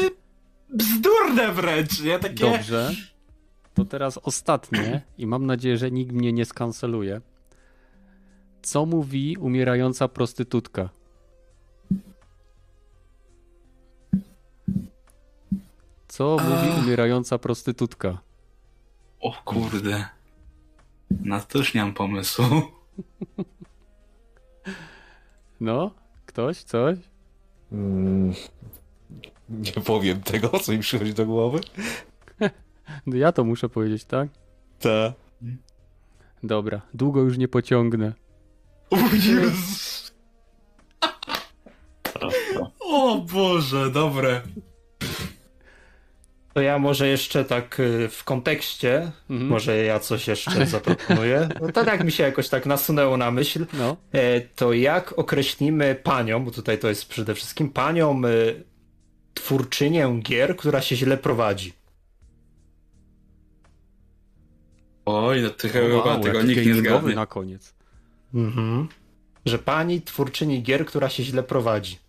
[0.69, 2.19] bzdurne wręcz, nie?
[2.19, 2.51] Takie...
[2.51, 2.91] Dobrze.
[3.73, 7.21] To teraz ostatnie i mam nadzieję, że nikt mnie nie skanceluje.
[8.67, 10.89] Co mówi umierająca prostytutka?
[16.07, 18.17] Co mówi umierająca prostytutka?
[19.19, 20.05] O kurde.
[21.11, 22.45] Na to już nie mam pomysłu.
[25.59, 25.91] No?
[26.25, 26.63] Ktoś?
[26.63, 26.97] Coś?
[27.71, 28.33] Mm,
[29.49, 31.59] nie powiem tego, co mi przychodzi do głowy.
[33.05, 34.29] No ja to muszę powiedzieć, tak?
[34.79, 35.13] Tak.
[36.43, 38.26] Dobra, długo już nie pociągnę.
[38.89, 40.11] O Jezus!
[42.79, 44.41] O Boże, dobre.
[46.53, 49.49] To ja może jeszcze tak y, w kontekście, mhm.
[49.49, 51.49] może ja coś jeszcze zaproponuję.
[51.61, 53.65] No to tak mi się jakoś tak nasunęło na myśl.
[53.73, 53.97] No.
[54.11, 58.63] E, to jak określimy panią, bo tutaj to jest przede wszystkim panią y,
[59.33, 61.73] twórczynię gier, która się źle prowadzi.
[65.05, 67.15] Oj, no to chyba wow, tego nikt nie zgadnie.
[67.15, 67.76] na koniec.
[68.33, 68.87] Mhm.
[69.45, 71.99] Że pani twórczyni gier, która się źle prowadzi.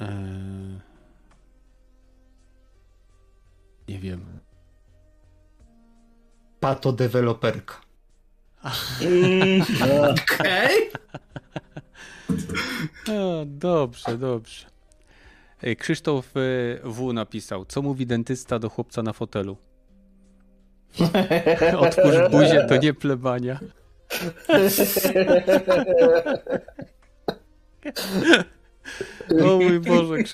[0.00, 0.80] Eee...
[3.88, 4.24] Nie wiem.
[6.60, 7.80] Pato deweloperka.
[10.10, 10.90] Okej.
[13.02, 13.46] Okay.
[13.46, 14.66] Dobrze, dobrze.
[15.78, 16.40] Krzysztof e,
[16.84, 17.12] W.
[17.12, 19.56] napisał, co mówi dentysta do chłopca na fotelu?
[21.78, 23.60] Otwórz buzię, to nie plebania.
[29.44, 30.16] o mój Boże,